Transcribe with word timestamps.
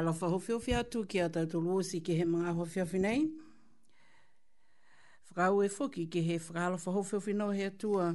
alofa 0.00 0.26
hofio 0.32 0.60
fia 0.60 0.80
tu 0.88 1.02
ki 1.10 1.20
a 1.20 1.28
tatu 1.32 1.60
luosi 1.60 1.98
ki 2.00 2.14
he 2.20 2.24
mga 2.24 2.52
hofio 2.56 2.84
finei. 2.88 3.24
Whakau 5.28 5.60
e 5.64 5.68
foki 5.68 6.06
ki 6.10 6.22
he 6.28 6.38
fra 6.38 6.60
whakalofa 6.64 6.92
hofio 6.94 7.20
fino 7.20 7.48
he 7.50 7.66
atua. 7.68 8.06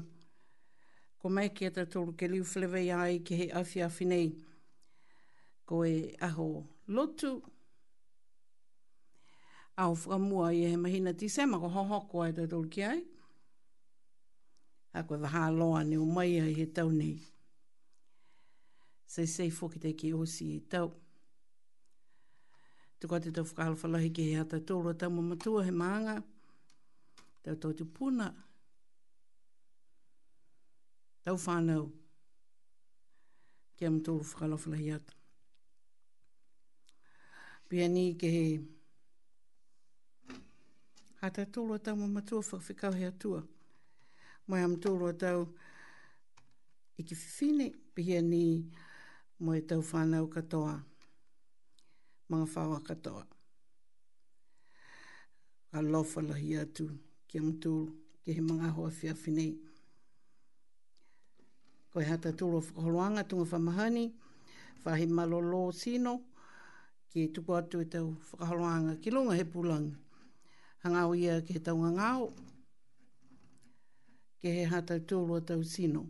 Ko 1.22 1.30
mai 1.30 1.50
ki 1.54 1.66
a 1.66 1.72
tatu 1.78 2.06
ke 2.18 2.28
liu 2.32 2.44
flewe 2.52 2.82
ai 2.96 3.20
ki 3.20 3.36
he 3.44 3.48
afia 3.62 3.90
finei. 3.90 4.32
Ko 5.66 5.84
e 5.86 6.16
aho 6.22 6.48
lotu. 6.90 7.36
Au 9.78 9.94
whakamua 9.96 10.50
i 10.56 10.66
he 10.72 10.76
mahina 10.78 11.14
tisema 11.14 11.60
ko 11.60 11.70
hohoko 11.76 12.26
ai 12.26 12.34
tatu 12.38 12.64
ki 12.70 12.84
ai. 12.90 13.02
A 14.96 15.04
koe 15.04 15.18
waha 15.20 15.50
loa 15.52 15.84
ni 15.84 15.98
umaia 16.00 16.48
i 16.50 16.56
he 16.64 16.66
tau 16.72 16.90
nei. 16.92 17.18
Sei 19.06 19.28
sei 19.28 19.52
foki 19.52 19.80
te 19.84 19.92
ki 19.94 20.14
osi 20.16 20.54
i 20.58 20.60
tau. 20.60 20.66
Sei 20.66 20.68
tau. 20.70 21.02
Te 23.00 23.08
kua 23.08 23.20
te 23.20 23.32
tau 23.32 23.44
whakahala 23.46 23.76
whalahi 23.82 24.10
ke 24.16 24.24
hea 24.24 24.46
tau 24.48 24.60
tōrua 24.64 24.94
tau 24.98 25.10
mamatua 25.12 25.66
he 25.66 25.72
maanga. 25.72 26.22
Tau 27.44 27.56
tau 27.56 27.74
te 27.74 27.84
puna. 27.84 28.30
Tau 31.24 31.38
whānau. 31.46 31.90
Ke 33.80 33.86
am 33.92 34.00
tōrua 34.00 34.24
whakahala 34.30 34.56
whalahi 34.62 34.94
atu. 34.96 35.14
Pia 37.70 37.88
ni 37.90 38.14
ke 38.16 38.30
he. 38.38 38.46
Ha 41.22 41.30
tau 41.30 41.46
tōrua 41.60 41.80
tau 41.84 41.96
mamatua 42.00 42.42
whakawhikau 42.44 42.96
hea 42.96 43.12
tua. 43.12 43.44
Mai 44.48 44.64
am 44.64 44.78
tōrua 44.80 45.12
tau 45.20 45.50
i 46.96 47.04
ki 47.04 47.16
whine 47.20 47.74
pia 47.94 48.22
ni 48.22 48.64
mo 49.40 49.52
e 49.52 49.60
tau 49.62 49.82
whānau 49.84 50.30
katoa 50.32 50.80
mga 52.30 52.46
whawa 52.56 52.80
katoa. 52.82 53.24
Ka 55.72 55.80
lofa 55.82 56.22
lahi 56.22 56.56
atu 56.58 56.86
ki 57.28 57.38
amtul 57.40 57.82
ki 58.24 58.32
he 58.34 58.42
mga 58.42 58.70
hoa 58.76 58.90
whia 58.98 59.14
whinei. 59.24 59.54
Ko 61.92 62.00
he 62.00 62.06
hata 62.08 62.32
tūro 62.34 62.60
whakoloanga 62.62 63.28
tunga 63.28 63.46
whamahani, 63.52 64.06
whahi 64.84 65.06
malolo 65.08 65.72
sino, 65.72 66.14
ki 67.10 67.30
tuku 67.34 67.52
atu 67.60 67.82
e 67.86 67.86
tau 67.86 68.10
whakaholoanga 68.32 69.00
ki 69.02 69.10
longa 69.16 69.36
he 69.40 69.44
pulang. 69.54 69.88
Hangau 70.84 71.14
ia 71.18 71.42
ki 71.46 71.54
he 71.54 71.60
taunga 71.68 71.92
ngāo, 71.98 72.26
ki 74.40 74.50
he 74.56 74.64
hata 74.74 75.00
tūro 75.00 75.40
tau 75.46 75.62
sino 75.64 76.08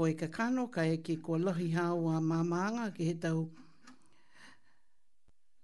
ko 0.00 0.06
e 0.08 0.14
kakano 0.16 0.70
ka 0.72 0.80
eke 0.88 1.18
ko 1.20 1.36
lahi 1.36 1.74
hao 1.76 2.08
a 2.08 2.20
mamanga 2.20 2.88
ke 2.96 3.04
he 3.04 3.14
tau 3.20 3.42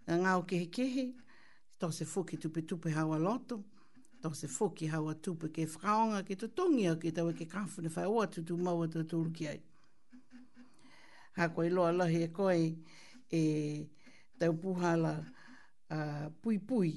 a 0.06 0.12
ngāo 0.12 0.42
ke 0.48 0.58
he 0.60 0.66
kehe 0.68 1.04
to 1.80 1.88
se 1.90 2.04
fuki 2.04 2.36
tupe 2.36 2.60
tupe 2.68 2.90
hao 2.92 3.14
a 3.16 3.16
loto 3.18 3.62
to 4.20 4.34
se 4.36 4.46
fuki 4.46 4.90
hao 4.92 5.08
a 5.08 5.14
tupe 5.14 5.48
ke 5.48 5.64
whaonga 5.64 6.20
ke 6.22 6.36
to 6.36 6.48
tongi 6.48 6.84
au 6.90 6.96
ke 7.00 7.14
tau 7.16 7.30
e 7.30 7.32
ke 7.32 7.46
kafuna 7.48 7.88
whai 7.94 8.04
oa 8.04 8.26
tutu 8.34 8.56
mau 8.58 8.82
a 8.82 8.88
tuturu 8.88 9.32
ki 9.32 9.48
ai 9.48 9.60
ha 11.36 11.48
koe 11.48 11.70
loa 11.70 11.92
lahi 11.92 12.22
e 12.24 12.28
koe 12.28 12.76
e 13.38 13.40
tau 14.38 14.52
puhala 14.52 15.14
uh, 15.96 16.28
pui 16.42 16.58
pui 16.58 16.92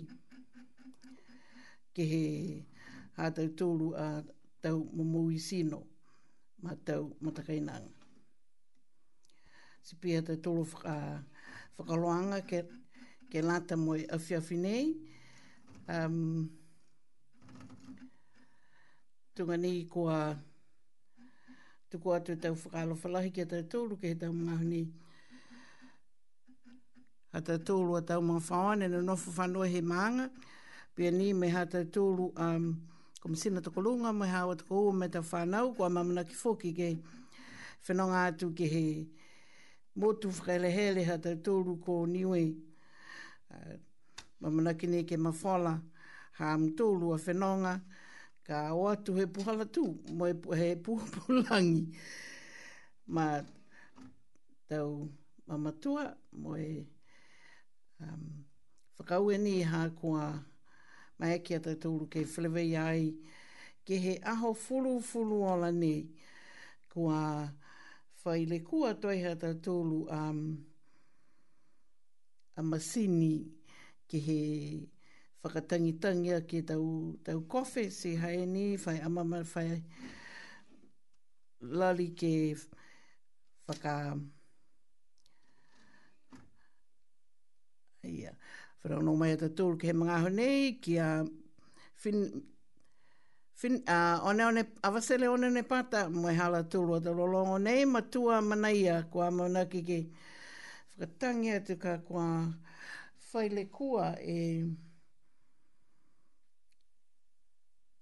ke 1.96 2.04
he 2.04 2.60
ha 3.16 3.32
tau 3.32 3.48
tūru 3.64 3.94
a 3.96 4.10
tau 4.62 4.84
mumuisino 4.92 5.86
ma 6.62 6.76
tau 6.84 7.16
matakainang. 7.24 7.88
Si 9.82 9.96
pia 9.96 10.22
te 10.22 10.36
tolo 10.44 10.64
whaka, 10.72 10.96
whakaloanga 11.78 12.40
ke, 12.50 12.60
ke 13.32 13.40
lata 13.44 13.76
moi 13.78 14.02
awhiawhi 14.16 14.56
nei. 14.66 14.86
Um, 15.88 16.50
tunga 19.36 19.56
ni 19.58 19.74
kua 19.94 20.18
tuku 21.92 22.10
atu 22.16 22.34
tau 22.44 22.54
whakalo 22.62 22.94
whalahi 23.02 23.32
ke 23.36 23.44
tau 23.50 23.64
tōru 23.72 23.96
ke 24.02 24.08
he 24.12 24.16
tau 24.20 24.34
mahu 24.36 24.64
ni. 24.74 24.82
Ha 27.32 27.40
tau 27.46 27.58
tōru 27.58 27.98
a 28.04 28.04
tau 28.04 28.20
mga 28.22 28.44
whaone 28.52 28.88
na 28.92 29.00
nofu 29.02 29.32
whanua 29.38 29.66
he 29.72 29.82
maanga. 29.82 30.28
Pia 30.96 31.12
ni 31.12 31.32
me 31.34 31.48
ha 31.56 31.64
tau 31.66 31.84
tōru 31.88 32.28
um, 32.36 32.68
kumi 33.22 33.36
sina 33.38 33.62
tokolunga 33.62 34.10
mo 34.18 34.26
hawa 34.26 34.56
tuko 34.56 34.86
ua 34.88 34.94
me 34.94 35.08
ta 35.14 35.20
whanau 35.22 35.76
kua 35.76 35.90
mamana 35.90 36.24
ki 36.24 36.34
foki 36.36 36.74
ke 36.74 36.98
whenonga 37.88 38.20
atu 38.28 38.54
ke 38.56 38.66
he 38.74 38.84
motu 40.00 40.30
whakaile 40.30 40.70
hele 40.76 41.04
ha 41.08 41.18
tau 41.18 41.36
tōru 41.36 41.80
ko 41.84 42.06
niwe 42.08 42.40
mamna 43.50 43.72
ah, 43.72 43.78
mamana 44.42 44.74
ki 44.78 44.88
ne 44.88 45.04
ke 45.04 45.16
mawhala 45.18 45.82
ha 46.38 46.46
am 46.56 46.68
tōru 46.76 47.12
a 47.16 47.20
whenonga 47.28 47.82
ka 48.44 48.72
o 48.74 48.88
atu 48.88 49.14
he 49.16 49.26
puhala 49.26 49.66
tu 49.72 50.00
mo 50.14 50.26
he, 50.26 50.34
pu, 50.34 50.50
he 50.56 50.76
puhupulangi 50.76 51.98
ma 53.08 53.42
tau 54.68 55.10
mamatua 55.48 56.16
mo 56.32 56.56
he 56.56 56.88
um, 58.00 58.46
whakaue 58.98 59.64
ha 59.66 59.90
kua 59.90 60.49
ma 61.20 61.28
eki 61.36 61.56
atai 61.60 61.76
tūru 61.84 62.08
kei 62.12 62.24
whilewei 62.24 62.76
ai, 62.80 63.04
ke 63.86 63.98
he 64.04 64.14
aho 64.34 64.54
fulu 64.56 64.94
fulu 65.04 65.42
ola 65.52 65.70
nei, 65.72 66.06
kua 66.94 67.24
whai 68.24 68.46
le 68.52 68.60
kua 68.70 68.94
toi 69.02 69.18
hata 69.24 69.52
tūru 69.66 70.00
a, 70.12 70.22
um, 70.30 70.56
a 72.58 72.64
masini 72.64 73.34
ke 74.08 74.20
he 74.28 74.40
tangia 75.68 76.42
ke 76.48 76.64
tau, 76.66 77.18
tau 77.26 77.42
kofe 77.52 77.90
si 77.92 78.16
hae 78.16 78.46
ni, 78.46 78.78
whai 78.78 78.98
amama 79.04 79.44
whai 79.56 79.84
lali 81.62 82.10
ke 82.16 82.56
whaka 83.68 84.16
ia 88.08 88.32
whanau 88.84 89.16
mai 89.20 89.34
ata 89.36 89.50
tūru 89.50 89.78
ke 89.80 89.88
he 89.90 89.94
mga 89.94 90.20
honi 90.24 90.80
ki 90.82 90.96
a 90.98 91.26
fin... 91.96 92.46
Fin, 93.60 93.84
uh, 93.90 94.20
one 94.24 94.38
one, 94.40 94.64
awasele 94.88 95.28
one 95.30 95.52
ne 95.54 95.62
pata, 95.64 96.08
mwe 96.10 96.32
hala 96.34 96.64
tūlua 96.64 97.02
te 97.04 97.10
lolongo 97.12 97.58
nei, 97.60 97.84
tua 98.10 98.40
manaia 98.42 99.04
kua 99.12 99.30
mauna 99.32 99.66
ki 99.66 100.08
Whakatangi 100.98 101.52
atu 101.52 101.76
ka 101.78 101.98
kua 101.98 102.56
whaile 103.34 103.66
kua 103.70 104.16
e 104.24 104.64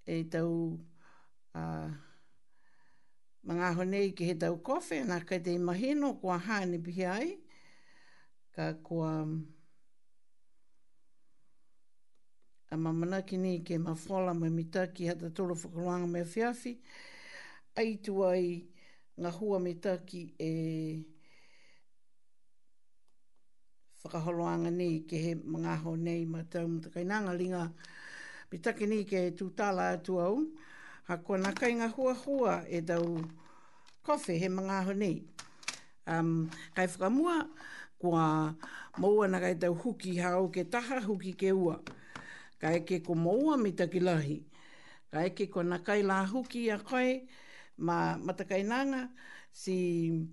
e 0.06 0.24
tau 0.30 0.78
uh, 1.56 1.90
mga 3.44 3.74
honei 3.80 4.14
ki 4.16 4.26
he 4.26 4.36
tau 4.36 4.62
kofi, 4.62 5.02
nā 5.10 5.26
kai 5.26 5.40
te 5.42 5.58
imahino 5.58 6.20
kua 6.22 6.38
hāne 6.38 6.78
pihi 6.78 7.10
ai, 7.10 7.36
ka 8.54 8.74
kua... 8.84 9.24
Um, 9.24 9.57
a 12.70 12.76
mamanaki 12.78 13.38
ni 13.40 13.60
ke 13.64 13.78
mawhala 13.80 14.36
me 14.36 14.50
mitaki 14.52 15.08
ha 15.08 15.16
ta 15.16 15.30
tolo 15.30 15.56
whakaroanga 15.56 16.08
mea 16.08 16.24
whiawhi. 16.26 16.78
Ai 17.78 17.96
tu 18.04 18.24
ai 18.26 18.66
ngā 19.20 19.32
hua 19.40 19.60
mitaki 19.60 20.34
e 20.40 21.04
whakaroanga 24.04 24.72
ni 24.72 25.06
ke 25.08 25.16
he 25.16 25.36
mga 25.36 25.78
ho 25.84 25.96
nei 25.96 26.26
ma 26.26 26.44
tau 26.44 26.68
mtakai 26.68 27.06
nanga 27.06 27.34
linga 27.34 27.72
mitaki 28.52 28.86
ni 28.88 29.06
ke 29.06 29.32
tu 29.36 29.50
tala 29.56 29.90
atu 29.96 30.20
au. 30.20 30.38
Ha 31.08 31.16
kua 31.24 31.38
nakai 31.38 31.72
ngā 31.80 31.88
hua 31.96 32.14
hua 32.14 32.64
e 32.68 32.82
tau 32.82 33.22
kofi 34.04 34.36
he 34.40 34.50
mga 34.50 34.84
ho 34.86 34.94
nei. 34.94 35.24
Um, 36.08 36.50
kai 36.76 36.88
whakamua 36.88 37.48
kua 38.00 38.54
maua 39.00 39.28
na 39.28 39.40
kai 39.40 39.56
tau 39.56 39.74
huki 39.76 40.18
hao 40.20 40.52
ke 40.52 40.68
taha 40.70 41.00
huki 41.08 41.32
ke 41.34 41.52
ua 41.56 41.80
ka 42.60 42.68
eke 42.76 43.02
ko 43.06 43.14
moua 43.16 43.58
mi 43.58 43.72
takilahi, 43.76 44.34
ka 45.12 45.18
eke 45.30 45.50
ko 45.50 45.60
kai 45.86 46.02
la 46.10 46.26
huki 46.26 46.62
a 46.74 46.78
koe, 46.88 47.12
ma 47.78 47.96
matakainanga, 48.26 49.02
si 49.62 50.28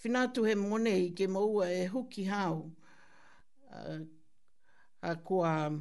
finatu 0.00 0.40
he 0.46 0.54
mone 0.54 0.92
i 1.06 1.10
ke 1.16 1.24
moua 1.34 1.66
e 1.72 1.84
huki 1.92 2.24
hau, 2.32 2.70
a, 3.72 3.80
a 5.02 5.10
kua 5.26 5.72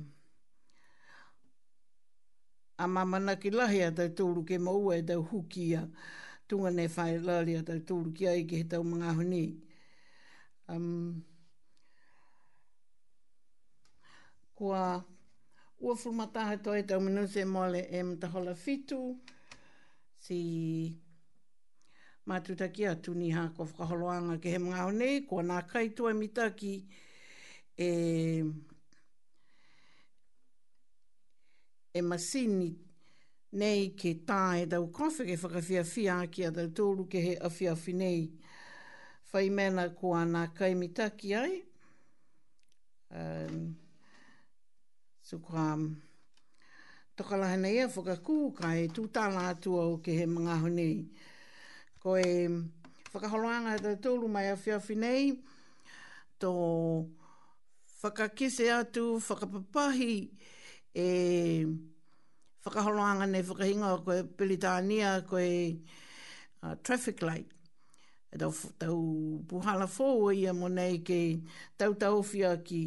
a 2.83 2.87
mamana 2.87 3.35
ki 3.41 3.49
lahi 3.51 3.79
a 3.87 3.91
tau 3.95 4.07
tūru 4.07 4.45
ke 4.47 4.57
maua 4.59 4.95
e 4.97 5.01
tau 5.03 5.21
huki 5.31 5.75
a 5.75 5.83
tunga 6.47 6.71
ne 6.71 6.87
whae 6.87 7.19
lali 7.19 7.53
a 7.59 7.63
tau 7.63 7.79
tūru 7.85 8.13
ki 8.15 8.25
a 8.25 8.31
he 8.31 8.63
tau 8.63 8.83
mga 8.83 9.13
honi. 9.17 9.59
Um, 10.69 11.25
kua 14.59 15.03
ua 15.85 15.95
fulmataha 16.01 16.55
toi 16.63 16.79
e 16.79 16.83
tau 16.87 16.99
minuse 17.01 17.45
mole 17.45 17.79
e 17.97 18.03
mtahola 18.03 18.55
fitu 18.55 19.17
si 20.17 20.39
matutaki 22.25 22.87
atu 22.87 23.13
ni 23.15 23.29
ha 23.31 23.43
kua 23.55 23.65
whakaholoanga 23.65 24.35
ke 24.41 24.49
he 24.51 24.59
mga 24.59 24.81
honi 24.87 25.21
kua 25.29 25.43
nā 25.43 25.57
kaitua 25.71 26.11
e 26.11 26.13
mitaki 26.19 26.73
e 27.77 27.87
e 31.97 32.01
masini 32.09 32.71
nei 33.59 33.89
ke 33.95 34.11
tā 34.27 34.41
e 34.61 34.67
tau 34.75 34.91
kofi 34.91 35.23
ke 35.29 35.35
whakawhia 35.41 35.85
fia 35.93 36.19
ki 36.27 36.49
a 36.51 36.51
tau 36.51 36.67
tōru 36.77 37.07
ke 37.11 37.23
he 37.27 37.35
awhia 37.47 37.71
awhi 37.79 37.93
nei 38.01 38.19
whaimena 39.31 39.87
kua 39.95 40.25
nā 40.25 40.47
kaimitaki 40.53 41.35
ai 41.35 41.55
um, 43.15 43.63
So 45.29 45.37
kwa 45.37 45.73
um, 45.75 45.93
tokala 47.15 47.47
hana 47.47 47.69
ia 47.69 47.87
whakaku 47.87 48.49
ka 48.57 48.71
e 48.73 48.87
tūtāna 48.89 49.51
atua 49.53 49.83
o 49.85 49.97
ke 50.01 50.15
he 50.17 50.25
mga 50.25 50.55
honi. 50.63 51.05
Ko 52.01 52.15
e 52.17 52.47
um, 52.47 52.55
whakaholoanga 53.13 53.75
te 53.77 53.91
tūlu 54.01 54.25
mai 54.25 54.47
a 54.49 54.55
whiawhi 54.57 54.95
nei, 54.97 55.35
tō 56.41 56.49
whakakise 58.01 58.71
atu, 58.73 59.19
whakapapahi, 59.21 60.15
e 60.97 61.05
whakaholoanga 62.65 63.29
nei 63.29 63.45
whakahinga 63.45 63.93
o 63.99 64.01
koe 64.07 64.23
pilitania, 64.33 65.13
koe 65.29 65.47
uh, 66.63 66.73
traffic 66.81 67.21
light. 67.21 67.53
E 68.33 68.41
tau, 68.41 68.49
tau 68.81 68.97
puhala 69.45 69.85
fōu 69.85 70.33
ia 70.33 70.57
mo 70.57 70.67
nei 70.73 71.03
ke 71.05 71.21
tau 71.77 71.93
tau 72.01 72.25
ki, 72.25 72.47
ki 72.65 72.81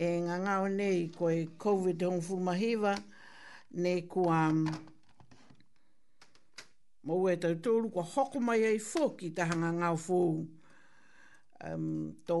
e 0.00 0.06
ngā 0.24 0.36
ngāo 0.46 0.68
nei 0.72 1.00
koe 1.12 1.42
COVID 1.60 2.02
hong 2.06 2.20
fumahiva 2.24 2.92
ne 3.84 3.90
kua 4.12 4.36
um, 4.52 4.60
mau 7.04 7.26
e 7.28 7.34
tau 7.42 7.58
tōru 7.66 7.90
kua 7.92 8.04
hoko 8.12 8.40
mai 8.46 8.62
ei 8.68 8.78
fō 8.86 9.10
ki 9.20 9.28
tahanga 9.36 9.74
ngāo 9.82 9.98
fō 10.04 10.20
um, 11.68 11.86
tō 12.30 12.38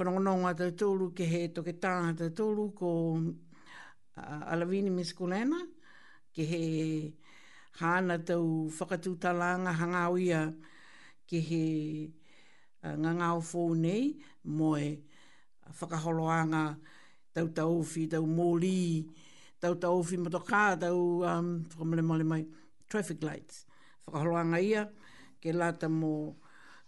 whanongononga 0.00 0.56
tau 0.64 0.74
tōru 0.82 1.08
ke 1.20 1.28
he 1.30 1.44
toke 1.60 1.76
tāna 1.84 2.16
tau 2.18 2.34
tōru 2.42 2.66
ko 2.82 2.90
uh, 3.22 4.42
Alavini 4.42 4.90
Miskulena 4.96 5.60
ke 6.34 6.48
he 6.50 6.62
hāna 7.78 8.18
tau 8.26 8.42
whakatūtalanga 8.80 9.78
hangau 9.78 10.18
ia 10.18 10.42
ke 11.30 11.44
he 11.52 11.64
uh, 12.82 12.96
ngā 12.98 13.14
ngāo 13.22 13.38
fō 13.54 13.68
nei 13.86 14.16
moe 14.44 14.82
e 14.90 14.96
whakaholoanga, 15.78 16.76
tau 17.34 17.48
tauwhi, 17.48 18.06
tau 18.08 18.24
mōli, 18.26 19.06
tau 19.60 19.74
tauwhi 19.74 20.16
motokā, 20.18 20.64
tau 20.80 21.22
um, 21.28 21.48
whakamale 21.74 22.02
mole 22.04 22.24
mai, 22.24 22.44
traffic 22.88 23.22
lights. 23.22 23.64
Whakaholoanga 24.06 24.60
ia, 24.62 24.88
ke 25.40 25.52
lata 25.52 25.88
mō 25.92 26.12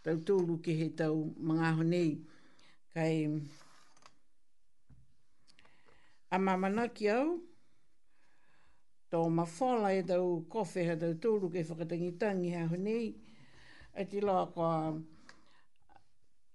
tau 0.05 0.16
tūru 0.24 0.61
ke 0.64 0.77
he 0.81 0.88
tau 0.96 1.14
mga 1.37 1.74
honi. 1.81 2.05
Kai, 2.94 3.12
a 6.33 6.38
mamana 6.40 6.88
ki 6.94 7.11
au, 7.12 7.37
tō 9.12 9.22
mawhala 9.33 9.92
e 9.98 10.03
tau 10.09 10.40
kofeha 10.53 10.96
tau 11.01 11.14
tūru 11.20 11.53
ke 11.55 11.66
whakatangitangi 11.68 12.57
ha 12.57 12.64
honi, 12.72 13.01
e 13.94 14.05
te 14.09 14.24
loa 14.24 14.48
kwa... 14.57 14.72
Um, 14.90 15.05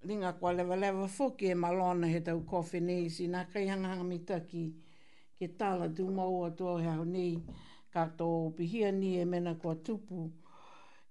ringa 0.06 0.34
kua 0.34 0.54
lewa 0.54 0.76
lewa 0.76 1.08
fuki 1.16 1.46
e 1.50 1.56
malona 1.64 2.08
he 2.14 2.20
tau 2.28 2.42
kofi 2.52 2.80
nei 2.80 3.10
si 3.10 3.28
nā 3.28 3.42
kai 3.54 3.68
hanga 3.68 4.04
mitaki 4.04 4.64
ke 5.40 5.48
tala 5.60 5.88
tu 5.90 6.04
maua 6.12 6.50
tua 6.58 6.82
he 6.84 6.90
au 6.90 7.04
nei 7.04 7.36
ka 7.94 8.02
tō 8.20 8.28
pihia 8.58 8.92
ni 8.92 9.16
e 9.22 9.26
mena 9.26 9.54
kua 9.62 9.76
tupu 9.76 10.32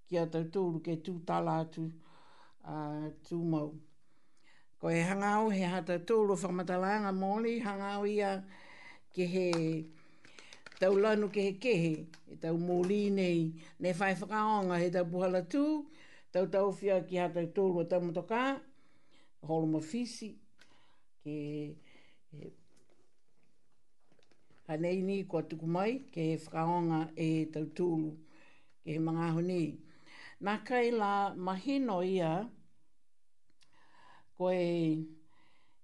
ki 0.08 0.18
a 0.18 0.26
tau 0.32 0.44
tūru 0.54 0.80
ke 0.84 0.94
tū 1.04 1.14
tala 1.26 1.64
tu 1.74 1.82
uh, 2.64 3.08
tū 3.28 3.36
mau. 3.52 3.70
Ko 4.80 4.88
e 4.90 5.00
hanga 5.02 5.30
au 5.38 5.48
he 5.50 5.62
hata 5.74 5.98
tūru 5.98 6.36
whamatalanga 6.42 7.12
mōli 7.22 7.52
hanga 7.64 7.90
ia 8.08 8.30
ke 9.14 9.24
he 9.34 9.46
tau 10.80 10.92
lanu 10.98 11.28
ke 11.32 11.40
he 11.46 11.52
kehe 11.52 11.92
e 12.32 12.36
tau 12.44 12.56
mōli 12.68 13.02
nei 13.12 13.40
ne 13.80 13.92
whai 14.00 14.14
whakaonga 14.20 14.80
he 14.84 14.90
tau 14.90 15.04
puhala 15.04 15.42
tū 15.52 15.64
tau 16.32 16.44
tau 16.46 16.70
fia 16.72 17.00
ki 17.08 17.16
hata 17.16 17.46
tūru 17.56 17.80
a 17.82 17.84
tau 17.84 18.00
motokaa 18.00 18.58
holo 19.46 19.66
mafisi 19.74 20.28
ke 21.24 21.36
e, 22.34 22.50
anei 24.68 24.96
ni 25.06 25.16
kua 25.24 25.42
tuku 25.42 25.66
mai 25.74 25.92
ke 26.14 26.20
he 26.28 26.34
whakaonga 26.42 26.98
e 27.26 27.46
tautulu 27.52 28.10
ke 28.84 28.92
mga 29.08 29.24
honi. 29.34 29.62
Nā 30.44 30.54
kai 30.66 30.86
la 31.00 31.34
mahino 31.46 31.96
ia 32.18 32.30
koe 34.38 34.54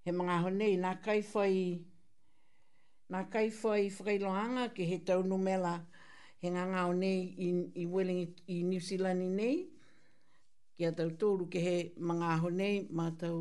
he 0.05 0.11
mga 0.19 0.35
honi, 0.43 0.69
nā 0.85 0.91
kai 1.05 1.19
whai 1.35 1.57
nā 3.13 3.21
kai 3.33 3.49
whai 3.61 3.83
whakailoanga 3.97 4.65
ke 4.75 4.83
he 4.91 4.97
numela 5.31 5.75
he 6.41 6.49
nga 6.51 6.65
ngā 6.73 6.81
honi 6.89 7.15
i, 7.43 7.51
i, 7.83 7.85
i, 7.85 8.29
i 8.57 8.63
New 8.63 8.81
Zealand 8.81 9.23
i 9.23 9.29
nei 9.29 9.57
i 10.81 10.87
a 10.87 10.93
tau 10.95 11.11
tōru 11.21 11.49
ke 11.51 11.59
he 11.63 11.77
mga 12.09 12.27
aho 12.37 12.49
nei 12.55 12.85
mā 12.95 13.09
tau 13.19 13.39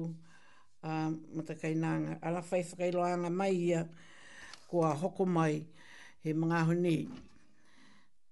uh, 0.82 1.10
matakainanga. 1.38 2.18
Ara 2.22 2.42
whai 2.50 2.64
whakailoanga 2.66 3.30
mai 3.30 3.52
ia 3.54 3.84
ko 4.70 4.82
a 4.86 4.94
hoko 4.98 5.24
mai 5.30 5.62
he 6.24 6.34
mga 6.34 6.58
aho 6.64 6.74
nei. 6.86 7.04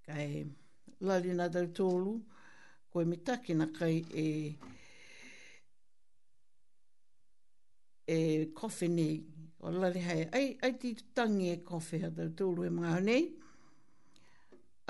Kai 0.08 0.28
lali 1.06 1.38
nā 1.38 1.46
tau 1.54 1.68
tōru 1.82 2.16
ko 2.90 3.02
e 3.06 3.12
mitake 3.12 3.54
na 3.54 3.68
kai 3.78 4.02
e 4.10 4.28
e 8.10 8.20
kofi 8.58 8.88
nei 8.98 9.22
o 9.62 9.70
lali 9.72 10.02
hai 10.02 10.22
ai, 10.40 10.48
ai 10.66 10.74
ti 10.82 10.96
tangi 11.14 11.52
e 11.54 11.62
kofi 11.70 12.02
a 12.10 12.10
tau 12.10 12.30
tōru 12.42 12.66
e 12.66 12.70
mga 12.74 12.90
aho 12.96 13.00
nei 13.12 13.32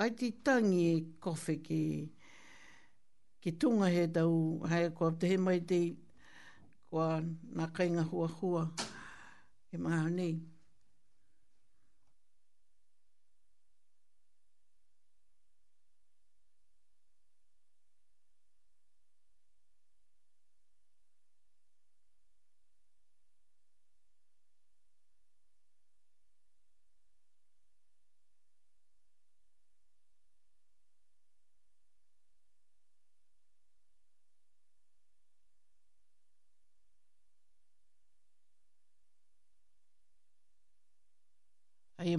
ai 0.00 0.12
ti 0.16 0.38
tangi 0.44 0.84
e 0.96 1.00
kofi 1.20 1.60
ki 1.68 1.82
ki 3.46 3.52
tunga 3.62 3.86
he 3.96 4.04
tau 4.14 4.38
hai 4.70 4.86
ko 4.98 5.06
te 5.20 5.24
he 5.30 5.36
mai 5.46 5.60
te 5.70 5.78
kua 6.90 7.06
nā 7.58 7.66
kainga 7.76 8.02
hua 8.10 8.26
hua 8.38 8.62
e 9.74 9.78
maha 9.84 10.06
nei. 10.18 10.34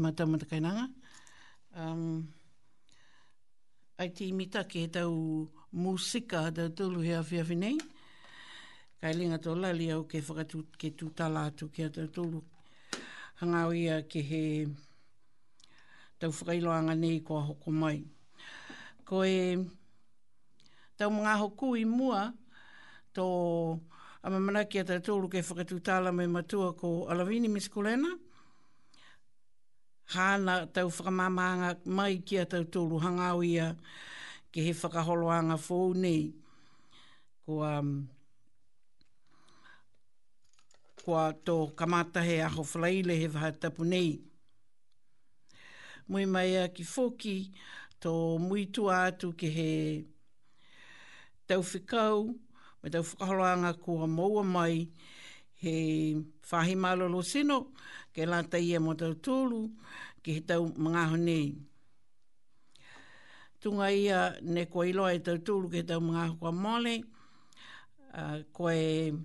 matau 0.07 0.27
matakainanga. 0.31 0.87
Um, 1.75 2.23
ai 3.99 4.09
te 4.15 4.23
imita 4.31 4.63
ki 4.69 4.85
he 4.85 4.89
tau 4.97 5.13
musika 5.75 6.45
ha 6.45 6.51
tau 6.57 6.69
tulu 6.77 7.01
he 7.05 7.13
awhi 7.19 7.39
awhi 7.43 7.55
nei. 7.59 7.77
Kai 9.01 9.13
linga 9.17 9.37
tō 9.43 9.51
lali 9.61 9.89
au 9.93 10.05
ke 10.09 10.17
whakatu 10.25 10.63
ke 10.79 10.89
tū 10.97 11.11
tala 11.15 11.43
atu 11.51 11.67
ki 11.73 11.83
a 11.87 11.89
tau 11.95 12.07
tulu. 12.15 12.39
Hangau 13.41 13.73
ia 13.75 14.01
ke 14.01 14.23
he 14.29 14.43
tau 16.19 16.31
whakailoanga 16.37 16.95
nei 17.03 17.19
kua 17.27 17.41
hoko 17.49 17.71
mai. 17.81 17.99
Ko 19.07 19.21
e 19.23 19.57
tau 20.97 21.11
mga 21.11 21.35
hoku 21.43 21.73
i 21.83 21.83
mua 21.85 22.23
tō 23.13 23.25
amamana 24.23 24.63
ki 24.71 24.79
a 24.81 24.87
tau 24.87 24.99
tulu 25.09 25.27
ke 25.35 25.43
whakatu 25.51 25.79
tala 25.83 26.11
mai 26.15 26.27
matua 26.31 26.71
ko 26.79 26.93
Alavini 27.11 27.47
Miskulena. 27.51 28.09
Kau 28.17 28.26
hana 30.07 30.67
tau 30.73 30.87
whakamamanga 30.89 31.77
mai 31.85 32.17
kia 32.17 32.45
tau 32.45 32.63
tōru 32.63 32.99
hangau 33.03 33.43
ia 33.43 33.75
ke 34.53 34.61
he 34.63 34.71
whakaholoanga 34.73 35.55
fōu 35.59 35.95
nei. 35.95 36.31
Ko, 37.45 37.59
um, 37.63 37.89
mm, 37.89 39.75
ko 41.03 41.13
a 41.13 41.33
tō 41.33 41.55
kamata 41.75 42.23
he 42.23 42.39
aho 42.41 42.63
whalaile 42.63 43.17
he 43.19 43.27
waha 43.27 43.51
tapu 43.51 43.83
nei. 43.85 44.19
Mui 46.09 46.23
mai 46.27 46.55
a 46.63 46.69
ki 46.69 46.83
fōki 46.83 47.37
tō 48.01 48.11
mui 48.47 48.65
tu 48.71 48.83
atu 48.89 49.33
ke 49.33 49.51
he 49.59 50.05
tau 51.47 51.59
whikau 51.59 52.29
me 52.83 52.89
tau 52.95 53.01
whakaholoanga 53.03 53.73
kua 53.83 54.07
maua 54.07 54.43
mai 54.43 54.87
he 55.57 56.15
whahi 56.51 56.75
malolo 56.75 57.21
sino, 57.23 57.73
ke 58.13 58.25
lata 58.27 58.57
ia 58.59 58.77
e 58.77 58.83
mo 58.83 58.93
tau 58.95 59.13
tūlu, 59.15 59.63
ke 60.23 60.35
he 60.37 60.41
tau 60.41 60.67
mga 60.69 61.03
honi. 61.13 61.55
Tunga 63.59 63.89
ia 63.91 64.35
ne 64.41 64.67
ko 64.69 64.83
iloa 64.85 65.15
e 65.17 65.23
tau 65.25 65.37
tūlu, 65.41 65.71
ke 65.71 65.81
he 65.81 65.87
tau 65.87 65.99
mga 66.01 66.37
kua 66.39 66.51
mole, 66.51 66.95
koe 68.53 68.53
ko 68.53 68.69
e 68.73 69.17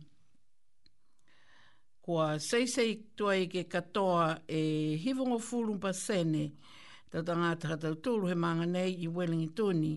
kua 2.02 2.38
seisei 2.42 2.94
tua 3.14 3.36
i 3.38 3.46
ke 3.46 3.66
katoa 3.70 4.40
e 4.50 4.96
hivongo 5.04 5.38
fulu 5.38 5.76
pa 5.78 5.92
sene, 5.92 6.48
tau 7.12 7.22
tanga 7.22 7.54
taha 7.60 7.76
tau 7.84 7.94
tūlu 7.94 8.32
he 8.32 8.34
manga 8.34 8.64
nei 8.66 8.96
i 9.04 9.08
Wellingtoni, 9.08 9.92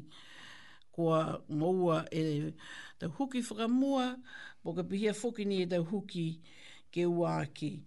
kua 0.92 1.40
ngoua 1.50 2.04
e 2.12 2.52
tau 3.00 3.10
huki 3.10 3.42
whakamua, 3.44 4.14
Boka 4.66 4.84
pihia 4.84 5.14
foki 5.14 5.46
ni 5.46 5.62
e 5.62 5.66
tau 5.70 5.84
huki 5.86 6.40
ke 6.94 7.06
ua 7.06 7.46
ki. 7.54 7.84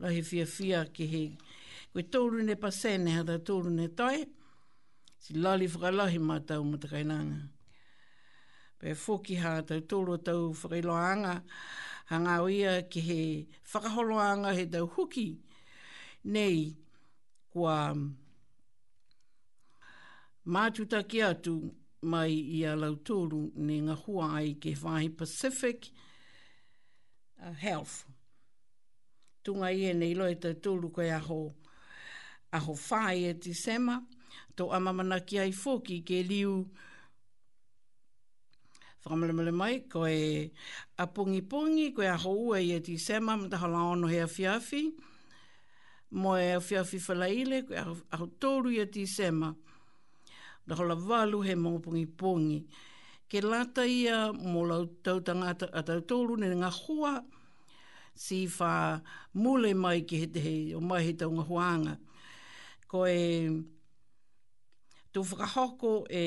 La 0.00 0.08
he 0.08 0.22
fia 0.22 0.46
fia 0.46 0.84
ki 0.86 1.06
he. 1.12 1.22
Koe 1.92 2.02
tōru 2.08 2.40
ne 2.46 2.54
pasene 2.56 3.10
ha 3.12 3.22
tau 3.30 3.36
tōru 3.50 3.68
ne 3.72 3.86
tai. 3.88 4.24
Si 5.18 5.34
lali 5.34 5.68
whakalahi 5.68 6.16
mā 6.18 6.38
tau 6.48 6.64
matakainanga. 6.64 7.40
Pe 8.78 8.94
foki 8.96 9.36
ha 9.44 9.60
tau 9.68 9.80
tōru 9.84 10.16
tau 10.24 10.48
whakailoanga. 10.56 11.42
Hanga 12.08 12.38
o 12.40 12.48
ia 12.48 12.78
ke 12.88 13.02
he 13.10 13.18
whakaholoanga 13.74 14.54
he 14.56 14.64
tau 14.64 14.86
huki. 14.96 15.36
Nei, 16.24 16.72
kua 17.52 17.92
mātuta 20.48 21.04
ki 21.08 21.18
atu 21.28 21.54
mai 22.02 22.32
i 22.56 22.62
a 22.66 22.76
lautoru 22.78 23.48
ne 23.66 23.78
ngā 23.88 23.94
hua 24.04 24.28
ai 24.38 24.52
ke 24.60 24.72
whahi 24.82 25.08
Pacific 25.18 25.88
uh, 27.42 27.52
Health. 27.58 28.04
Tunga 29.42 29.70
i 29.74 29.88
e 29.90 29.94
nei 29.94 30.14
loe 30.14 30.34
tau 30.40 30.52
tōru 30.64 30.92
koe 30.94 31.10
aho, 31.10 31.40
aho 32.54 32.74
whai 32.88 33.24
e 33.30 33.34
te 33.42 33.54
sema, 33.54 33.98
tō 34.56 34.68
amamana 34.76 35.20
ki 35.24 35.38
ai 35.42 35.50
fōki 35.54 36.02
ke 36.06 36.22
liu 36.22 36.54
whamalamale 39.08 39.52
mai, 39.54 39.80
koe 39.90 40.48
a 40.98 41.06
pongi 41.08 41.42
pongi, 41.48 41.92
koe 41.96 42.06
aho 42.12 42.34
ua 42.50 42.60
i 42.60 42.72
e 42.76 42.80
te 42.84 42.98
sema, 42.98 43.36
mtaha 43.36 43.68
la 43.70 43.82
ono 43.94 44.08
hea 44.10 44.26
fiafi, 44.28 44.84
moe 46.10 46.52
a 46.52 46.60
fiafi 46.60 46.98
whalaile, 47.06 47.62
koe 47.66 47.76
aho, 47.78 47.96
aho 48.12 48.28
tōru 48.42 48.74
i 48.76 48.82
e 48.82 48.86
te 48.92 49.06
sema, 49.08 49.54
na 50.68 50.74
hola 50.76 50.94
walu 51.08 51.40
he 51.42 51.54
mongo 51.56 51.80
pungi 52.16 52.68
Ke 53.28 53.40
lata 53.40 53.84
ia 53.88 54.32
mo 54.32 54.64
lau 54.64 54.86
tautanga 55.04 55.52
atatolu 55.72 56.36
ne 56.40 56.48
ngā 56.52 56.70
hua 56.84 57.20
si 58.16 58.48
wha 58.48 59.00
mule 59.34 59.74
mai 59.76 60.00
ki 60.08 60.16
he 60.20 60.26
te 60.32 60.40
he 60.40 60.54
o 60.76 60.80
mai 60.80 61.04
he 61.04 61.12
taunga 61.12 61.44
huanga. 61.48 61.94
Ko 62.88 63.04
e 63.04 63.48
tu 65.12 65.20
whakahoko 65.28 66.08
e 66.08 66.24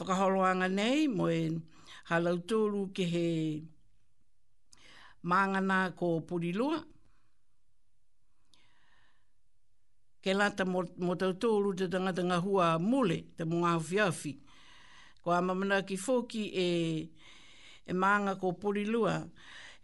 whakaholoanga 0.00 0.66
nei 0.78 1.06
mo 1.16 1.30
e 1.30 1.44
halautoru 2.10 2.90
ki 2.92 3.04
he 3.12 3.26
mangana 5.22 5.94
ko 5.94 6.18
Purilua. 6.26 6.82
Purilua. 6.82 6.84
ke 10.28 10.34
lata 10.36 10.64
mo, 10.68 10.82
mo 11.06 11.14
tau 11.16 11.32
tōru 11.40 11.72
te 11.78 11.86
tangata 11.88 12.20
hua 12.44 12.66
mole, 12.78 13.16
te 13.36 13.44
mga 13.48 13.70
hawhi 13.80 13.96
hawhi. 14.02 14.32
Ko 15.24 15.30
a 15.32 15.40
mamana 15.40 15.78
ki 15.88 15.96
fōki 15.96 16.42
e, 16.64 16.66
e 17.88 17.94
maanga 17.94 18.34
ko 18.40 18.52
porilua, 18.60 19.14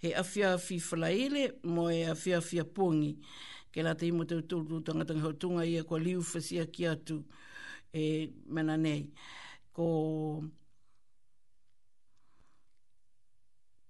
he 0.02 0.12
awhi 0.20 0.44
awhi 0.50 0.78
whalaile 0.88 1.44
mo 1.64 1.87
e 1.88 2.02
awhi 2.12 2.35
awhi 2.38 2.61
apongi. 2.64 3.12
Ke 3.72 3.80
la 3.83 3.94
i 3.96 4.07
imo 4.12 4.24
tau 4.30 4.42
tōru 4.52 4.83
tangata 4.85 5.16
ngā 5.16 5.24
hautunga 5.24 5.64
ia 5.66 5.83
kua 5.83 5.96
liu 6.04 6.20
whasia 6.20 6.68
ki 6.72 6.87
atu 6.92 7.22
e 7.94 8.28
mena 8.54 8.76
nei. 8.76 9.09
Ko... 9.72 9.88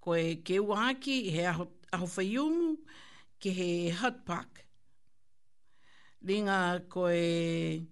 Ko 0.00 0.14
e 0.22 0.36
ke 0.46 0.60
uaki, 0.60 1.18
he 1.34 1.44
aho, 1.50 1.66
aho 1.92 2.06
whaiumu, 2.06 2.76
ke 3.40 3.50
he 3.58 3.70
hot 3.90 4.22
ringa 6.24 6.80
koe 6.88 7.84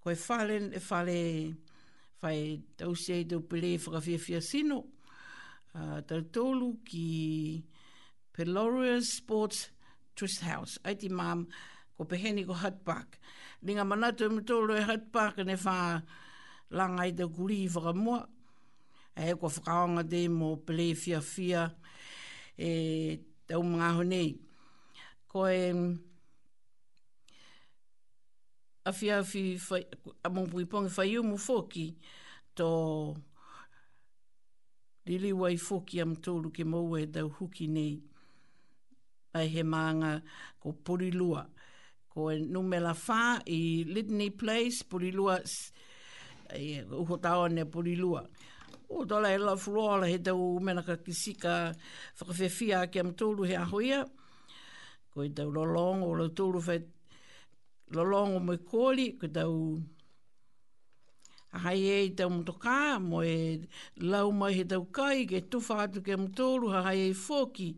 koe 0.00 0.14
fale 0.14 0.78
fale 0.80 1.18
fai 2.20 2.38
tau 2.78 2.94
se 2.94 3.24
te 3.28 3.36
pele 3.50 3.72
fra 3.82 4.00
fia 4.02 4.18
fia 4.18 4.40
sino 4.42 4.76
uh, 5.74 5.96
ah, 5.98 6.20
tolu 6.34 6.78
ki 6.86 7.08
Peloria 8.34 9.00
Sports 9.02 9.66
twist 10.14 10.42
House 10.46 10.78
ai 10.86 10.94
ti 10.96 11.10
mam 11.10 11.42
ko 11.98 12.06
pehene 12.06 12.44
ko 12.46 12.54
hut 12.54 12.78
park 12.86 13.18
ringa 13.66 13.82
mana 13.84 14.12
te 14.14 14.28
mo 14.30 14.40
tolu 14.46 14.74
e 14.78 14.84
hut 14.86 15.10
park 15.10 15.42
ne 15.42 15.56
fa 15.58 15.98
langa 16.70 17.04
i 17.10 17.10
e 17.10 17.14
te 17.18 17.26
guli 17.26 17.66
fra 17.68 17.90
mo 17.92 18.22
e 19.18 19.34
ko 19.34 19.48
fraonga 19.50 20.02
de 20.06 20.28
mo 20.30 20.54
pele 20.66 20.92
fia 20.94 21.18
fia 21.20 21.66
e 22.54 22.70
tau 23.48 23.62
mga 23.64 23.88
honi. 23.96 24.24
Ko 25.28 25.46
e, 25.48 25.72
a 28.88 28.92
fia 28.92 29.22
fi 29.22 29.58
a 30.24 30.28
mo 30.32 30.42
pui 30.48 30.64
pong 30.64 30.88
fai 30.88 31.12
mu 31.20 31.36
foki 31.36 31.86
to 32.56 33.14
lili 35.06 35.32
wai 35.32 35.56
foki 35.56 36.00
am 36.00 36.14
tolu 36.24 36.48
ke 36.50 36.64
mo 36.64 36.80
we 36.88 37.04
da 37.12 37.20
huki 37.36 37.66
nei 37.68 37.94
ai 39.36 39.46
he 39.54 39.62
manga 39.62 40.14
ko 40.60 40.72
puri 40.72 41.10
lua 41.10 41.44
ko 42.08 42.30
e 42.32 42.38
no 42.40 42.62
me 42.62 42.80
la 42.80 42.94
fa 42.94 43.42
i 43.44 43.84
litney 43.84 44.30
place 44.32 44.80
puri 44.88 45.12
lua 45.12 45.36
ai 46.56 46.80
u 46.88 47.04
hotao 47.04 47.44
ne 47.52 47.66
puri 47.68 47.94
lua 47.96 48.24
o 48.88 49.04
dola 49.04 49.28
e 49.28 49.38
la 49.38 49.54
fuola 49.56 50.08
he 50.08 50.16
da 50.18 50.32
u 50.32 50.58
mena 50.64 50.82
ka 50.82 50.96
kisika 50.96 51.74
fa 52.16 52.24
ke 52.30 52.48
fia 52.48 52.86
ke 52.88 53.04
am 53.04 53.12
tolu 53.20 53.44
he 53.44 53.56
ahoia 53.60 54.00
ko 55.12 55.28
i 55.28 55.28
e 55.28 55.28
da 55.28 55.44
lo 55.44 55.68
long 55.76 56.00
o 56.08 56.16
lo 56.16 56.30
tolu 56.32 56.60
fe 56.64 56.78
lolongo 57.90 58.38
mo 58.46 58.52
koli 58.70 59.16
ko 59.18 59.26
tau 59.34 59.80
hai 61.64 61.80
e 61.88 62.00
i 62.08 62.10
tau 62.16 62.30
mtoka 62.30 63.00
mo 63.00 63.22
e 63.24 63.60
lau 64.10 64.28
mai 64.38 64.52
he 64.56 64.64
tau 64.64 64.82
kai 64.96 65.18
ke 65.30 65.38
tufa 65.50 65.74
atu 65.88 65.98
ke 66.06 66.12
mtoru 66.22 66.66
ha 66.74 66.80
hai 66.88 67.00
e 67.10 67.14
foki 67.26 67.68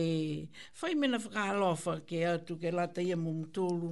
e 0.00 0.48
fai 0.78 0.92
mena 1.00 1.18
whakalofa 1.22 1.92
ke 2.08 2.16
atu 2.32 2.52
ke 2.62 2.70
lata 2.76 3.00
ia 3.02 3.16
mo 3.16 3.32
mtoru 3.44 3.90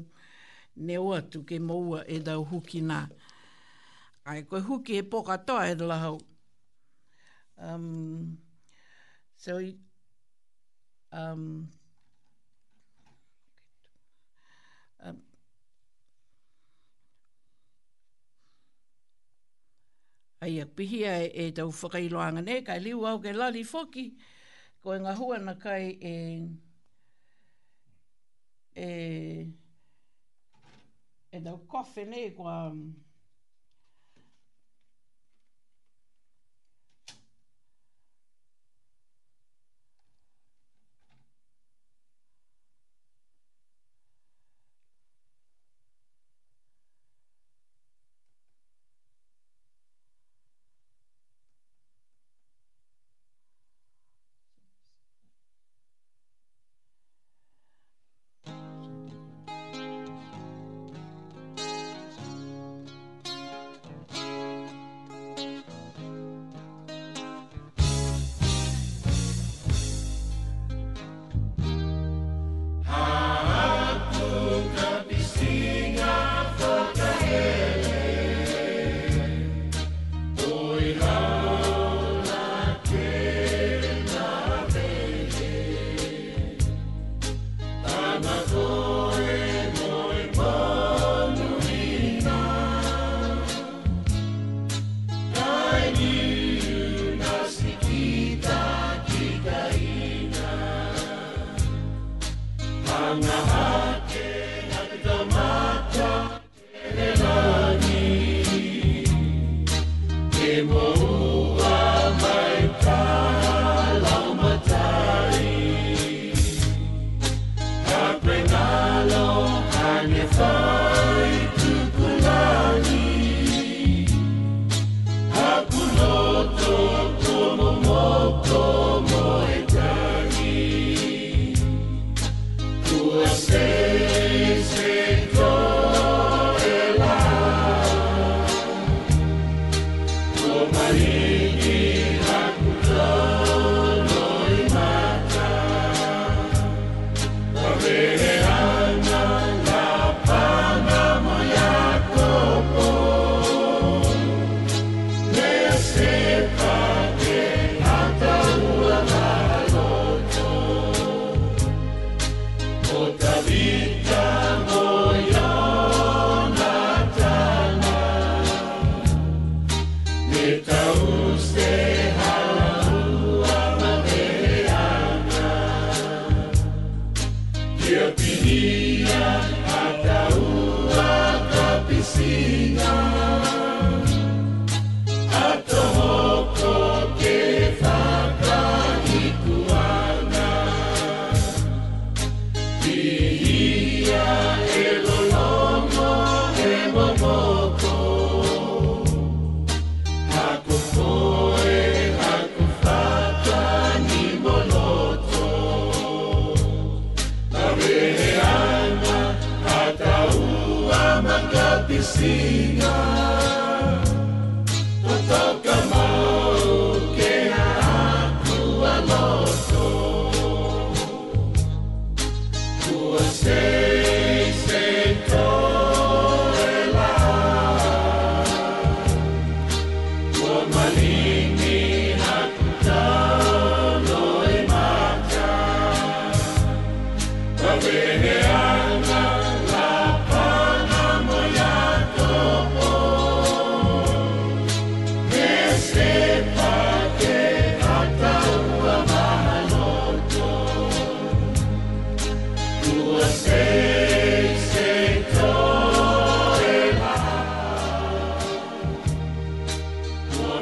ne 0.77 0.99
o 0.99 1.13
atu 1.19 1.45
ke 1.49 1.59
maua 1.69 2.01
e 2.09 2.17
tau 2.27 2.41
huki 2.51 2.81
nā 2.89 3.01
ai 4.31 4.41
koe 4.49 4.61
huki 4.69 4.93
e 5.01 5.03
poka 5.11 5.37
toa 5.47 5.65
e 5.69 5.75
tala 5.79 5.97
hau 6.05 6.19
um, 7.61 8.39
so 9.37 9.61
um, 11.13 11.69
ai 20.41 20.61
a 20.61 20.67
pihia 20.67 21.25
e, 21.27 21.49
e 21.49 21.53
tau 21.53 21.71
whakailoanga 21.81 22.41
ne, 22.47 22.57
kai 22.67 22.79
liu 22.83 22.99
au 23.09 23.17
ke 23.23 23.31
lali 23.41 23.63
foki, 23.73 24.05
ko 24.83 24.89
e 24.95 24.99
ngā 25.05 25.15
huana 25.21 25.55
kai 25.65 25.87
e, 25.99 26.13
e, 28.87 28.89
e 31.37 31.43
tau 31.49 31.59
kofi 31.73 32.07
ne, 32.13 32.25
kwa... 32.39 32.55
Um, 32.71 32.87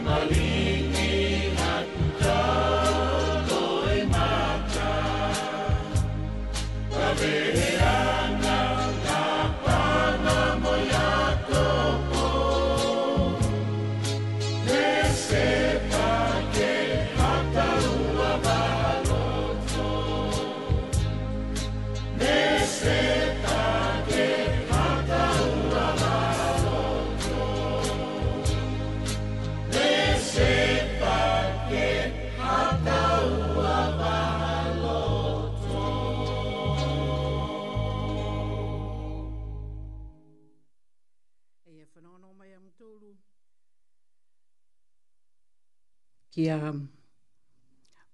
na 0.07 0.21
linha. 0.31 0.76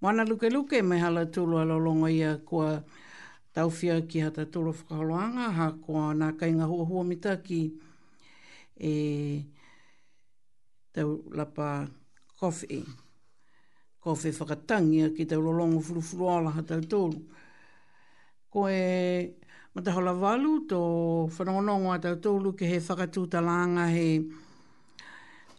Mana 0.00 0.22
um, 0.22 0.28
luke 0.28 0.50
luke 0.50 0.82
me 0.82 0.98
hala 0.98 1.26
tulu 1.30 1.58
alo 1.62 1.78
longa 1.78 2.10
ia 2.10 2.38
kua 2.38 2.82
tauwhia 3.54 4.00
ki 4.08 4.18
hata 4.20 4.46
tulu 4.46 4.72
whakaholoanga 4.72 5.52
ha 5.52 5.66
kua 5.72 6.14
nā 6.14 6.32
kainga 6.38 6.64
hua 6.64 6.84
hua 6.84 7.04
mita 7.04 7.36
ki 7.36 7.62
e 8.80 8.92
tau 10.92 11.22
lapa 11.30 11.86
kofi. 12.40 12.82
Kofi 14.02 14.30
whakatangia 14.32 15.14
ki 15.16 15.24
tau 15.26 15.40
lolongo 15.40 15.80
furufuru 15.80 16.26
ala 16.30 16.50
hata 16.50 16.80
tulu. 16.80 17.20
Ko 18.50 18.66
e 18.70 19.36
matahola 19.74 20.12
walu 20.12 20.66
tō 20.66 20.80
whanongonongo 21.30 21.88
hata 21.94 22.16
tulu 22.16 22.54
ke 22.58 22.66
he 22.66 22.78
whakatūta 22.80 23.38
langa 23.40 23.86
he 23.88 24.18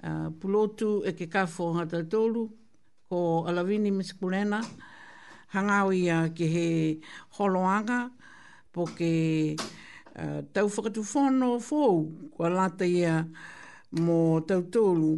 uh, 0.03 0.27
pulotu 0.35 0.99
e 1.07 1.13
ke 1.15 1.29
kafo 1.31 1.71
hata 1.79 2.03
tulu 2.03 2.51
ko 3.13 3.45
Alawini 3.45 3.93
Miskulena, 3.93 4.65
hangau 5.53 5.93
ia 5.93 6.29
ki 6.33 6.47
he 6.49 6.67
holoanga, 7.37 8.09
po 8.73 8.89
ke 8.89 9.53
uh, 10.17 10.41
tau 10.51 10.65
whakatu 10.65 11.05
whono 11.05 11.59
fōu, 11.61 12.09
kua 12.33 12.49
lata 12.49 12.85
ia 12.89 13.19
mō 14.01 14.41
tau 14.49 14.65
tōru, 14.73 15.13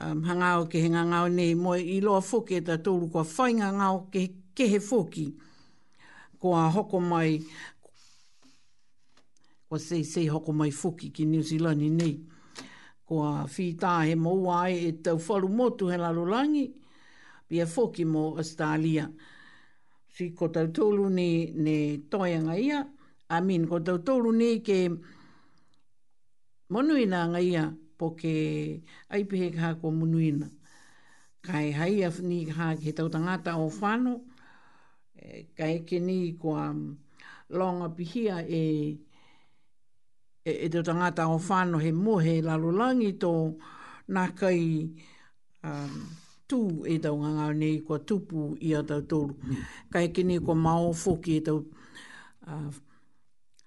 um, 0.00 0.24
hangau 0.24 0.64
ke 0.72 0.80
he 0.80 0.88
ngangau 0.88 1.28
nei, 1.28 1.52
mō 1.54 1.76
i 1.76 2.00
loa 2.00 2.24
fōke 2.24 2.62
ta 2.64 2.78
tōru, 2.80 3.12
ko 3.12 3.26
whai 3.28 3.52
ngangau 3.60 4.06
ki 4.12 4.24
ke 4.56 4.70
he 4.72 4.80
fōki, 4.80 5.26
kua 6.40 6.64
hoko 6.72 6.96
mai, 7.04 7.42
ko 9.68 9.76
sei 9.80 10.00
sei 10.08 10.30
hoko 10.32 10.52
mai 10.56 10.72
fōki 10.72 11.12
ki 11.12 11.28
New 11.34 11.44
Zealand 11.52 11.84
nei, 12.00 12.14
Ko 13.12 13.18
kua 13.18 13.32
whītā 13.44 13.90
he 14.08 14.14
mōua 14.16 14.62
ai 14.70 14.78
e 14.88 14.92
tau 15.04 15.18
wharu 15.20 15.48
motu 15.52 15.88
he 15.92 15.98
lalo 16.00 16.22
langi, 16.30 16.62
pia 17.52 17.66
foki 17.68 18.04
mō 18.08 18.22
Australia. 18.40 19.04
Si 20.16 20.30
ko 20.36 20.48
tau 20.48 20.70
tōlu 20.76 21.10
ni 21.12 21.28
ne 21.66 21.76
toianga 22.10 22.56
ia, 22.56 22.78
a 23.34 23.38
I 23.40 23.44
mean, 23.44 23.66
ko 23.68 23.80
tau 23.84 23.98
tōlu 24.08 24.30
ni 24.40 24.48
ke 24.64 24.78
monuina 26.72 27.20
nga 27.32 27.40
ia 27.40 27.64
po 28.00 28.14
ke 28.16 28.32
aipihe 29.12 29.50
kaha 29.56 29.70
ko 29.84 29.90
monuina. 29.92 30.48
Kai 31.44 31.72
haia 31.78 32.08
ni 32.24 32.46
kaha 32.48 32.76
ke 32.80 32.92
tau 32.96 33.08
tangata 33.12 33.58
o 33.60 33.68
whano, 33.70 34.14
e, 35.12 35.44
kai 35.56 35.84
ke 35.84 36.00
ni 36.00 36.32
ko 36.40 36.56
mm, 36.56 37.52
longa 37.56 37.88
pihia 37.96 38.40
e 38.48 38.62
e, 40.44 40.50
e 40.64 40.68
tau 40.72 40.82
tangata 40.88 41.28
o 41.28 41.36
whano 41.38 41.78
he 41.84 41.92
mohe 41.92 42.40
lalulangi 42.48 43.12
tō 43.20 43.32
nakai 44.08 44.88
um, 45.68 46.20
tū 46.50 46.60
e 46.92 46.96
tau 47.04 47.18
ngā 47.22 47.50
nei 47.56 47.76
kua 47.86 47.98
tupu 48.08 48.46
i 48.62 48.72
a 48.78 48.82
tau 48.88 49.02
tōru. 49.12 49.56
Ka 49.92 50.02
eke 50.06 50.24
nei 50.26 50.38
kua 50.40 50.54
mao 50.54 50.90
fōki 51.02 51.36
e 51.40 51.44
tau 51.46 51.62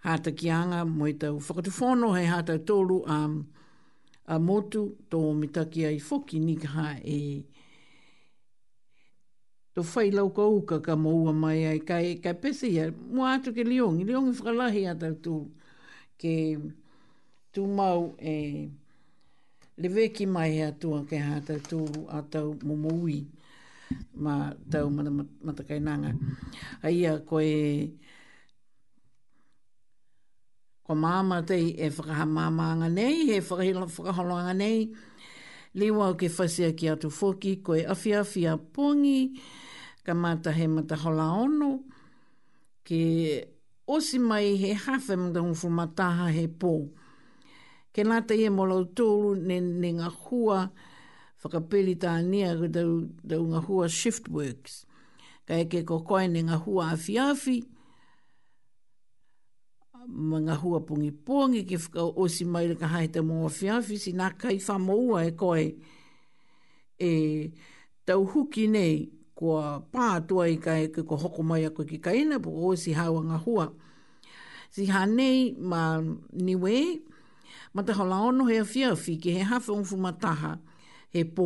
hāta 0.06 0.36
ki 0.38 0.50
anga 0.52 0.84
mo 0.86 1.08
e 1.10 1.14
tau 1.20 1.40
whakatufono 1.40 2.12
hei 2.16 2.26
hāta 2.30 2.58
tōru 2.72 3.00
a, 3.16 4.40
motu 4.40 4.84
tō 5.12 5.22
mitaki 5.42 5.86
ai 5.90 6.00
fōki 6.10 6.42
ni 6.44 6.56
ka 6.64 6.94
e 7.16 7.20
tō 9.76 9.84
whai 9.92 10.12
lau 10.12 10.30
ka 10.36 10.46
uka 10.48 10.80
ka 10.86 10.96
maua 10.96 11.34
mai 11.36 11.66
ai 11.72 11.80
ka 11.80 11.98
e 12.00 12.14
ka 12.24 12.34
pese 12.34 12.68
ia 12.72 12.92
mo 12.92 13.26
atu 13.28 13.52
ke 13.54 13.64
liongi, 13.68 14.04
liongi 14.08 14.36
whakalahi 14.40 14.84
a 14.92 14.96
tau 14.96 15.16
tōru 15.16 15.46
ke 16.20 16.36
tū 17.56 17.64
mau 17.76 18.14
e 18.20 18.32
eh, 18.32 18.70
le 19.82 19.90
ve 19.96 20.06
ki 20.16 20.26
mai 20.36 20.56
e 20.60 20.64
atua 20.72 21.00
ke 21.10 21.18
ha 21.20 21.40
te 21.48 21.56
tū 21.70 21.82
a 22.18 22.22
tau 22.32 22.54
mumui 22.68 23.20
ma 24.24 24.52
tau 24.72 24.88
mana 24.90 25.12
matakainanga. 25.46 26.12
A 26.86 26.92
ia 26.92 27.14
koe 27.30 27.52
ko 30.86 30.94
māma 30.96 31.38
tei 31.50 31.74
e 31.76 31.88
whakahamāmaanga 31.96 32.88
nei, 32.96 33.16
he 33.30 33.40
whakaholoanga 33.42 34.54
nei, 34.56 34.90
liwa 35.78 36.10
ke 36.20 36.30
whasea 36.36 36.72
ki 36.78 36.90
atu 36.94 37.10
foki, 37.12 37.58
koe 37.66 37.84
awhia 37.92 38.22
awhia 38.24 38.54
pongi, 38.58 39.20
ka 40.06 40.14
mata 40.14 40.52
he 40.54 40.68
mata 40.68 40.96
hola 41.04 41.28
ono, 41.44 41.72
ke 42.86 43.02
osi 43.90 44.20
mai 44.22 44.56
he 44.62 44.72
hawhe 44.86 45.18
mta 45.18 45.42
ufu 45.42 45.70
mataha 45.70 46.30
he 46.32 46.48
pōu 46.48 47.04
ke 47.96 48.04
te 48.28 48.36
ia 48.36 48.50
molau 48.52 48.84
tōru 48.92 49.36
ne, 49.40 49.60
ne 49.62 49.92
ngā 49.96 50.10
hua 50.28 50.58
whakapeli 51.44 51.94
tānia 52.02 52.50
ko 52.60 52.68
tau, 52.76 52.96
tau 53.32 53.46
ngā 53.52 53.62
hua 53.70 53.88
shift 53.88 54.28
works. 54.28 54.82
Ka 55.48 55.60
eke 55.64 55.84
ko 55.88 56.02
koe 56.04 56.26
ne 56.28 56.42
ngā 56.44 56.58
hua 56.66 56.90
awhiawhi, 56.96 57.60
ma 60.32 60.40
ngā 60.44 60.58
hua 60.64 60.82
pungi 60.90 61.14
pungi 61.28 61.64
ke 61.70 61.80
whaka 61.86 62.04
osi 62.26 62.46
mai 62.52 62.66
le 62.68 62.76
ka 62.76 62.90
hae 62.98 63.08
te 63.16 63.24
mō 63.24 63.46
awhiawhi, 63.48 64.00
si 64.04 64.12
nā 64.14 64.34
kai 64.42 64.58
whamaua 64.60 65.24
e 65.30 65.32
koe 65.40 65.64
e 67.00 67.54
tau 68.06 68.28
huki 68.34 68.68
nei 68.76 69.06
kua 69.36 69.80
pātua 69.94 70.50
i 70.52 70.60
ka 70.64 70.76
eke 70.88 71.08
ko 71.08 71.16
hoko 71.24 71.44
mai 71.48 71.64
a 71.66 71.72
koe 71.72 71.86
ki 71.88 72.00
kaina, 72.04 72.42
po 72.44 72.52
osi 72.74 72.92
hawa 72.98 73.24
ngā 73.32 73.40
hua. 73.48 73.70
Si 74.76 74.84
hanei 74.92 75.54
ma 75.56 75.88
niwe, 76.04 76.32
ma 76.36 76.48
niwe, 76.52 76.78
Ma 77.74 77.84
te 77.84 77.92
hala 77.94 78.20
ono 78.30 78.48
hea 78.50 78.66
fia 78.66 78.96
fi 78.96 79.14
he 79.24 79.42
hawha 79.50 79.74
unfu 79.78 79.98
mataha 80.06 80.52
he 81.16 81.22
pō 81.36 81.46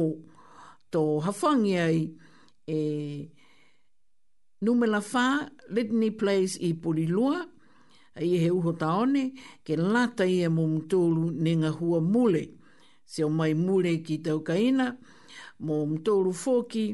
tō 0.93 1.01
hawhangi 1.25 1.75
ai 1.85 2.01
e 2.75 2.79
numela 4.65 4.99
whā 5.09 5.25
Litany 5.75 6.09
Place 6.19 6.57
i 6.59 6.71
Purilua 6.83 7.41
i 8.19 8.29
he 8.43 8.49
uho 8.55 8.73
taone 8.81 9.27
ke 9.63 9.77
lata 9.79 10.25
i 10.25 10.39
e 10.45 10.49
mumtulu 10.49 11.29
ne 11.43 11.53
ngā 11.61 11.71
hua 11.79 12.01
mule. 12.11 12.43
Se 13.05 13.23
o 13.23 13.29
mai 13.29 13.53
mule 13.55 13.93
ki 14.05 14.17
tau 14.25 14.41
kaina, 14.45 14.89
mumtulu 15.59 16.33
fōki, 16.43 16.85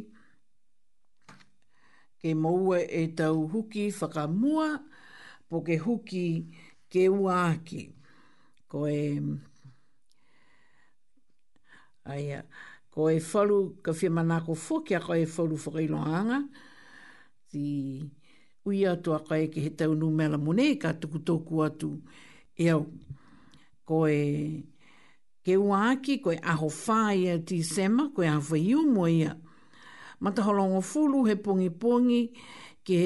ke 2.22 2.36
maua 2.36 2.80
e 3.02 3.08
tau 3.18 3.42
huki 3.54 3.88
whakamua, 3.98 4.68
po 5.50 5.64
ke 5.68 5.80
huki 5.84 6.26
ke 6.94 7.10
uāki 7.10 7.95
ko 8.76 8.84
e 8.92 9.24
aia 12.14 12.40
ko 12.94 13.02
e 13.08 13.18
falu 13.32 13.58
ka 13.84 13.92
fia 14.00 14.12
mana 14.18 14.42
ko 14.46 14.52
foki 14.68 14.92
ki 14.92 14.96
a 15.00 15.00
ko 15.06 15.14
e 15.16 15.24
falu 15.36 15.56
fo 15.64 15.70
ki 15.78 15.86
loanga 15.94 16.40
ti 17.50 17.64
uia 18.68 18.92
to 19.04 19.10
a 19.16 19.22
kai 19.28 19.44
ke 19.52 19.60
he 19.64 19.70
tau 19.80 19.94
nu 19.96 20.08
mela 20.20 20.38
mone 20.46 20.66
ka 20.82 20.90
tuku 21.00 21.18
tōku 21.28 21.56
atu 21.68 21.90
e 22.60 22.66
au 22.74 22.84
ko 23.88 23.96
e 24.12 24.24
ke 25.44 25.54
uaki 25.56 26.14
ko 26.24 26.30
e 26.36 26.40
aho 26.52 26.68
whāia 26.82 27.34
ti 27.48 27.64
sema 27.64 28.12
ko 28.14 28.20
e 28.28 28.28
awha 28.36 28.58
iu 28.72 28.82
mo 28.96 29.08
ia 29.08 29.32
mataholongo 30.24 30.82
fulu 30.92 31.20
he 31.32 31.36
pongi 31.46 31.70
pongi 31.82 32.22
ke 32.88 33.00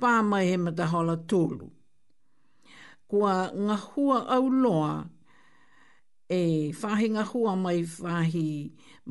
pa 0.00 0.10
pāma 0.18 0.36
he 0.48 0.56
mata 0.64 0.84
hola 0.92 1.14
tolu 1.30 1.66
kua 3.12 3.52
ngahua 3.66 4.18
au 4.34 4.46
loa 4.62 4.92
e 6.40 6.72
whahi 6.80 7.06
ngahua 7.14 7.52
mai 7.64 7.80
whahi 8.04 8.50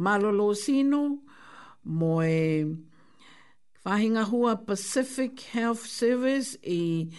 malolo 0.03 0.47
sino 0.63 1.01
mo 1.97 2.13
e 2.41 2.65
whahi 3.85 4.07
ngahua 4.17 4.51
Pacific 4.67 5.33
Health 5.53 5.85
Service 5.99 6.51
i 6.65 7.13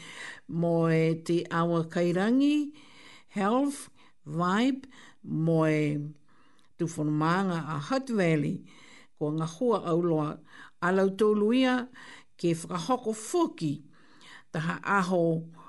mo 0.61 0.77
e 1.03 1.23
te 1.27 1.37
awa 1.59 1.81
kairangi 1.95 2.59
Health 3.37 3.79
Vibe 4.39 4.83
mo 5.45 5.61
e 5.83 6.03
tuwhanumanga 6.83 7.59
a 7.63 7.77
Hutt 7.87 8.09
Valley 8.19 8.57
kua 9.17 9.31
ngahua 9.39 9.79
au 9.91 10.01
loa 10.11 10.31
alau 10.87 11.09
tōluia 11.21 11.75
ke 12.39 12.49
whakahoko 12.59 13.15
foki 13.29 13.73
taha 14.53 14.77
aho 14.99 15.25
ngahua 15.47 15.62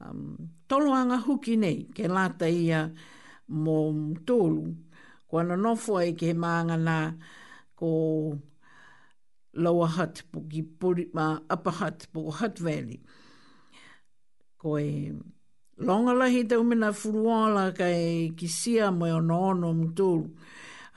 um, 0.00 0.36
toloanga 0.68 1.18
huki 1.26 1.56
nei, 1.56 1.84
ke 1.96 2.08
lata 2.08 2.48
ia 2.48 2.84
mō 3.64 3.76
tōlu. 4.28 4.64
Ko 5.28 5.38
ana 5.42 5.56
nofo 5.56 5.98
ai 6.00 6.12
ke 6.18 6.34
maanga 6.38 6.76
nā 6.88 6.98
ko 7.78 7.92
Lower 9.56 9.86
Hutt, 9.86 10.24
po 10.32 10.40
ki 10.50 10.62
Purima, 10.80 11.40
Upper 11.48 11.70
Hutt, 11.70 12.08
po 12.12 12.28
Hutt 12.32 12.58
Valley. 12.58 12.98
Ko 14.58 14.78
e 14.78 15.12
longalahi 15.78 16.42
tau 16.50 16.64
mena 16.66 16.90
furuala 16.92 17.68
ka 17.76 17.86
e 17.86 18.32
kisia 18.38 18.90
mai 18.92 19.12
o 19.14 19.20
nono 19.20 19.72
mō 19.74 19.92
tōlu. 19.94 20.26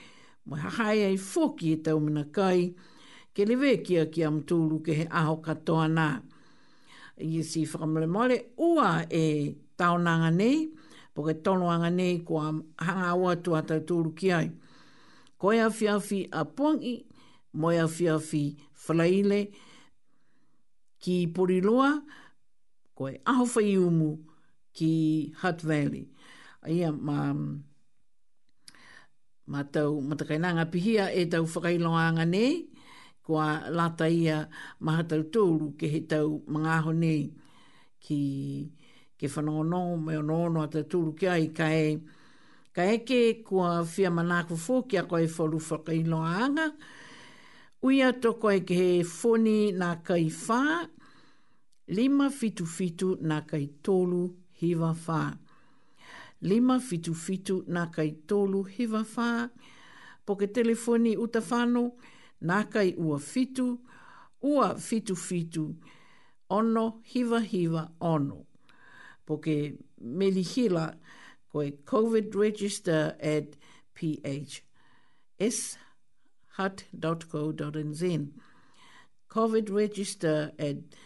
mo 0.46 0.56
hahai 0.60 1.06
ai 1.06 1.16
fōki 1.16 1.72
e 1.72 1.78
tau 1.86 2.00
mina 2.00 2.26
kai, 2.36 2.74
ke 3.36 3.46
lewe 3.48 3.78
kia 3.84 4.06
ki 4.08 4.24
am 4.28 4.42
tōru 4.44 4.82
ke 4.86 4.98
he 5.00 5.08
aho 5.10 5.38
katoa 5.42 5.88
nā. 5.88 6.08
Ie 7.24 7.44
si 7.48 7.64
whakamale 7.66 8.08
mole, 8.10 8.40
ua 8.60 9.06
e 9.10 9.56
taonanga 9.80 10.34
nei, 10.36 10.66
po 11.16 11.24
ke 11.24 11.38
tonoanga 11.46 11.90
nei 11.94 12.18
ko 12.26 12.42
am 12.42 12.62
hanga 12.82 13.10
awa 13.14 13.36
tu 13.38 13.54
atau 13.56 13.80
tōru 13.88 14.12
ki 14.18 14.32
ai. 14.34 14.50
Koe 15.40 15.60
a 15.62 15.70
fiafi 15.70 16.26
a 16.34 16.44
pongi, 16.46 16.96
moe 17.56 17.78
a 17.80 17.88
fiafi 17.88 18.44
whalaile, 18.88 19.48
ki 21.00 21.00
poriloa, 21.00 21.00
ki 21.04 21.20
poriloa, 21.40 21.90
ko 22.96 23.10
e 23.10 23.18
aho 23.30 23.46
whai 23.54 23.74
umu 23.78 24.10
ki 24.74 24.92
Hutt 25.42 25.62
Valley. 25.62 26.06
Ia, 26.70 26.92
ma, 26.92 27.34
ma 29.52 29.62
tau 29.68 30.00
matakainanga 30.02 30.66
pihia 30.72 31.10
e 31.14 31.26
tau 31.30 31.44
whakailoanga 31.46 32.26
nei, 32.30 32.70
ko 33.26 33.38
a 33.42 33.70
lata 33.70 34.08
ia 34.08 34.46
maha 34.86 35.04
tau 35.14 35.24
tōru 35.34 35.74
ke 35.80 35.90
he 35.90 36.02
tau 36.10 36.44
mangaho 36.48 36.94
nei 36.96 37.30
ki 38.04 38.20
ke 39.20 39.28
whanono 39.32 39.96
me 40.00 40.16
o 40.20 40.24
nono 40.24 40.62
a 40.64 40.68
tau 40.72 40.84
tōru 40.84 41.16
ki 41.20 41.28
ai 41.32 41.48
ka 41.58 41.68
e, 41.72 41.86
ka 42.76 42.84
e 42.94 42.98
ke 43.08 43.22
kua 43.48 43.80
whia 43.88 44.10
manako 44.12 44.56
fō 44.66 44.84
ki 44.88 44.98
a 45.04 45.08
koe 45.08 45.26
wharu 45.28 45.60
whakailoanga, 45.70 46.68
Uia 47.84 48.14
toko 48.22 48.48
e 48.48 48.62
ke 48.64 48.76
he 48.78 48.92
whoni 49.04 49.74
nā 49.76 49.90
kai 50.08 50.30
whaa, 50.32 50.88
lima 51.88 52.30
fitu 52.30 52.66
fitu 52.66 53.18
na 53.22 53.42
kai 53.42 53.68
tolu 53.84 54.36
hiva 54.52 54.94
fa 54.94 55.38
lima 56.42 56.80
fitu 56.80 57.14
fitu 57.14 57.64
na 57.68 57.86
kai 57.92 58.12
tolu 58.28 58.64
hiva 58.64 59.04
fa 59.04 59.50
po 60.26 60.36
ke 60.36 60.48
telefoni 60.48 61.18
uta 61.18 61.42
fano 61.42 61.92
na 62.42 62.64
kai 62.64 62.94
ua 62.98 63.20
fitu 63.20 63.80
ua 64.42 64.76
fitu 64.76 65.16
fitu 65.16 65.76
ono 66.50 67.00
hiva 67.14 67.40
hiva 67.42 67.92
ono 68.00 68.46
po 69.26 69.38
ke 69.38 69.78
melihila 70.02 70.88
koe 71.52 71.72
covid 71.86 72.34
register 72.36 73.16
at 73.20 73.56
ph 73.94 74.62
shut.co.nz 75.40 78.04
covid 79.28 79.70
register 79.70 80.52
at 80.60 80.78
ph 80.90 80.98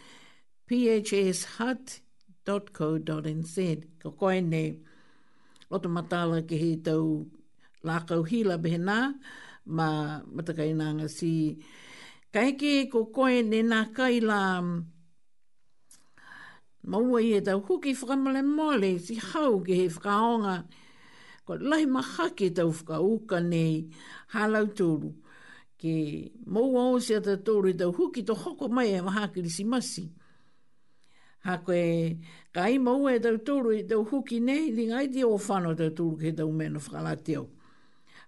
phshut.co.nz. 0.69 3.55
Ko 4.03 4.09
koe 4.11 4.41
ne 4.43 4.77
o 5.71 5.77
te 5.79 5.87
matala 5.87 6.41
ki 6.47 6.57
hei 6.59 6.75
tau 6.83 7.25
lākau 7.87 8.25
hila 8.27 8.57
behenā, 8.59 9.13
ma 9.71 10.19
matakai 10.27 10.73
nānga 10.75 11.07
si. 11.11 11.59
Ka 12.33 12.39
eke 12.51 12.89
ko 12.91 13.05
koe 13.15 13.41
nei 13.47 13.63
nā 13.63 13.93
kai 13.95 14.19
mm, 14.19 14.83
maua 16.83 17.21
i 17.23 17.31
e 17.37 17.41
tau 17.41 17.61
huki 17.63 17.93
whakamale 17.95 18.41
mole, 18.43 18.99
si 18.99 19.15
hau 19.15 19.61
ki 19.63 19.73
hei 19.83 19.87
whakaonga. 19.87 20.57
Ko 21.47 21.55
lai 21.55 21.85
maha 21.87 22.31
ki 22.35 22.51
tau 22.51 22.67
whakauka 22.75 23.39
nei 23.39 23.87
halau 24.35 24.67
tūru. 24.75 25.15
Ke 25.79 26.27
maua 26.43 26.89
o 26.91 26.99
si 26.99 27.15
ata 27.15 27.37
tūru 27.39 27.71
i 27.71 27.75
tau 27.79 27.95
huki 27.95 28.25
to 28.27 28.35
hoko 28.35 28.67
mai 28.67 28.91
e 28.91 28.99
maha 29.01 29.29
si 29.47 29.63
masi 29.63 30.09
a 31.47 31.55
koe, 31.63 32.15
ka 32.51 32.67
i 32.71 32.77
mau 32.83 33.07
e 33.07 33.17
tau 33.23 33.37
tūru 33.47 33.71
i 33.77 33.83
tau 33.87 34.01
huki 34.09 34.41
nei, 34.43 34.65
li 34.75 34.87
ngai 34.91 35.05
te 35.13 35.23
o 35.25 35.35
whano 35.37 35.71
tau 35.79 35.93
tūru 35.95 36.17
ke 36.19 36.31
tau 36.35 36.49
mena 36.51 36.79
whakalate 36.81 37.37
au. 37.41 37.45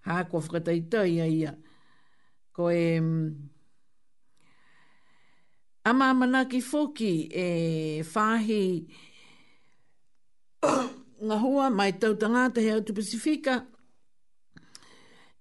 Ha 0.08 0.22
koe 0.30 0.40
whakatai 0.40 0.78
tai 0.92 1.18
a 1.20 1.26
ia. 1.28 1.52
Koe, 2.56 3.00
mm, 3.00 3.26
ama 5.90 6.08
manaki 6.20 6.62
foki 6.64 7.12
e 7.32 7.44
whahi 8.14 8.62
ngā 11.26 11.36
hua 11.44 11.68
mai 11.70 11.92
tau 12.00 12.16
te 12.16 12.60
hea 12.64 12.80
tu 12.80 12.94
Pacifica 12.96 13.58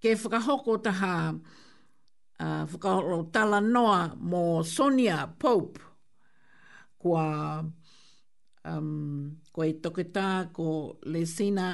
ke 0.02 0.16
whakahoko 0.22 0.76
taha 0.84 1.14
uh, 2.40 2.66
whakahoko 2.66 3.22
tala 3.32 3.60
noa 3.62 4.02
mō 4.20 4.44
Sonia 4.68 5.28
Pope, 5.40 5.80
kua 7.00 7.28
um, 8.68 9.32
ko 9.56 9.60
e 9.64 9.74
toketā 9.84 10.30
ko 10.54 10.70
Lesina 11.08 11.72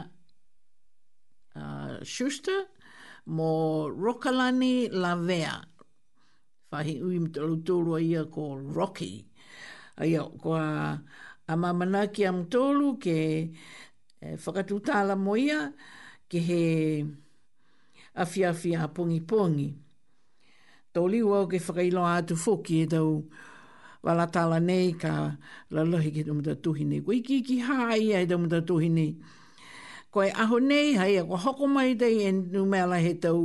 uh, 1.56 2.00
Schuster 2.06 2.68
mo 3.26 3.90
Rokalani 3.90 4.88
Lavea. 4.94 5.56
Whahi 6.76 6.98
ui 7.02 7.20
mtolu 7.20 7.56
tōru 7.64 7.96
ia 8.04 8.24
ko 8.26 8.54
Rocky. 8.58 9.26
Ia 10.04 10.26
ko 10.42 10.56
a, 10.60 10.96
a 11.48 11.54
mamanaki 11.56 12.26
am 12.28 12.44
tōru 12.52 12.98
ke 13.00 13.16
e, 13.16 13.46
eh, 14.22 14.36
whakatutāla 14.36 15.16
mo 15.18 15.38
ia 15.40 15.70
ke 16.30 16.42
he 16.42 16.64
awhiawhi 18.20 18.74
a 18.84 18.90
pongi 18.92 19.22
pongi. 19.30 19.70
Tōliu 20.96 21.32
au 21.40 21.48
ke 21.48 21.60
whakailoa 21.64 22.18
atu 22.20 22.36
fōki 22.40 22.82
e 22.84 22.92
tau 22.94 23.10
wala 24.06 24.24
tala 24.34 24.58
nei 24.68 24.88
ka 25.02 25.14
la 25.74 25.82
lohi 25.90 26.10
ki 26.14 26.22
tumta 26.30 26.54
tuhi 26.64 26.84
Koe 27.06 27.20
ki 27.28 27.38
ki 27.48 27.56
hai 27.68 28.14
ai 28.18 28.26
tumta 28.30 28.58
tuhi 28.68 28.88
Koe 30.14 30.30
aho 30.42 30.58
nei 30.70 30.94
hai 31.00 31.14
a 31.18 31.22
e 31.26 31.26
kwa 31.28 31.38
hoko 31.44 31.66
mai 31.76 31.90
tei 32.02 32.18
e 32.30 32.32
numela 32.54 32.98
he 33.06 33.14
tau. 33.24 33.42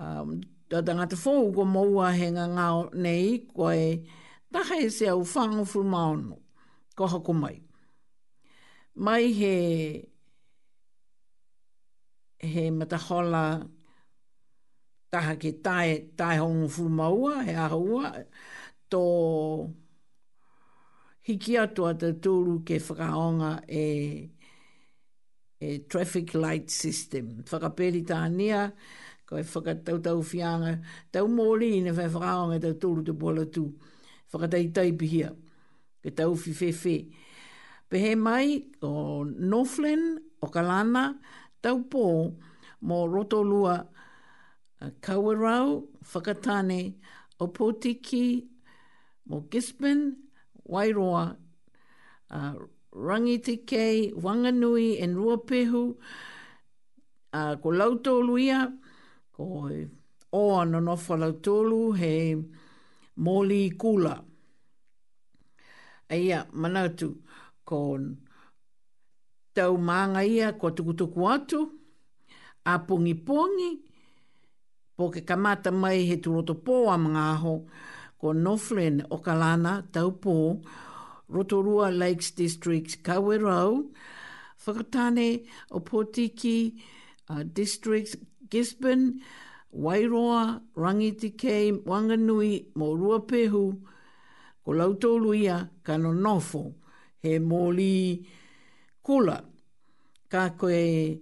Um, 0.00 0.40
Tā 0.70 0.78
tangata 0.86 1.16
fōu 1.24 1.52
ko 1.54 1.62
moua 1.74 2.06
he 2.18 2.26
ngā 2.34 2.46
ngāo 2.56 2.78
nei 3.04 3.24
koe 3.54 3.82
taha 4.52 4.74
e 4.80 4.88
se 4.96 5.04
au 5.12 5.20
whāngu 5.20 5.66
furu 5.70 5.84
maono. 5.92 6.34
Ko 6.96 7.04
hoko 7.12 7.32
mai. 7.42 7.56
Mai 9.04 9.24
he 9.40 9.54
he 12.52 12.62
matahola 12.78 13.42
taha 15.12 15.36
ke 15.36 15.50
tai, 15.62 15.88
tai 16.16 16.38
hongu 16.40 16.68
fu 16.74 16.88
maua 16.88 17.44
he 17.44 17.52
aha 17.52 17.76
tō 18.92 19.00
hiki 21.28 21.56
atua 21.64 21.94
te 21.98 22.10
tūru 22.24 22.58
ke 22.68 22.76
whakaonga 22.82 23.54
e, 23.68 23.84
e 25.64 25.78
traffic 25.90 26.34
light 26.36 26.68
system. 26.74 27.40
Whakapeli 27.48 28.04
tānia, 28.08 28.66
koe 29.28 29.40
e 29.40 29.48
whakatau 29.54 30.02
tau 30.04 30.20
whianga, 30.20 30.74
tau 31.14 31.24
mōri 31.38 31.72
ina 31.78 31.94
whai 31.96 32.08
whakaonga 32.16 32.60
te 32.66 32.74
tūru 32.84 33.06
te 33.08 33.16
bola 33.24 33.46
tū. 33.54 33.64
Whakatai 34.34 34.66
taipihia, 34.76 35.32
ke 36.02 36.12
tau 36.16 36.30
whiwhiwhi. 36.36 36.96
Pehe 37.92 38.14
mai 38.16 38.58
o 38.88 39.22
Northland, 39.26 40.20
o 40.44 40.48
Kalana, 40.48 41.08
tau 41.62 41.80
pō 41.92 42.06
mō 42.88 43.00
Rotolua, 43.14 43.78
Kawarau, 45.04 45.80
Whakatane, 46.12 46.94
o 47.38 47.46
Potiki, 47.52 48.24
mo 49.32 49.48
Gisborne, 49.50 50.12
Wairoa, 50.68 51.36
uh, 52.30 52.54
Rangitike, 52.92 54.12
Wanganui 54.22 55.00
and 55.02 55.16
Ruapehu, 55.16 55.96
uh, 57.32 57.56
ko 57.56 57.68
Lautoluia, 57.70 58.70
ko 59.34 59.68
oa 60.34 60.64
no 60.66 60.78
nofa 60.80 61.16
Lautolu, 61.16 61.96
he 61.96 62.36
Moli 63.18 63.72
Kula. 63.76 64.22
Eia, 66.10 66.46
manatu, 66.52 67.16
ko 67.64 67.96
tau 69.56 69.78
maanga 69.78 70.22
ia 70.28 70.52
ko 70.52 70.70
tukutuku 70.70 71.24
atu, 71.30 71.70
a 72.66 72.78
pungi 72.78 73.14
pungi, 73.24 73.70
po 74.96 75.08
ke 75.10 75.22
kamata 75.24 75.70
mai 75.72 76.04
he 76.04 76.16
turoto 76.18 76.54
po 76.64 76.88
a 76.92 76.96
mga 77.00 77.24
aho, 77.34 77.54
ko 78.22 78.28
o 78.30 79.18
Kalana, 79.18 79.82
Taupō, 79.92 80.62
Rotorua 81.32 81.90
Lakes 81.92 82.30
District 82.32 83.02
Kawerau, 83.02 83.90
Whakatane 84.64 85.44
Potiki 85.72 86.72
uh, 87.30 87.42
District 87.42 88.14
Gisborne, 88.48 89.18
Wairoa, 89.76 90.60
Rangitikei, 90.76 91.82
Wanganui, 91.84 92.66
Morua 92.76 93.20
Pehu, 93.26 93.80
ko 94.64 94.70
Lautoluia, 94.72 95.68
Kano 95.82 96.12
Nofo, 96.12 96.74
he 97.20 97.38
Moli 97.40 98.24
Kula. 99.04 99.42
Ka 100.30 100.48
koe 100.56 101.18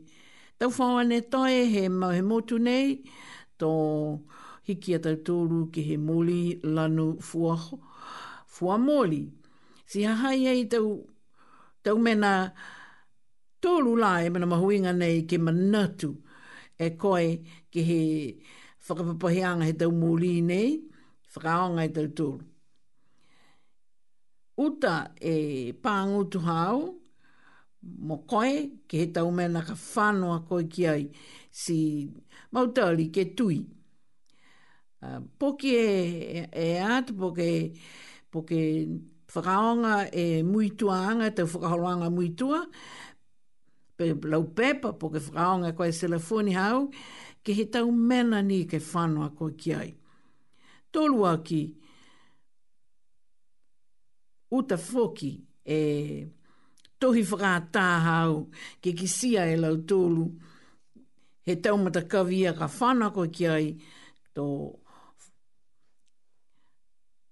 tau 0.58 0.68
whawane 0.70 1.22
tae 1.30 1.64
he 1.64 1.88
mau 1.88 2.10
he 2.10 2.20
motu 2.20 2.58
nei, 2.60 2.98
to 3.58 4.20
hiki 4.70 4.90
atau 4.98 5.14
tōru 5.28 5.58
ki 5.72 5.82
he 5.90 5.96
moli 6.00 6.60
lanu 6.74 7.06
fua, 7.28 7.56
fua 8.56 8.76
moli. 8.82 9.22
Si 9.90 10.00
hahai 10.06 10.46
ei 10.46 10.64
tau, 10.72 10.88
tau 11.82 11.98
mena 11.98 12.32
tōru 13.62 13.92
lai 14.02 14.26
e 14.26 14.30
mena 14.30 14.46
mahuinga 14.46 14.92
nei 14.96 15.22
ke 15.30 15.36
manatu 15.46 16.10
e 16.78 16.88
koe 16.90 17.38
ki 17.72 17.82
he 17.90 18.00
whakapapahianga 18.86 19.64
he 19.68 19.72
tau 19.80 19.90
moli 20.02 20.36
nei, 20.46 20.68
whakaonga 21.34 21.88
i 21.88 21.92
tau 21.96 22.06
tōru. 22.20 22.44
Uta 24.60 24.94
e 25.32 25.36
pāngutu 25.82 26.38
hao, 26.46 26.82
mo 28.08 28.16
koe 28.30 28.54
ke 28.88 29.02
he 29.02 29.08
tau 29.16 29.30
mena 29.30 29.62
ka 29.66 29.74
whanua 29.76 30.44
koe 30.48 30.62
ki 30.72 30.86
ai 30.94 31.04
si 31.50 31.76
ke 31.82 32.08
tui. 32.08 32.08
Mautauri 32.54 33.06
ke 33.14 33.24
tui 33.36 33.58
uh, 35.02 35.20
poki 35.38 35.74
e, 35.74 36.46
e 36.52 36.66
at, 36.78 37.12
poki, 37.12 37.52
poki 38.32 38.60
whakaonga 39.34 39.94
e 40.12 40.42
muituanga, 40.42 41.30
te 41.32 41.44
whakaholoanga 41.44 42.10
muitua, 42.10 42.64
pe 43.96 44.12
lau 44.24 44.42
pepa, 44.56 44.92
poki 44.92 45.22
whakaonga 45.28 45.72
e 45.72 45.76
koe 45.78 45.90
se 45.92 46.08
lafoni 46.08 46.56
hau, 46.56 46.88
ke 47.44 47.54
he 47.56 47.66
tau 47.72 47.90
mena 47.92 48.42
ni 48.44 48.62
ke 48.68 48.80
whanua 48.92 49.30
koe 49.38 49.54
ki 49.56 49.74
ai. 49.76 49.90
Tolu 50.90 51.24
aki, 51.30 51.62
uta 54.50 54.76
foki 54.82 55.34
e 55.62 55.80
tohi 57.00 57.22
whakaatā 57.30 57.84
hau 58.06 58.46
ke 58.82 58.90
kisia 58.98 59.44
e 59.48 59.54
lau 59.62 59.76
tolu, 59.88 60.26
he 61.46 61.54
tau 61.64 61.76
mata 61.80 62.02
kavia 62.02 62.52
ka 62.58 62.66
whanua 62.66 63.12
koe 63.14 63.30
ki 63.36 63.46
ai, 63.46 63.70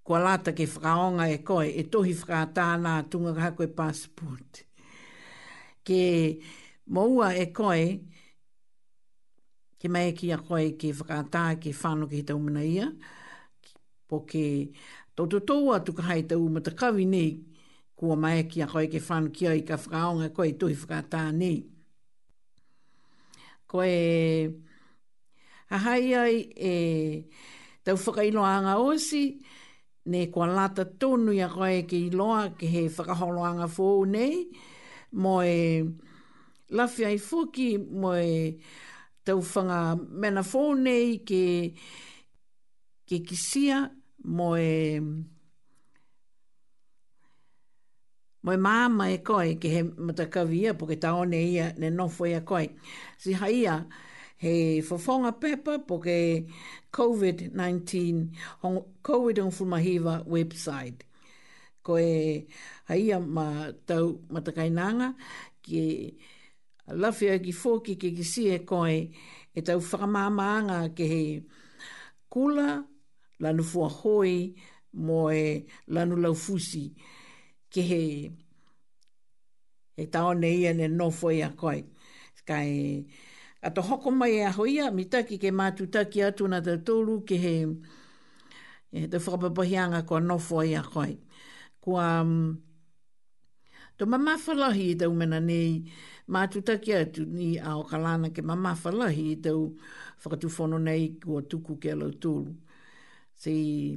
kua 0.08 0.18
lata 0.24 0.52
ke 0.56 0.64
whakaonga 0.64 1.24
e 1.28 1.36
koe, 1.44 1.66
e 1.68 1.82
tohi 1.92 2.14
whakata 2.16 2.64
nā 2.80 2.92
tunga 3.10 3.34
kaha 3.36 3.50
koe 3.56 3.66
passport. 3.76 4.62
Ke 5.84 6.00
moua 6.88 7.28
e 7.42 7.50
koe, 7.52 7.82
ke 9.78 9.90
mai 9.92 10.06
e 10.08 10.14
ki 10.16 10.30
a 10.32 10.38
koe 10.38 10.64
ke 10.80 10.94
whakata, 10.96 11.42
ke 11.60 11.74
fanu 11.76 12.08
ke 12.08 12.22
hita 12.22 12.38
umana 12.40 12.64
ia, 12.64 12.88
po 14.08 14.20
ke 14.24 14.72
tototou 15.14 15.74
atu 15.76 15.92
ka 15.98 16.06
hai 16.08 16.22
tau 16.24 16.48
matakawi 16.56 17.04
nei, 17.12 17.28
kua 17.94 18.16
mai 18.16 18.38
e 18.40 18.48
ki 18.48 18.64
a 18.64 18.70
koe 18.72 18.86
ke 18.88 19.04
whanau 19.04 19.28
ki 19.30 19.52
ai 19.52 19.60
ka 19.68 19.76
whakaonga 19.76 20.30
e 20.32 20.32
koe, 20.32 20.48
e 20.48 20.56
tohi 20.64 20.78
whakata 20.86 21.26
nei. 21.36 21.58
Koe, 23.68 23.92
ahai 25.68 26.14
ai, 26.24 26.34
e, 26.72 26.76
tau 27.84 28.00
whakailoanga 28.08 28.78
osi, 28.88 29.24
e, 29.28 29.56
ne 30.10 30.20
kua 30.32 30.46
lata 30.54 30.84
tonu 30.98 31.32
ia 31.36 31.48
koe 31.54 31.82
ki 31.88 31.98
loa 32.18 32.44
ki 32.58 32.66
he 32.74 32.82
whakaholoanga 32.96 33.66
fōu 33.76 34.06
nei, 34.08 34.36
mo 35.12 35.40
e 35.44 35.84
lafi 36.76 37.04
ai 37.04 37.18
fōki, 37.20 37.68
mo 38.02 38.14
e 38.16 38.54
tauwhanga 39.24 39.80
mena 40.22 40.40
fōu 40.52 40.72
nei 40.80 41.18
ke, 41.28 41.42
ke 43.08 43.20
kisia, 43.28 43.82
mo 44.24 44.54
e 44.56 44.70
mo 48.44 48.54
e 48.56 48.60
māma 48.64 49.10
e 49.12 49.20
koe 49.28 49.58
ke 49.60 49.74
he 49.76 49.82
matakawi 49.92 50.64
ia, 50.64 50.74
po 50.74 50.88
ke 50.88 50.96
taone 51.04 51.44
ia, 51.52 51.70
ne 51.76 51.92
nofo 51.92 52.24
ia 52.30 52.40
koe. 52.48 52.64
Si 53.20 53.36
haia, 53.36 53.76
ia, 53.76 54.07
he 54.38 54.80
fofonga 54.82 55.34
pepa 55.34 55.82
po 55.82 55.98
ke 55.98 56.46
COVID-19 56.94 57.90
COVID-19 59.02 59.50
mahiwa 59.66 60.22
website. 60.30 61.02
Ko 61.82 61.98
e 61.98 62.46
haia 62.86 63.18
ma 63.18 63.74
tau 63.86 64.22
matakainanga 64.30 65.14
ki 65.62 66.14
lafia 66.94 67.34
ki 67.42 67.50
fōki 67.50 67.98
ki 67.98 68.14
ki 68.14 68.22
si 68.24 68.46
e 68.54 68.58
koe 68.62 69.10
e 69.50 69.60
tau 69.66 69.80
whakamāmaanga 69.82 70.94
ke 70.94 71.06
he 71.08 71.42
kula 72.30 72.86
lanu 73.42 73.64
fua 73.66 73.88
hoi 73.90 74.54
mo 75.02 75.26
e 75.34 75.66
lanu 75.90 76.14
laufusi 76.16 76.92
ke 77.72 77.82
he 77.90 78.02
e 79.98 80.06
tau 80.06 80.30
ne 80.32 80.70
ne 80.78 80.86
nofoi 80.88 81.42
a 81.42 81.50
koe. 81.56 81.82
Kai 82.48 82.68
e 82.68 82.86
A 83.62 83.70
to 83.70 83.82
hoko 83.82 84.10
mai 84.14 84.38
e 84.38 84.44
ahoia, 84.46 84.90
mi 84.94 85.04
taki 85.04 85.38
ke 85.38 85.50
mātu 85.50 85.90
taki 85.90 86.22
atu 86.22 86.46
na 86.48 86.60
te 86.62 86.76
tōru 86.78 87.24
ke 87.26 87.34
he 87.42 87.54
e, 88.92 89.06
te 89.10 89.18
whakapapahianga 89.18 90.04
kua 90.06 90.20
nofo 90.22 90.62
i 90.62 90.76
a 90.78 90.82
koi. 90.82 91.16
Kua 91.80 92.06
mm, 92.22 92.56
to 93.98 94.06
mamawhalahi 94.06 94.84
i 94.92 94.94
tau 94.94 95.10
mena 95.10 95.40
nei 95.40 95.82
mātu 96.30 96.62
taki 96.64 96.94
atu 96.94 97.26
ni 97.26 97.58
a 97.58 97.74
kalana 97.90 98.30
ke 98.32 98.46
mamawhalahi 98.46 99.24
i 99.34 99.36
tau 99.42 99.72
whakatufono 100.22 100.78
nei 100.78 101.16
kua 101.24 101.42
tuku 101.42 101.80
ke 101.82 101.90
alau 101.98 102.12
tōru. 102.14 102.54
Se 103.34 103.50
i 103.50 103.96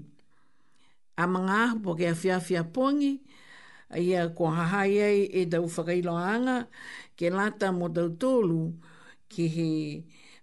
a 1.17 1.27
mga 1.27 1.59
ahu 1.67 1.83
po 1.85 1.93
ke 1.99 2.07
a 2.09 2.15
whiawhia 2.15 2.63
pongi, 2.73 3.19
a 3.93 3.99
ia 4.01 4.25
kua 4.29 4.55
hahai 4.57 4.97
ei 5.05 5.29
e 5.43 5.45
tau 5.45 5.67
whakailoanga 5.69 6.57
ke 7.15 7.29
lata 7.29 7.69
mo 7.75 7.89
tau 7.93 8.09
tōru, 8.09 8.63
ki 9.31 9.47
he 9.55 9.71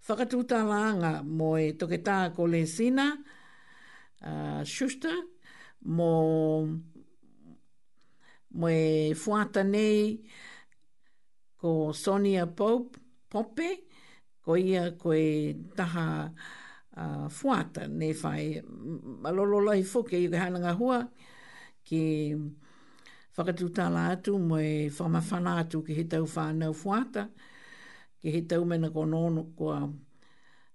whakatūta 0.09 0.61
langa 0.67 1.11
mo 1.25 1.53
e 1.61 1.67
toketā 1.79 2.21
ko 2.37 2.47
le 2.49 2.63
sina, 2.67 3.05
uh, 4.25 4.65
Shuster, 4.65 5.17
mo, 5.85 6.13
mo 8.59 8.71
e 8.73 9.15
fuata 9.25 9.63
nei 9.67 10.15
ko 11.61 11.93
Sonia 11.93 12.47
Pope, 12.47 12.99
Pope, 13.31 13.69
ko 14.49 14.57
ia 14.57 14.91
ko 15.01 15.13
e 15.13 15.29
taha 15.77 16.07
uh, 16.33 17.27
fuata 17.33 17.85
nei 17.91 18.15
whai. 18.23 18.63
Malolo 19.25 19.61
lai 19.69 19.83
fuke 19.83 20.17
i 20.17 20.31
ke 20.31 20.39
hananga 20.41 20.73
hua 20.79 21.03
ki 21.85 22.03
whakatūta 23.37 23.87
la 23.93 24.07
atu 24.17 24.39
mo 24.41 24.57
e 24.57 24.89
whamawhana 24.89 25.59
atu 25.65 25.85
ki 25.85 25.99
he 26.01 26.07
tau 26.17 26.25
whanau 26.27 26.73
fuata. 26.73 27.29
Fuata 27.29 27.48
ki 28.21 28.33
he 28.35 28.43
tau 28.51 28.65
mena 28.67 28.91
ko 28.95 29.05
nono 29.07 29.45
kua 29.57 29.81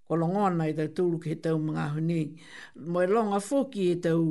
ko 0.08 0.16
longona 0.20 0.66
i 0.68 0.74
tau 0.78 0.88
tūlu 0.96 1.20
ki 1.22 1.30
he 1.34 1.39
tau 1.44 1.58
mga 1.60 1.84
hune. 1.96 2.22
Moe 2.88 3.08
longa 3.08 3.38
fōki 3.44 3.88
he 3.91 3.96
tau 4.04 4.26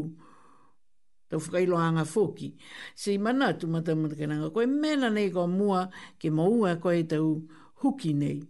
tau 1.33 1.39
whakailoanga 1.41 2.05
fōki. 2.09 2.53
Sei 2.97 3.17
mana 3.19 3.53
tu 3.57 3.67
mata 3.67 3.95
mata 3.97 4.15
kenanga 4.17 4.51
koe 4.53 4.67
mena 4.67 5.11
nei 5.11 5.31
kua 5.31 5.47
mua 5.47 5.89
ke 6.21 6.31
maua 6.31 6.77
koe 6.77 7.03
tau 7.09 7.43
huki 7.85 8.13
nei. 8.17 8.41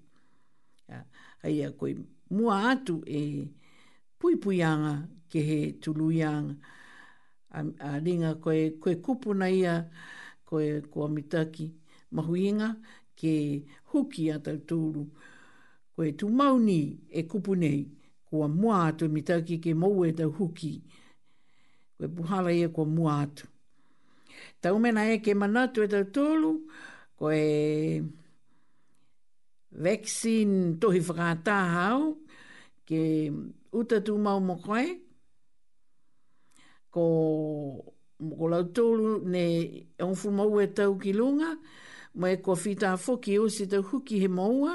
Hei 1.43 1.63
a 1.67 1.71
koe 1.75 1.95
mua 2.31 2.55
atu 2.73 3.01
e 3.07 3.49
puipuianga 4.19 4.95
ke 5.31 5.39
he 5.47 5.61
tuluianga. 5.83 6.57
A, 7.53 7.61
a 7.81 7.89
ringa 8.01 8.35
koe, 8.41 8.79
koe 8.81 8.95
kupuna 8.97 9.51
ia 9.51 9.83
koe 10.49 10.81
kua 10.89 11.09
mitaki 11.13 11.69
mahuinga 12.13 12.69
ke 13.23 13.33
huki 13.93 14.25
a 14.35 14.41
tau 14.43 14.59
tūru. 14.69 15.05
Koe 15.95 16.09
tu 16.19 16.29
mauni 16.41 16.81
e 17.09 17.23
kupu 17.31 17.55
nei, 17.59 17.79
kua 18.27 18.49
mua 18.49 18.79
atu 18.89 19.05
e 19.07 19.13
mitaki 19.15 19.57
ke 19.63 19.71
mou 19.81 20.03
e 20.09 20.11
tau 20.19 20.31
huki. 20.39 20.73
Koe 21.99 22.09
puhala 22.17 22.51
ia 22.59 22.69
kua 22.75 22.87
mua 22.97 23.13
atu. 23.27 23.47
Tau 24.63 24.75
mena 24.83 25.03
e 25.15 25.21
ke 25.25 25.33
manatu 25.41 25.79
e 25.87 25.93
tau 25.93 26.05
tūru, 26.17 26.51
koe 27.19 27.39
vaccine 29.87 30.59
tohi 30.81 31.01
whakata 31.09 31.57
hau, 31.77 32.01
ke 32.89 33.01
uta 33.79 33.97
tu 34.07 34.13
mau 34.25 34.41
mo 34.49 34.55
koe, 34.67 34.85
ko, 36.95 37.05
ko 38.39 38.45
lau 38.53 38.63
ne 39.35 39.43
e 39.61 40.05
onfu 40.11 40.29
mou 40.37 40.55
e 40.65 40.67
tau 40.77 40.93
ki 41.03 41.13
lunga, 41.21 41.53
ko 41.55 41.61
mai 42.15 42.37
kua 42.43 42.57
whita 42.57 42.97
whoki 43.07 43.39
o 43.39 43.49
si 43.49 43.67
tau 43.67 43.83
huki 43.83 44.19
he 44.21 44.29
maua, 44.29 44.75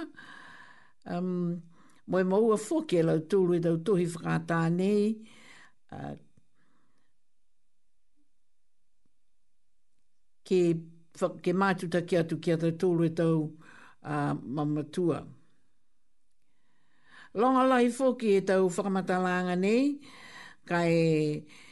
um, 1.05 1.61
mai 2.07 2.23
maua 2.25 2.57
whoki 2.57 2.97
e 2.97 3.03
lau 3.09 3.19
tūlu 3.31 3.57
i 3.59 3.63
tau 3.65 3.77
tohi 3.85 4.07
whakātā 4.13 4.57
nei, 4.73 5.03
uh, 5.93 6.15
ke, 10.47 10.61
ke 11.45 11.53
mātuta 11.61 12.01
ki 12.09 12.17
atu 12.23 12.39
ki 12.41 12.55
atu 12.57 12.73
tūlu 12.83 13.09
i 13.11 13.13
tau 13.21 13.41
uh, 13.45 14.33
mamatua. 14.57 15.21
Longa 17.37 17.67
lai 17.69 17.83
whoki 17.99 18.33
e 18.41 18.41
tau 18.41 18.67
langa 18.67 19.55
nei, 19.55 19.97
kai... 20.65 20.89
e 20.89 21.66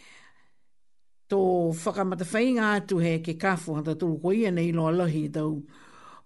tō 1.31 1.37
whakamata 1.73 2.21
whainga 2.29 2.73
atu 2.77 2.99
he 3.01 3.15
ke 3.25 3.33
kafu 3.41 3.75
hata 3.79 3.95
tūru 3.97 4.19
koe 4.21 4.35
ia 4.37 4.51
nei 4.53 4.71
loa 4.75 4.91
lohi 4.93 5.23
tau 5.33 5.55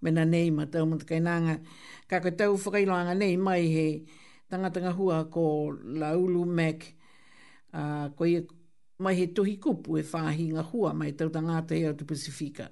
mena 0.03 0.25
nei 0.27 0.49
ma 0.51 0.65
tau 0.67 0.85
mata 0.91 1.07
kainanga. 1.07 1.57
Ka 2.09 2.19
koe 2.19 2.33
tau 2.35 2.57
whakailoanga 2.57 3.13
nei 3.17 3.37
mai 3.37 3.61
he 3.75 3.85
tangatanga 4.51 4.91
hua 4.97 5.21
ko 5.31 5.45
Laulu 5.73 6.43
Mac 6.59 6.83
a 7.73 8.09
ko 8.15 8.25
ia 8.25 8.41
mai 8.99 9.15
he 9.21 9.27
tohi 9.27 9.55
kupu 9.63 9.95
e 9.99 10.03
whahi 10.03 10.49
ngā 10.57 10.65
hua 10.73 10.91
mai 10.93 11.13
tau 11.15 11.29
tangata 11.31 11.79
hea 11.79 11.93
tu 11.95 12.03
Pasifika. 12.05 12.67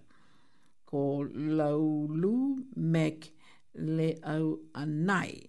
Ko 0.85 1.23
Laulu 1.31 2.59
Mac 2.75 3.23
le 3.79 4.15
au 4.35 4.57
anai. 4.75 5.47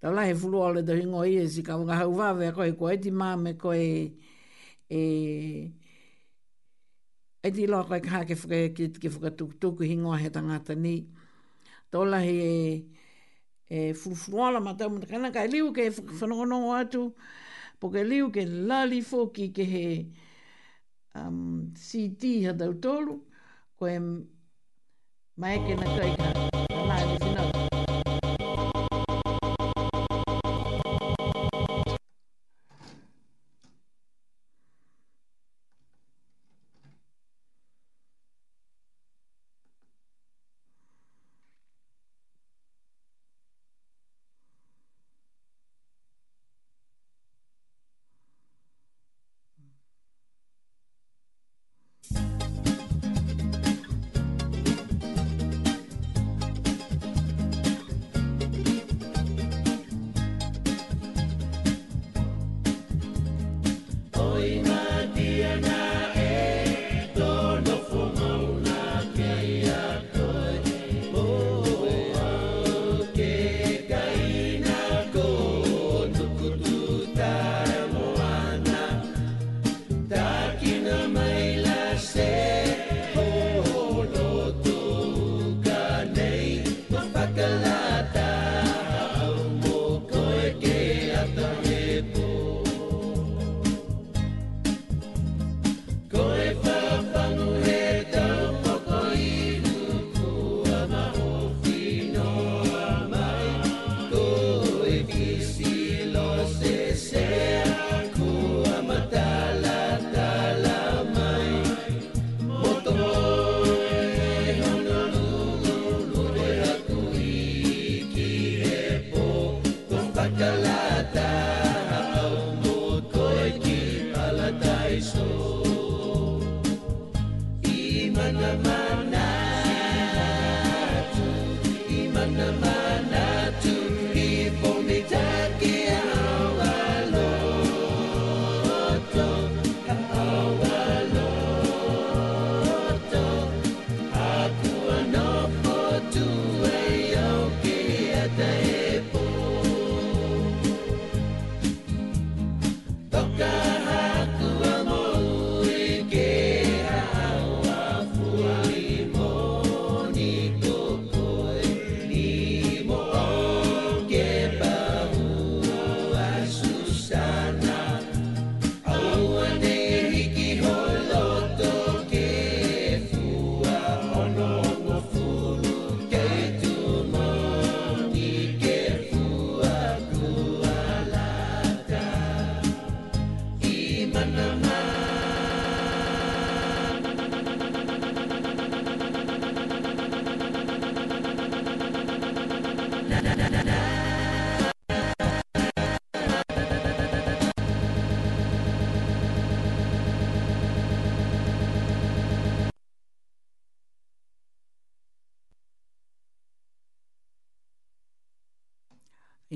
Tā 0.00 0.14
lai 0.14 0.30
he 0.30 0.38
fulua 0.38 0.70
ole 0.70 0.86
tau 0.86 0.94
ingo 1.02 1.26
ia 1.26 1.42
e 1.42 1.50
si 1.50 1.66
ka 1.66 1.74
wangahau 1.76 2.14
vāwea 2.14 2.54
koe 2.54 2.70
koe 2.78 2.96
ti 3.02 3.10
māme 3.10 3.56
koe 3.58 3.82
e 4.90 5.00
E 7.42 7.48
ti 7.56 7.62
loa 7.70 7.84
koe 7.88 8.00
kaha 8.04 8.20
ke 8.28 8.34
whuka 8.40 8.58
ki 8.76 8.86
te 9.02 9.08
whukatukutuku 9.12 9.82
hi 9.90 9.94
ngoa 10.00 10.16
he 10.22 10.28
tangata 10.34 10.74
ni. 10.84 10.96
Tōla 11.92 12.18
he 12.26 12.34
e, 12.48 12.50
e 13.68 13.78
fufuala 13.94 14.60
ma 14.64 14.72
tau 14.78 14.90
mtakana 14.92 15.32
kai 15.34 15.46
liu 15.48 15.72
ke 15.74 15.82
e 15.88 15.90
whanono 16.18 16.58
atu. 16.80 17.02
Po 17.80 17.86
ke 17.94 18.02
liu 18.08 18.26
ke 18.34 18.42
lali 18.44 19.00
fōki 19.10 19.46
ke 19.56 19.64
he 19.74 19.84
um, 21.14 21.72
CD 21.76 22.44
ha 22.44 22.52
tau 22.52 22.76
tōlu. 22.86 23.16
Koe 23.78 23.96
mai 25.40 25.56
ke 25.66 25.80
na 25.80 25.88
kai 25.98 26.12
kaha. 26.20 26.69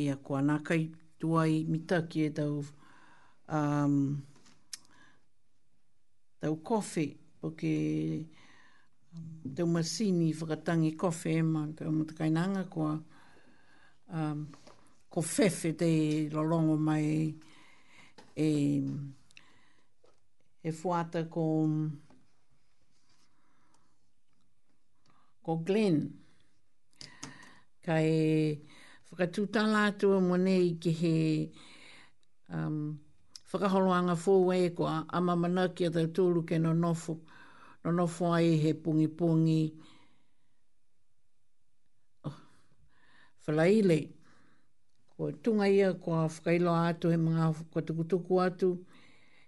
ia 0.04 0.16
kua 0.20 0.40
nākai 0.44 0.82
tuai 1.18 1.62
mita 1.68 2.02
ki 2.10 2.24
e 2.28 2.30
tau 2.38 2.56
um, 3.54 3.94
tau 6.40 6.56
kofi 6.70 7.06
po 7.40 7.52
ke 7.58 7.74
um, 9.16 9.52
tau 9.56 9.68
masini 9.76 10.28
whakatangi 10.40 10.92
kofi 11.04 11.38
e 11.40 11.44
ma 11.52 11.64
tau 11.78 11.90
matakainanga 11.94 12.64
kua 12.74 12.92
um, 14.18 14.44
ko 15.14 15.20
fefe 15.30 15.70
te 15.80 15.90
lolongo 16.34 16.76
mai 16.90 17.06
e 18.46 18.50
e 20.66 20.70
fuata 20.80 21.20
ko 21.36 21.44
ko 25.44 25.52
Glenn 25.64 26.00
kai 27.84 28.06
e 28.12 28.32
whakatūtala 29.14 29.86
atua 29.90 30.20
mo 30.20 30.36
nei 30.40 30.74
ki 30.82 30.92
he 30.98 31.12
um, 32.52 32.98
whakaholoanga 33.52 34.16
fōwe 34.18 34.56
e 34.66 34.70
kua 34.74 35.04
ama 35.10 35.36
ki 35.74 35.84
a 35.86 35.90
tau 35.90 36.06
tōru 36.06 36.44
ke 36.46 36.58
no 36.58 36.72
nofo, 36.74 37.20
no 37.84 37.90
nofo 37.90 38.32
ai 38.32 38.56
he 38.62 38.72
pungi 38.72 39.06
pungi. 39.08 39.72
Oh, 42.24 42.34
whalaile, 43.46 44.10
ko 45.16 45.30
tunga 45.42 45.68
ia 45.70 45.94
kua 45.94 46.26
whakailo 46.26 46.74
atu 46.88 47.10
he 47.10 47.16
mga 47.16 47.54
kua 47.70 47.82
tukutuku 47.82 48.40
atu, 48.42 48.78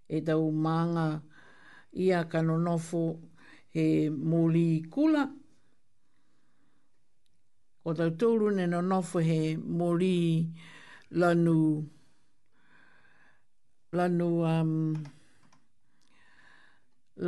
e 0.08 0.20
tau 0.20 0.50
maanga 0.52 1.22
ia 1.92 2.24
ka 2.24 2.42
no 2.42 2.56
nofo 2.58 3.18
he 3.74 4.10
mōli 4.10 4.86
kula, 4.90 5.26
o 7.86 7.92
tau 7.94 8.10
tōru 8.10 8.50
ne 8.54 8.64
no 8.66 8.80
nofo 8.82 9.20
he 9.22 9.56
mori 9.80 10.44
lanu 11.22 11.58
lanu 13.98 14.26
um, 14.52 14.72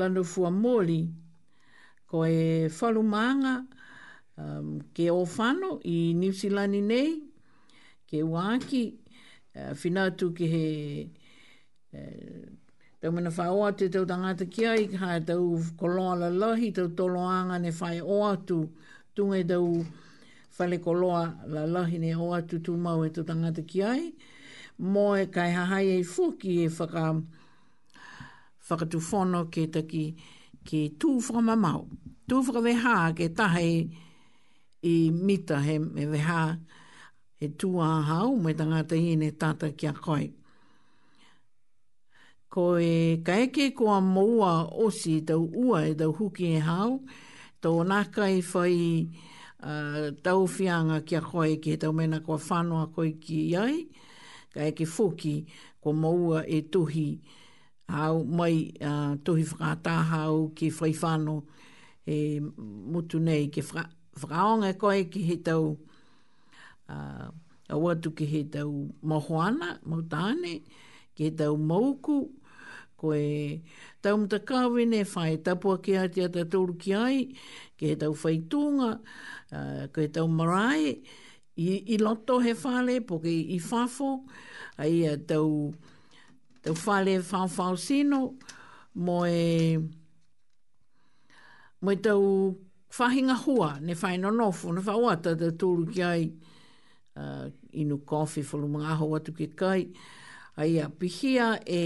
lanu 0.00 0.24
fua 0.30 0.50
mori 0.50 0.98
ko 2.10 2.24
e 2.24 2.66
whalu 2.78 3.04
maanga 3.12 3.52
um, 4.42 4.72
ke 4.94 5.06
o 5.12 5.22
whano 5.36 5.70
i 5.92 5.98
New 6.24 6.32
Zealand 6.40 6.74
nei 6.90 7.14
ke 8.10 8.24
waki 8.32 8.82
uh, 9.54 9.74
whinatu 9.84 10.32
ke 10.38 10.50
he 10.56 10.64
uh, 11.96 12.46
Tau 13.00 13.12
mana 13.14 13.30
whae 13.30 13.46
oa 13.56 13.70
te 13.80 13.86
tau 13.94 14.02
tangata 14.10 14.42
ki 14.54 14.64
ai, 14.66 14.82
hae 15.00 15.18
tau 15.26 15.42
koloa 15.80 16.16
la 16.22 16.28
lahi, 16.34 16.72
tau 16.74 16.88
tolo 17.00 17.20
anga 17.30 17.54
ne 17.62 17.70
whae 17.80 18.00
oa 18.02 18.34
tu, 18.46 18.60
tunga 19.14 19.38
tau... 19.54 19.70
Uh, 19.84 20.06
whale 20.58 20.78
koloa 20.78 21.34
la 21.46 21.66
lahi 21.66 21.98
ne 21.98 22.14
o 22.16 22.30
atu 22.38 22.58
tu 22.62 22.72
mau 22.76 23.04
e 23.06 23.10
tō 23.14 23.22
tangata 23.26 23.62
ki 23.70 23.82
ai. 23.86 24.04
Mō 24.82 25.04
e 25.22 25.26
kai 25.34 25.50
hahai 25.54 25.88
e 25.98 26.02
fuki 26.04 26.56
e 26.66 26.68
whaka, 26.68 27.04
whakatu 28.68 29.00
whono 29.10 29.44
ke 29.54 29.68
taki 29.74 30.04
ke 30.66 30.80
tū 31.00 31.14
whakama 31.26 31.54
mau. 31.56 31.84
Tū 32.30 32.42
whakaweha 32.46 32.96
ke 33.18 33.30
tahai 33.34 33.72
i 34.88 34.94
mita 35.10 35.60
he 35.62 35.78
me 35.78 36.06
weha 36.06 36.40
e 37.40 37.48
tū 37.60 37.70
a 37.82 37.90
hau 38.10 38.34
me 38.36 38.52
tangata 38.54 38.96
i 38.98 39.14
ne 39.16 39.30
tata 39.30 39.70
ki 39.78 39.86
a 39.86 39.92
koi. 39.92 40.26
Ko 42.50 42.68
e 42.80 43.22
ka 43.24 43.38
eke 43.46 43.70
ko 43.78 43.88
a 43.94 44.00
moua 44.00 44.52
osi 44.84 45.18
tau 45.26 45.46
ua 45.64 45.82
e 45.86 45.94
tau 45.94 46.12
huki 46.20 46.54
e 46.58 46.62
hau, 46.70 46.92
tau 47.62 47.82
naka 47.84 48.26
i 48.30 48.40
whai 48.52 48.74
uh, 49.62 50.10
tau 50.22 50.46
fianga 50.46 51.00
ki 51.04 51.16
a 51.16 51.20
koe 51.22 51.56
ki 51.56 51.70
he 51.70 51.76
tau 51.76 51.92
mena 51.92 52.20
kua 52.20 52.38
whanoa 52.38 52.90
koe 52.94 53.12
ki 53.20 53.38
iai, 53.52 53.88
ka 54.54 54.66
eke 54.70 54.86
fuki 54.86 55.44
kua 55.80 55.92
maua 55.92 56.42
e 56.46 56.62
tuhi 56.70 57.18
hau 57.88 58.24
mai 58.24 58.72
uh, 58.80 59.16
tuhi 59.24 59.44
whakata 59.44 59.96
hau 60.12 60.48
ki 60.54 60.70
whai 60.70 60.92
whano 60.92 61.42
e 62.06 62.40
mutu 62.40 63.18
nei 63.20 63.48
ki 63.48 63.60
whra, 63.62 63.84
whraonga 64.20 64.74
koe 64.78 65.04
ki 65.12 65.22
he 65.30 65.36
tau 65.42 65.76
uh, 66.88 66.94
ah, 66.94 67.30
awatu 67.70 68.14
ki 68.16 68.24
he 68.26 68.42
tau 68.48 68.88
mohoana, 69.04 69.78
mautane, 69.84 70.62
ki 71.14 71.24
he 71.26 71.30
tau 71.36 71.56
mauku, 71.58 72.30
koe 72.98 73.60
tau 74.02 74.14
mta 74.18 74.38
kawene 74.40 75.02
whai 75.04 75.36
tapua 75.44 75.78
ki 75.82 75.92
hati 76.00 76.24
a 76.24 76.28
tatoru 76.28 76.78
ki 76.80 76.94
ai, 76.96 77.18
ki 77.76 77.92
he 77.92 77.96
tau 78.00 78.14
whaitunga, 78.16 78.96
uh, 79.52 79.86
koe 79.94 80.08
tau 80.12 80.28
marae 80.30 80.94
i, 81.58 81.68
i 81.94 81.98
loto 82.00 82.38
he 82.42 82.54
whale, 82.62 83.00
poke 83.06 83.28
i 83.28 83.58
whafo, 83.62 84.12
ai 84.80 85.06
uh, 85.08 85.16
tau, 85.28 85.72
tau 86.64 86.76
whale 86.84 87.16
whawhau 87.22 87.76
sino, 87.80 88.22
mo 88.98 89.22
e, 89.26 89.78
mo 91.82 91.90
e 91.94 92.00
tau 92.04 92.28
whahinga 92.98 93.36
hua, 93.44 93.74
ne 93.84 93.94
whae 93.98 94.16
no 94.20 94.30
nofu, 94.34 94.72
ne 94.74 94.80
whaua 94.86 95.16
te 95.24 95.34
tūru 95.60 95.88
ki 95.90 96.04
ai, 96.06 96.28
uh, 97.16 97.48
inu 97.78 98.00
kofi 98.08 98.44
wholu 98.48 98.70
mga 98.76 98.92
aho 98.94 99.10
atu 99.18 99.34
ki 99.38 99.50
kai, 99.58 99.82
ai 100.58 100.76
a 100.82 100.88
pihia 100.88 101.52
e, 101.66 101.82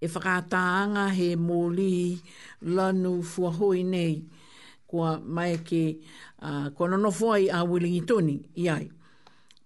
e 0.00 0.06
whakataanga 0.14 1.08
he 1.14 1.32
mōli 1.38 1.92
lanu 2.74 3.18
fuahoi 3.26 3.82
nei, 3.86 4.14
e, 4.22 4.37
kua 4.88 5.20
mai 5.20 5.60
ke 5.60 6.00
uh, 6.40 6.72
kua 6.72 6.88
nonofo 6.88 7.32
ai 7.36 7.48
a 7.52 7.60
Willingi 7.62 8.02
Tony 8.08 8.36
i 8.56 8.68
ai. 8.68 8.88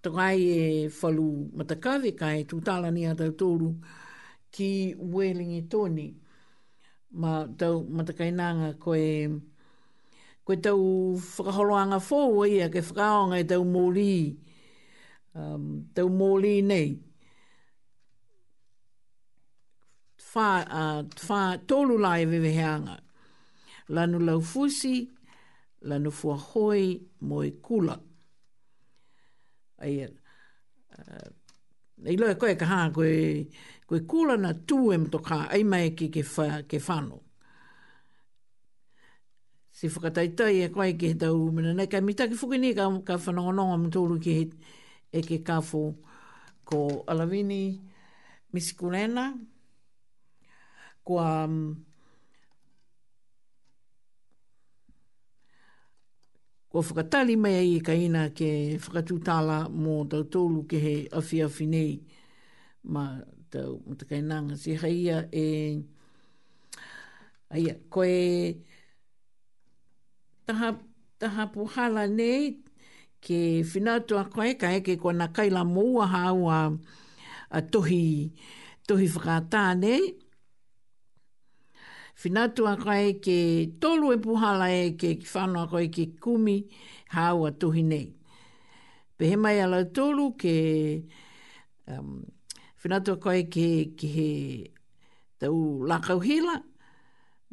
Tokai 0.03 0.39
e 0.43 0.61
whalu 1.01 1.27
matakawe 1.57 2.11
kai 2.19 2.43
tu 2.45 2.61
tala 2.61 2.91
ni 2.91 3.07
a 3.07 3.15
tōru 3.15 3.71
ki 4.51 4.97
Willingi 4.99 5.69
Tony. 5.71 6.11
Ma 7.15 7.47
tau 7.57 7.87
matakainanga 7.87 8.75
koe 8.81 9.31
koe 10.45 10.57
tau 10.59 11.15
whakaholoanga 11.21 12.01
fōu 12.03 12.43
i 12.51 12.59
a 12.67 12.69
ke 12.69 12.83
whakaonga 12.89 13.39
e 13.39 13.45
tau 13.47 13.63
mōri 13.63 14.17
um, 15.39 15.87
tau 15.95 16.09
mōri 16.11 16.65
nei. 16.67 16.91
Whā 20.33 20.65
uh, 20.67 21.57
tōru 21.71 22.01
lai 22.01 22.25
vewehanga. 22.27 22.99
Lanu 23.93 24.19
lau 24.23 24.39
fusi, 24.41 25.12
la 25.83 25.99
nufua 25.99 26.37
hoi 26.37 27.09
mo 27.21 27.43
i 27.45 27.51
kula. 27.53 28.01
Ai, 29.83 30.07
uh, 30.07 30.11
loe 32.21 32.35
koe 32.39 32.55
ka 32.57 32.67
haa 32.67 32.91
koe, 32.95 33.47
koe 33.87 34.01
kula 34.07 34.37
na 34.37 34.53
tū 34.67 34.79
e 34.95 34.99
mto 34.99 35.19
ka 35.29 35.39
ai 35.53 35.63
mai 35.65 35.91
ki 35.97 36.07
ke, 36.15 36.23
fa, 36.23 36.63
ke 36.69 36.79
whanu. 36.87 37.19
Si 39.77 39.89
whakataitai 39.89 40.55
e 40.65 40.69
koe 40.75 40.93
ki 40.99 41.07
he 41.15 41.19
tau 41.23 41.51
mena 41.55 41.73
nei, 41.75 41.89
ka 41.93 41.99
mita 42.01 42.29
ki 42.29 42.35
fukini 42.41 42.71
ka, 42.79 42.85
ka 43.07 43.15
whanongonongo 43.25 43.77
mtoulu 43.87 44.17
ki 44.23 44.33
he 44.39 44.45
e 45.11 45.21
ke 45.29 45.37
kafo 45.45 45.83
ko 46.65 47.05
Alawini 47.11 47.61
Miss 48.53 48.73
Kurena. 48.75 49.35
Ko 51.05 51.13
um, 51.17 51.51
mm, 51.51 51.77
Kua 56.73 56.81
whakatali 56.89 57.35
mai 57.43 57.55
ai 57.61 57.71
e 57.79 57.81
ka 57.87 57.93
ina 57.93 58.23
ke 58.39 58.49
whakatūtala 58.85 59.57
mō 59.83 59.95
tau 60.11 60.23
tōlu 60.35 60.63
ke 60.71 60.79
he 60.85 60.95
awhi 61.19 61.39
awhi 61.45 61.67
nei. 61.69 61.91
Ma 62.93 63.03
tau 63.53 63.73
mutakai 63.89 64.23
nanga 64.29 64.57
si 64.63 64.73
haia 64.81 65.19
e... 65.29 65.45
Aia, 67.53 67.75
e... 68.07 68.17
taha, 70.47 70.71
taha 71.21 71.45
puhala 71.53 72.03
nei 72.19 72.43
ke 73.21 73.39
whinatu 73.73 74.17
a 74.17 74.25
koe 74.33 74.57
ka 74.63 74.69
eke 74.81 74.97
ko 75.03 75.13
na 75.21 75.27
kaila 75.37 75.69
mōua 75.75 76.07
hau 76.15 76.49
a, 76.57 76.61
a 77.61 77.61
tohi, 77.71 78.33
tohi 78.89 79.09
whakatā 79.19 79.67
nei 79.85 80.01
finatu 82.15 82.67
a 82.67 82.77
koe 82.83 83.13
ke 83.25 83.37
tolu 83.81 84.07
e 84.13 84.17
puhala 84.25 84.67
e 84.83 84.93
ke 84.99 85.09
whanau 85.33 85.65
a 85.65 85.69
koe 85.73 85.87
ke 85.95 86.05
kumi 86.23 86.55
hau 87.15 87.39
a 87.49 87.53
tuhi 87.61 87.83
nei. 87.91 88.07
Pehe 89.19 89.35
mai 89.43 89.57
ala 89.61 89.79
tolu 89.95 90.23
ke 90.41 90.53
um, 91.89 92.11
finatu 92.81 93.11
a 93.15 93.17
koe 93.25 93.41
ke, 93.53 93.67
he 94.15 94.29
tau 95.39 95.57
lakau 95.91 96.19
hila 96.29 96.55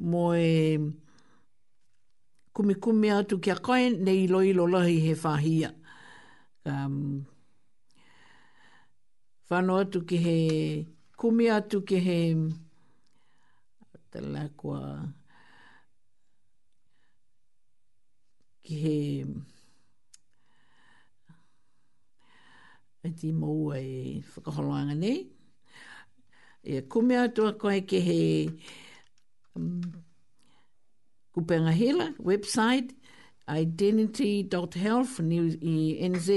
mo 0.10 0.34
e 0.36 0.78
kumi 2.53 2.74
kumi 2.84 3.07
atu 3.18 3.36
ki 3.43 3.49
a 3.51 3.55
koe 3.66 3.89
nei 4.05 4.24
ilo 4.28 4.39
ilo 4.41 4.68
lahi 4.68 4.95
he 5.05 5.14
whahia. 5.24 5.70
Um, 6.66 7.26
whanau 9.49 9.80
atu 9.86 10.05
ki 10.07 10.18
he 10.26 10.38
kumi 11.18 11.45
atu 11.49 11.82
ki 11.86 11.97
he 12.07 12.18
te 14.12 14.20
lakua 14.22 15.05
ki 18.66 18.76
he 18.84 19.26
e 23.07 23.10
ti 23.22 23.32
mou 23.41 23.72
e 23.78 23.80
whakaholoanga 24.34 24.95
nei. 25.03 25.20
E 26.64 26.66
kumea 26.93 27.24
toa 27.36 27.53
koe 27.62 27.80
ki 27.91 27.99
he 28.07 28.20
um, 29.55 29.82
kupenga 31.36 31.72
hila, 31.74 32.10
website, 32.20 32.89
identity.health.nz 33.49 36.30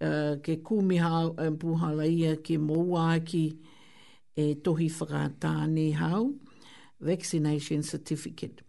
uh, 0.00 0.40
ke 0.46 0.54
kumiha 0.68 1.14
e 1.26 1.28
um, 1.48 1.54
puhala 1.64 2.04
ia 2.08 2.32
ke 2.36 2.56
mouaki 2.60 3.24
ki 3.32 3.44
e 4.36 4.54
tohi 4.54 4.88
whakata 4.88 5.66
ne 5.68 5.90
hau, 5.92 6.34
vaccination 7.00 7.82
certificate. 7.82 8.62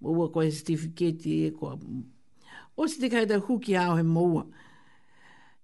Mua 0.00 0.28
koe 0.30 0.50
certificate 0.50 1.26
e 1.26 1.50
koa. 1.50 1.76
O 2.80 2.86
si 2.86 2.98
te 3.00 3.08
kaita 3.10 3.36
huki 3.40 3.74
hau 3.78 3.96
he 3.98 4.02
mua. 4.02 4.46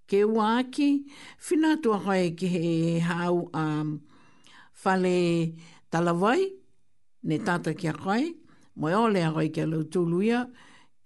Ke 0.07 0.23
waki, 0.25 1.07
whinatua 1.41 2.01
koe 2.05 2.31
ki 2.37 2.47
he 2.49 2.99
hau 3.01 3.49
a 3.55 3.59
um, 3.81 4.01
whale 4.85 5.55
talawai, 5.91 6.43
ne 7.25 7.39
tata 7.39 7.73
ki 7.75 7.89
a 7.89 7.93
koe, 7.95 8.23
moi 8.77 8.93
ole 8.93 9.25
a 9.25 9.33
koe 9.33 9.49
ki 9.49 9.61
a 9.65 9.67
lau 9.67 10.21
ia, 10.23 10.47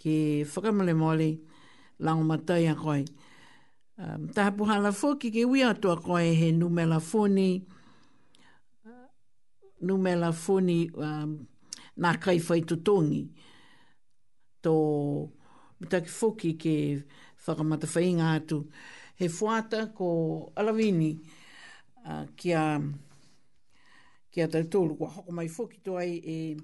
ke 0.00 0.42
whakamale 0.44 0.96
mole 0.96 1.38
lango 2.00 2.24
matai 2.24 2.66
a 2.66 2.74
koe. 2.74 3.04
Um, 4.00 4.28
Taha 4.34 4.50
puhala 4.50 4.90
ke 5.20 5.44
wia 5.46 5.70
atua 5.74 5.98
koe 6.02 6.34
he 6.34 6.50
numela 6.52 6.96
fonei, 7.00 7.62
numela 9.80 10.30
funi 10.32 10.80
um, 10.96 11.34
nā 12.00 12.12
kai 12.22 12.38
whai 12.40 12.60
tutongi. 12.68 13.20
Tō 14.64 14.72
mutaki 15.80 16.08
foki 16.12 16.54
ke 16.60 16.74
whakamata 17.46 17.88
whainga 17.88 18.34
atu. 18.40 18.64
He 19.16 19.28
fuata 19.28 19.86
ko 19.94 20.52
alawini 20.56 21.18
uh, 22.06 22.26
kia, 22.36 22.80
kia 24.30 24.46
tau 24.48 24.62
tōru. 24.76 24.98
Kua 24.98 25.08
hoko 25.16 25.32
mai 25.32 25.48
foki 25.48 25.80
to 25.82 25.96
ai 25.96 26.14
e 26.24 26.56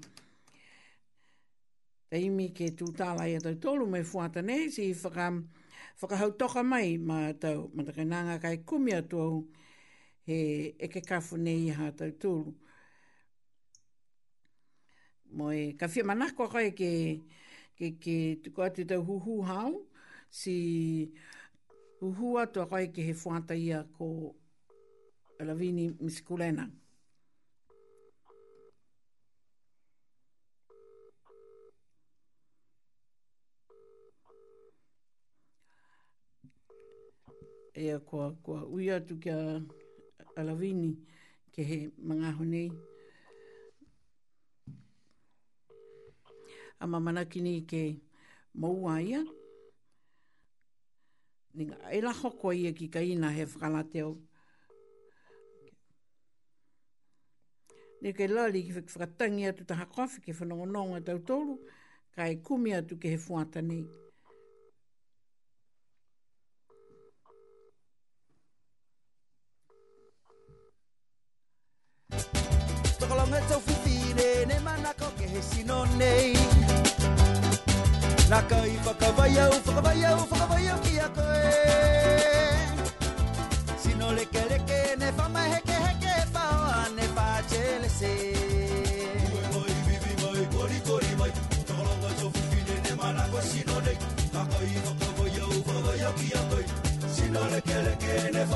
taimi 2.13 2.49
ke 2.55 2.69
tūtāla 2.77 3.25
i 3.29 3.37
atau 3.39 3.55
tōru 3.61 3.89
mai 3.89 4.03
fuata 4.05 4.43
ne 4.43 4.69
si 4.69 4.93
whaka, 4.93 5.31
whakahautoka 6.01 6.63
mai 6.65 6.97
ma 7.01 7.33
tau 7.33 7.69
matakainanga 7.75 8.39
kai 8.41 8.57
kumia 8.57 9.01
tō 9.03 9.23
e 10.27 10.37
eke 10.87 11.01
kafu 11.01 11.37
nei 11.41 11.67
i 11.67 11.73
hātau 11.75 12.13
tōru 12.13 12.53
mo 15.35 15.51
e 15.53 15.71
ka 15.79 15.87
whia 15.91 16.03
manako 16.07 16.43
koe 16.53 16.71
ke, 16.79 16.91
ke, 17.77 17.85
ke 18.03 18.15
tuko 18.43 18.61
atu 18.67 18.81
hu 19.07 19.15
hu 19.19 19.35
hau 19.49 19.71
si 20.29 21.11
huhu 22.01 22.37
atu 22.43 22.61
a 22.61 22.65
koe 22.71 22.85
ke 22.93 23.01
he 23.07 23.13
whuata 23.13 23.53
ia 23.57 23.79
ko 23.97 24.35
Lavini 25.39 25.93
Miskulena. 26.01 26.65
Ea 37.77 37.99
ko 38.01 38.17
kua 38.41 38.65
ui 38.65 38.89
atu 38.89 39.19
kia 39.21 39.61
Alavini 40.39 40.95
ke 41.53 41.61
he 41.61 41.79
mga 42.01 42.31
honi. 42.37 42.63
a 46.79 46.87
mamana 46.87 47.25
kini 47.25 47.61
ke 47.65 47.99
moua 48.55 49.01
ia. 49.03 49.23
Ninga, 51.55 51.77
e 51.93 52.01
la 52.01 52.13
hoko 52.13 52.53
ia 52.53 52.71
ki 52.73 52.87
ka 52.87 52.99
ina 52.99 53.31
he 53.31 53.45
whakalate 53.45 54.03
au. 54.03 54.17
Ne 58.01 58.13
kei 58.13 58.27
lali 58.27 58.63
ki 58.63 58.71
whakatangi 58.77 59.47
atu 59.49 59.65
taha 59.67 59.85
kofi 59.85 60.21
ke 60.21 60.31
whanongononga 60.37 61.01
tau 61.05 61.17
tolu, 61.19 61.57
ka 62.15 62.27
e 62.29 62.35
kumi 62.35 62.71
atu 62.73 62.97
ke 62.97 63.09
he 63.09 63.17
fuata 63.17 63.61
nei. 63.65 63.81
Ne 63.81 63.85
kei 63.89 64.06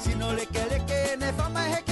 Sino 0.04 0.28
leke 0.38 0.62
leke 0.72 1.00
ne 1.22 1.32
famaheke 1.40 1.91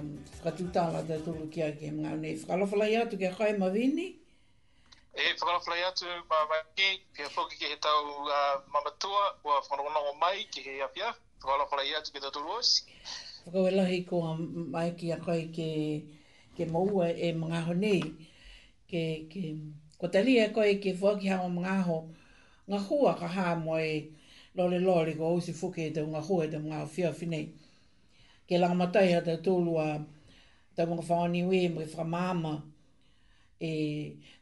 um, 0.00 0.18
whakatutala 0.44 1.04
te 1.04 1.16
ki 1.52 1.62
a 1.62 1.70
ke 1.72 1.90
mga 1.92 2.10
unei. 2.16 2.34
Whakalawhalai 2.40 2.96
atu 3.00 3.16
ke 3.20 3.28
kai 3.36 3.52
mawini? 3.60 4.08
E, 5.14 5.22
whakalawhalai 5.38 5.82
atu 5.88 6.06
ma 6.30 6.38
wangi, 6.50 6.90
pia 7.14 7.28
whoki 7.36 7.56
he 7.64 7.76
tau 7.76 8.24
uh, 8.26 8.56
mamatua, 8.72 9.24
ua 9.44 9.60
whanonongo 9.68 10.12
mai 10.20 10.46
ki 10.52 10.60
he 10.60 10.80
apia. 10.82 11.14
Whakalawhalai 11.40 11.94
atu 11.98 12.12
ke 12.14 12.22
te 12.24 12.30
tolu 12.30 12.56
osi. 12.58 12.82
Whakawelahi 13.46 14.08
ko 14.08 14.22
a 14.22 14.36
mai 14.74 14.90
ki 14.92 15.12
a 15.12 15.18
kai 15.20 15.48
ke, 15.54 16.64
maua 16.72 17.10
e 17.12 17.32
mga 17.32 17.62
honi. 17.66 18.00
ko 20.00 20.06
tali 20.08 20.38
e 20.40 20.48
koe 20.50 20.80
ke 20.80 20.96
whaki 21.00 21.28
hao 21.28 21.48
mga 21.48 21.76
ho, 21.84 21.98
ngā 22.70 22.78
hua 22.88 23.12
ka 23.20 23.28
hā 23.28 23.52
moe 23.60 23.86
lole 24.56 24.78
lole 24.80 25.12
ko 25.16 25.28
ousi 25.36 25.52
fuke 25.52 25.84
e 25.86 25.90
te 25.92 26.00
unga 26.00 26.20
hua 26.24 26.46
e 26.48 26.50
te 26.50 26.56
mga 26.58 26.86
whia 26.88 27.10
ke 28.50 28.56
lang 28.62 28.74
matai 28.82 29.08
ata 29.18 29.32
tolu 29.46 29.70
a 29.78 29.90
ta 30.76 30.82
mo 30.90 30.96
fa 31.08 31.18
ni 31.34 31.40
we 31.50 31.60
mo 31.74 31.80
fa 31.94 32.02
mama 32.14 32.52
e 33.68 33.70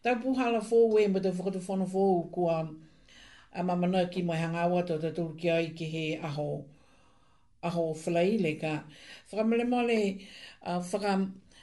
ta 0.03 0.11
pu 0.21 0.29
hala 0.39 0.61
fo 0.71 0.77
we 0.95 1.03
mo 1.13 1.19
te 1.25 1.31
fo 1.39 1.49
te 1.57 1.61
no 1.81 1.87
fo 1.95 2.03
ku 2.35 2.41
a 2.57 3.61
mama 3.69 3.85
no 3.93 3.99
ki 4.13 4.21
mo 4.29 4.33
hanga 4.43 4.63
wa 4.73 4.81
to 4.89 4.95
te 5.05 5.09
tolu 5.17 5.33
ki 5.41 5.49
ai 5.57 5.67
ki 5.79 5.87
he 5.95 6.05
aho 6.29 6.51
aho 7.69 7.83
flai 8.05 8.31
le 8.45 8.51
ka 8.63 8.73
fra 9.29 9.43
mele 9.51 9.65
mole 9.73 9.99
a 10.69 10.81
fra 10.91 11.13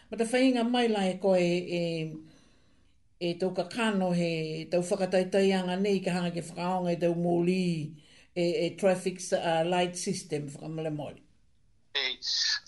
ma 0.09 0.15
te 0.19 0.25
fainga 0.31 0.61
mai 0.73 0.87
lai 0.95 1.09
ko 1.23 1.29
e 1.33 1.51
e 1.81 1.83
e 3.27 3.29
tau 3.41 3.51
ka 3.57 3.63
kano 3.75 4.07
he 4.19 4.31
tau 4.71 4.83
whakataitai 4.89 5.47
anga 5.57 5.75
nei 5.85 5.97
ka 6.05 6.11
hanga 6.15 6.31
ki 6.37 6.41
whakaonga 6.49 6.89
e 6.95 7.01
tau 7.03 7.13
mōli 7.25 7.65
e, 8.37 8.43
e 8.65 8.67
traffic 8.79 9.17
uh, 9.49 9.63
light 9.73 9.93
system 10.05 10.43
whakamale 10.53 10.91
mōli 11.01 11.21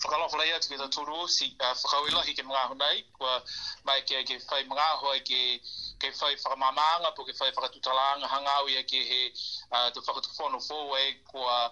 whakalofa 0.02 0.36
lai 0.38 0.50
atu 0.56 0.68
ke 0.74 0.78
ta 0.78 0.88
toru 0.88 1.26
si 1.28 1.56
uh, 1.60 1.74
whakawilahi 1.82 2.32
ke 2.36 2.42
mga 2.42 2.62
honai 2.70 3.04
kua 3.16 3.42
mai 3.84 4.00
ke 4.06 4.22
ke 4.28 4.36
whai 4.48 4.62
mga 4.64 4.86
hoi 5.02 5.20
ke 5.28 5.40
ke 5.98 6.08
whai 6.20 6.34
whakamamanga 6.36 7.10
po 7.16 7.24
ke 7.24 7.32
whai 7.40 7.50
whakatutalanga 7.56 8.26
hangau 8.34 8.68
ia 8.70 8.82
ke 8.82 8.98
he 9.10 9.22
uh, 9.72 9.90
te 9.90 10.00
whakatufono 10.00 10.58
fōwe 10.68 11.02
kua 11.30 11.70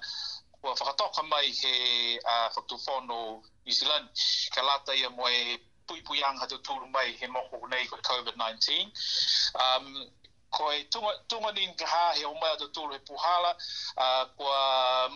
kua 0.61 0.73
whakatoka 0.75 1.23
mai 1.23 1.47
he 1.63 2.19
uh, 2.25 2.49
whakatufono 2.51 3.43
New 3.67 3.73
Zealand 3.73 4.09
ka 4.55 4.63
lata 4.63 4.93
ia 4.95 5.11
moe 5.11 5.59
pui 5.87 6.03
pui 6.03 6.23
anga 6.23 6.47
te 6.47 6.59
tūru 6.59 6.91
mai 6.91 7.09
he 7.21 7.27
moko 7.27 7.67
nei 7.71 7.87
ko 7.87 7.97
COVID-19. 8.03 8.65
Um, 9.65 10.07
ko 10.55 10.63
e 10.75 10.79
tunga, 10.93 11.13
tunga 11.29 11.51
ngā 11.57 11.63
ka 11.79 11.87
hā 11.93 12.03
he 12.19 12.25
o 12.29 12.35
mai 12.43 12.51
ato 12.57 12.67
tūru 12.79 12.95
he 12.97 13.01
puhala, 13.11 13.49
uh, 14.05 14.25
kua 14.41 14.59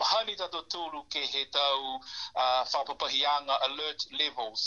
mahani 0.00 0.34
tato 0.42 0.62
tūru 0.74 1.02
ke 1.14 1.22
he 1.34 1.44
tau 1.56 1.80
uh, 1.90 2.64
whapapahianga 2.72 3.58
alert 3.68 4.06
levels. 4.22 4.64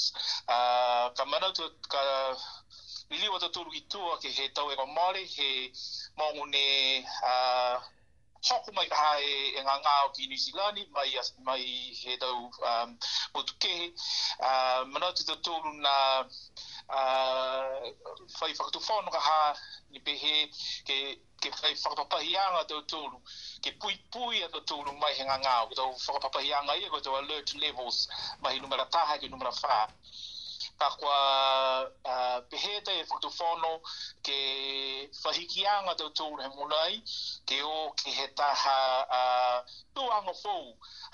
Uh, 0.47 1.09
ka 1.19 1.25
manatua 1.33 1.69
ka 1.95 2.03
liliwa 3.11 3.39
tato 3.39 3.53
tūru 3.59 3.75
ki 3.75 3.83
tūa 3.97 4.17
ke 4.23 4.31
he 4.39 4.49
tau 4.59 4.71
e 4.71 4.79
ka 4.79 4.87
Māori, 4.97 5.27
he 5.37 5.51
maungu 6.19 6.47
ne 6.55 6.63
hoko 8.43 8.71
mai 8.75 8.87
ka 8.91 8.97
hae 8.99 9.35
e 9.57 9.61
ngā 9.65 9.73
ngā 9.83 9.91
o 10.05 10.09
ki 10.15 10.25
New 10.29 10.37
Zealand 10.43 10.79
mai, 10.95 11.11
mai 11.47 11.61
he 11.99 12.15
tau 12.23 12.39
um, 12.71 12.95
motu 13.35 13.55
kehe 13.65 13.85
uh, 14.47 14.81
manatu 14.95 15.23
tau 15.29 15.37
tōru 15.47 15.71
nā 15.85 15.93
uh, 16.89 17.79
whai 17.85 18.51
whakatu 18.57 18.81
whanu 18.87 19.15
ka 19.15 19.21
hā 19.27 19.39
ni 19.95 20.03
pehe 20.09 20.33
ke, 20.87 20.97
ke 21.39 21.53
whai 21.61 21.71
whakapapahi 21.83 22.35
anga 22.43 22.65
tau 22.73 22.83
tōru 22.95 23.21
ke 23.63 23.73
pui 23.79 23.95
pui 24.11 24.43
a 24.43 24.51
tau 24.57 24.65
tōru 24.73 24.97
mai 24.99 25.13
he 25.21 25.29
ngā 25.31 25.39
ngā 25.45 25.55
o 25.63 25.71
ki 25.71 25.79
tau 25.79 25.89
whakapapahi 26.09 26.51
anga 26.59 26.75
i 26.75 26.83
a 26.91 26.99
tau 27.07 27.15
alert 27.23 27.55
levels 27.63 28.03
mai 28.43 28.57
numera 28.59 28.89
taha 28.97 29.21
ke 29.23 29.31
numera 29.35 29.55
whā 29.63 29.79
ka 30.79 30.89
kwa 30.99 31.19
uh, 32.09 32.39
peheta 32.49 32.91
e 32.93 33.01
whutuwhono 33.09 33.73
ke 34.25 34.37
whahikianga 35.23 35.93
tau 35.99 36.09
tūr 36.19 36.37
munai, 36.57 36.93
ke 37.47 37.57
o 37.77 37.91
ke 37.99 38.09
he 38.17 38.25
taha 38.39 38.77
uh, 39.19 39.59
tūanga 39.95 40.33
fōu, 40.43 40.67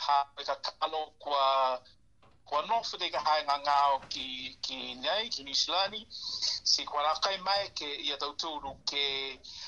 ha 0.08 0.18
e 0.40 0.44
ka 0.48 0.56
kalo 0.80 1.02
kwa 1.24 1.48
kwa 2.46 2.62
nofu 2.70 2.98
te 2.98 3.08
ka 3.14 3.20
hainga 3.28 3.56
ngāo 3.66 4.00
ki, 4.10 4.26
ki 4.66 4.96
nei, 5.06 5.30
ki 5.30 5.44
Nishilani, 5.44 6.08
si 6.72 6.86
kwa 6.86 7.04
rakai 7.06 7.38
mai 7.46 7.68
ke 7.78 7.86
ia 8.08 8.18
tau 8.18 8.34
tūru 8.34 8.72
ke 8.90 9.04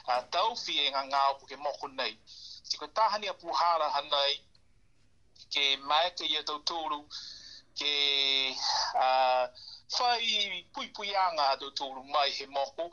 uh, 0.09 0.21
tau 0.33 0.55
fi 0.55 0.73
e 0.87 0.89
ngā 1.11 1.23
ku 1.41 1.45
ke 1.45 1.57
moko 1.61 1.87
nei. 1.93 2.17
Si 2.67 2.77
kwa 2.79 2.87
tahani 2.87 3.27
a 3.27 3.33
puhara 3.37 3.89
hanei 3.99 4.33
ke 5.53 5.77
mai 5.83 6.09
ke 6.17 6.25
ia 6.25 6.41
tau 6.47 6.57
tūru 6.65 7.03
ke 7.77 7.93
uh, 8.97 9.45
whai 9.91 10.65
pui 10.73 10.87
pui 10.95 11.09
anga 11.25 11.43
ato 11.53 11.67
tōru 11.79 12.01
mai 12.13 12.29
he 12.37 12.45
moko. 12.55 12.83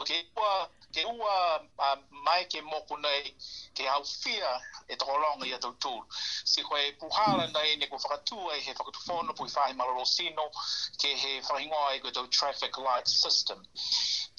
Ok, 0.00 0.10
wā, 0.36 0.40
well, 0.40 0.68
ke 0.94 1.04
ua 1.06 1.58
a, 1.78 1.88
mai 2.24 2.44
ke 2.50 2.60
moko 2.66 2.96
nei 2.98 3.34
ke 3.74 3.86
hau 3.86 4.02
fia 4.04 4.50
e 4.90 4.96
toko 4.98 5.16
longa 5.22 5.46
i 5.46 5.54
atau 5.56 5.70
tūr. 5.82 6.02
Si 6.52 6.62
koe 6.66 6.80
puhala 7.00 7.46
mm. 7.46 7.54
nei 7.54 7.76
ne 7.80 7.86
kua 7.88 7.98
whakatua 8.02 8.56
i 8.58 8.64
he 8.66 8.74
whakatufono 8.74 9.34
pui 9.38 9.48
whahe 9.54 9.74
malaro 9.78 10.04
sino 10.06 10.48
ke 10.98 11.14
he 11.22 11.32
whahingoa 11.48 11.94
i 11.94 12.00
kua 12.02 12.12
tau 12.12 12.26
traffic 12.26 12.78
light 12.78 13.06
system. 13.08 13.62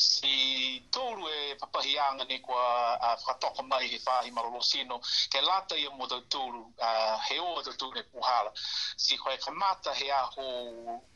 Si 0.04 0.84
tōru 0.92 1.30
e 1.30 1.56
papahi 1.62 1.96
anga 2.10 2.26
ne 2.28 2.40
kua 2.40 2.66
a, 2.96 3.16
whakatoka 3.16 3.64
mai 3.68 3.88
he 3.88 4.00
whahe 4.06 4.32
malaro 4.36 4.62
sino 4.64 5.00
ke 5.32 5.42
lata 5.48 5.80
i 5.80 5.88
amu 5.88 6.08
tau 6.12 6.22
tūr 6.28 6.60
a, 6.90 6.92
he 7.30 7.40
o 7.40 7.56
atau 7.64 7.74
tūr 7.80 7.96
ne 7.98 8.04
puhala. 8.12 8.52
Si 8.98 9.18
koe 9.18 9.38
kamata 9.38 9.96
he 10.02 10.12
aho 10.12 10.50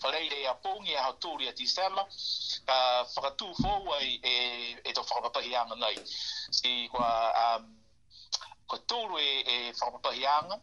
whaleire 0.01 0.39
a 0.47 0.55
pōngi 0.63 0.95
a 0.95 1.09
hau 1.09 1.17
tūri 1.19 1.51
a 1.51 1.53
tisela 1.53 2.07
whakatū 3.11 3.51
fōua 3.59 3.99
e, 4.05 4.75
e 4.85 4.93
tau 4.93 5.03
whakatua 5.03 5.23
whakapahianga 5.25 5.75
nei. 5.75 5.95
Si 6.51 6.87
kwa, 6.89 7.31
um, 7.43 7.69
kwa 8.67 8.79
tūru 8.87 9.19
e, 9.19 9.39
e 9.57 9.73
whakapahianga 9.81 10.57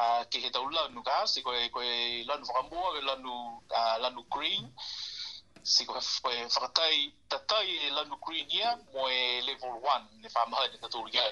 uh, 0.00 0.22
ki 0.30 0.42
he 0.44 0.50
tau 0.50 0.68
lanu 0.70 1.02
ka, 1.04 1.26
si 1.26 1.42
koe, 1.42 1.68
koe 1.70 2.24
lanu 2.28 2.46
whakamua, 2.46 2.92
koe 2.94 3.04
lanu, 3.08 3.36
uh, 3.80 3.96
lanu 4.02 4.24
green, 4.30 4.68
si 5.62 5.84
koe, 5.86 6.02
koe 6.22 6.36
whakatai, 6.46 7.12
tatai 7.30 7.64
e 7.86 7.90
lanu 7.98 8.18
green 8.26 8.50
ia, 8.50 8.74
mo 8.94 9.08
e 9.08 9.40
level 9.48 9.78
1, 9.78 10.10
ne 10.22 10.28
whamahai 10.34 10.68
ne 10.72 10.82
tatūru 10.84 11.14
ia. 11.14 11.24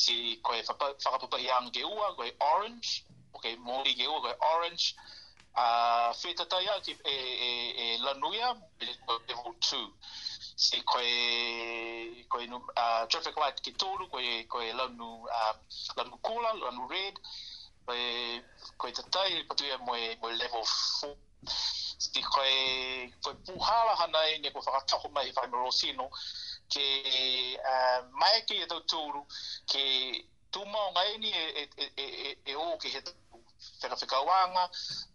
Si 0.00 0.38
koe 0.44 0.62
whakapahianga 1.08 1.72
ke 1.76 1.84
ua, 1.84 2.12
koe 2.16 2.32
orange, 2.54 3.04
ok, 3.34 3.56
mori 3.60 3.94
ke 3.94 4.08
ua, 4.08 4.20
koe 4.26 4.36
orange, 4.54 4.94
Uh, 5.58 6.14
whetatai 6.22 6.68
a 6.70 6.74
ki 6.86 6.92
e, 6.92 7.12
e, 7.12 7.52
e 7.82 7.86
lanuia, 7.98 8.52
level 8.78 9.56
2 9.58 9.78
se 10.58 10.80
koe 10.82 11.10
koe 12.28 12.46
no 12.50 12.56
uh, 12.74 13.06
traffic 13.06 13.36
light 13.38 13.60
ki 13.62 13.70
tōru 13.78 14.08
koe 14.10 14.30
koe 14.50 14.72
launu 14.74 15.06
uh, 15.28 15.52
launu 15.94 16.18
kōla 16.26 16.50
launu 16.58 16.88
red 16.90 17.20
koe 17.86 18.40
koe 18.82 18.90
te 18.96 19.04
tai 19.14 19.44
patu 19.50 19.68
ia 19.68 19.76
moe 19.86 20.08
moe 20.22 20.32
level 20.34 20.64
4 20.72 21.54
se 22.06 22.24
koe 22.26 22.56
koe 23.22 23.36
puhala 23.46 23.94
hana 24.02 24.24
e 24.34 24.40
ne 24.42 24.50
koe 24.50 24.64
whakatako 24.66 25.12
mai 25.14 25.28
whai 25.30 25.46
morosino 25.54 26.08
ke 26.74 26.88
uh, 27.62 28.02
mai 28.18 28.34
ke 28.50 28.58
e 28.66 28.66
tau 28.74 28.82
ke 29.74 29.84
tū 30.56 30.66
mao 30.74 30.90
ngai 30.90 31.16
ni 31.22 31.30
e, 31.30 31.46
e, 31.62 31.86
e, 31.86 32.04
e, 32.26 32.36
e 32.50 32.58
o 32.66 32.68
ke 32.82 32.90
he 32.96 33.04
tau 33.06 33.14
whekawhikawanga 33.82 34.62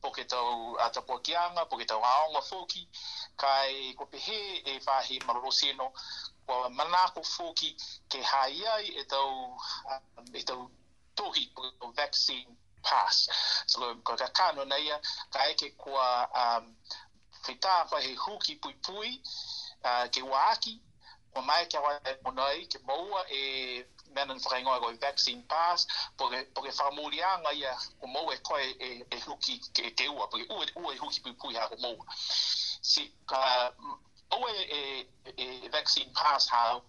po 0.04 0.10
ke 0.16 0.24
tau 0.32 0.76
atapuakianga 0.86 1.66
po 1.72 1.78
ke 1.80 1.86
tau 1.88 2.00
aonga 2.08 2.40
fōki 2.48 2.88
kai 3.38 3.90
e 3.90 3.94
ko 3.98 4.06
pehe 4.06 4.62
e 4.66 4.80
fahi 4.80 5.20
malosino 5.26 5.92
ko 6.48 6.58
manako 6.70 7.24
fuki 7.24 7.76
ke 8.10 8.22
haiai 8.22 8.70
ai 8.70 8.86
e 9.02 9.04
tau 9.08 9.58
um, 10.18 10.26
e 10.34 10.44
tau 10.44 10.70
tohi 11.16 11.52
o 11.82 11.92
vaccine 11.96 12.58
pass 12.84 13.28
so 13.66 13.80
lo 13.80 13.96
ko 14.04 14.16
ka 14.16 14.28
kano 14.28 14.66
na 14.66 14.78
ia 14.78 15.00
kai 15.32 15.56
ko 15.78 15.94
um 15.96 16.76
fita 17.44 17.88
fa 17.90 18.00
he 18.02 18.16
huki 18.16 18.60
pui 18.62 18.74
pui 18.84 19.22
uh, 19.84 20.08
ke 20.08 20.22
waaki 20.22 20.80
ko 21.34 21.42
mai 21.42 21.66
ke 21.66 21.80
wae 21.80 22.00
monai 22.24 22.68
ke 22.68 22.80
maua 22.88 23.26
e 23.34 23.84
menan 24.16 24.40
frengo 24.40 24.72
ago 24.74 24.92
e 24.92 24.98
vaccine 25.02 25.42
pass 25.48 25.88
porque 26.18 26.46
porque 26.54 26.72
farmulianga 26.72 27.54
ia 27.54 27.76
ko 28.00 28.08
mo 28.08 28.32
e 28.32 28.38
koe 28.38 28.64
e, 28.80 29.02
e 29.12 29.20
huki 29.20 29.60
ke 29.74 29.92
ke 29.96 30.08
ua 30.10 30.28
porque 30.28 30.46
ua 30.54 30.66
ua 30.76 30.94
e 30.94 30.98
huki 30.98 31.20
pui 31.22 31.34
pui 31.34 31.56
ha 31.56 31.68
ko 31.70 31.76
mo 31.80 31.98
si 32.84 33.04
ka 33.26 33.40
oe 34.36 34.52
e, 34.80 34.82
e 35.46 35.70
vaccine 35.72 36.12
pass 36.14 36.50
hau 36.52 36.84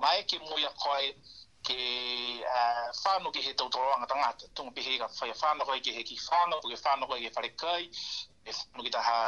mai 0.00 0.24
ke 0.28 0.36
moia 0.38 0.68
koe 0.84 1.14
ke 1.64 1.78
uh, 2.56 2.92
whanau 3.02 3.32
ke 3.32 3.40
he 3.40 3.54
tau 3.54 3.70
tauranga 3.72 4.06
tangata 4.06 4.46
tunga 4.54 4.72
pe 4.76 4.82
hei 4.84 4.98
ka 5.00 5.08
whai 5.16 5.30
a 5.32 5.38
whanau 5.40 5.64
ke 5.86 5.90
he 5.96 6.02
ki 6.10 6.16
whanau 6.28 6.60
ke 6.60 6.76
whanau 6.84 7.06
e 7.06 7.08
koe 7.16 7.28
ke 7.28 7.32
fare 7.38 7.50
kai 7.56 7.82
e 7.84 8.52
whanau 8.58 8.84
ki 8.84 8.90
taha 8.98 9.18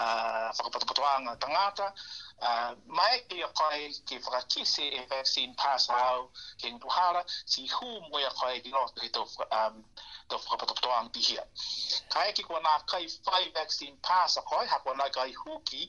uh, 0.00 0.48
whakapatapatoanga 0.52 1.38
tangata 1.46 1.86
uh, 2.42 2.72
mai 3.00 3.20
ke 3.32 3.40
a 3.48 3.48
koe 3.62 3.88
ke 4.12 4.64
se 4.74 4.84
e 5.00 5.06
vaccine 5.14 5.54
pass 5.64 5.88
hau 5.96 6.28
ke 6.60 6.70
ngutuhara 6.76 7.24
si 7.46 7.66
hu 7.78 8.00
moia 8.10 8.30
koe 8.42 8.54
ki 8.60 8.70
ngotu 8.76 9.00
he 9.08 9.14
tau 9.16 9.24
um, 9.50 9.80
to 10.28 10.36
whakapato 10.36 10.74
toa 10.80 10.98
ang 11.00 11.10
tihia. 11.10 11.44
Ka 12.08 12.24
eki 12.30 12.42
kua 12.44 12.60
kai 12.86 13.06
five 13.24 13.52
vaccine 13.54 13.96
pasa 14.02 14.40
koe, 14.42 14.66
ha 14.66 14.78
kua 14.78 14.94
kai 15.12 15.32
huki, 15.44 15.88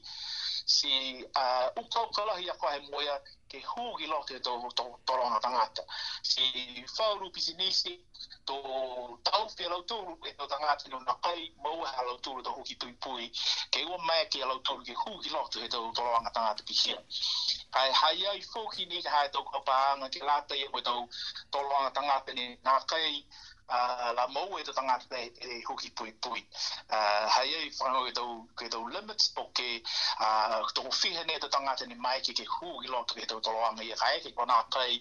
si 0.65 1.23
uh, 1.35 1.69
ukaukalahi 1.77 2.49
a 2.49 2.53
koe 2.53 2.79
moya 2.91 3.19
ke 3.49 3.59
huki 3.61 4.07
lo 4.07 4.23
te 4.25 4.39
torona 4.39 5.39
tangata. 5.41 5.83
Si 6.23 6.83
whauru 6.97 7.29
pisinisi, 7.31 7.99
to 8.45 8.55
tau 9.23 9.47
fia 9.55 9.69
lau 9.69 9.83
tūru 9.83 10.17
e 10.27 10.31
to 10.37 10.45
tangata 10.47 10.89
no 10.89 10.99
na 10.99 11.13
kai 11.23 11.49
maua 11.63 11.85
ha 11.87 12.01
lau 12.03 12.17
tūru 12.17 12.43
to 12.43 12.49
huki 12.51 12.77
tui 12.77 12.91
pui 12.93 13.31
ke 13.71 13.83
o 13.87 13.97
mai 14.03 14.25
ke 14.31 14.41
a 14.43 14.45
lau 14.45 14.59
ke 14.59 14.93
huki 14.93 15.29
lotu 15.29 15.59
to 15.69 15.77
tō 15.77 15.81
tō 15.95 16.01
loanga 16.03 16.29
tangata 16.33 16.63
ki 16.65 16.73
hia 16.73 16.97
hai 17.71 17.91
hai 17.91 18.25
ai 18.31 18.41
fōki 18.41 18.87
ni 18.89 19.01
ka 19.01 19.27
to 19.27 19.39
tō 19.39 19.51
kapa 19.51 20.09
ke 20.11 20.19
lata 20.25 20.55
e 20.55 20.67
tō 20.67 20.95
tō 21.53 21.59
loanga 21.69 21.91
tangata 21.93 22.33
ni 22.33 22.57
na 22.65 22.79
kai 22.81 23.23
Ah, 23.75 23.97
la 24.15 24.27
mo 24.27 24.59
e 24.59 24.63
tanga 24.63 25.01
te 25.09 25.33
e 25.41 25.63
hoki 25.67 25.89
pui 25.97 26.13
pui 26.21 26.47
a 26.89 26.95
uh, 26.95 27.27
hai 27.35 27.49
ai 27.57 27.71
fa 27.71 27.89
ngoi 27.89 28.09
e 28.11 28.13
tau 28.13 28.31
ke 28.55 28.67
tau 28.69 28.85
limits 28.87 29.27
po 29.33 29.47
ke 29.57 29.81
a 30.21 30.27
ah, 30.27 30.59
to 30.77 30.85
fi 30.99 31.09
hene 31.17 31.39
te 31.41 31.49
tanga 31.49 31.73
te 31.73 31.87
ni 31.89 31.95
mai 31.95 32.21
ki 32.21 32.35
ke 32.37 32.45
hu 32.51 32.67
i 32.85 32.91
lot 32.93 33.09
ke 33.17 33.25
tau 33.25 33.41
to 33.41 33.49
loa 33.49 33.71
e 33.81 33.95
kai 34.01 34.19
ke 34.25 34.29
kona 34.37 34.59
tai 34.69 34.91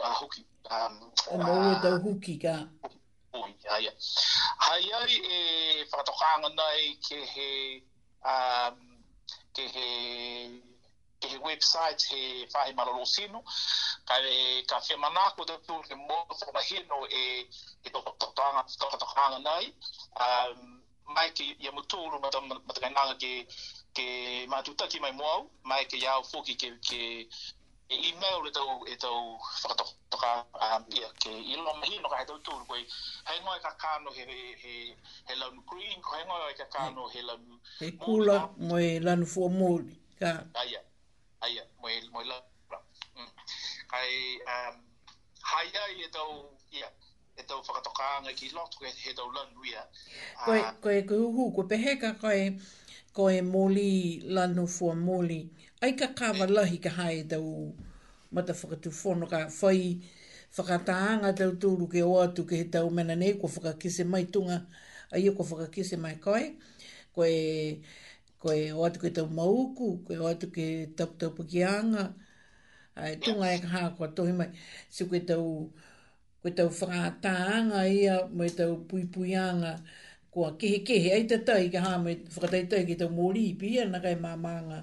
uh, 0.00 0.06
ah, 0.08 0.14
hoki 0.22 0.40
um, 0.72 0.96
e 1.34 1.36
mo 1.44 1.58
e 1.68 1.74
tau 1.84 2.00
hoki 2.06 2.34
ka 2.46 2.56
pui 3.30 3.52
hai 3.68 3.84
ai 3.92 3.94
hai 4.66 4.82
ai 5.00 5.12
e 5.36 5.40
whakatokanga 5.90 6.48
nei 6.56 6.92
ke 7.08 7.18
he 7.34 7.48
um, 8.36 8.80
ke 9.52 9.62
he 9.76 9.88
ke 11.28 11.32
he 11.32 11.36
website 11.38 12.02
he 12.10 12.46
whahe 12.54 12.72
malolo 12.76 13.04
sino, 13.04 13.38
ka 14.08 14.14
e 14.32 14.62
ka 14.68 14.76
whia 14.84 14.98
manako 15.04 15.44
te 15.48 15.56
tū 15.68 15.76
ke 15.88 15.94
mō 16.08 16.18
tōna 16.40 16.62
hino 16.68 16.98
e 17.20 17.24
e 17.86 17.90
tōkatoanga 17.94 18.62
tōkatoanga 18.82 19.40
nai 19.48 19.72
um, 20.26 20.60
mai 21.16 21.28
ke 21.38 21.48
ia 21.64 21.72
mutūru 21.78 22.20
matakainanga 22.24 23.14
ke 23.24 23.34
ke 23.96 24.06
mātuta 24.50 24.88
ki 24.90 24.98
mai 25.04 25.10
moau, 25.18 25.48
mai 25.70 25.80
ke 25.84 26.00
iau 26.04 26.22
fōki 26.32 26.56
ke 26.62 26.72
ke 26.90 27.00
e 27.92 27.96
email 28.08 28.38
le 28.44 28.50
tau 28.56 28.78
e 28.88 28.94
tau 29.00 29.16
whakatoka 29.40 30.30
um, 30.66 30.86
ia 30.98 31.10
ke 31.24 31.32
i 31.32 31.56
lo 31.60 31.74
mahi 31.80 31.98
no 32.04 32.08
ka 32.12 32.20
he 32.22 32.28
tau 32.30 32.38
tūru 32.48 32.64
koe 32.70 32.80
hei 33.30 33.40
ngoi 33.44 33.58
ka 33.66 33.74
kāno 33.82 34.14
he, 34.16 34.24
he, 34.28 34.54
he, 34.62 34.96
he 35.28 35.50
green 35.72 36.00
ko 36.06 36.16
hei 36.16 36.24
ngoi 36.30 36.56
ka 36.62 36.68
kāno 36.78 37.10
he 37.12 37.22
lanu 37.28 37.60
he 37.80 37.92
kula 38.06 38.38
mo 38.56 38.80
e 38.88 38.96
lanu 39.04 39.28
fua 39.34 39.52
mōri 39.60 40.00
ka 40.20 40.32
yeah 40.72 40.84
ai 41.44 41.60
mo 41.82 41.88
el 42.24 42.28
la 42.32 42.38
mm. 43.20 43.30
ai 43.98 44.12
um 44.54 44.74
hai 45.50 45.66
dai 45.76 45.92
e 46.04 46.08
tau 46.16 46.30
ia 46.78 46.88
e 47.36 47.42
tau 47.48 47.58
whakatoka 47.66 48.02
anga 48.18 48.32
ki 48.38 48.46
lot 48.56 48.72
koe 48.78 48.88
he 49.02 49.10
tau 49.18 49.28
lan 49.36 49.48
uia 49.62 49.82
koe, 50.44 50.58
ah. 50.66 50.72
koe 50.82 50.98
koe 51.08 51.16
uhu 51.28 51.42
koe 51.54 51.66
pehe 51.70 51.92
koe 52.22 52.44
koe 53.16 53.36
moli 53.54 53.92
lanu 54.34 54.62
fua 54.76 54.94
moli 55.08 55.40
ai 55.84 55.92
ka 56.00 56.06
kawa 56.18 56.44
lahi 56.56 56.78
ka 56.84 56.90
hai 56.98 57.16
tau 57.32 57.46
mata 58.34 58.52
whakatu 58.60 58.88
whono 59.04 59.26
ka 59.32 59.38
whai 59.60 59.82
whakataanga 60.56 61.28
tau 61.38 61.50
tūru 61.62 61.86
ke 61.92 62.00
o 62.02 62.16
atu 62.24 62.42
ke 62.48 62.54
he 62.60 62.64
tau 62.74 62.86
mena 62.96 63.14
nei 63.22 63.32
ko 63.40 63.46
whakakise 63.54 64.02
mai 64.12 64.24
tunga 64.32 64.58
ai 65.14 65.22
e 65.28 65.30
ko 65.36 65.42
whakakise 65.50 65.96
mai 66.04 66.16
koe 66.24 66.44
koe 67.16 67.28
koe 68.44 68.64
o 68.78 68.84
atu 68.86 68.98
ke 69.02 69.08
tau 69.16 69.26
mauku, 69.38 69.86
koe 70.06 70.16
o 70.20 70.26
atu 70.32 70.46
ke 70.56 70.66
tau 70.96 71.08
tau 71.20 71.30
pakianga, 71.38 72.04
ai 73.02 73.14
tunga 73.22 73.46
e 73.56 73.58
kaha 73.64 73.80
kua 73.96 74.08
tohi 74.16 74.32
mai, 74.40 74.50
si 74.94 75.02
koe 75.10 75.20
tau, 75.30 75.44
koe 76.42 76.50
tau 76.58 76.68
whakataanga 76.78 77.80
ia, 77.98 78.16
mai 78.38 78.50
tau 78.58 78.72
puipuianga, 78.88 79.72
kua 80.32 80.48
kehe 80.60 80.78
kehe, 80.88 81.08
ai 81.16 81.24
te 81.30 81.36
tai 81.46 81.64
ke 81.72 81.78
haa 81.86 81.98
mai 82.04 82.14
whakatai 82.34 82.62
tai 82.70 82.82
ke 82.90 82.94
tau 83.00 83.10
mori 83.18 83.44
i 83.52 83.56
pia 83.62 83.82
na 83.92 83.98
kai 84.04 84.16
mamanga. 84.26 84.80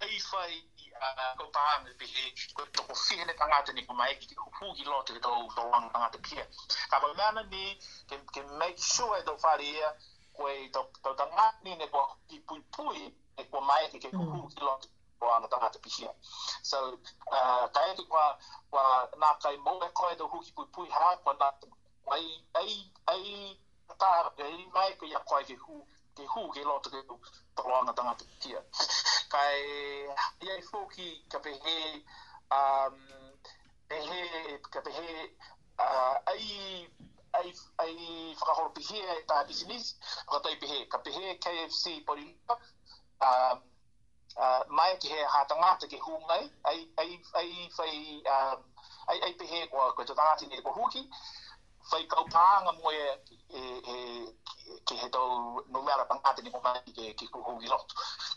a 0.03 1.37
ko 1.39 1.45
pa 1.55 1.65
me 1.83 1.91
be 1.99 2.05
he 2.11 2.23
ko 2.55 2.65
to 2.75 2.83
ko 2.83 2.93
fi 3.03 3.15
ne 3.17 3.33
tanga 3.39 3.61
te 3.65 3.71
ni 3.73 3.85
ko 3.87 3.93
mai 3.93 4.13
ki 4.19 4.33
ko 4.35 4.49
hu 4.59 4.73
ki 4.75 4.83
lo 4.85 5.01
te 5.03 5.13
to 5.19 5.29
to 5.55 5.61
wang 5.71 5.87
tanga 5.93 6.09
te 6.11 6.19
pia 6.19 6.43
make 8.59 8.77
sure 8.79 9.21
to 9.23 9.33
to 11.03 11.11
tanga 11.17 11.47
ni 11.63 11.75
ne 11.79 11.87
ko 11.87 12.01
ki 12.29 12.39
pui 12.47 12.61
pui 12.75 13.01
e 13.39 13.43
ko 13.51 13.61
mai 13.61 13.87
ki 13.91 13.99
ke 14.03 14.11
ko 14.11 14.17
hu 14.19 14.35
mm. 14.43 14.51
ki 14.55 14.61
lo 14.67 14.75
te 14.83 14.87
ko 15.19 15.27
ana 15.35 15.47
tanga 15.47 15.69
te 15.71 15.79
pia 15.79 16.09
na 19.21 19.29
kai 19.43 19.57
mo 19.57 19.73
e 19.79 19.89
ko 19.99 20.15
do 20.19 20.27
hu 20.27 20.41
ki 20.43 20.51
pui 20.55 20.65
pui 20.75 20.89
ha 20.91 21.07
ko 21.23 21.31
na 21.39 21.49
ai 22.11 22.27
ai 22.59 22.69
ai 23.07 23.23
ta 23.99 24.11
ai 24.43 24.65
mai 24.75 24.91
ko 24.99 25.05
ya 25.05 25.19
ko 25.19 25.39
ki 25.45 25.55
hu 25.55 25.83
te 26.15 26.23
hū 26.31 26.41
ke 26.55 26.61
lo 26.63 26.73
te 26.83 26.91
kēu 26.93 27.15
taloanga 27.59 27.93
tangata 27.99 28.25
kia. 28.43 28.59
Kai, 29.31 29.59
ia 30.47 30.55
i 30.55 30.63
fōki 30.67 31.07
ka 31.33 31.41
pehe, 31.47 31.73
um, 32.57 33.01
pehe, 33.91 34.21
ka 34.75 34.83
pehe, 34.85 35.07
uh, 35.87 36.15
ai, 36.31 36.45
ai, 37.41 37.51
ai 37.85 37.91
whakahoro 37.97 38.71
pehe 38.77 39.01
e 39.17 39.23
tā 39.33 39.41
business, 39.51 39.91
whakatai 40.23 40.55
pehe, 40.63 40.79
ka 40.95 41.03
pehe 41.09 41.35
KFC 41.47 41.97
pori 42.11 42.29
um, 42.45 43.65
uh, 44.37 44.61
mai 44.79 44.89
ki 45.03 45.11
he 45.15 45.23
hā 45.35 45.41
te 45.51 45.87
ke 45.95 45.99
hū 46.07 46.15
ngai, 46.31 46.43
ai, 46.71 46.77
ai, 47.03 47.09
ai, 47.41 47.49
ai, 47.77 47.89
ai, 47.89 48.21
um, 48.37 48.65
ai, 49.11 49.19
ai 49.29 49.33
pehe 49.43 49.65
kua 49.67 49.91
koe 49.97 50.05
te 50.07 50.15
tangata 50.15 50.47
ni 50.47 50.55
te 50.55 50.63
kua 50.63 50.79
hūki, 50.79 51.09
fai 51.89 52.03
kau 52.09 52.25
pānga 52.29 52.71
mo 52.81 52.89
e, 52.89 53.05
e, 53.57 53.61
e 53.93 53.97
ki 54.87 54.95
he 55.01 55.09
tau 55.13 55.61
no 55.69 55.81
mea 55.85 55.97
rapang 56.01 56.21
ate 56.25 56.41
ni 56.41 56.51
mai 56.63 56.79
ke 56.97 57.13
ki 57.19 57.27
kuhu 57.33 57.53
i 57.61 57.69
roto. 57.69 57.95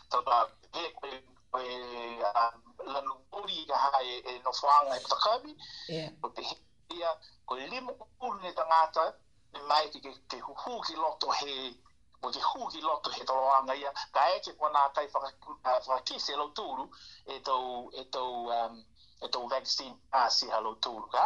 Tata, 0.09 0.37
he 0.75 0.83
koe 1.01 1.13
um, 1.57 2.55
lanu 2.93 3.15
uri 3.39 3.65
ka 3.69 3.77
hae 3.85 4.19
e 4.33 4.37
no 4.45 4.51
whaanga 4.61 4.97
e 4.97 5.03
whakami, 5.13 5.53
e 5.89 5.99
ko 6.21 6.29
te 6.37 6.43
hea, 6.45 7.13
ko 7.45 7.55
limo 7.55 7.95
uru 8.21 8.39
ne 8.41 8.51
tangata, 8.53 9.07
ni 9.53 9.61
mai 9.69 9.85
ki 9.93 9.99
ke 10.01 10.37
kuhu 10.41 10.77
ki 10.87 10.93
roto 10.95 11.31
he 11.41 11.73
mo 12.21 12.29
te 12.35 12.39
hu 12.43 12.67
ki 12.69 12.81
loto 12.81 13.09
he 13.15 13.23
tolo 13.25 13.49
anga 13.55 13.73
ia, 13.75 13.91
ka 14.13 14.27
eke 14.35 14.53
kua 14.59 14.69
nā 14.75 14.83
tai 14.93 15.07
whakakise 15.13 16.35
lo 16.37 16.49
tūru 16.51 16.87
e 17.31 17.39
tau, 17.47 17.89
e 17.95 18.03
tau, 18.11 18.49
um, 18.57 18.75
e 19.23 19.27
tau 19.31 19.47
vaccine 19.47 19.95
pass 20.11 20.43
i 20.43 20.49
halo 20.51 20.75
tūru, 20.85 21.07
ka? 21.15 21.23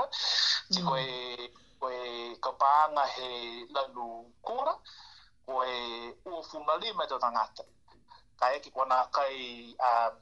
Mm. 0.69 0.77
Ti 0.77 1.49
koe 1.83 2.05
ka 2.43 2.51
paanga 2.61 3.03
he 3.15 3.29
lalu 3.75 4.07
kura, 4.45 4.73
koe 5.45 5.73
ua 6.29 6.39
funa 6.49 6.73
lima 6.83 7.03
tō 7.11 7.17
tangata. 7.23 7.63
Ka 8.39 8.45
eke 8.55 8.69
kua 8.75 8.85
nā 8.91 8.99
kai, 9.17 9.35
um, 9.89 10.13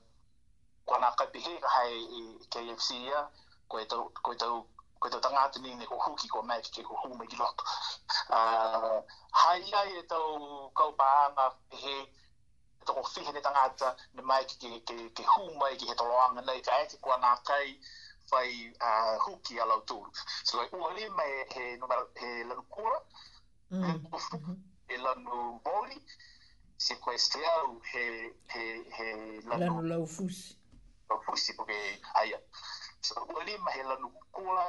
kua 0.88 0.98
nā 1.04 1.10
kai 1.18 1.28
pihe 1.34 1.54
ka 1.64 1.70
hai 1.76 1.94
KFC 2.54 2.90
ia, 3.08 3.20
koe 3.70 3.86
tau, 3.92 4.10
koe 4.24 4.34
tau, 4.42 4.66
koe 5.00 5.10
tau 5.14 5.22
tangata 5.22 5.60
ni 5.62 5.76
ne 5.76 5.86
kuhuki 5.86 6.28
kua 6.34 6.42
mai 6.42 6.62
ki 6.62 6.84
kua 6.84 6.98
hume 7.04 7.28
ki 7.28 7.38
loto. 7.38 7.64
Uh, 8.34 8.98
hai 9.42 9.60
ia 9.70 9.82
e 10.02 10.04
tau 10.04 10.72
kau 10.74 10.92
paanga 10.98 11.46
pihe, 11.70 11.98
e 12.82 12.90
tō 12.90 12.94
kua 12.98 13.10
fihe 13.14 13.32
ne 13.38 13.42
tangata, 13.46 13.96
ne 14.16 14.22
mai 14.26 14.46
ki 14.50 14.56
ke, 14.58 14.70
ke, 14.88 14.98
ke, 15.22 15.76
ki 15.78 15.88
he 15.94 16.00
toloanga 16.02 16.42
nei, 16.42 16.62
ka 16.66 16.74
eke 16.88 16.98
kua 17.06 17.18
nā 17.22 17.38
kai, 17.46 17.78
fai 18.32 18.74
a 18.80 19.16
uh, 19.18 19.22
huki 19.26 19.60
a 19.60 19.66
lau 19.66 19.82
tōru. 19.84 20.12
So 20.48 20.58
like, 20.62 20.72
ua 20.76 20.94
le 20.96 21.08
mai 21.10 21.32
he, 21.54 21.66
numa, 21.80 21.96
he 22.16 22.30
lanu 22.48 22.64
kora, 22.70 23.00
mm. 23.74 23.84
he 23.84 24.00
tofu, 24.10 24.38
mhm. 24.40 24.58
he 24.88 24.98
lanu 24.98 25.60
bori, 25.66 25.98
se 26.78 26.96
koe 27.04 27.16
he, 27.92 28.32
he, 28.48 28.64
he 28.98 29.08
lanu, 29.50 29.66
lanu 29.66 29.82
lau 29.90 30.06
fusi. 30.06 30.56
Lau 31.10 31.20
fusi, 31.28 31.54
poke 31.58 31.76
aia. 32.22 32.40
So 33.02 33.16
ua 33.34 33.44
le 33.44 33.58
mai 33.66 33.74
he 33.76 33.84
lanu 33.92 34.12
kora, 34.32 34.68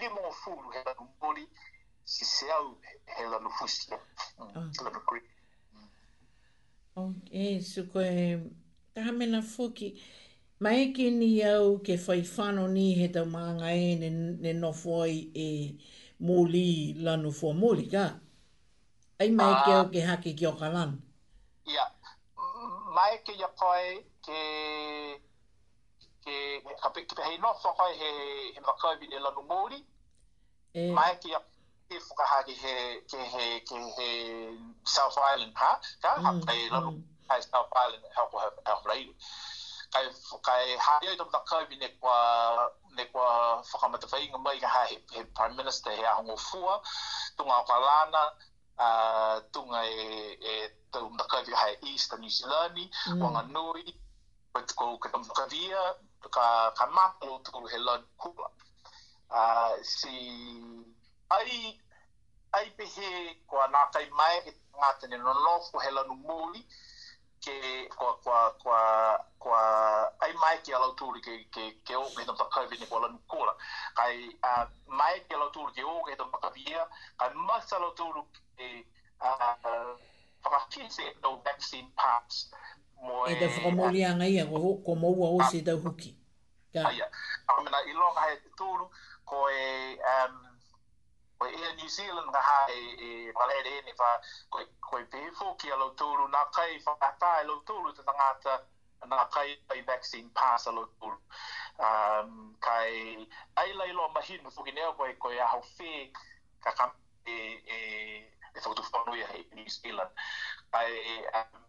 le 0.00 0.08
mō 0.16 0.32
fūru 0.40 0.72
he 0.74 0.82
lanu 0.88 1.04
bori, 1.20 1.44
se 2.04 2.24
se 2.24 2.48
au 2.50 2.76
he 3.18 3.28
lanu 3.28 3.50
fusi, 3.60 3.92
mm. 3.92 4.56
oh. 4.56 4.84
lanu 4.88 5.04
kore. 5.04 5.22
Mm. 5.76 5.94
Ok, 7.08 7.60
so 7.60 7.84
koe, 7.92 8.12
tahamena 8.96 9.42
fuki. 9.42 9.92
Ok, 9.98 10.23
Mai 10.60 10.92
ke 10.94 11.10
ni 11.10 11.42
au 11.42 11.82
ke 11.82 11.96
whaifano 12.06 12.68
ni 12.68 12.94
he 12.94 13.08
tau 13.08 13.24
maanga 13.26 13.72
e 13.74 13.94
ne, 13.98 14.08
ne 14.40 14.52
nofoi 14.52 15.14
e 15.34 15.48
mōli 16.22 16.94
lanu 17.04 17.32
fua 17.32 17.52
mōli, 17.54 17.86
ka? 17.90 18.04
Ai 19.18 19.30
mai 19.30 19.50
ke 19.64 19.72
ah. 19.72 19.78
au 19.82 19.88
ke 19.90 20.00
hake 20.00 20.34
ki 20.38 20.46
o 20.46 20.52
ka 20.60 20.68
lan? 20.76 20.94
Ia, 21.66 21.74
yeah. 21.74 21.88
mai 22.94 23.16
ke 23.26 23.32
ia 23.34 23.48
koe 23.58 23.88
ke 24.26 24.40
ke 26.24 26.34
ka 26.82 26.88
pe 26.94 27.00
ke 27.02 27.22
hei 27.24 27.38
nofo 27.38 27.72
koe 27.80 27.90
he 28.02 28.10
he 28.54 28.60
makaubi 28.68 29.06
ne 29.10 29.18
lanu 29.26 29.42
mōli, 29.50 29.80
e... 30.78 30.86
mai 31.00 31.16
ke 31.24 31.28
ia 31.34 31.40
ke 31.88 31.96
whukahari 32.06 32.54
he 32.62 32.74
ke 33.10 33.18
he 33.34 33.58
ke 33.68 33.74
he 33.98 34.08
South 34.86 35.18
Island, 35.32 35.52
ha? 35.56 35.74
Ka? 36.02 36.14
Mm, 36.22 36.24
ha 36.28 36.32
pei 36.52 36.70
lanu, 36.76 36.90
mm. 36.94 37.02
ha 37.28 37.40
South 37.48 37.72
Island, 37.84 38.04
ha 38.14 38.22
ko 38.30 38.38
ha, 38.46 38.50
ha, 38.70 38.78
kai 39.94 40.06
kai 40.48 40.62
hai 40.84 41.00
to 41.06 41.16
tomta 41.20 41.38
ka 41.48 41.56
bine 41.70 41.88
kwa 42.00 42.18
ne 42.96 43.04
kwa 43.12 43.26
faka 43.70 43.86
mata 43.92 44.06
fai 44.12 44.26
ngam 44.28 44.46
ai 44.50 44.58
ha 44.74 44.82
he 44.90 45.22
prime 45.36 45.56
minister 45.56 45.92
he 45.98 46.02
ahong 46.12 46.34
fua 46.46 46.74
tunga 47.36 47.56
kwa 47.66 47.76
lana 47.86 48.22
a 48.86 48.88
tunga 49.52 49.80
e 49.86 50.06
e 50.52 50.54
tomta 50.92 51.24
ka 51.30 51.38
bine 51.46 51.56
hai 51.62 51.72
e 51.74 51.88
east 51.94 52.12
new 52.18 52.28
zealand 52.38 52.76
mm. 52.78 53.20
wanga 53.22 53.42
noi 53.54 53.84
but 54.54 54.74
ko 54.74 54.98
ka 54.98 55.08
tomta 55.14 55.32
ka 55.38 55.46
via 55.46 55.84
ka 56.34 56.46
ka 56.78 56.86
mapo 56.96 57.38
tu 57.44 57.66
he 57.72 57.78
lot 57.86 58.02
kula 58.18 58.48
a 59.30 59.42
si 59.82 60.16
ai 61.30 61.78
ai 62.56 62.66
pe 62.76 62.84
he 62.94 63.10
kwa 63.46 63.68
na 63.70 63.86
kai 63.94 64.06
mai 64.18 64.36
e 64.50 64.50
ngatene 64.78 65.16
no 65.18 65.32
no 65.44 65.54
fu 65.66 65.78
he 65.78 65.90
lanu 65.90 66.14
moli 66.26 66.60
ke 67.52 67.88
kwa 67.96 68.14
kwa 68.24 68.52
kwa 68.62 68.80
kwa 69.38 69.60
ai 70.20 70.32
mai 70.32 70.58
ke 70.64 70.72
ala 70.74 70.94
tur 70.96 71.12
ke 71.20 71.44
ke 71.52 71.64
ke 71.84 71.94
o 71.96 72.08
ke 72.16 72.24
ta 72.24 72.44
kai 72.48 72.66
ni 72.80 72.86
kola 72.86 73.08
kola 73.28 73.52
kai 73.96 74.32
a 74.42 74.66
mai 74.88 75.20
ke 75.28 75.36
ala 75.36 75.50
tur 75.52 75.68
ke 75.76 75.84
o 75.84 76.00
ke 76.08 76.16
ta 76.16 76.24
ka 76.32 76.50
via 76.56 76.88
kai 77.20 77.28
ma 77.34 77.60
sa 77.60 77.76
ala 77.76 77.90
tur 77.96 78.24
ke 78.56 78.68
a 79.20 79.30
fa 80.42 80.60
ki 80.70 80.88
no 81.22 81.36
vaccine 81.44 81.92
pass 81.96 82.48
mo 83.02 83.26
e 83.28 83.34
de 83.36 83.48
fo 83.48 83.70
mo 83.70 83.86
li 83.92 84.04
an 84.04 84.24
mo 84.24 85.10
wa 85.20 85.28
o 85.28 85.50
se 85.52 85.60
da 85.60 85.76
huki 85.76 86.16
ka 86.72 86.80
ai 86.88 87.00
a 87.48 87.60
mena 87.62 87.82
i 87.84 87.92
ka 88.14 88.24
he 88.30 88.34
tur 88.56 88.88
ko 89.28 89.46
e 89.50 89.98
um 90.16 90.53
Ko 91.38 91.48
ia 91.50 91.70
New 91.74 91.90
Zealand 91.90 92.28
nga 92.30 92.40
ha 92.48 92.58
e, 92.70 92.78
e 93.06 93.08
malere 93.34 93.70
ene 93.80 93.92
wha 93.98 94.10
koe, 94.52 94.64
koe 94.86 95.02
pefo 95.12 95.46
ki 95.58 95.68
a 95.72 95.76
lauturu 95.76 96.24
nga 96.30 96.42
kai 96.56 96.72
wha 96.86 96.92
ata 97.08 97.28
e 97.42 97.46
lauturu 97.48 97.88
te 97.96 98.02
tangata 98.08 98.54
nga 99.06 99.18
kai 99.34 99.50
pai 99.68 99.80
vaccine 99.90 100.30
pass 100.36 100.64
a 100.66 100.72
lauturu. 100.78 101.18
Um, 101.86 102.54
kai 102.66 102.92
ai 103.60 103.70
leilo 103.78 104.04
mahinu 104.14 104.48
fuki 104.54 104.72
nea 104.72 104.92
koe 104.98 105.12
koe 105.22 105.36
aho 105.46 105.58
whi 105.74 105.92
ka 106.62 106.70
kam 106.78 106.92
e, 107.26 107.34
e, 107.66 107.76
e 108.54 108.58
whakutu 108.62 108.82
whanuia 108.92 109.26
e 109.38 109.48
New 109.58 109.68
Zealand. 109.78 110.10
Kai 110.72 110.92
e, 111.12 111.16
um, 111.38 111.62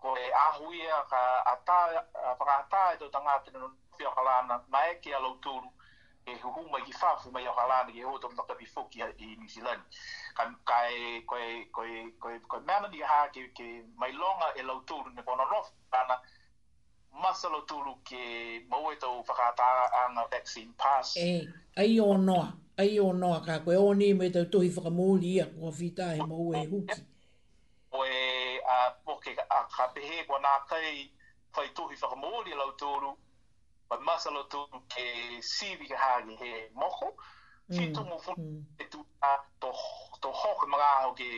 koe 0.02 0.20
e 0.28 0.32
ahuia 0.46 0.98
ka 1.12 1.22
ata 1.54 1.80
pa 2.40 2.46
ata 2.62 2.84
e 2.96 2.98
to 3.00 3.08
tanga 3.14 3.34
te 3.44 3.50
no 3.54 3.68
pio 3.98 4.10
kalana 4.18 4.56
mai 4.74 4.90
ki 5.02 5.10
alo 5.20 5.32
tu 5.44 5.52
e 6.30 6.34
hu 6.56 6.62
mai 6.72 6.82
ki 6.88 6.92
fa 7.02 7.10
mai 7.36 7.46
o 7.48 7.54
kalana 7.60 7.92
ki 7.96 8.02
hoto 8.10 8.28
mo 8.36 8.44
ka 8.50 8.54
bi 8.60 8.66
i 8.96 9.36
ni 9.40 9.48
Zealand 9.54 9.82
ka 10.38 10.44
ka 10.70 10.78
koe 11.30 11.48
koe 11.74 12.00
koe 12.20 12.40
ko 12.52 12.58
e 12.60 12.64
ko 12.66 13.06
ha 13.12 13.20
ki 13.34 13.42
ki 13.58 13.68
mai 14.02 14.12
longa 14.22 14.48
e 14.56 14.62
lo 14.70 14.76
tu 14.90 14.96
ne 15.16 15.22
pono 15.28 15.44
rof 15.54 15.68
kana 15.94 16.16
masalo 17.24 17.58
tu 17.70 17.76
ke 18.08 18.22
mo 18.72 18.80
e 18.92 18.96
to 19.04 19.10
pa 19.28 19.34
ata 19.48 19.68
ang 20.02 20.16
vaccine 20.34 20.74
pass 20.82 21.18
e 21.18 21.50
ai 21.82 22.00
o 22.00 22.14
no 22.28 22.40
ai 22.82 23.00
o 23.00 23.12
no 23.22 23.32
ka 23.48 23.56
koe 23.66 23.76
e 23.76 23.78
o 23.88 23.94
ni 23.94 24.14
me 24.14 24.30
to 24.36 24.42
tu 24.52 24.60
hi 24.64 24.70
fa 24.70 24.90
mo 24.98 25.08
li 25.22 25.42
ko 25.60 25.70
vita 25.80 26.08
e 26.16 26.22
mo 26.30 26.40
e 26.60 26.66
hu 26.72 26.80
ki 26.88 26.98
a 28.70 28.94
poke 29.06 29.28
a 29.28 29.64
ka 29.74 29.88
pehe 29.94 30.24
kwa 30.28 30.40
nā 30.40 30.54
kai 30.70 31.10
whai 31.58 31.68
tohi 31.76 31.96
whakamori 31.96 32.54
lau 32.58 32.70
tōru, 32.82 33.16
whai 33.90 34.00
masa 34.06 34.32
lau 34.32 34.46
tōru 34.54 34.80
ke 34.94 35.06
siwi 35.42 35.90
ka 35.90 35.98
hāngi 36.04 36.38
he 36.42 36.52
moko, 36.78 37.10
ki 37.74 37.88
mm, 37.90 37.96
tōmu 37.98 38.20
whu 38.26 38.36
mm. 38.38 38.62
e 38.80 38.86
tū 38.94 39.02
a 39.26 39.34
tō 39.62 40.34
hoka 40.44 40.68
mga 40.70 40.90
au 41.02 41.16
ke, 41.18 41.30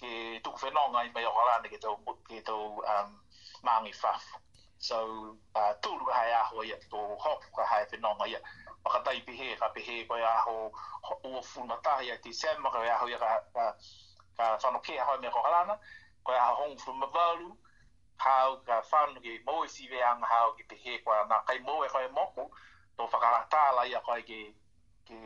ke 0.00 0.12
tuku 0.44 0.66
whenonga 0.66 1.06
i 1.08 1.12
mai 1.16 1.24
o 1.24 1.58
ni 1.62 1.68
ke 1.68 1.80
to 1.80 1.96
ke 2.28 2.42
to 2.44 2.56
um, 2.86 3.16
māngi 3.64 3.94
whafu. 4.02 4.42
So, 4.78 4.98
uh, 5.54 5.72
tōru 5.80 6.04
ka 6.10 6.20
hai 6.20 6.32
aho 6.42 6.64
ia, 6.64 6.76
tō 6.92 7.00
hoku 7.24 7.56
ka 7.56 7.64
hai 7.72 7.82
whenonga 7.94 8.28
ia, 8.28 8.40
whakatai 8.84 9.24
pehe 9.24 9.56
ko 10.08 10.16
ya 10.16 10.36
ho 10.44 10.68
o 10.68 10.70
fu 11.06 11.28
ua 11.30 11.40
whu 11.40 11.66
matahi 11.66 12.12
a 12.12 12.16
te 12.18 12.30
sema 12.32 12.70
ka 12.70 12.84
ya 12.84 12.98
ho 12.98 13.06
ya 13.08 13.18
ka, 13.18 13.38
ka, 13.54 13.74
ka 14.36 14.56
whanokea 14.62 15.04
hoi 15.04 15.16
me 15.18 15.28
ko 15.30 15.40
na 15.46 15.78
koe 16.26 16.34
a 16.34 16.50
hong 16.58 16.76
fu 16.82 16.90
mawaru, 17.00 17.48
hau 18.24 18.50
ka 18.66 18.76
whanu 18.90 19.18
ke 19.24 19.32
moe 19.46 19.66
siwe 19.74 19.98
anga 20.10 20.26
hau 20.32 20.48
ki 20.56 20.62
te 20.70 20.76
he 20.84 20.92
koe 21.04 21.14
anā, 21.22 21.36
kai 21.46 21.58
moe 21.68 21.86
koe 21.94 22.06
moku, 22.18 22.44
tō 22.96 23.02
whakarata 23.12 23.62
lai 23.76 23.90
a 23.98 24.00
koe 24.06 24.20
ke, 24.30 24.38
ke, 25.08 25.18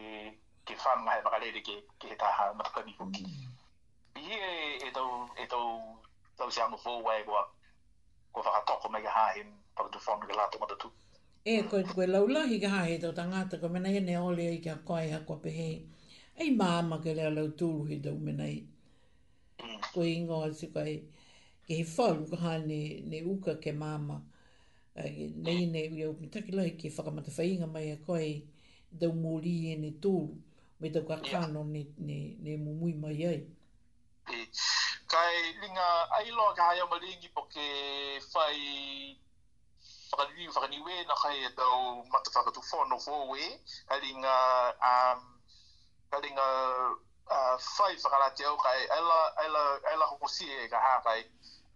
ke 0.66 0.74
whanu 0.82 1.06
hai 1.10 1.20
whakarere 1.26 1.60
ke, 1.68 1.74
ke 2.00 2.04
he 2.12 2.16
taha 2.22 2.44
matakani 2.58 2.92
hoki. 2.98 3.24
Mm. 3.24 4.20
Ihe 4.20 4.40
e, 4.40 4.78
e 4.88 4.90
tau, 4.96 5.08
e 5.36 5.44
tau, 5.52 5.66
tau 6.38 6.50
se 6.50 6.60
anu 6.62 6.76
fōu 6.84 7.04
ai 7.14 7.22
koa, 7.28 7.42
ko 8.32 8.42
whakatoko 8.46 8.88
mei 8.92 9.02
ka 9.04 9.12
hāhen, 9.18 9.48
paratu 9.76 9.98
whanu 10.06 10.26
ke 10.30 10.34
lātu 10.40 10.62
matatu. 10.62 10.88
E 11.44 11.60
koe 11.70 11.82
tu 11.82 11.92
koe 11.98 12.06
laulahi 12.08 12.60
ka 12.62 12.72
hāhe 12.76 12.96
tau 13.02 13.12
tangata, 13.18 13.60
ko 13.60 13.68
mena 13.68 13.88
hene 13.92 14.16
ole 14.22 14.48
i 14.56 14.64
kia 14.64 14.78
koe 14.88 15.04
ha 15.12 15.20
koe 15.28 15.36
pehe. 15.44 15.68
Ei 16.38 16.50
māma 16.56 16.98
ke 17.04 17.12
lea 17.18 17.28
lau 17.36 17.48
tūruhi 17.60 18.00
tau 18.08 18.16
mena 18.22 18.48
hei 18.48 18.64
ko 19.96 20.04
ingo 20.04 20.44
ati 20.44 20.68
kai 20.68 21.00
ke 21.64 21.72
he 21.80 21.84
whalu 21.96 22.28
ka 22.28 22.36
hane 22.36 22.80
ne 23.08 23.18
uka 23.24 23.56
ke 23.56 23.72
māma 23.72 24.20
nei 25.40 25.64
ne 25.72 25.88
ui 25.88 26.04
au 26.04 26.12
mitaki 26.20 26.52
lai 26.52 26.76
ke 26.76 26.92
whakamata 26.92 27.32
whainga 27.32 27.64
mai 27.64 27.88
a 27.96 27.96
koe 28.04 28.44
dau 28.92 29.12
mōri 29.16 29.54
e 29.72 29.76
ne 29.80 29.90
tōru 30.04 30.28
me 30.80 30.92
tau 30.92 31.02
ka 31.08 31.16
kāno 31.24 31.64
ne, 31.64 31.82
ne, 31.96 32.36
ne 32.44 32.52
mumui 32.60 32.92
mai 32.92 33.16
ai 33.24 33.40
kai 35.08 35.34
linga 35.64 35.88
ai 36.20 36.28
loa 36.36 36.52
ka 36.52 36.64
hai 36.70 36.80
ama 36.84 36.98
lingi 37.00 37.32
po 37.32 37.48
ke 37.52 37.64
whai 38.32 38.56
whakaniwi 40.12 40.52
whakaniwe 40.54 40.94
na 41.08 41.14
kai 41.24 41.36
e 41.40 41.50
tau 41.56 42.04
matatakatu 42.12 42.60
whono 42.68 42.96
whō 43.04 43.18
e 43.40 43.48
kai 43.88 43.98
linga 44.04 44.36
um, 44.90 45.20
linga 46.24 46.46
fai 47.58 47.92
ah, 47.92 48.00
whakarate 48.02 48.44
au 48.44 48.56
kai, 48.56 48.86
ela 48.90 49.78
ela 49.92 50.06
hoko 50.06 50.28
si 50.28 50.44
sie 50.46 50.68
ka 50.68 50.78
ha 50.78 51.00
kai, 51.04 51.24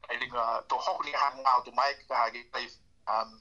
ai 0.08 0.16
to 0.18 0.36
tō 0.68 0.76
hoko 0.78 1.02
ni 1.04 1.12
ha 1.12 1.30
ngā 1.34 1.56
o 1.66 1.72
mai 1.74 1.94
ka 2.08 2.14
hā 2.14 2.28
ke 2.30 2.44
tai, 2.52 2.66
um, 3.08 3.34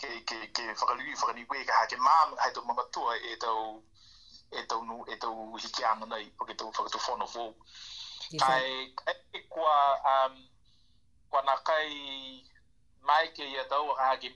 ke, 0.00 0.08
ke, 0.26 0.38
ke 0.50 0.64
whakaliu 0.74 1.06
i 1.06 1.14
whakani 1.14 1.46
wē 1.48 1.62
ka 1.64 1.72
hā 1.72 1.86
ke 1.86 1.96
mām, 1.96 2.34
to 2.52 2.60
tō 2.60 2.66
mamatua 2.66 3.14
e 3.30 3.36
tau, 3.36 3.82
e 4.50 4.62
tau 4.66 4.82
nu, 4.82 5.04
e 5.06 5.16
tau 5.16 5.54
hiki 5.56 5.84
anga 5.84 6.06
nei, 6.06 6.32
o 6.40 6.44
ke 6.44 6.54
tau 6.56 6.72
whakatu 6.72 6.98
whono 6.98 7.26
fō. 7.26 7.46
Kai, 8.40 8.90
kai 9.04 9.44
kua, 9.48 10.00
um, 10.14 10.48
kua 11.30 11.42
na 11.46 11.56
kai 11.62 12.42
mai 13.06 13.28
ke 13.36 13.46
ia 13.46 13.64
tau 13.70 13.94
ka 13.94 14.10
hā 14.16 14.34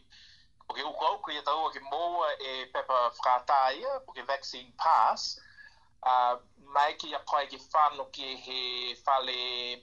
Porque 0.69 0.85
o 0.85 0.93
ke 0.93 0.99
que 1.01 1.13
uka 1.17 1.33
ia 1.33 1.43
tau 1.43 1.71
ke 1.73 1.81
mōua 1.81 2.31
e 2.39 2.65
pepa 2.69 3.11
whakātā 3.11 3.75
ia, 3.77 3.91
o 4.07 4.13
ke 4.13 4.23
vaccine 4.23 4.71
pass, 4.79 5.39
mai 6.73 6.95
ki 6.99 7.15
a 7.15 7.19
koe 7.29 7.47
ki 7.49 7.57
whanau 7.71 8.07
ki 8.13 8.27
he 8.45 8.59
whale 9.07 9.35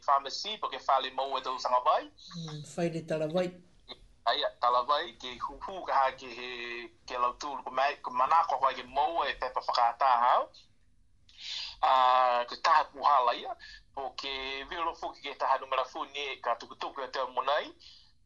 pharmacy, 0.05 0.57
po 0.61 0.67
ke 0.69 0.77
whale 0.87 1.09
mou 1.15 1.37
e 1.37 1.41
sanga 1.59 1.79
vai. 1.85 2.03
Mm, 2.37 2.63
whai 2.77 3.05
tala 3.07 3.27
vai. 3.27 3.47
Ai, 4.27 4.41
tala 4.61 4.83
vai, 4.85 5.11
ki 5.19 5.37
huhu 5.39 5.83
ka 5.87 5.93
ha 5.93 6.11
ki 6.17 6.27
he 6.37 6.49
ke 7.07 7.15
lau 7.21 7.33
tūru, 7.37 7.63
ko 7.63 7.71
mai, 7.71 7.93
ko 8.01 8.11
mana 8.11 8.41
ko 8.49 8.57
koe 8.59 8.73
ki 8.73 8.83
mou 8.83 9.23
e 9.23 9.33
pepa 9.39 9.61
whakata 9.61 10.05
hao. 10.23 10.49
Uh, 11.83 12.41
ko 12.49 12.55
taha 12.63 12.83
puhala 12.93 13.33
ia, 13.37 13.51
po 13.93 14.09
ke 14.17 14.31
wero 14.69 14.95
fuki 14.95 15.21
ke 15.21 15.35
taha 15.37 15.59
numera 15.59 15.83
fūni 15.85 16.27
e 16.31 16.35
ka 16.41 16.55
tukutuku 16.55 17.01
e 17.03 17.09
teo 17.13 17.27
monai, 17.35 17.73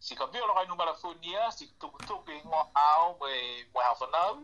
Si 0.00 0.16
ka 0.16 0.26
bia 0.26 0.46
rakai 0.46 0.66
numara 0.68 0.94
funia, 0.94 1.50
si 1.52 1.66
tuku 1.80 1.98
tuku 2.08 2.30
ingo 2.40 2.60
au, 2.74 3.16
we, 3.20 3.28
we 3.74 3.82
have 3.84 4.00
a 4.00 4.06
now, 4.14 4.34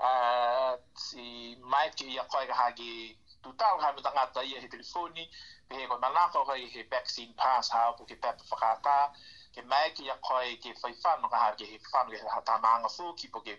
uh, 0.00 0.74
si 0.96 1.56
mai 1.60 1.90
ki 1.96 2.08
ia 2.16 2.24
koe 2.24 2.46
ka 2.46 2.54
hagi 2.54 3.18
tutau, 3.44 3.76
hami 3.78 4.00
tangata 4.02 4.40
ia 4.42 4.60
he 4.60 4.68
telefoni, 4.68 5.28
pe 5.68 5.74
he 5.76 5.86
koe 5.86 5.98
manako 6.00 6.44
koe 6.48 6.56
he 6.72 6.82
vaccine 6.90 7.34
pass 7.36 7.68
hao, 7.68 7.92
po 7.92 8.04
ke 8.04 8.16
pepe 8.16 8.40
whakata, 8.52 9.12
ke 9.54 9.62
mai 9.68 9.90
ki 9.94 10.04
ia 10.04 10.16
koe 10.22 10.56
ke 10.64 10.72
whaifano 10.82 11.28
ka 11.28 11.36
hagi 11.44 11.64
he 11.66 11.76
whanu, 11.92 12.10
ke 12.16 12.24
hata 12.34 12.56
maanga 12.64 12.88
fuki, 12.88 13.28
po 13.28 13.40
ke 13.40 13.52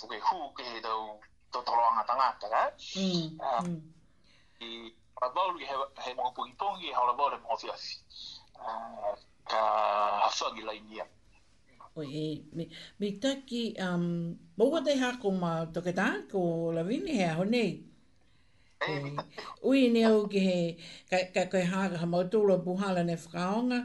fuke 0.00 0.18
hu, 0.30 0.38
ke 0.56 0.64
he 0.64 0.80
tau, 0.80 1.20
Tōtoroanga 1.54 2.02
tangata, 2.06 2.48
right? 2.50 2.72
Eh? 2.96 3.30
Mm, 3.30 3.38
uh, 3.40 3.60
mm 3.62 3.80
e 4.64 4.92
rabau 5.22 5.48
ki 5.58 5.64
he, 5.70 5.76
he 6.04 6.10
mga 6.18 6.30
pungitongi, 6.36 6.88
hau 6.96 7.04
rabau 7.10 7.28
le 7.32 7.38
mga 7.44 7.56
fiasi. 7.62 7.96
Eh, 8.56 9.14
ka 9.50 9.60
hasua 10.24 10.54
ki 10.56 10.62
lai 10.68 10.80
Oi, 11.96 12.06
e, 12.22 12.24
me, 12.56 12.64
me 12.98 13.08
taki, 13.22 13.62
um, 13.78 14.34
mōwa 14.58 14.80
te 14.86 14.96
hako 15.00 15.30
mā 15.42 15.50
toketā, 15.74 16.06
ko 16.30 16.40
lawini 16.76 17.12
hea 17.20 17.34
honei. 17.40 17.68
Eh, 18.88 19.10
Ui 19.70 19.82
ne 19.94 20.02
au 20.10 20.24
ki 20.32 20.38
he, 20.46 20.56
ka, 21.10 21.18
ka 21.36 21.44
koe 21.52 21.62
hāga 21.72 21.98
ha 22.00 22.06
mautoro 22.14 22.56
puhala 22.66 23.04
ne 23.06 23.14
whakaonga, 23.24 23.84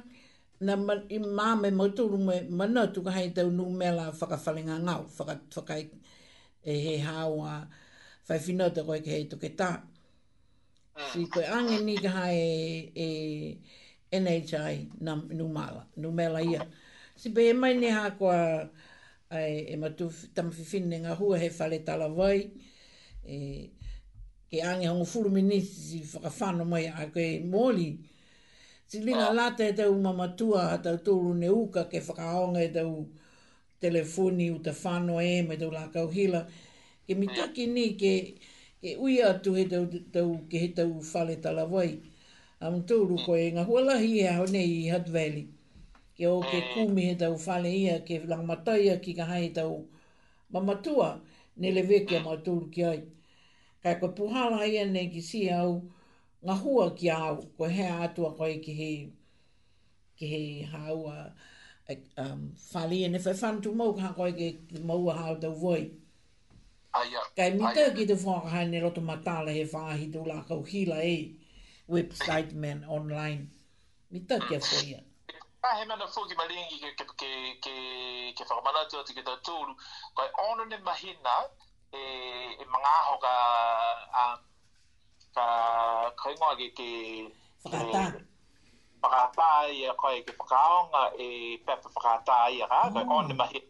na 0.65 0.75
ma, 0.87 0.95
i 1.15 1.19
mā 1.39 1.49
me 1.61 1.69
mautoro 1.81 2.17
me 2.29 2.39
mana 2.61 2.87
tuka 2.95 3.11
hei 3.17 3.29
tau 3.37 3.51
nu 3.59 3.69
mela 3.83 4.09
whakawhalinga 4.21 4.79
ngau, 4.87 5.05
whaka, 5.19 5.37
whakai 5.59 5.83
e 6.73 6.81
he 6.85 6.97
hāua 7.05 7.61
whaifinota 8.29 8.83
koe 8.89 8.99
ki 9.05 9.09
he 9.17 9.21
toke 9.35 9.53
tāk. 9.61 9.85
Ah. 10.99 11.07
si 11.15 11.23
koe 11.31 11.45
ange 11.47 11.79
ni 11.87 11.95
ka 11.95 12.09
hae 12.09 12.91
e, 12.91 13.07
e 14.11 14.17
NHI 14.19 14.91
na 14.99 15.15
numela, 15.31 15.85
numela 15.95 16.41
ia. 16.43 16.65
Si 17.15 17.29
pe 17.31 17.47
e 17.49 17.53
mai 17.55 17.73
ni 17.79 17.87
ha 17.89 18.09
kua 18.19 18.67
ai, 19.31 19.53
e 19.71 19.75
matu 19.81 20.05
tamawhiwhine 20.35 20.95
ngā 21.05 21.13
hua 21.19 21.35
he 21.41 21.49
whale 21.57 21.77
tala 21.87 22.07
vai, 22.11 22.39
e, 23.23 23.37
ke 24.51 24.59
ange 24.61 24.87
hongo 24.91 25.05
furu 25.07 25.29
minisi 25.31 25.79
si 25.79 26.01
whakawhano 26.17 26.65
mai 26.67 26.85
a 26.91 27.05
koe 27.13 27.31
mōli. 27.51 27.87
Si 28.85 28.99
lina 28.99 29.29
oh. 29.29 29.31
Ah. 29.31 29.37
lata 29.39 29.63
e 29.63 29.71
tau 29.79 29.93
mamatua 29.95 30.61
a 30.75 30.77
tau 30.83 30.97
tūru 30.99 31.31
ne 31.33 31.47
uka 31.49 31.87
ke 31.91 31.99
whakaonga 32.07 32.59
e 32.67 32.71
tau 32.75 33.07
telefoni 33.79 34.51
u 34.51 34.59
te 34.59 34.71
whanoa 34.83 35.23
e 35.23 35.41
me 35.47 35.55
tau 35.55 35.71
lakau 35.71 36.07
hila. 36.11 36.41
Ke 37.07 37.13
mitaki 37.15 37.67
mm. 37.71 37.73
ni 37.73 37.85
ke 37.95 38.13
e 38.81 38.95
ui 38.97 39.21
atu 39.23 39.53
he 39.53 39.65
tau, 39.67 39.85
tau 40.13 40.37
ke 40.51 40.57
he 40.59 40.67
tau 40.71 40.87
whale 41.03 41.35
tala 41.41 41.65
wai. 41.65 41.99
Am 42.61 42.81
tūru 42.83 43.17
ko 43.25 43.35
e 43.35 43.49
ngā 43.55 43.65
hualahi 43.67 44.13
e 44.23 44.27
aho 44.27 44.45
nei 44.51 44.73
i 44.85 44.89
Hutt 44.91 45.07
Valley. 45.11 45.47
Ke 46.15 46.27
o 46.27 46.39
ke 46.41 46.57
mm. 46.61 46.73
kūmi 46.75 47.07
he 47.09 47.15
tau 47.15 47.35
whale 47.35 47.67
ia 47.71 47.99
ke 48.01 48.19
langmataia 48.27 48.99
ki 49.03 49.13
ka 49.13 49.25
hae 49.25 49.49
tau 49.53 49.85
mamatua 50.53 51.21
ne 51.57 51.71
le 51.71 51.81
veke 51.83 52.17
a 52.19 52.23
mātūru 52.23 52.71
ki 52.71 52.83
ai. 52.83 53.03
Kai 53.83 53.95
ko 53.99 54.09
puhala 54.11 54.65
ia 54.67 54.85
nei 54.85 55.09
ki 55.11 55.21
si 55.21 55.47
au 55.51 55.79
ngā 56.45 56.55
hua 56.63 56.89
ki 56.95 57.09
au 57.11 57.41
ko 57.57 57.65
hea 57.65 58.01
atua 58.07 58.31
koe 58.35 58.59
ki 58.63 58.73
he 58.73 58.91
ki 60.19 60.27
he 60.27 60.63
hau 60.71 61.05
a 61.07 61.31
eh, 61.87 61.99
um, 62.17 62.51
whale 62.73 62.93
ia 62.95 63.09
ne 63.09 63.19
whai 63.19 63.33
whantu 63.43 63.75
mau 63.75 63.91
ka 63.95 64.13
koe 64.15 64.31
ke 64.31 64.55
mau 64.83 65.07
hau 65.09 65.35
tau 65.39 65.51
voi. 65.51 65.89
Kai 66.93 67.51
mi 67.53 67.65
tau 67.75 67.91
ki 67.95 68.05
te 68.09 68.15
whakahai 68.15 68.67
ne 68.69 68.79
roto 68.81 69.01
matala 69.01 69.51
he 69.57 69.63
whahi 69.73 70.11
tu 70.13 70.23
la 70.29 70.37
kau 70.47 70.63
hila 70.63 70.97
e 71.03 71.37
website 71.87 72.53
man 72.53 72.83
online. 72.89 73.43
Mi 74.11 74.19
tau 74.25 74.39
ki 74.39 74.55
a 74.55 74.59
mm. 74.59 74.69
whoia. 74.69 75.01
Ah, 75.63 75.75
he 75.79 75.85
mana 75.85 76.07
fuki 76.07 76.33
malingi 76.39 76.79
ke, 76.81 76.89
ke, 76.97 77.05
ke, 77.21 77.31
ke, 77.65 77.75
ke 78.37 78.43
whakamanatu 78.43 79.01
ati 79.01 79.13
ke 79.13 79.21
tau 79.29 79.37
tūru. 79.49 79.75
Kai 80.17 80.27
ono 80.47 80.65
ne 80.65 80.77
mahina 80.85 81.35
e, 81.93 82.01
e 82.57 82.65
mga 82.65 82.93
aho 83.03 83.15
ka, 83.25 83.35
a, 84.23 84.25
ka, 85.35 85.45
ka 86.23 86.31
ingoa 86.33 86.55
ke... 86.57 86.67
ke 86.79 86.89
Whakata. 87.63 88.23
Whakata 89.03 89.47
ia 89.77 89.93
koe 89.93 90.21
ke 90.25 90.33
whakaonga 90.39 91.03
e 91.19 91.57
pepe 91.57 91.89
whakata 91.95 92.45
ia 92.51 92.65
ka. 92.67 92.89
Kai 92.93 93.03
mm. 93.03 93.11
ono 93.17 93.27
ne 93.27 93.33
mahina 93.33 93.68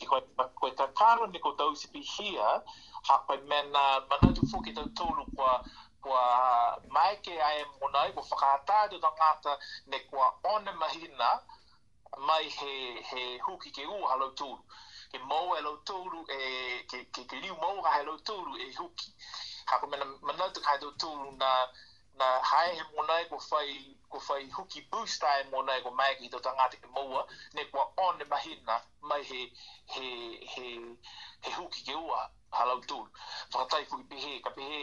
ki 0.00 0.06
koe, 0.08 0.20
koe 0.60 0.70
ta 0.78 0.86
karo 0.96 1.26
ni 1.26 1.38
ko 1.44 1.50
tau 1.58 1.76
sipi 1.76 2.00
hia, 2.00 2.48
ha 3.08 3.14
koe 3.28 3.36
mena 3.52 3.82
manatu 4.12 4.42
fuki 4.52 4.72
tau 4.76 4.88
tūru 5.00 5.24
kua, 5.36 5.52
kua 6.04 6.22
mai 6.96 7.12
ke 7.26 7.34
ae 7.48 7.64
monai, 7.80 8.12
kua 8.16 8.24
whakatātu 8.30 9.00
ta 9.04 9.10
ngāta 9.18 9.56
ne 9.92 9.98
kwa 10.10 10.30
one 10.54 10.72
mahina 10.82 11.30
mai 12.28 12.42
he, 12.56 12.72
he 13.10 13.24
huki 13.46 13.70
ke 13.76 13.84
u 13.84 14.00
halo 14.12 14.30
tūru. 14.42 14.64
Ke 15.10 15.18
mou 15.26 15.54
e 15.58 15.62
lo 15.66 15.76
tūru, 15.86 16.20
e, 16.30 16.40
ke, 16.90 17.00
ke, 17.16 17.24
ke 17.32 17.40
liu 17.44 17.56
mou 17.60 17.82
ha 17.84 17.96
he 17.98 18.02
lo 18.08 18.16
tūru 18.24 18.56
e 18.66 18.70
huki. 18.78 19.08
Ha 19.72 19.78
koe 19.82 19.90
mena 19.90 20.06
manatu 20.30 20.62
kai 20.64 20.78
tau 20.82 20.94
tūru 21.04 21.32
na, 21.38 21.50
na 22.20 22.30
hae 22.52 22.74
he 22.80 22.86
monai 22.96 23.22
kua 23.28 23.42
whai 23.50 23.72
ko 24.10 24.18
fai 24.26 24.48
huki 24.50 24.80
boost 24.90 25.22
ai 25.24 25.40
e 25.40 25.44
mo 25.50 25.58
nei 25.62 25.80
ko 25.86 25.90
mai 25.98 26.12
ki 26.18 26.26
to 26.32 26.38
tanga 26.44 26.66
te 26.70 26.78
moa 26.96 27.22
ne 27.54 27.62
ko 27.74 27.80
on 28.06 28.18
the 28.18 28.24
mahina 28.32 28.76
mai 29.10 29.18
he 29.30 29.40
he 29.96 30.06
he 30.54 30.64
he 31.44 31.50
huki 31.58 31.84
ke 31.90 31.94
ua 31.98 32.20
hala 32.58 32.76
tu 32.92 32.98
fa 33.54 33.60
tai 33.74 33.82
ku 33.92 33.96
bi 34.12 34.16
he 34.24 34.32
ka 34.46 34.50
bi 34.56 34.62
he 34.72 34.80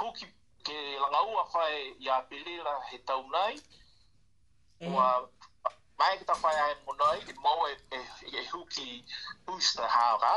huki 0.00 0.26
ke 0.68 0.78
langa 1.04 1.22
ua 1.32 1.44
fai 1.54 1.72
ya 2.10 2.20
pelera 2.32 2.74
he 2.90 2.98
tau 3.12 3.22
nai 3.36 3.54
eh. 4.80 4.90
ua 4.92 5.06
mai 5.98 6.18
ki 6.20 6.24
ta 6.32 6.40
fai 6.44 6.54
ai 6.68 6.74
mo 6.86 6.92
nei 7.04 7.24
ki 7.26 7.32
moa 7.32 7.70
e, 7.72 7.76
e, 7.90 8.00
e, 8.40 8.44
huki 8.54 8.88
booster 9.46 9.88
ha 9.88 10.16
ra 10.26 10.34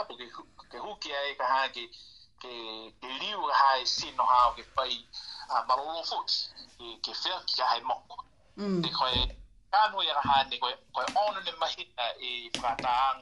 ke 0.71 0.77
huki 0.87 1.13
ai 1.23 1.35
ka 1.43 1.55
ha 1.55 1.63
ki 1.77 1.89
Ah, 2.35 2.41
ke 2.43 2.53
ke 3.01 3.07
liu 3.23 3.39
ha 3.51 3.69
mm. 3.75 3.81
e 3.81 3.85
sino 3.87 4.23
ha 4.23 4.51
ke 4.55 4.63
pai 4.75 4.91
a 5.49 5.63
balolo 5.69 6.03
fut 6.03 6.31
e 6.83 6.97
ke 6.99 7.13
fer 7.23 7.39
ki 7.47 7.61
ha 7.61 7.79
moko 7.87 8.17
de 8.83 8.89
ko 8.97 9.05
e 9.07 9.21
ka 9.71 9.81
no 9.93 10.01
ya 10.07 10.15
ha 10.27 10.43
ni 10.49 10.57
ko 10.59 10.67
ko 10.95 10.99
ono 11.23 11.39
ne 11.39 11.51
mahita 11.61 12.05
e 12.27 12.49
prata 12.59 12.91
ang 13.09 13.21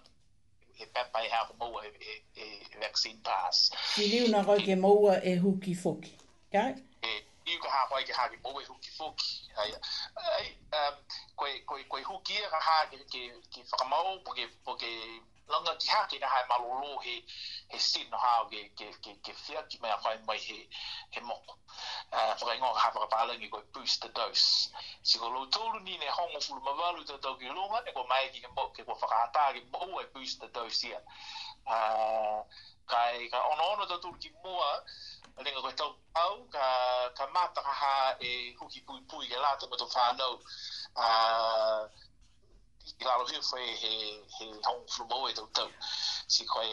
e 0.82 0.86
pepa 0.94 1.20
e 1.22 1.28
ha 1.30 1.42
mo 1.60 1.68
e 1.86 1.90
e 2.36 2.46
vaccine 2.82 3.22
pass 3.28 3.58
ki 3.94 4.04
liu 4.14 4.26
na 4.34 4.42
ro 4.42 4.56
ke 4.66 4.76
mo 4.84 4.94
e 5.32 5.34
huki 5.46 5.74
foki 5.84 6.14
ka 6.56 6.66
e 6.70 7.14
liu 7.46 7.60
ka 7.64 7.70
ha 7.76 7.82
ko 7.92 7.96
ke 8.08 8.14
ha 8.18 8.26
ke 8.34 8.38
mo 8.48 8.60
e 8.62 8.66
huki 8.72 8.92
foki 9.00 9.30
ai 9.62 9.70
ai 10.40 10.48
um 10.82 10.96
ko 11.40 11.44
ko 11.70 11.74
ko 11.92 11.98
huki 12.10 12.34
e 12.42 12.50
ra 12.56 12.60
ha 12.70 12.78
ke 12.90 12.98
ke 13.14 13.22
ke 13.52 13.60
fa 13.74 13.80
mo 13.94 14.02
ke 14.34 14.50
ke 14.82 14.92
langa 15.48 15.76
ki 15.76 15.88
hake 15.88 16.20
na 16.20 16.28
hae 16.28 16.44
malolo 16.50 17.00
he, 17.00 17.24
he 17.68 17.80
sino 17.80 18.18
hao 18.18 18.46
ke, 18.50 18.60
ke, 18.78 18.88
ke, 19.04 19.12
ke 19.24 19.34
whia 19.46 19.64
ki 19.70 19.80
mea 19.84 19.96
whae 20.06 20.18
mai 20.28 20.38
he, 20.38 20.68
he 21.12 21.22
moko. 21.22 21.58
Uh, 22.12 22.20
ah, 22.22 22.36
whakai 22.40 22.58
ngonga 22.60 22.80
hapa 22.80 23.00
ka 23.08 23.08
pālangi 23.16 23.50
koi 23.52 23.62
boost 23.74 24.02
the 24.02 24.10
dose. 24.10 24.70
Si 25.04 25.18
ko 25.20 25.28
lau 25.30 25.46
tōru 25.48 25.82
ni 25.84 25.98
ne 25.98 26.08
hongo 26.08 26.40
fulu 26.40 26.62
mawalu 26.68 27.06
tō 27.10 27.20
tau 27.22 27.36
ki 27.40 27.50
lunga, 27.50 27.82
e 27.88 27.92
ko 27.96 28.06
mai 28.10 28.30
ki 28.34 28.40
he 28.40 28.48
moko 28.48 28.72
ke 28.78 28.84
ko 28.86 28.94
whakaata 29.02 29.50
ke 29.58 29.62
moho 29.74 30.02
e 30.04 30.06
boost 30.14 30.40
the 30.42 30.48
dose 30.48 30.84
ia. 30.86 31.02
Uh, 31.68 32.44
kai 32.88 33.28
ka 33.34 33.42
ono 33.52 33.66
ono 33.74 33.86
tō 33.92 34.00
tōru 34.06 34.20
ki 34.22 34.32
mua, 34.46 34.72
Alinga 35.34 35.62
koe 35.66 35.74
tau 35.74 35.96
au, 36.14 36.44
ka, 36.54 36.66
ka 37.18 37.26
mata 37.34 37.62
ha 37.66 38.14
e 38.22 38.54
huki 38.60 38.82
pui 38.86 39.02
pui 39.10 39.26
ke 39.28 39.78
to 39.78 39.88
fa 39.88 40.12
no 40.18 40.38
Uh, 40.96 41.88
i 42.84 43.04
lalo 43.08 43.24
hiu 43.32 43.42
fwe 43.48 43.66
he 43.82 43.92
he 44.38 44.46
hong 44.66 44.80
flu 44.94 45.04
mo 45.12 45.18
e 45.30 45.34
tau 45.38 45.48
tau 45.58 45.70
si 46.34 46.44
koe 46.46 46.68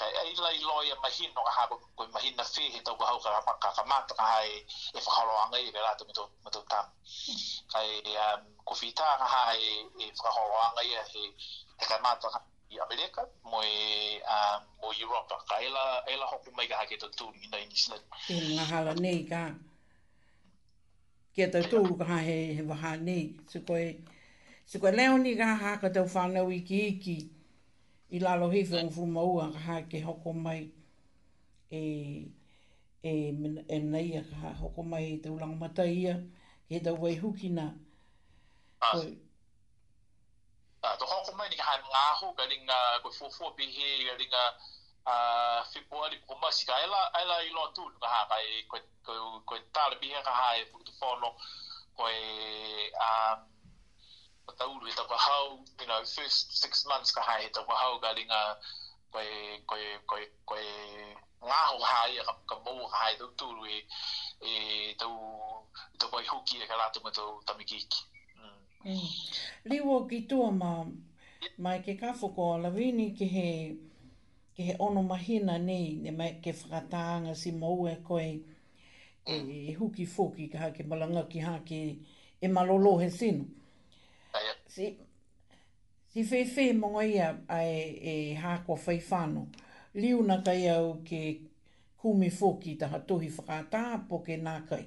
kai 0.00 0.12
ai 0.22 0.30
lai 0.44 0.56
loia 0.68 0.94
mahin 1.04 1.30
no 1.36 1.42
ka 1.48 1.52
hako 1.58 1.74
koe 1.96 2.06
mahina 2.14 2.36
na 2.40 2.44
fe 2.54 2.62
he 2.74 2.78
tau 2.86 2.96
ka 3.00 3.04
hau 3.10 3.18
ka 3.24 3.30
ka 3.36 3.42
maka 3.50 3.70
ka 3.76 3.82
mata 3.92 4.12
ka 4.20 4.24
hae 4.34 4.54
e 4.96 5.00
whakalo 5.04 5.32
angai 5.44 5.64
e 5.68 5.80
rato 5.86 6.02
mito 6.08 6.24
mito 6.44 6.60
tam 6.70 6.86
kai 7.72 7.88
um, 8.24 8.40
ko 8.68 8.72
fita 8.80 9.06
ka 9.20 9.26
hae 9.34 9.70
e 10.04 10.12
whakalo 10.24 10.56
angai 10.66 10.88
e 10.94 11.00
he 11.12 11.22
te 11.78 11.84
ka 11.90 11.96
mata 12.06 12.28
ka 12.34 12.40
i 12.70 12.76
Amerika 12.86 13.22
mo 13.50 13.58
e 13.64 14.20
um, 14.34 14.58
mo 14.80 14.88
Europa 15.04 15.34
ka 15.48 15.56
e 15.58 15.68
la 15.76 15.86
e 16.06 16.16
la 16.20 16.26
hoku 16.32 16.48
mai 16.56 16.66
ka 16.70 16.76
hake 16.80 16.96
tau 17.02 17.10
tau 17.18 17.28
ni 17.38 17.46
nai 17.52 17.64
nisina 17.70 17.96
e 18.32 18.54
nga 18.54 18.64
hala 18.70 18.92
nei 19.04 19.20
ka 19.30 19.42
kia 21.34 21.46
tau 21.52 21.64
tau 21.72 21.82
ka 21.98 22.04
hae 22.04 22.38
he 22.56 22.62
waha 22.70 22.90
nei 23.08 23.24
su 23.52 23.58
koe 23.70 23.88
Se 24.68 24.78
koe 24.78 24.92
leo 24.92 25.14
ni 25.18 25.30
gaha 25.38 25.56
haka 25.68 25.88
tau 25.94 26.06
whanau 26.14 26.50
iki 26.58 26.78
iki 26.92 27.16
i 28.10 28.18
lalo 28.24 28.46
hifo 28.54 28.76
o 28.76 28.86
whumaua 28.94 29.44
ka 29.52 29.58
hae 29.66 29.82
ke 29.90 29.98
hoko 30.06 30.30
mai 30.44 30.62
e, 31.80 32.28
e, 33.02 33.10
e 33.68 33.76
neia 33.92 34.20
ka 34.28 34.34
hae 34.42 34.54
hoko 34.60 34.80
mai 34.90 35.04
e 35.04 35.16
tau 35.24 35.34
lango 35.40 35.56
mataia 35.64 36.14
ke 36.68 36.76
tau 36.86 36.98
wai 37.04 37.16
hukina. 37.22 37.66
Ah. 38.84 38.92
ah, 38.96 39.10
Uh, 40.86 40.96
to 41.00 41.04
hoko 41.12 41.32
mai 41.38 41.48
ni 41.48 41.56
ka 41.60 41.64
hana 41.70 41.82
ngāho 41.92 42.26
ka 42.36 42.44
ringa 42.50 42.76
koe 43.02 43.12
fōfō 43.18 43.46
pihe 43.56 43.88
ka 44.06 44.14
ringa 44.20 44.42
uh, 45.12 45.58
whipoa 45.74 46.04
ni 46.10 46.16
koko 46.28 46.48
ka 46.66 46.74
aila, 46.78 47.00
aila 47.18 47.36
i 47.46 47.50
loa 47.56 47.68
tū 47.76 47.82
ka 48.02 48.08
hana 48.14 48.36
e, 48.42 48.62
koe, 48.70 48.80
koe, 49.06 49.18
koe 49.48 49.58
tāra 49.74 49.96
pihe 50.02 50.20
ka 50.26 50.30
hae 50.42 50.60
pukutu 50.70 50.92
whono 51.00 51.28
koe 51.96 52.14
um, 53.04 53.47
ka 54.48 54.54
tauru 54.64 54.88
e 54.88 54.92
tawa 54.96 55.16
hau, 55.18 55.58
you 55.80 55.86
know, 55.86 56.00
first 56.04 56.56
six 56.62 56.86
months 56.88 57.12
ka 57.12 57.20
hae, 57.20 57.46
e 57.46 57.50
tawa 57.52 57.74
hau 57.82 57.98
ka 58.00 58.08
ringa 58.16 58.40
koe, 59.12 59.28
koe, 59.68 59.88
koe, 60.08 60.24
koe, 60.48 60.66
ngāho 61.44 61.78
hae, 61.92 62.16
ka, 62.28 62.32
ka 62.48 62.56
mou 62.64 62.80
ka 62.92 62.96
hae, 63.00 63.12
tau 63.20 63.30
tūru 63.40 63.62
e, 63.68 63.78
e 64.48 64.52
tau, 65.00 65.12
tau 65.98 66.08
koe 66.12 66.24
hoki 66.32 66.62
e 66.64 66.68
ka 66.70 66.80
rātu 66.80 67.04
me 67.04 67.12
tau 67.16 67.36
tamikiki. 67.48 68.00
Mm. 68.38 68.56
Mm. 68.86 69.04
Liwo 69.72 69.98
ki 70.10 70.22
tua 70.30 70.48
ma, 70.60 70.72
mai 71.58 71.78
ke 71.84 71.94
kafuko 72.00 72.48
a 72.54 72.60
lawini 72.66 73.10
ki 73.18 73.28
he, 73.36 73.46
ki 74.56 74.70
he 74.70 74.76
ono 74.80 75.02
mahina 75.02 75.58
nei, 75.58 75.96
ne 76.04 76.10
mai 76.14 76.32
ke 76.44 76.52
whakatāanga 76.56 77.36
si 77.36 77.52
mou 77.52 77.84
e 77.92 77.98
koe, 78.08 78.28
e, 79.28 79.38
e 79.68 79.76
huki 79.76 80.06
fōki 80.08 80.48
ka 80.52 80.64
hake 80.64 80.88
malanga 80.88 81.26
ki 81.28 81.44
hake 81.50 81.80
e 82.40 82.48
malolo 82.48 82.96
he 83.04 83.10
sinu 83.12 83.44
si 84.66 84.96
si 86.12 86.24
fe 86.24 86.44
fe 86.44 86.72
mo 86.72 87.00
ia 87.02 87.38
ai 87.48 87.96
e 88.00 88.36
ha 88.36 88.58
ko 88.66 88.76
fai 88.76 89.00
fano 89.00 89.48
li 89.94 90.12
una 90.12 90.40
kai 90.42 90.68
au 90.68 91.02
ke 91.04 91.20
kumi 92.00 92.30
foki 92.30 92.76
ta 92.76 92.86
hatohi 92.88 93.28
fakata 93.30 93.98
po 94.08 94.18
ke 94.22 94.36
na 94.36 94.60
kai 94.68 94.84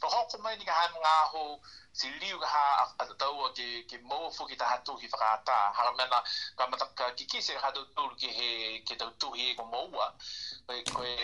to 0.00 0.06
ha 0.08 0.20
ko 0.30 0.36
mai 0.42 0.56
ni 0.56 0.64
ga 0.64 0.72
han 0.80 0.92
nga 1.02 1.14
ho 1.32 1.60
si 1.92 2.06
liu 2.20 2.38
ga 2.38 2.46
ha 2.56 2.66
a 2.98 3.04
ta 3.08 3.14
tau 3.18 3.50
ke 3.56 3.66
ke 3.90 3.96
mo 4.02 4.30
foki 4.30 4.56
ta 4.56 4.66
hatohi 4.72 5.08
fakata 5.14 5.56
ha 5.76 5.80
ra 5.86 5.92
mena 5.98 6.18
ka 6.58 6.66
mata 6.68 6.86
ka 6.98 7.12
ki 7.16 7.24
ki 7.26 7.40
se 7.40 7.54
ha 7.54 7.70
do 7.70 7.82
tur 7.96 8.12
ke 8.20 8.28
he 8.38 8.78
ke 8.86 8.94
ta 8.96 9.10
tu 9.20 9.32
he 9.32 9.54
ko 9.54 9.64
mo 9.64 9.80
wa 9.92 10.06
ko 10.94 11.02
e 11.04 11.18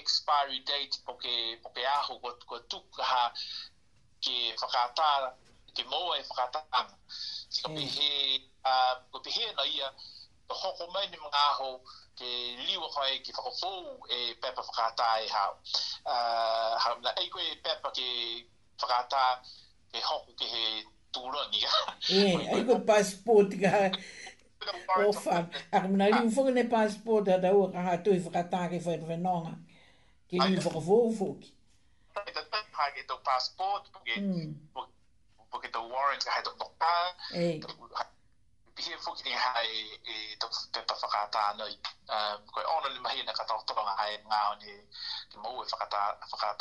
expiry 0.00 0.60
date 0.66 1.00
po 1.06 1.12
ke 1.22 1.34
po 1.62 1.68
ke 1.74 1.82
a 1.96 1.98
ho 2.06 2.18
ko 2.18 2.30
ko 2.46 2.56
tu 2.70 2.78
ha 3.02 3.32
ke 4.20 4.36
fakata 4.60 5.34
te 5.76 5.84
moa 5.90 6.14
e 6.20 6.24
whakatanga. 6.30 6.96
Ki 7.52 7.58
ka 7.64 7.68
mm. 7.68 7.76
pehe, 7.78 8.12
ka 9.12 9.18
pehe 9.26 9.46
na 9.58 9.64
ia, 9.76 9.88
ka 10.48 10.54
hoko 10.62 10.84
mai 10.94 11.06
ni 11.10 11.18
mga 11.26 11.40
aho, 11.52 11.70
ke 12.18 12.28
liwa 12.66 12.88
kai 12.94 13.10
e, 13.16 13.22
ki 13.24 13.30
whakafou 13.36 13.82
e 14.10 14.18
pepa 14.44 14.62
whakata 14.68 15.08
e 15.24 15.30
hao. 15.34 15.52
Hau 16.86 16.96
na 17.04 17.10
eikoe 17.22 17.46
pepa 17.66 17.88
ke 17.98 18.06
whakata 18.82 19.24
ke 19.92 19.98
hoko 20.08 20.30
ke 20.40 20.46
he 20.52 20.64
tūrangi. 21.16 21.62
E, 22.10 22.18
eiko 22.56 22.74
passport 22.92 23.50
ka 23.62 23.72
ofa. 25.08 25.38
Ako 25.72 25.88
mna 25.92 26.06
liu 26.16 26.30
whunga 26.34 26.52
ne 26.56 26.64
passport 26.76 27.26
hata 27.34 27.50
ua 27.54 27.70
ka 27.74 27.82
hatu 27.90 28.14
i 28.16 28.22
e 28.22 28.26
whakata 28.30 28.62
ke 28.72 28.78
whenonga. 29.08 29.54
Ke 30.30 30.36
liu 30.42 30.60
whakafou 30.68 31.12
fuki. 31.20 31.52
Ai, 32.16 32.30
tatai 32.36 32.62
hake 32.76 33.02
tau 33.08 33.16
passport, 33.24 33.88
pake 33.92 34.20
mm 34.20 34.52
po 35.56 35.60
ki 35.64 35.72
warrant 35.90 36.20
ka 36.24 36.32
hai 36.36 36.42
to 36.44 36.52
poka 36.52 38.04
pihe 38.76 38.92
fuki 39.00 39.24
ni 39.24 39.32
e 39.32 40.16
to 40.36 40.46
eh, 40.52 40.66
te 40.72 40.80
ta 40.84 40.94
whakata 41.00 41.40
anoi 41.56 41.72
koe 42.52 42.60
ono 42.76 42.88
ni 42.92 43.00
mahi 43.00 43.24
na 43.24 43.32
ka 43.32 43.44
to 43.48 43.56
toronga 43.64 43.94
hai 43.96 44.18
ngā 44.28 44.40
o 44.52 44.54
ni 44.60 44.72
ki 45.32 45.36
mou 45.40 45.64
e 45.64 45.64
whakata 45.64 46.52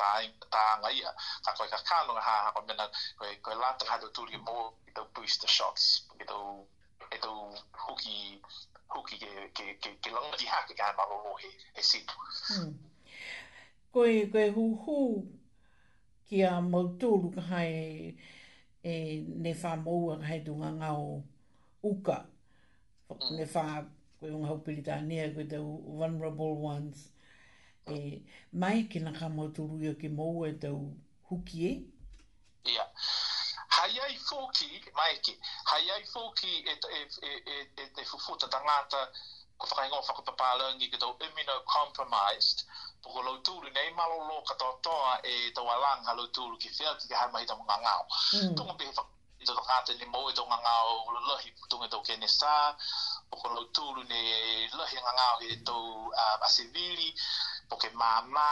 ta 0.53 0.61
anga 0.75 0.87
ia 0.99 1.11
ka 1.45 1.51
koe 1.59 1.67
ka 1.67 1.97
no 2.07 2.15
ha 2.15 2.35
ha 2.47 2.51
ko 2.55 2.63
mena 2.67 2.87
koe 3.19 3.35
ko 3.43 3.51
lata 3.59 3.83
ka 3.85 3.91
hai 3.91 3.99
to 3.99 4.07
turi 4.15 4.39
mō 4.47 4.55
ki 4.85 4.91
tau 4.95 5.03
boost 5.11 5.41
the 5.43 5.47
shots 5.51 6.07
ki 6.17 6.23
tau 6.23 6.63
e 7.11 7.17
tau 7.19 7.35
huki 7.83 8.39
huki 8.95 9.19
ke, 9.19 9.31
ke, 9.55 9.65
ke, 9.83 9.89
ke 10.03 10.09
longa 10.15 10.37
di 10.39 10.45
hake 10.47 10.71
ka 10.73 10.83
hai 10.87 10.95
maro 10.95 11.35
he, 11.43 11.49
he 11.75 11.81
sipu 11.83 12.15
ko 13.91 14.07
ko 14.31 14.47
hu 14.55 14.65
hu 14.79 14.97
ki 16.31 16.43
a 16.47 16.61
mautulu 16.63 17.35
ka 17.35 17.41
hai 17.51 18.15
e 18.85 19.23
ne 19.27 19.53
fa 19.55 19.75
moua 19.83 20.15
ka 20.21 20.27
he 20.29 20.37
tunga 20.45 20.69
ngā 20.75 20.91
o 20.93 21.05
uka. 21.89 22.17
Mm. 23.09 23.31
Ne 23.39 23.45
fa 23.53 23.63
koe 24.19 24.29
unga 24.29 24.51
hau 24.51 24.59
pili 24.67 24.83
tānea 24.89 25.25
koe 25.37 25.45
tau 25.53 25.71
vulnerable 26.01 26.51
ones. 26.65 27.07
E, 27.89 27.95
mai 28.65 28.83
ki 28.93 29.01
nga 29.07 29.15
ka 29.19 29.29
mauturu 29.39 29.81
ia 29.87 29.95
ki 30.03 30.11
moua 30.19 30.51
e 30.53 30.57
tau 30.67 30.77
huki 31.31 31.63
e? 31.71 31.71
Ia. 32.75 32.85
Hai 33.79 33.91
ai 34.07 34.17
fōki, 34.27 34.69
mai 35.01 35.17
ki, 35.27 35.33
hai 35.71 35.81
ai 35.97 36.03
fōki 36.13 36.53
e, 36.59 36.75
e, 36.97 37.01
e, 37.01 37.01
e, 37.31 37.55
e, 37.55 37.59
e 37.85 37.89
te 37.97 38.05
fufuta 38.11 38.47
tangata 38.53 39.01
ko 39.57 39.65
whakaingo 39.71 39.97
whakapapālangi 40.05 40.91
ki 40.93 41.01
tau 41.01 41.17
immunocompromised, 41.29 42.65
poko 43.05 43.21
lau 43.25 43.35
tūru 43.47 43.69
nei 43.73 43.91
malo 43.99 44.17
lo 44.29 44.37
katoa 44.49 44.73
toa 44.85 45.11
e 45.31 45.33
tau 45.57 45.67
alanga 45.75 46.15
lau 46.19 46.25
tūru 46.37 46.55
ki 46.63 46.71
whea 46.79 46.93
ki 47.01 47.07
ka 47.11 47.19
hama 47.21 47.41
hita 47.43 47.55
mga 47.59 47.77
ngāo. 47.83 48.03
Mm. 48.37 48.55
Tunga 48.57 48.73
pehe 48.79 48.89
whakaito 48.97 49.55
ta 49.59 49.63
kāte 49.69 49.93
ni 49.99 50.07
mō 50.13 50.21
e 50.31 50.33
tau 50.37 50.47
mga 50.49 50.57
ngāo 50.65 50.95
ulo 51.11 51.21
lahi 51.29 51.51
putunga 51.59 51.89
tau 51.93 52.01
kene 52.07 52.29
sā, 52.37 52.55
poko 53.29 53.51
lau 53.55 53.65
tūru 53.77 54.07
nei 54.09 54.33
e 54.33 54.71
lahi 54.81 54.97
mga 55.01 55.15
ngāo 55.19 55.37
ki 55.43 55.59
tau 55.69 55.85
uh, 56.23 56.35
asevili, 56.49 57.11
poke 57.69 57.93
māmā, 58.01 58.49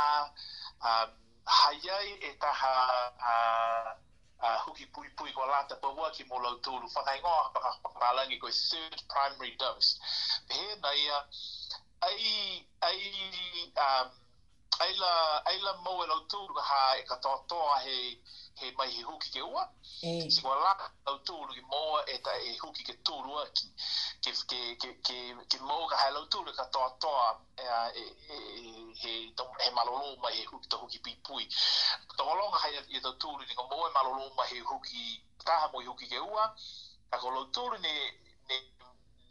um, 0.93 1.17
haiai 1.59 2.15
e 2.31 2.34
taha 2.45 2.73
uh, 3.09 3.91
uh, 3.91 4.57
huki 4.67 4.85
pui 4.95 5.09
pui 5.19 5.34
ko 5.35 5.49
lata 5.49 5.80
pa 5.84 5.89
wa 5.97 6.11
ki 6.15 6.30
mo 6.30 6.43
lau 6.45 6.59
tūru 6.65 6.91
whakai 6.93 7.17
ngā 7.25 7.35
hapaka 7.41 7.73
whakaralangi 7.89 8.38
ko 8.45 8.53
third 8.63 8.99
primary 9.15 9.55
dose. 9.63 9.95
Pehe 10.49 10.77
nei, 10.88 11.07
uh, 11.17 11.45
ai, 12.03 12.27
ai 12.85 12.99
um, 13.89 14.19
aila 14.79 15.41
aila 15.45 15.71
mau 15.85 16.03
e 16.03 16.07
lautu 16.07 16.41
ha 16.69 16.81
e 16.99 17.03
katoa 17.09 17.75
he 17.85 17.95
he 18.59 18.65
mai 18.77 18.89
he 18.95 19.01
huki 19.09 19.29
ke 19.33 19.41
ua 19.41 19.69
e. 20.01 20.29
si 20.31 20.41
kua 20.41 20.55
la 20.65 20.73
lautu 21.05 21.33
ki 21.53 21.61
moa 21.71 22.03
e 22.13 22.17
ta 22.25 22.31
e 22.31 22.57
huki 22.57 22.83
ke 22.83 22.93
tūru 23.05 23.39
a 23.39 23.45
ki 23.53 23.67
ke, 24.21 24.31
ke, 24.49 24.61
ke, 24.81 24.89
ke, 25.07 25.17
ke 25.49 25.57
mau 25.63 25.87
ka 25.87 25.95
hai 25.97 26.11
lautu 26.11 26.43
ka 26.45 26.51
katoa 26.51 26.89
toa 26.99 27.25
e, 27.59 27.67
e, 28.01 28.05
e, 28.35 28.85
he, 29.01 29.11
he 29.63 29.69
malolo 29.75 30.15
mai 30.23 30.33
he 30.33 30.43
huki 30.45 30.67
ta 30.69 30.77
huki 30.77 30.99
pipui 31.05 31.45
ta 32.17 32.23
holonga 32.23 32.57
hai 32.57 32.73
e 32.95 32.99
tautu 33.01 33.37
ni 33.39 33.55
ka 33.55 33.63
moa 33.63 33.89
e 33.89 33.93
malolo 33.93 34.29
mai 34.37 34.47
he 34.51 34.59
huki 34.59 35.23
taha 35.45 35.69
mo 35.71 35.81
huki 35.81 36.07
ke 36.11 36.19
ua 36.19 36.45
ka 37.11 37.17
ko 37.19 37.29
lautu 37.29 37.69
ni 37.77 37.93
ne 38.49 38.61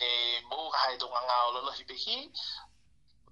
ne 0.01 0.11
mo 0.51 0.71
ga 0.73 0.79
hai 0.79 0.97
donga 0.99 1.21
nga 1.27 1.37
o 1.47 1.51
lalahi 1.57 1.85
pehi 1.91 2.15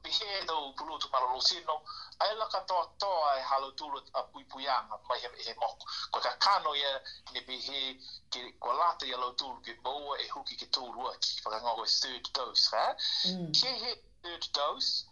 pihe 0.03 0.45
no 0.49 0.73
pulu 0.77 0.99
tu 0.99 1.09
malo 1.13 1.41
sino 1.41 1.75
ai 2.21 2.35
la 2.35 2.47
kato 2.49 2.77
to 2.99 3.13
ai 3.29 3.39
e 3.39 3.43
halo 3.43 3.71
tulu 3.73 3.99
a 4.15 4.23
pui 4.23 4.45
pui 4.45 4.67
ama 4.67 4.97
mai 5.09 5.19
he 5.21 5.29
he 5.47 5.55
mo 5.61 5.69
ko 6.13 6.19
ka 6.21 6.33
kano 6.45 6.73
ye 6.75 6.93
ne 7.33 7.41
bihe 7.41 8.01
ki 8.31 8.53
ko 8.61 8.73
lata 8.73 9.07
ye 9.07 9.17
lo 9.17 9.33
tulu 9.33 9.61
ki 9.63 9.73
bo 9.85 10.15
e 10.17 10.29
huki 10.29 10.57
ki 10.57 10.67
tulu 10.67 11.07
a 11.13 11.17
ki 11.19 11.41
fanga 11.43 11.59
ngo 11.75 11.85
e 11.85 11.91
third 12.01 12.27
dose 12.35 12.71
ha 12.77 12.87
mm. 13.29 13.53
ki 13.53 13.69
he 13.83 13.91
third 14.23 14.45
dose 14.53 15.05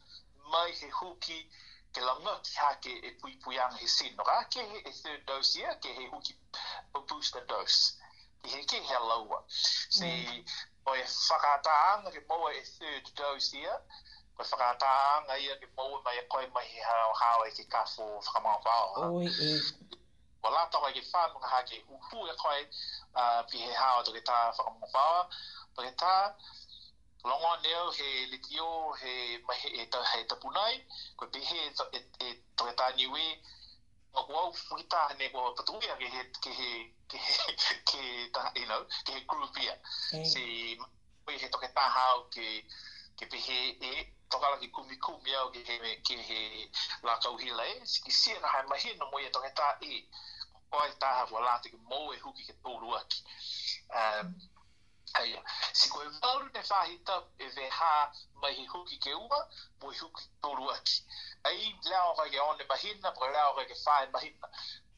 mai 0.52 0.70
he 0.72 0.88
huki 0.90 1.38
ke 1.92 2.00
la 2.00 2.14
ngot 2.18 2.52
ha 2.56 2.74
ke 2.80 2.92
e 2.92 3.10
pui 3.20 3.36
pui 3.44 3.58
ama 3.58 3.76
he 3.76 3.88
sino 3.88 4.24
ha 4.24 4.42
ki 4.48 4.60
he 4.72 4.92
third 5.02 5.26
dose 5.26 5.56
ye 5.60 5.78
ki 5.82 5.92
he 5.92 6.08
huki 6.08 6.34
a 6.94 7.00
booster 7.00 7.44
dose 7.46 7.92
ki 8.42 8.50
he 8.50 8.64
ki 8.64 8.80
he 8.82 8.96
lo 9.12 9.22
wa 9.28 9.42
si 9.90 10.04
mm. 10.10 10.44
o 10.86 10.94
e 10.96 11.04
fakata 11.04 11.76
ang 11.92 12.12
ki 12.12 12.20
bo 12.20 12.48
e 12.48 12.64
third 12.64 13.14
dose 13.14 13.52
ye 13.52 13.72
ko 14.38 14.44
whakata 14.52 14.92
nga 15.26 15.34
ia 15.42 15.54
ni 15.60 15.66
mou 15.76 15.92
mai 16.04 16.18
e 16.22 16.24
koe 16.32 16.46
mai 16.56 16.70
ha 16.88 16.98
o 17.12 17.14
hao 17.22 17.40
e 17.48 17.50
ki 17.58 17.64
kafo 17.74 18.04
whakamau 18.26 18.58
pao. 18.66 18.84
Oi, 19.16 19.26
e. 19.46 19.48
Ko 20.42 20.46
la 20.54 20.62
tau 20.72 20.86
ki 20.96 21.02
wha 21.12 21.22
mga 21.36 21.48
hake 21.54 21.76
uhu 21.94 22.18
e 22.32 22.34
koe 22.42 22.60
pi 23.48 23.56
he 23.66 23.72
hao 23.82 23.98
to 24.06 24.10
ki 24.16 24.22
ta 24.30 24.38
whakamau 24.56 24.88
pao. 24.96 25.16
To 25.74 25.78
ki 25.86 25.92
ta, 26.02 26.14
longo 27.28 27.50
neo 27.64 27.84
he 27.98 28.08
litio 28.32 28.68
he 29.00 29.12
mai 29.46 29.58
he, 29.62 29.68
he 30.16 30.20
tapunai, 30.30 30.74
ko 31.16 31.22
pi 31.32 31.40
he 31.48 31.58
e 31.68 31.70
to 31.78 31.84
ki 31.92 31.98
e, 32.26 32.28
e 32.70 32.74
ta 32.80 32.86
niwe, 32.98 33.24
ngā 34.12 34.20
kua 34.26 34.40
au 34.42 34.52
whuita 34.70 34.98
hane 35.08 35.26
kua 35.32 35.50
patuia 35.56 35.94
ke 36.02 36.06
he, 36.14 36.22
ke 36.42 36.50
he, 36.60 36.70
ke 37.10 37.18
he, 37.24 37.34
ke 37.90 38.00
ta, 38.34 38.42
you 38.54 38.66
know, 38.68 38.86
ke 39.04 39.10
he 39.16 39.20
kurupia. 39.26 39.74
Si, 40.34 40.44
koe 41.24 41.36
he 41.42 41.48
toke 41.50 41.68
tā 41.76 41.88
hau 41.96 42.22
ke, 42.36 42.46
ke 43.18 43.24
pehe 43.34 43.58
e, 43.92 44.06
whakala 44.32 44.60
ki 44.60 44.68
kumi 44.68 44.96
kumi 44.96 45.34
au 45.34 45.50
ki 45.50 45.62
he, 45.64 45.96
ki 46.06 46.16
he 46.28 46.70
la 47.02 47.16
kauhila 47.22 47.64
e, 47.72 47.78
ki 48.04 48.10
siena 48.20 48.46
hai 48.48 48.62
mahi 48.70 48.94
no 48.98 49.06
moia 49.12 49.30
tonga 49.32 49.50
tā 49.60 49.68
e, 49.90 50.00
ko 50.52 50.60
koe 50.76 50.90
tā 51.02 51.10
hawa 51.18 51.42
lāte 51.46 51.70
ki 51.72 51.78
mou 51.90 52.12
e 52.16 52.20
huki 52.24 52.44
ke 52.50 52.54
tōru 52.66 52.92
aki. 52.98 53.22
Um, 54.02 54.34
Aia, 55.16 55.38
si 55.72 55.88
koe 55.88 56.04
mauru 56.22 56.50
ne 56.52 56.62
whahi 56.70 56.98
tau 57.10 57.22
e 57.40 57.46
veha 57.56 57.92
mahi 58.44 58.66
huki 58.74 58.98
ke 59.06 59.14
ua, 59.16 59.38
mou 59.82 59.94
e 59.94 60.00
huki 60.02 60.26
tōru 60.46 60.68
aki. 60.74 60.98
Ai 61.50 61.60
leo 61.88 62.10
kai 62.20 62.28
ke 62.34 62.42
one 62.48 62.66
mahina, 62.72 63.14
pa 63.20 63.30
leo 63.36 63.54
kai 63.58 63.64
ke 63.72 63.78
whae 63.86 64.10
mahina. 64.16 64.50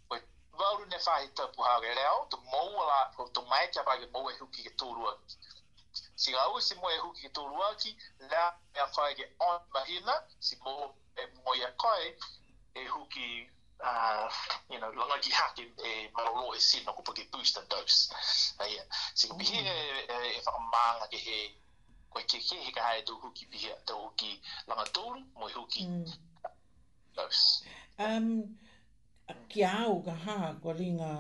Koe 0.08 0.18
mauru 0.62 0.90
ne 0.94 0.98
whahi 1.06 1.30
tau 1.40 1.52
puhau 1.54 1.80
ke 1.86 1.94
leo, 2.00 2.18
tu 2.34 2.42
mou 2.50 2.82
ala, 2.86 3.00
tu 3.38 3.46
mai 3.52 3.62
kia 3.70 3.84
pa 3.86 3.94
ke 4.02 4.10
mou 4.16 4.28
e 4.34 4.34
huki 4.42 4.66
ke 4.66 4.74
tōru 4.84 5.06
aki 5.14 5.54
si 6.20 6.32
ga 6.36 6.52
usi 6.54 6.74
mo 6.80 6.88
e 6.90 6.98
huki 7.04 7.28
to 7.34 7.40
ruaki 7.48 7.90
la 8.30 8.42
ya 8.76 8.86
fai 8.94 9.14
ke 9.16 9.24
on 9.48 9.60
mahina 9.74 10.12
si 10.46 10.54
mo 10.64 10.74
e 11.16 11.22
mo 11.44 11.52
ya 11.62 11.70
kai 11.84 12.06
e 12.74 12.82
huki 12.94 13.26
uh, 13.88 14.28
you 14.70 14.78
know 14.80 14.92
longa 14.92 15.16
ki 15.24 15.30
haki 15.40 15.64
a 15.88 15.92
malolo 16.16 16.52
e, 16.52 16.56
e 16.56 16.60
sin 16.60 16.84
no 16.84 16.92
kupo 16.92 17.12
ke 17.16 17.24
booster 17.32 17.64
dose 17.72 18.12
uh, 18.60 18.68
yeah. 18.74 18.84
si 19.14 19.28
ko 19.28 19.34
bihi 19.34 19.58
e, 19.64 19.72
e, 20.14 20.16
e 20.36 20.40
whaka 20.44 20.60
maanga 20.74 21.06
ke 21.08 21.16
he 21.26 21.38
koe 22.12 22.22
ke 22.30 22.36
ke 22.48 22.56
he 22.66 22.70
ka 22.76 22.82
hae 22.88 23.00
tō 23.08 23.16
huki 23.24 23.46
bihi 23.52 23.72
a 23.72 23.78
tō 23.88 23.96
huki 24.04 24.30
langa 24.68 24.84
tōru 24.98 25.24
mo 25.40 25.48
e 25.48 25.52
huki 25.56 25.86
mm. 25.86 26.18
dose 27.14 27.64
um, 27.98 28.30
a 29.24 29.72
au 29.88 29.96
ga 30.04 30.14
ha 30.26 30.38
ko 30.62 30.72
ringa 30.82 31.12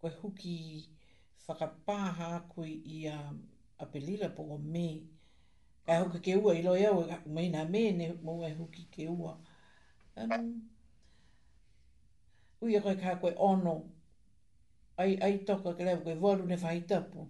koe 0.00 0.10
huki 0.22 0.56
whakapāha 1.48 2.32
koe 2.52 2.66
i 2.68 3.06
a, 3.08 3.16
a 3.80 3.86
pelila 3.88 4.28
po 4.36 4.42
o 4.54 4.58
me. 4.58 4.88
e 5.88 5.94
huka 6.00 6.18
ke 6.20 6.36
ua 6.36 6.52
i 6.54 6.62
loia 6.62 6.90
ua, 6.92 7.20
meina 7.26 7.64
me 7.64 7.84
ne 7.96 8.08
mō 8.24 8.32
e 8.46 8.50
huki 8.54 8.82
ke 8.92 9.06
ua. 9.08 9.38
Um, 10.20 10.48
ui 12.60 12.76
a 12.76 12.82
koe 12.84 12.92
kā 13.00 13.14
koe 13.22 13.30
ono, 13.46 13.72
ai, 15.00 15.16
ai 15.22 15.38
toka 15.48 15.72
ke 15.78 15.84
lewa 15.88 16.02
koe 16.04 16.14
volu 16.22 16.44
ne 16.50 16.56
whaitapu. 16.60 17.28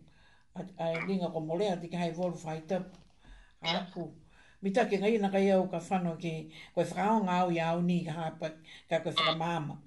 A, 0.58 0.66
a 0.84 0.90
linga 1.06 1.30
ko 1.30 1.40
molea 1.44 1.76
te 1.82 1.88
kai 1.92 2.10
volu 2.16 2.36
whaitapu. 2.44 2.98
Aku. 3.62 4.08
Mi 4.62 4.72
take 4.74 4.98
ngai 4.98 5.18
na 5.22 5.30
kai 5.30 5.46
au 5.54 5.68
ka 5.70 5.78
whanau 5.90 6.16
ke 6.18 6.32
koe 6.74 6.82
whakao 6.84 7.22
ngāu 7.30 7.52
i 7.54 7.60
au 7.62 7.82
ni 7.86 8.00
ka 8.08 8.12
hapa 8.16 8.50
ka 8.90 8.98
koe 9.06 9.14
whakamama. 9.14 9.78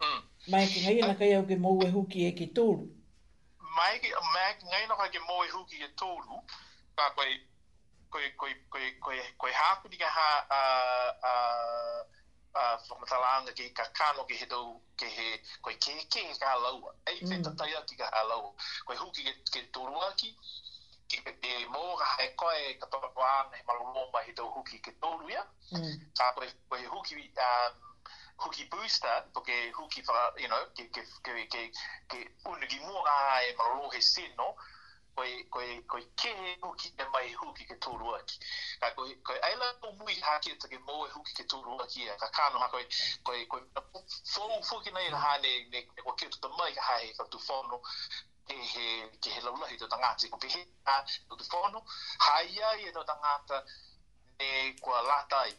Mm. 0.00 0.20
Mai 0.52 0.66
ke 0.68 0.80
ngai 0.84 1.00
na 1.00 1.14
kai 1.22 1.32
au 1.38 1.46
ke 1.48 1.56
mou 1.56 1.80
e 1.82 1.88
huki 1.96 2.26
e 2.28 2.34
ki 2.42 2.52
tōru 2.52 2.84
mai 3.74 3.98
ki 4.00 4.10
mag 4.34 4.56
nei 4.70 4.86
no 4.86 4.96
ki 5.12 5.20
moi 5.28 5.48
huki 5.54 5.76
ki 5.82 5.88
tolu 6.00 6.36
ka 6.96 7.04
koi 7.16 7.30
koi 8.10 8.26
koi 8.40 8.54
koi 8.72 8.86
koi 9.06 9.18
koi 9.42 9.52
ha 9.58 9.68
ku 9.82 9.86
ni 9.90 9.96
ka 10.02 10.08
ha 10.16 10.28
a 10.58 10.60
a 11.30 11.32
a 12.62 12.62
so 12.86 12.92
mata 13.00 13.18
langa 13.24 13.52
ki 13.58 13.64
ka 13.78 13.84
kano 13.98 14.22
ki 14.30 14.36
hedo 14.42 14.60
ke 14.98 15.06
he 15.16 15.28
koi 15.64 15.74
ke 15.84 15.92
ke 16.12 16.22
ka 16.42 16.50
lau 16.66 16.78
ai 17.10 17.16
te 17.28 17.36
mm. 17.36 17.42
tata 17.46 17.64
ia 17.70 17.80
ki 17.88 17.94
ka 18.02 18.24
lau 18.30 18.46
koi 18.86 18.96
hu 19.00 19.08
ki 19.16 19.22
ke 19.54 19.60
tolu 19.74 19.98
aki 20.10 20.30
ki 21.10 21.16
te 21.42 21.52
mo 21.74 21.82
ka 22.02 22.06
he 22.18 22.26
koi 22.42 22.60
ka 22.82 22.86
to 22.92 22.98
ko 23.16 23.22
an 23.30 23.46
he 23.56 23.62
malu 23.70 23.84
mo 23.96 24.02
ma 24.12 24.20
hedo 24.28 24.44
hu 24.54 24.62
ki 24.70 24.94
tolu 25.02 25.30
ya 25.36 25.42
mm. 25.72 25.92
ka 26.18 26.32
koi 26.38 26.48
koi 26.70 26.84
huki 26.94 27.14
ki 27.18 27.46
um, 27.48 27.82
huki 28.36 28.64
booster, 28.70 29.24
toke 29.34 29.52
huki 29.72 30.02
wha, 30.06 30.32
you 30.38 30.48
know, 30.48 30.62
ke, 30.74 30.84
ke, 30.92 31.02
ke, 31.22 31.32
ke, 31.48 31.60
ke, 31.70 31.70
ke 32.08 32.18
unugi 32.48 32.78
mua 32.82 33.14
e 33.46 33.52
marohe 33.58 34.00
seno, 34.02 34.48
koe, 35.14 35.30
koe, 35.54 35.68
koe 35.92 36.02
ke 36.22 36.32
he 36.38 36.54
huki 36.62 36.90
e 36.98 37.04
mai 37.12 37.28
huki 37.38 37.64
ke 37.68 37.76
tōru 37.86 38.14
aki. 38.18 38.36
Ka 38.80 38.90
koe, 38.96 39.08
koe 39.30 39.36
aila 39.50 39.68
o 39.82 39.92
mui 40.00 40.16
hake 40.28 40.56
ta 40.58 40.68
ke 40.72 40.78
moe 40.88 41.06
huki 41.14 41.34
ke 41.40 41.46
tōru 41.54 41.78
aki 41.86 42.08
e, 42.08 42.18
ka 42.24 42.30
kāno 42.40 42.58
ha 42.64 42.68
koe, 42.74 42.84
koe, 43.30 43.40
koe, 43.46 43.62
fōu 44.34 44.60
fōki 44.72 44.92
nei 44.98 45.08
raha 45.14 45.36
ne, 45.46 45.54
ne, 45.76 45.84
ne, 45.94 46.02
kwa 46.08 46.14
kia 46.14 46.30
mai 46.58 46.72
ha 46.88 46.98
e 47.06 47.12
ka 47.20 47.28
tu 47.34 47.38
whono, 47.48 47.80
ke 48.50 48.58
he, 48.74 48.88
ke 49.24 49.30
he 49.32 49.40
laulahi 49.46 49.78
tuta 49.80 49.96
ngāti, 50.02 50.28
ko 50.30 50.38
pe 50.42 50.48
he 50.56 50.64
ka 50.90 50.98
tu 51.30 51.48
whono, 51.52 51.84
haia 52.28 52.74
i 52.82 52.90
e 52.90 52.92
tuta 52.98 53.16
ngāta 53.22 53.62
ne 54.40 54.52
kwa 54.82 54.98
lātai, 55.06 55.52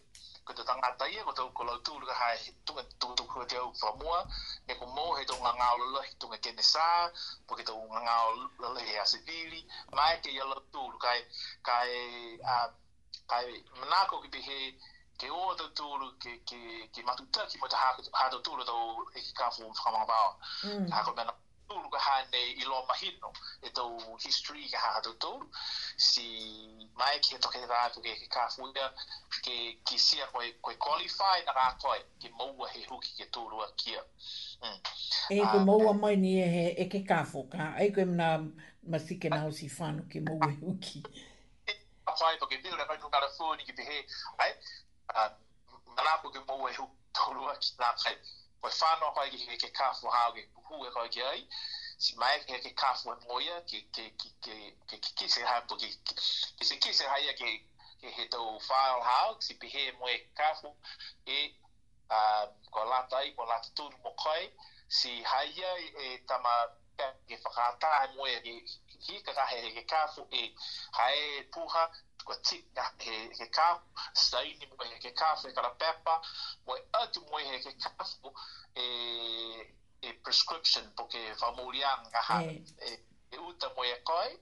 ko 0.45 0.53
te 0.53 0.63
tangata 0.63 1.09
ia, 1.09 1.21
e, 1.21 1.25
ko 1.25 1.33
te 1.33 1.41
uko 1.41 1.63
lau 1.65 1.75
tūruka 1.87 2.15
hae 2.21 2.37
tunga 2.69 2.81
tūtuku 3.03 3.45
te 3.49 3.57
au 3.61 3.71
pa 3.81 3.91
mua, 4.01 4.17
e 4.69 4.75
ko 4.77 4.87
mō 4.93 5.05
he 5.17 5.25
tō 5.31 5.37
ngangau 5.41 5.77
lala 5.81 6.03
he 6.05 6.11
tunga 6.23 6.37
kene 6.47 6.65
sā, 6.73 6.85
po 7.49 7.57
ke 7.57 7.65
tō 7.69 7.75
ngangau 7.93 8.35
lala 8.65 8.83
he 8.89 8.97
ase 9.03 9.17
vili, 9.29 9.63
mai 9.99 10.19
ke 10.23 10.33
ia 10.37 10.45
lau 10.51 10.61
tūru, 10.77 10.99
kai, 11.07 11.15
kai, 11.69 11.87
uh, 12.55 12.67
e, 12.69 13.21
kai 13.33 13.41
e 13.55 13.63
manako 13.81 14.21
ki 14.25 14.29
pihe, 14.37 14.59
ke 15.23 15.31
o 15.33 15.41
tō 15.63 15.69
tūru, 15.81 16.11
ke, 16.25 16.35
ke, 16.51 16.61
ke 16.93 17.07
matuta 17.09 17.47
ki 17.49 17.63
mo 17.63 17.71
te 17.73 17.81
hātou 17.81 18.43
tūru 18.45 18.69
tō 18.69 18.77
e 19.17 19.23
ki 19.25 19.33
kāfu 19.41 19.65
whakamangabawa, 19.71 20.29
mm. 20.75 20.87
hako 20.99 21.17
mena 21.21 21.33
tūru 21.69 21.87
e 21.87 21.91
ka 21.93 21.99
hāne 22.05 22.39
i 22.53 22.65
lō 22.69 22.79
mahino 22.89 23.29
e 23.67 23.71
tō 23.77 23.83
history 24.25 24.67
ka 24.73 24.79
hā 24.81 24.99
tō 25.05 25.13
tūru. 25.23 25.47
Si 26.05 26.25
mai 27.01 27.15
ki 27.25 27.35
he 27.35 27.39
toke 27.45 27.61
te 27.63 27.69
rātu 27.71 28.03
ke 28.05 28.13
ke 28.21 28.29
kāwhuia 28.35 28.87
ke 29.47 29.55
ki 29.91 29.99
sia 30.05 30.27
koe, 30.33 30.47
koe 30.67 30.75
qualify 30.87 31.39
na 31.47 31.55
rātoe 31.57 31.97
ke 32.25 32.31
moua 32.41 32.69
he 32.75 32.83
huki 32.91 33.15
ke 33.21 33.27
tūru 33.37 33.63
a 33.65 33.69
kia. 33.83 34.03
Mm. 34.61 34.77
E 35.35 35.39
ko 35.41 35.49
ah, 35.49 35.63
moua 35.71 35.95
mai 36.03 36.13
ni 36.21 36.35
e 36.43 36.47
he 36.55 36.65
e 36.85 36.89
ke 36.95 37.01
kāwho 37.09 37.45
ka. 37.55 37.71
Ai 37.81 37.89
koe 37.97 38.05
mna 38.11 38.31
masike 38.95 39.31
na 39.33 39.41
hosi 39.47 39.69
whānu 39.77 40.05
ke 40.15 40.23
moua 40.29 40.51
he 40.53 40.61
huki. 40.61 41.03
E 41.73 41.79
kāwhai 42.13 42.37
toke 42.43 42.61
tūru 42.61 42.81
e 42.85 42.89
kai 42.93 42.99
tū 43.03 43.13
kāra 43.17 43.33
fūni 43.39 43.65
ki 43.65 43.73
te 43.81 43.89
he. 43.89 44.01
Ai, 44.45 44.51
uh, 45.15 45.29
mā 45.97 46.17
ke 46.29 46.41
moua 46.45 46.71
he 46.71 46.79
huki 46.81 46.91
tūru 47.21 47.51
a 47.51 47.57
ki 47.59 47.77
tā 47.81 47.93
kai 48.05 48.17
koe 48.65 48.73
whanau 48.81 49.11
koe 49.13 49.29
ki 49.29 49.57
ke 49.61 49.69
kāfu 49.79 50.09
hao 50.09 50.31
ke 50.33 50.41
kuhu 50.55 50.87
e 50.87 50.91
koe 50.93 51.09
ki 51.13 51.21
ai, 51.23 51.43
si 52.01 52.15
mai 52.17 52.39
ke 52.49 52.57
ke 52.63 52.71
kāfu 52.81 53.11
e 53.13 53.17
moia, 53.29 53.61
ke 53.69 53.79
ke 53.93 54.97
kise 55.15 55.43
hapu, 55.45 55.77
ke 55.77 56.65
se 56.69 56.77
kise 56.81 57.05
haia 57.07 57.33
ke 57.37 57.51
ke 58.01 58.11
he 58.17 58.25
tau 58.33 58.55
whāo 58.67 59.03
hao, 59.09 59.35
si 59.39 59.53
pihe 59.61 59.83
e 59.91 59.91
moe 59.99 60.15
kāfu, 60.39 60.71
e 61.29 61.37
ko 62.73 62.83
lata 62.89 63.17
ai, 63.21 63.31
ko 63.37 63.45
lata 63.51 63.69
tūru 63.77 63.97
mo 64.03 64.11
koe, 64.23 64.49
si 64.89 65.21
haia 65.35 65.73
e 66.07 66.17
tama 66.31 66.55
ke 66.97 67.37
whakātā 67.45 67.93
moia 68.15 68.39
moe 68.41 68.41
ke 68.49 68.57
hika 69.11 69.33
kahe 69.43 69.61
ke 69.77 69.85
kāfu 69.93 70.25
e 70.41 70.49
hae 71.01 71.21
puha, 71.53 71.85
kua 72.25 72.37
tinga 72.41 72.83
he, 72.99 73.13
he 73.39 73.45
kāpu, 73.53 74.05
saini 74.17 74.67
mo 74.67 74.87
he 75.03 75.11
kāpu 75.21 75.49
e 75.49 75.53
kara 75.57 75.69
pepa, 75.81 76.15
mo 76.67 76.75
e 76.79 76.85
mo 77.31 77.37
he 77.49 77.57
he 77.65 77.73
kāpu 77.85 78.31
e, 78.83 78.85
e 80.09 80.13
prescription 80.25 80.87
po 80.97 81.05
ke 81.13 81.21
whamurianga 81.41 82.09
ngā 82.15 82.23
hana. 82.29 82.57
E, 82.89 82.97
e, 83.31 83.41
uta 83.49 83.69
mo 83.77 83.85
e 83.85 83.93
koe 84.09 84.33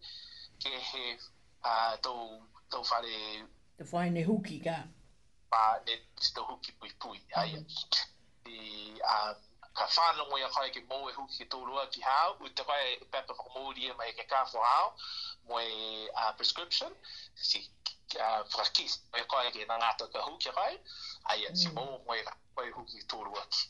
ke 0.64 0.80
he 0.92 1.04
uh, 1.64 1.96
tau, 2.08 2.40
tau 2.72 2.86
whare... 2.92 3.48
Te 3.80 3.88
whai 3.92 4.10
ne 4.16 4.24
huki 4.30 4.62
ka? 4.64 4.80
pa 5.52 5.64
ne, 5.88 6.00
te 6.22 6.42
huki 6.48 6.74
pui 6.82 6.90
pui, 7.04 7.20
aia. 7.44 7.60
Mm 7.60 7.66
-hmm. 7.66 8.12
E, 8.54 8.56
um, 9.14 9.53
ka 9.74 9.88
fana 9.90 10.26
mo 10.30 10.38
ia 10.38 10.50
kai 10.50 10.70
ki 10.72 10.80
mo 10.90 10.98
hu 11.04 11.12
huki 11.22 11.46
to 11.50 11.58
lo 11.66 11.82
ki 11.94 12.02
ha 12.02 12.18
u 12.40 12.50
te 12.50 12.64
kai 12.70 12.98
pepe 13.14 13.34
ko 13.34 13.50
mo 13.54 13.74
dia 13.74 13.94
mai 13.98 14.12
ke 14.18 14.24
ka 14.30 14.44
fo 14.46 14.62
ha 14.62 14.82
mo 15.50 15.58
a 16.24 16.34
prescription 16.38 16.94
si 17.36 17.60
uh, 18.20 18.22
a 18.26 18.30
frakis 18.54 19.00
mo 19.12 19.18
ya 19.18 19.26
kai 19.32 19.50
ki 19.56 19.66
na 19.66 19.78
nga 19.82 19.90
to 19.98 20.06
hu 20.22 20.38
ki 20.38 20.52
kai 20.60 20.76
ai 21.34 21.50
si 21.56 21.70
mo 21.78 21.84
mo 22.06 22.14
ya 22.14 22.36
kai 22.58 22.70
huki 22.78 23.00
ki 23.02 23.06
to 23.12 23.18
ki 23.26 23.64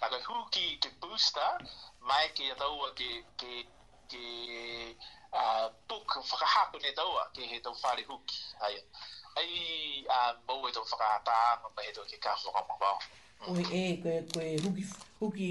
ka 0.00 0.08
ka 0.12 0.18
hu 0.28 0.44
ki 0.52 0.64
booster 1.00 1.56
mai 2.00 2.28
ki 2.34 2.48
ya 2.52 2.54
tau 2.60 2.92
ki 2.98 3.10
ki 3.40 3.66
ki 4.12 4.24
a 5.32 5.42
uh, 5.42 5.66
book 5.88 6.08
whakahako 6.28 6.76
ne 6.84 6.92
daua 6.92 7.24
ke 7.34 7.42
he 7.48 7.58
tau 7.64 7.72
whare 7.82 8.02
huki. 8.08 8.36
Ai, 8.68 8.76
ai 9.40 9.50
uh, 10.04 10.16
a 10.16 10.18
mou 10.46 10.68
e 10.68 10.72
tau 10.76 10.84
whakataa, 10.90 11.56
mba 11.72 11.82
he 11.86 11.92
tau 11.96 12.04
ke 12.10 12.18
ka 12.20 12.34
whakamawao. 12.36 12.98
Oi, 13.48 13.62
e, 13.72 13.96
koe, 14.00 14.24
koe, 14.32 14.56
huki, 14.62 14.84
huki, 15.20 15.50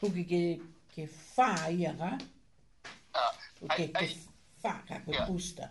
huki 0.00 0.22
ke, 0.30 0.38
ke 0.90 1.02
whā 1.06 1.46
ia 1.70 1.92
ka. 2.00 2.08
Ah, 3.14 3.32
ke, 3.78 3.86
ke 3.94 4.06
whā 4.64 4.72
ka, 4.88 4.98
koe 5.06 5.14
yeah. 5.14 5.26
pusta. 5.30 5.68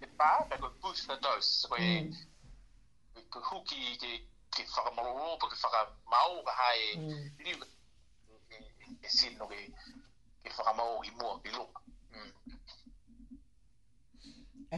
Ke 0.00 0.08
whā, 0.16 0.46
ka 0.48 0.56
koe 0.62 0.70
pusta 0.86 1.18
tos, 1.26 1.50
koe, 1.68 1.82
mm. 1.84 2.16
koe 3.28 3.42
huki 3.50 3.92
ke, 4.00 4.12
ke 4.56 4.62
whakamaroropa, 4.72 5.50
ke 5.52 5.56
whakamau 5.66 6.40
ka 6.48 6.52
hae, 6.62 6.88
mm. 6.96 7.44
liwa, 7.44 7.66
e, 8.32 8.62
e 9.04 9.08
sino 9.18 9.44
ke, 9.52 9.60
ke 10.46 10.56
whakamau 10.56 10.96
ki 11.04 11.10
mua, 11.20 11.36
ki 11.44 11.50
lua. 11.52 11.80
Mm. 12.16 13.36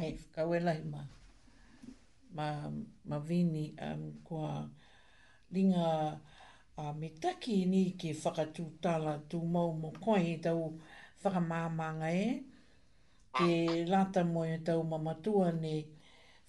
Ei, 0.02 0.12
kawelai 0.34 0.82
ma, 0.90 1.06
ma, 2.34 2.46
ma 3.06 3.18
vini, 3.30 3.68
um, 3.86 4.08
kua, 4.26 4.52
ringa 5.54 6.20
a 6.76 6.82
uh, 6.82 6.94
metaki 6.94 7.56
ni 7.68 7.82
ke 8.00 8.14
whakatū 8.14 8.64
tāla 8.82 9.14
tū 9.30 9.40
mau 9.56 9.72
mō 9.82 9.90
koe 10.02 10.18
he 10.22 10.36
tau 10.44 10.68
whakamāmanga 11.24 12.10
e. 12.14 12.28
Ke 13.34 13.82
lata 13.90 14.22
mō 14.26 14.42
e 14.54 14.58
tau 14.66 14.82
mamatua 14.92 15.50
ne 15.58 15.74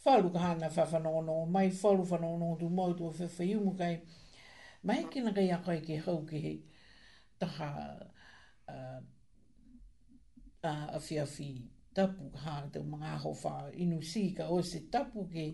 whālu 0.06 0.32
ka 0.34 0.40
hana 0.40 0.68
whawhanono, 0.69 1.38
mai 1.49 1.68
whālu 1.69 2.03
whanono 2.11 2.53
tū 2.61 2.69
mau 2.80 2.94
tū 2.94 3.10
a 3.10 3.14
whawhai 3.18 3.49
umu 3.57 3.73
kai. 3.78 3.99
Mai 4.84 5.03
kina 5.11 5.32
kai 5.34 5.49
a 5.52 5.57
koe 5.65 5.80
ke 5.88 5.98
hau 6.06 6.18
ke 6.30 6.40
he 6.45 6.56
taha 7.41 7.72
uh, 8.69 8.99
uh, 10.65 10.88
a 10.98 10.99
whiawhi 10.99 11.68
tapu 11.95 12.32
ha 12.38 12.49
hana 12.56 12.69
tau 12.73 12.84
mga 12.95 13.18
hofa 13.26 13.56
inu 13.76 14.02
sika 14.14 14.48
o 14.49 14.60
se 14.61 14.80
tapu 14.91 15.26
ke 15.34 15.48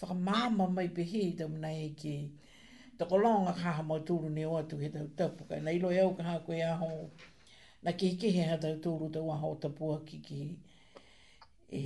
whakamāma 0.00 0.70
mai 0.78 0.88
pehe 1.00 1.26
tau 1.38 1.48
mnai 1.58 1.92
ke 1.96 2.14
whakamāma 2.28 2.38
ta 3.02 3.08
ko 3.10 3.18
longa 3.18 3.50
ka 3.52 3.72
ha 3.82 3.82
mo 3.82 3.98
tu 3.98 4.14
ne 4.30 4.44
o 4.46 4.62
tu 4.62 4.78
ta 4.94 4.98
ta 5.18 5.26
pu 5.34 5.42
ka 5.48 5.56
nei 5.66 5.78
lo 5.82 5.88
e 5.90 6.02
ka 6.18 6.38
ko 6.46 6.52
ya 6.54 6.78
ho 6.80 7.10
na 7.82 7.90
ki 7.98 8.16
ki 8.20 8.28
he 8.30 8.42
ha 8.50 8.56
tu 8.82 8.90
ru 9.00 9.10
ta 9.10 9.18
wa 9.18 9.34
ho 9.42 9.58
ta 9.62 9.68
pu 9.68 9.86
ki 10.06 10.16
ki 10.26 10.40
e 11.78 11.82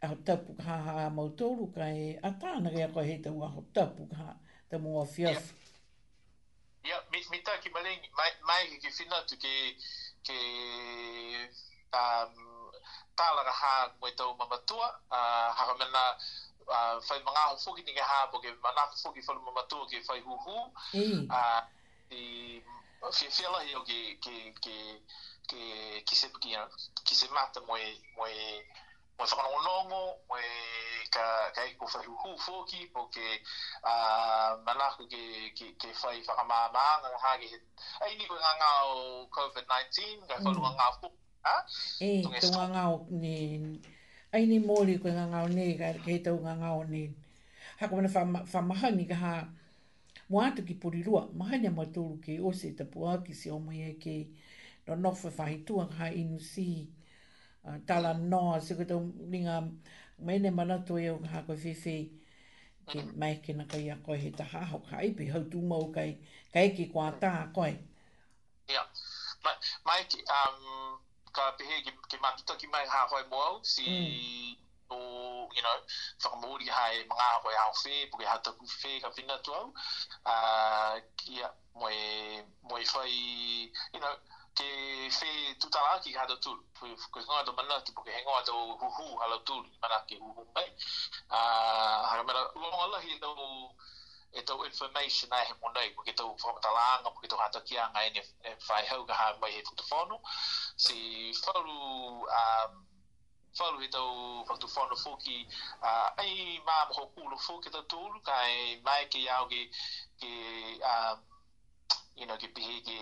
a 0.00 0.08
ta 0.24 0.34
pu 0.44 0.52
ka 0.62 0.72
ha 0.86 1.10
mo 1.16 1.28
tu 1.38 1.46
ru 1.58 1.66
ka 1.76 1.84
e 1.84 2.16
a 2.28 2.30
ta 2.40 2.56
na 2.64 2.70
ga 2.72 2.88
ko 2.94 3.00
he 3.08 3.20
ta 3.24 3.30
wa 3.38 3.46
ho 3.54 3.60
ta 3.74 3.84
pu 3.96 4.06
ka 4.12 4.28
ta 4.70 4.78
mo 4.78 5.04
fio 5.04 5.28
ya 6.88 6.96
mi 7.12 7.20
mi 7.30 7.38
ta 7.44 7.60
ki 7.62 7.68
maling 7.76 8.00
mai 8.16 8.30
mai 8.48 8.78
ki 8.82 8.90
fina 8.96 9.18
tu 9.28 9.36
ki 9.44 9.54
ki 10.26 10.32
um 12.00 12.32
tala 13.18 13.42
ga 13.48 13.52
ha 13.60 13.74
mo 14.00 14.08
tu 14.18 14.24
ma 14.38 14.44
ma 14.52 14.56
tu 14.68 14.76
a 14.86 14.88
uh, 15.16 15.50
ha 15.56 15.64
ma 15.66 16.02
Ah, 16.70 16.98
fai 17.02 17.20
manga 17.24 17.52
o 17.52 17.56
fugi 17.56 17.82
ni 17.82 17.92
ngaha 17.92 18.28
po 18.30 18.38
ke 18.40 18.48
manaf 18.62 18.94
fugi 18.96 19.20
fai 19.22 19.36
mga 19.36 19.52
matu 19.56 19.78
ke 19.90 19.98
fai 20.02 20.20
hu 20.20 20.58
ah 21.30 21.60
di 22.10 22.20
fi 23.12 23.26
fela 23.28 23.60
yo 23.68 23.80
ke 23.84 23.98
ke 24.24 24.36
ke 24.64 24.76
ke 25.48 25.62
ki 26.06 26.14
se 26.16 26.28
ki 26.40 26.56
ki 27.04 27.14
se 27.14 27.28
mata 27.32 27.60
mo 27.66 27.76
mo 28.16 28.24
mo 29.18 29.24
fa 29.30 29.36
kono 29.36 29.60
nomo 29.66 30.00
mo 30.28 30.36
ka 31.14 31.26
ka 31.54 31.62
e 31.68 31.74
ko 31.76 31.86
fai 31.86 32.06
hu 32.06 32.28
fugi 32.44 32.88
po 32.92 33.08
ke 33.12 33.26
a 33.84 33.92
ah, 33.94 34.50
manaf 34.66 34.96
ke 35.10 35.20
ke 35.58 35.66
ke 35.80 35.88
fai 35.92 36.22
fa 36.24 36.44
ma 36.48 36.68
ma 36.74 36.86
nga 37.04 37.08
ha 37.24 37.32
ke 37.40 37.48
ai 38.04 38.16
ni 38.16 38.24
ko 38.26 38.34
nga 38.40 38.52
nga 38.56 38.70
covid 39.36 39.66
19 39.68 40.28
ka 40.30 40.36
fa 40.42 40.50
lu 40.50 40.60
nga 40.62 40.88
fu 41.02 41.08
Ah? 41.44 41.60
Eh, 42.00 42.24
tunga 42.24 42.68
ngau 42.72 43.04
ni 43.20 43.36
ai 44.34 44.46
ni 44.50 44.56
mōre 44.66 44.94
koe 45.02 45.10
ngā 45.16 45.24
ngāo 45.32 45.48
nei, 45.52 45.72
ka 45.80 45.88
ke 46.04 46.10
he 46.12 46.16
tau 46.28 46.38
ngā 46.44 46.52
ngāo 46.60 46.78
nei. 46.92 47.02
Ha 47.80 47.86
kumana 47.90 48.08
whamahangi 48.52 49.04
ka 49.10 49.18
ha, 49.20 49.32
mō 50.34 50.40
ātu 50.44 50.64
ki 50.70 50.74
porirua, 50.84 51.20
mahania 51.42 51.70
mai 51.76 51.84
tōru 51.98 52.16
ke 52.24 52.34
o 52.42 52.50
se 52.62 52.70
tapu 52.80 53.04
āki 53.12 53.34
se 53.42 53.52
o 53.56 53.60
mai 53.66 53.92
ke, 54.04 54.16
no 54.88 54.96
nofa 55.04 55.30
whahi 55.38 55.58
ka 55.68 55.86
ha 56.00 56.08
inu 56.22 56.40
si, 56.48 56.66
tala 57.90 58.14
noa, 58.18 58.58
se 58.60 58.74
kato 58.80 58.98
ringa, 59.36 59.60
mai 60.18 60.38
ne 60.40 60.50
manato 60.50 60.98
e 61.04 61.08
o 61.14 61.18
ka 61.22 61.28
ha 61.36 61.42
koe 61.46 61.54
whewhei, 61.62 62.02
ke 62.90 63.04
mai 63.22 63.36
ke 63.44 63.54
naka 63.60 63.78
ia 63.84 63.96
koe 64.04 64.18
he 64.24 64.30
taha 64.32 64.64
hau 64.72 64.82
ka 64.90 64.96
ipi, 65.12 65.30
hau 65.30 65.44
tū 65.54 65.62
mau 65.62 65.92
kai, 65.94 66.18
kai 66.52 66.70
ki 66.74 66.90
kua 66.92 67.12
tā 67.22 67.36
koe. 67.54 67.70
yeah. 68.66 68.86
mai 69.84 70.00
um, 70.36 70.98
ka 71.34 71.50
pehe 71.58 71.82
ki, 71.84 71.90
ki 72.10 72.16
makita 72.22 72.54
ki 72.60 72.66
mai 72.74 72.84
hawhai 72.92 73.24
moau 73.32 73.54
si 73.72 73.84
mm. 73.88 74.54
o, 74.94 74.98
you 75.56 75.62
know, 75.66 75.76
whakamori 76.22 76.68
hae 76.76 77.00
mga 77.10 77.24
hawhai 77.30 77.56
hao 77.62 77.72
whē, 77.82 77.96
puke 78.10 78.24
hata 78.30 78.52
ku 78.58 78.64
whē 78.80 78.92
ka 79.04 79.08
whina 79.16 79.36
tu 79.46 79.52
au. 79.60 79.66
Uh, 80.34 80.94
kia, 81.20 81.48
moe, 81.74 81.98
moe 82.70 82.82
whai, 82.92 83.14
you 83.94 84.00
know, 84.02 84.14
ke 84.58 84.66
whē 85.18 85.32
tutala 85.62 85.98
ki 86.04 86.12
hata 86.20 86.36
tu, 86.46 86.54
puke 86.78 87.18
hanga 87.24 87.42
to 87.48 87.52
manaki, 87.58 87.90
puke 87.98 88.12
hanga 88.16 88.38
to 88.50 88.54
huhu 88.84 89.06
hala 89.22 89.38
tu, 89.50 89.56
manaki 89.82 90.20
huhu 90.22 90.46
mai. 90.54 90.68
Uh, 90.76 91.36
ah, 91.40 92.00
Haramara, 92.12 92.42
uonga 92.60 92.86
lahi 92.94 93.20
nau, 93.26 93.50
e 94.34 94.42
tau 94.42 94.60
information 94.66 95.30
ai 95.38 95.44
he 95.48 95.54
monei, 95.62 95.90
ko 95.94 96.02
ke 96.02 96.12
tau 96.18 96.28
whamatalaanga, 96.44 97.08
ko 97.14 97.18
ke 97.22 97.28
tau 97.30 97.38
hata 97.38 97.60
ki 97.66 97.74
anga 97.78 98.00
ene 98.06 98.20
e 98.50 98.54
whai 98.68 98.84
hau 98.90 99.02
ka 99.08 99.14
mai 99.40 99.50
he 99.54 99.60
whutuwhono. 99.66 100.16
Si 100.84 100.96
whalu, 101.46 101.78
um, 102.40 102.72
whalu 103.60 103.78
he 103.82 103.88
tau 103.94 104.08
whutuwhono 104.50 104.94
fōki, 105.04 105.38
uh, 105.88 106.08
ai 106.22 106.58
māma 106.66 106.96
ho 106.98 107.04
kūlo 107.14 107.36
fōki 107.46 107.72
tau 107.76 107.84
tūru, 107.94 108.22
ka 108.28 108.40
e 108.58 108.76
mai 108.88 109.06
ke 109.14 109.22
iau 109.22 109.46
ke, 109.52 109.60
ke 110.20 110.30
um, 110.94 111.22
you 112.16 112.26
know, 112.26 112.36
ke 112.36 112.50
pihi 112.58 112.80
ke 112.88 112.98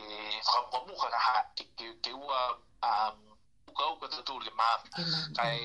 whamamuha 0.52 1.10
ka 1.16 1.24
ha, 1.28 1.36
ke, 1.56 1.64
ke, 1.80 1.94
ke 2.04 2.12
ua 2.16 2.42
um, 2.90 3.18
uka 3.72 3.90
uka 3.96 4.12
tau 4.16 4.28
tūru 4.32 4.50
ke 4.50 4.56
māma. 4.60 5.08
Ka 5.40 5.48
e, 5.56 5.64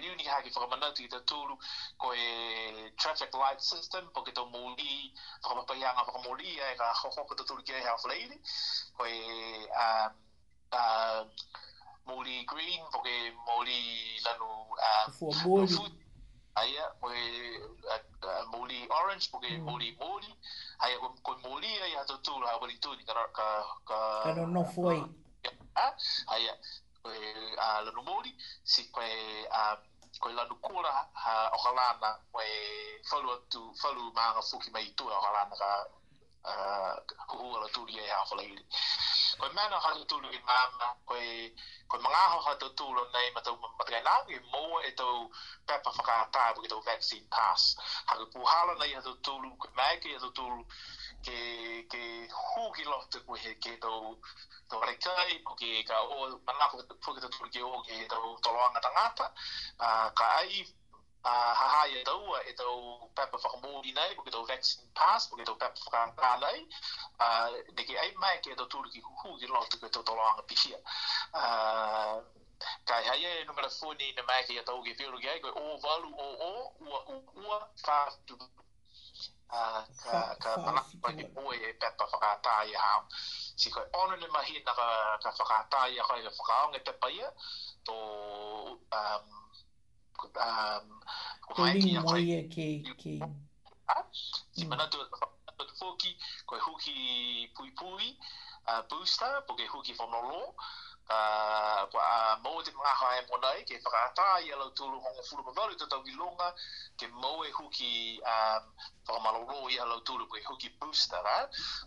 niu 0.00 0.14
ni 0.18 0.24
haki 0.24 0.50
whakamanatu 0.50 1.02
i 1.04 1.08
tūru 1.30 1.54
ko 2.02 2.08
e 2.22 2.90
traffic 3.02 3.34
light 3.40 3.60
system 3.66 4.08
po 4.14 4.22
ki 4.26 4.32
tō 4.38 4.44
mōri 4.54 4.94
whakamapaianga 5.42 6.06
whakamōri 6.06 6.54
e 6.68 6.70
ka 6.80 6.88
hokoko 7.02 7.36
tūru 7.42 7.62
ki 7.68 7.74
e 7.78 7.82
hea 7.84 7.94
whaleiri 8.02 8.38
ko 8.96 9.06
e 9.06 10.82
mōri 12.10 12.40
green 12.54 12.82
po 12.96 13.04
ke 13.06 13.14
mōri 13.46 13.78
lanu 14.26 14.50
mōri 15.20 15.88
aia 16.64 16.90
ko 17.02 17.12
e 17.14 18.38
mōri 18.50 18.82
orange 18.98 19.30
po 19.30 19.42
ke 19.46 19.54
mōri 19.70 19.94
mōri 20.02 20.32
aia 20.88 20.96
ko 21.22 21.38
e 21.38 21.42
mōri 21.46 21.72
aia 21.88 22.06
tūru 22.14 22.42
hawari 22.52 22.80
tūni 22.88 23.06
ka 23.12 23.22
ka 23.38 23.48
ka 23.92 24.00
no 24.40 24.50
no 24.58 24.66
fwoi 24.74 24.98
aia 26.34 26.58
koe 27.04 27.56
a 27.56 27.78
uh, 27.78 27.84
lanu 27.84 28.02
mori, 28.08 28.32
si 28.72 28.82
koe 28.94 29.08
a 29.50 29.64
uh, 29.72 29.76
koe 30.20 30.32
lanu 30.32 30.54
kura 30.64 30.92
ha 31.24 31.34
uh, 31.42 31.56
okalana 31.56 32.10
koe 32.34 32.52
falu 33.10 33.28
atu, 33.36 33.60
falu 33.80 34.02
maanga 34.16 34.40
fuki 34.48 34.70
mai 34.74 34.86
tu 34.96 35.04
a 35.12 35.18
okalana 35.20 35.54
ka 35.62 35.70
uh, 36.50 36.94
huhua 37.30 37.60
la 37.64 37.68
turi 37.74 37.94
e 38.00 38.08
hawhala 38.16 38.42
ili. 38.50 38.64
Koe 39.38 39.50
mana 39.58 39.76
hatu 39.84 40.04
tulu 40.10 40.28
i 40.38 40.40
mama, 40.48 40.86
koe, 41.08 41.26
koe 41.90 41.98
mga 42.06 42.22
ho 42.32 42.38
hatu 42.46 42.68
tulu 42.78 43.02
nei 43.14 43.28
ma 43.34 43.40
tau 43.40 43.54
matakai 43.78 44.02
nāngu 44.08 44.30
i 44.38 44.40
mōa 44.52 44.80
e 44.88 44.92
tau 45.00 45.18
pepa 45.68 45.90
whakātāpu 45.98 46.58
ki 46.62 46.68
tau 46.72 46.82
vaccine 46.88 47.26
pass. 47.36 47.76
Haku 48.08 48.26
puhala 48.32 48.72
nei 48.80 48.94
hatu 48.98 49.12
tulu, 49.26 49.50
koe 49.60 49.70
mēke 49.80 50.14
hatu 50.16 50.30
tulu, 50.38 50.60
ke 51.24 51.38
ke 51.88 52.00
hoki 52.54 52.84
lotu 52.84 53.18
ko 53.26 53.32
he 53.40 53.52
ke 53.64 53.72
to 53.84 53.90
to 54.70 54.76
re 54.86 54.94
kai 55.04 55.34
ko 55.46 55.52
ke 55.60 55.68
ka 55.88 55.96
o 56.14 56.16
mana 56.46 56.68
ko 56.70 56.76
to 56.84 56.94
ko 57.00 57.16
to 57.20 57.28
ke 57.52 57.60
o 57.68 57.80
ke 57.88 57.96
to 58.12 58.18
to 58.44 58.48
longa 58.56 58.80
tanga 58.86 59.04
pa 59.18 59.26
a 59.86 59.88
ka 60.18 60.26
ai 60.40 60.60
a 61.28 61.32
ha 61.58 61.66
ha 61.74 61.82
ye 61.94 62.04
to 62.08 62.16
e 62.50 62.52
to 62.60 62.66
pepper 63.16 63.38
for 63.44 63.56
mo 63.62 63.80
di 63.86 63.92
nei 63.98 64.14
ko 64.18 64.24
to 64.36 64.42
vaccine 64.50 64.84
pass 65.00 65.28
ko 65.28 65.40
to 65.50 65.54
pepper 65.62 65.80
for 65.84 66.12
ka 66.22 66.32
nei 66.44 66.60
de 67.78 67.82
ke 67.88 67.96
ai 68.04 68.10
mai 68.24 68.36
ke 68.48 68.54
to 68.62 68.66
turki 68.74 69.00
hoki 69.22 69.46
lotu 69.54 69.80
ko 69.84 69.88
to 69.98 70.02
to 70.08 70.12
longa 70.22 70.42
pi 70.42 70.76
a 71.42 71.44
Kai 72.86 73.00
haia 73.06 73.30
e 73.38 73.40
numera 73.48 73.68
fūni 73.72 74.04
ina 74.12 74.22
mai 74.28 74.36
ki 74.48 74.58
a 74.58 74.62
tau 74.68 74.80
ki 74.84 74.92
whiru 75.00 75.18
ai, 75.32 75.40
koe 75.40 75.50
o 75.62 75.72
valu 75.84 76.10
o 76.26 76.28
o, 76.48 76.52
ua 76.84 77.00
ua, 77.44 77.58
whātu 77.88 78.38
a 79.54 79.86
ka 80.02 80.36
ka 80.42 80.50
mana 80.66 80.82
pa 81.02 81.08
ni 81.12 81.24
bo 81.34 81.44
e 81.64 81.68
pe 81.80 81.86
pa 81.98 82.04
fa 82.12 82.34
ta 82.42 82.54
ya 82.72 82.78
ha 82.84 83.02
si 83.56 83.70
ko 83.70 83.80
ona 84.02 84.16
le 84.16 84.28
mahi 84.34 84.56
na 84.66 84.72
ka 84.78 84.88
ka 85.24 85.30
fa 85.38 85.58
ta 85.72 85.86
ya 85.88 86.02
ka 86.04 86.14
fa 86.38 86.42
ka 86.48 86.54
on 86.66 86.74
e 86.74 86.80
pe 86.86 86.92
pa 87.00 87.08
ya 87.18 87.28
to 87.86 87.94
um 89.00 89.26
um 90.46 90.86
ko 91.46 91.50
mai 91.62 91.78
ki 91.80 91.94
ya 91.94 92.02
ko 92.02 92.16
ye 92.16 92.38
ki 92.54 92.66
ki 93.00 93.12
a 93.88 93.98
si 94.54 94.66
mana 94.66 94.90
to 94.90 94.98
to 95.68 95.74
foki 95.80 96.18
ko 96.46 96.58
huki 96.58 96.96
pui 97.54 97.70
pui 97.78 98.08
a 98.66 98.72
uh, 98.80 98.82
booster 98.88 99.34
po 99.46 99.54
ke 99.54 99.66
huki 99.68 99.92
fo 99.94 100.06
no 100.10 100.20
lo 100.30 100.42
a 101.10 101.86
kwa 101.92 102.02
a 102.02 102.36
mo 102.42 102.62
te 102.64 102.70
mga 102.80 102.92
hae 103.00 103.20
mo 103.28 103.36
nei 103.42 103.60
ke 103.68 103.76
pa 103.84 103.90
ata 104.08 104.24
i 104.40 104.48
ala 104.56 104.66
tulu 104.76 104.96
hong 105.04 105.18
fu 105.28 105.36
ba 105.44 105.52
valu 105.56 105.74
to 105.76 105.84
longa 106.20 106.48
ke 106.98 107.06
mo 107.20 107.44
e 107.44 107.50
huki 107.52 107.92
a 108.24 108.36
pa 109.06 109.12
malo 109.24 109.40
ro 109.44 109.68
i 109.68 109.76
ala 109.78 110.00
tulu 110.06 110.24
ko 110.30 110.36
huki 110.48 110.68
booster 110.80 111.20
ra 111.24 111.38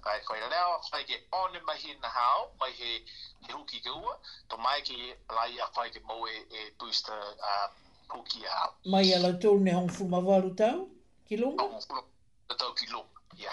ka 0.03 0.09
e 0.17 0.23
koe 0.27 0.37
leo 0.53 0.73
ka 0.91 0.99
ke 1.09 1.17
on 1.33 1.55
e 1.55 1.59
mahi 1.67 1.91
na 2.01 2.09
hao 2.09 2.51
mai 2.59 2.71
he 2.79 2.91
he 3.47 3.51
huki 3.53 3.77
ke 3.85 3.89
ua 3.89 4.13
to 4.49 4.55
mai 4.57 4.81
ke 4.85 4.95
lai 5.37 5.51
a 5.57 5.67
koe 5.75 5.89
ke 5.89 5.99
mo 6.09 6.25
e 6.27 6.35
e 6.59 6.71
booster 6.79 7.19
a 7.51 7.69
huki 8.13 8.45
a 8.45 8.69
mai 8.85 9.11
ala 9.17 9.33
tulu 9.41 9.59
ne 9.59 9.73
hong 9.73 9.89
fu 9.89 10.05
ma 10.07 10.19
valu 10.19 10.53
tau 10.55 10.85
ki 11.25 11.37
longa 11.37 11.63
hong 11.63 11.81
fu 11.81 11.93
ba 12.49 12.69
ki 12.79 12.85
longa 12.93 13.19
ya 13.35 13.51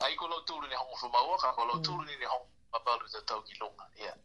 ai 0.00 0.14
ko 0.16 0.26
lo 0.28 0.40
tulu 0.48 0.66
ne 0.68 0.76
hong 0.76 0.96
fu 0.96 1.06
ma 1.08 1.20
ua 1.28 1.36
ka 1.38 1.52
ko 1.52 1.64
lo 1.64 1.76
tulu 1.84 2.02
ne 2.04 2.24
hong 2.24 2.46
ma 2.72 2.78
valu 2.86 3.04
tau 3.26 3.42
ki 3.42 3.54
longa 3.60 3.84
ya 4.00 4.04
yeah 4.04 4.16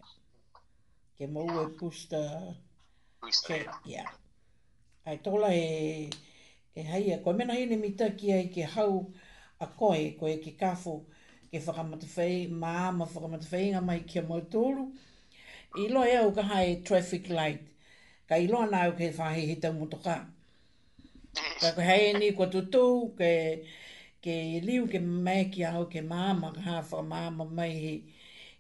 ke 1.19 1.27
mau 1.27 1.47
e 1.63 1.65
pusta. 1.77 2.21
Pusta, 3.21 3.55
ia. 3.85 4.03
Ai 5.05 5.17
tola 5.17 5.49
e, 5.53 6.09
e 6.75 6.81
haia, 6.91 7.17
koe 7.23 7.33
mena 7.33 7.53
hine 7.59 7.75
mita 7.81 8.07
ki 8.19 8.27
ai 8.31 8.45
ke 8.55 8.63
hau 8.75 8.93
a 9.59 9.65
koe, 9.79 10.15
koe 10.19 10.35
ke 10.43 10.51
kafo, 10.61 10.93
ke 11.51 11.57
whakamatawhei, 11.65 12.37
maama 12.61 13.03
whakamatawhei 13.13 13.67
nga 13.73 13.81
mai 13.87 13.99
ki 14.09 14.19
a 14.19 14.23
mautoro. 14.29 14.85
I 15.75 15.83
loa 15.93 16.07
e 16.07 16.15
au 16.21 16.31
ka 16.31 16.43
hai 16.53 16.79
traffic 16.87 17.27
light, 17.29 17.67
ka 18.29 18.35
i 18.43 18.47
loa 18.51 18.67
nāu 18.73 18.95
ke 18.97 19.05
whahe 19.19 19.41
he 19.49 19.55
tau 19.61 19.73
motoka. 19.79 20.15
Ka 21.61 21.69
ko 21.75 21.81
hae 21.89 22.13
ni 22.19 22.31
kua 22.31 22.47
tutu, 22.53 23.11
ke, 23.19 23.31
ke 24.23 24.37
liu 24.63 24.87
ke 24.87 24.99
mai 25.03 25.49
ki 25.51 25.65
au 25.73 25.85
ke 25.91 25.99
maama, 26.01 26.53
ka 26.55 26.61
hawha 26.69 27.03
maama 27.11 27.45
mai 27.59 27.71
he, 27.83 27.93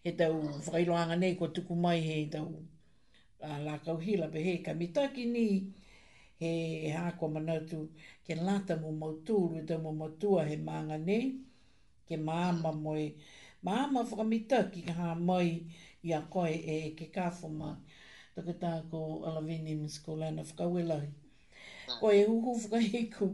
he 0.09 0.15
tau 0.17 0.33
whakailoanga 0.65 1.15
nei 1.21 1.33
ko 1.39 1.45
tuku 1.55 1.73
mai 1.83 1.99
he 2.07 2.15
tau 2.33 2.47
la 3.67 3.75
kauhila 3.85 4.27
pe 4.33 4.39
he 4.45 4.53
ka 4.65 4.71
mitaki 4.81 5.23
ni 5.25 5.47
he 6.41 6.49
ha 6.97 7.11
ko 7.19 7.25
manatu 7.35 7.79
ke 8.25 8.33
lata 8.45 8.73
mo 8.81 8.89
mautūru 9.01 9.53
e 9.61 9.61
tau 9.69 9.77
mo 9.85 9.91
matua 10.01 10.41
he 10.49 10.55
maanga 10.67 10.97
nei 11.07 11.25
ke 12.07 12.15
māma 12.27 12.69
moe 12.83 13.07
māma 13.67 13.99
whakamitaki 14.09 14.79
ka 14.87 14.93
ha 14.99 15.09
mai 15.15 15.49
i 16.01 16.09
a 16.13 16.21
koe 16.33 16.49
e 16.75 16.95
ke 16.97 17.05
kāfo 17.15 17.47
ma 17.59 17.71
taka 18.35 18.53
tā 18.63 18.71
ko 18.89 18.99
alawini 19.27 19.75
mis 19.81 19.99
ko 19.99 20.11
lana 20.21 20.41
whakawelahi 20.43 21.09
ko 21.99 22.07
e 22.19 22.23
huhu 22.29 22.51
whakahiku 22.61 23.27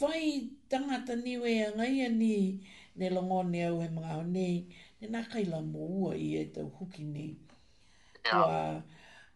whai 0.00 0.26
tangata 0.70 1.14
niwe 1.26 1.52
a 1.66 1.68
ngai 1.78 1.94
ani 2.08 2.34
ne 2.96 3.06
longone 3.16 3.60
au 3.68 3.78
he 3.82 3.88
mga 3.88 4.12
honi 4.18 4.50
e 5.04 5.08
nā 5.12 5.20
kai 5.32 5.44
la 5.52 5.58
mō 5.64 5.86
ua 6.02 6.12
i 6.16 6.34
e 6.40 6.44
tau 6.52 6.68
huki 6.78 7.04
ni. 7.04 7.24
Yeah. 8.24 8.30
Kua 8.30 8.60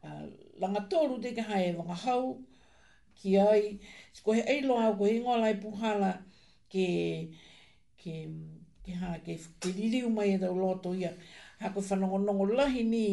uh, 0.05 0.29
langa 0.63 0.83
tōru 0.93 1.19
te 1.25 1.33
ka 1.37 1.45
hae 1.51 1.75
wanga 1.77 1.97
hau, 2.05 2.21
ki 3.19 3.35
ai, 3.43 3.75
ko 4.25 4.37
he 4.39 4.45
eilo 4.55 4.77
hau, 4.81 4.95
ko 5.01 5.09
he 5.11 5.19
ngolai 5.25 5.55
puhala, 5.65 6.11
ke, 6.73 6.87
ke, 8.01 8.15
ke 8.87 8.97
ha, 9.01 9.17
ke, 9.25 9.37
ke 9.61 9.73
liriu 9.79 10.11
mai 10.15 10.31
e 10.37 10.41
tau 10.43 10.57
loto 10.59 10.95
ia, 10.97 11.13
ha 11.61 11.73
ko 11.75 11.83
whanongonongo 11.85 12.47
lahi 12.57 12.85
ni, 12.89 13.05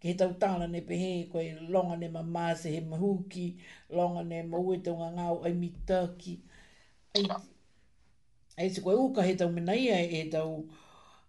ke 0.00 0.12
he 0.12 0.16
tau 0.18 0.32
tāla 0.40 0.70
ne 0.70 0.80
pehe, 0.86 1.12
ko 1.32 1.38
he 1.44 1.52
longa 1.68 1.96
ne 2.00 2.08
ma 2.08 2.22
māse 2.24 2.72
he 2.72 2.80
mahuki, 2.92 3.48
longa 3.98 4.22
ne 4.24 4.42
ma 4.46 4.58
ue 4.58 4.80
tau 4.86 4.96
ngāo, 5.02 5.42
ai 5.44 5.52
mitaki. 5.52 6.38
ai, 7.18 7.26
ai 8.58 8.70
se 8.70 8.80
koe 8.86 8.94
uka 8.96 9.22
he 9.26 9.34
tau 9.42 9.50
mena 9.52 9.76
ia 9.76 9.98
e 10.20 10.24
tau, 10.32 10.50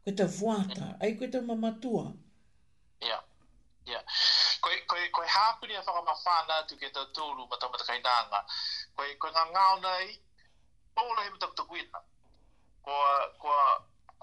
koe 0.03 0.13
te 0.15 0.25
vuata, 0.37 0.85
mm. 0.89 0.97
ai 1.01 1.15
koe 1.17 1.29
te 1.31 1.41
mamatua. 1.47 2.07
Ia, 3.09 3.19
ia. 3.87 4.01
Koe, 4.61 4.75
koe, 4.89 5.07
koe 5.17 5.27
hapuri 5.27 5.75
a 5.77 5.81
whakamawhana 5.81 6.57
tu 6.69 6.75
ke 6.77 6.89
te 6.95 7.01
tūru 7.17 7.43
ma 7.49 7.55
tamata 7.61 7.83
kai 7.89 7.99
nanga. 8.05 8.39
Koe, 8.97 9.09
koe 9.21 9.31
ngā 9.35 9.43
ngāo 9.53 9.77
nei, 9.85 10.07
pōla 10.97 11.21
hema 11.23 11.37
tamata 11.39 11.63
ko 11.69 11.77
Koa, 12.81 13.25
koa, 13.37 13.63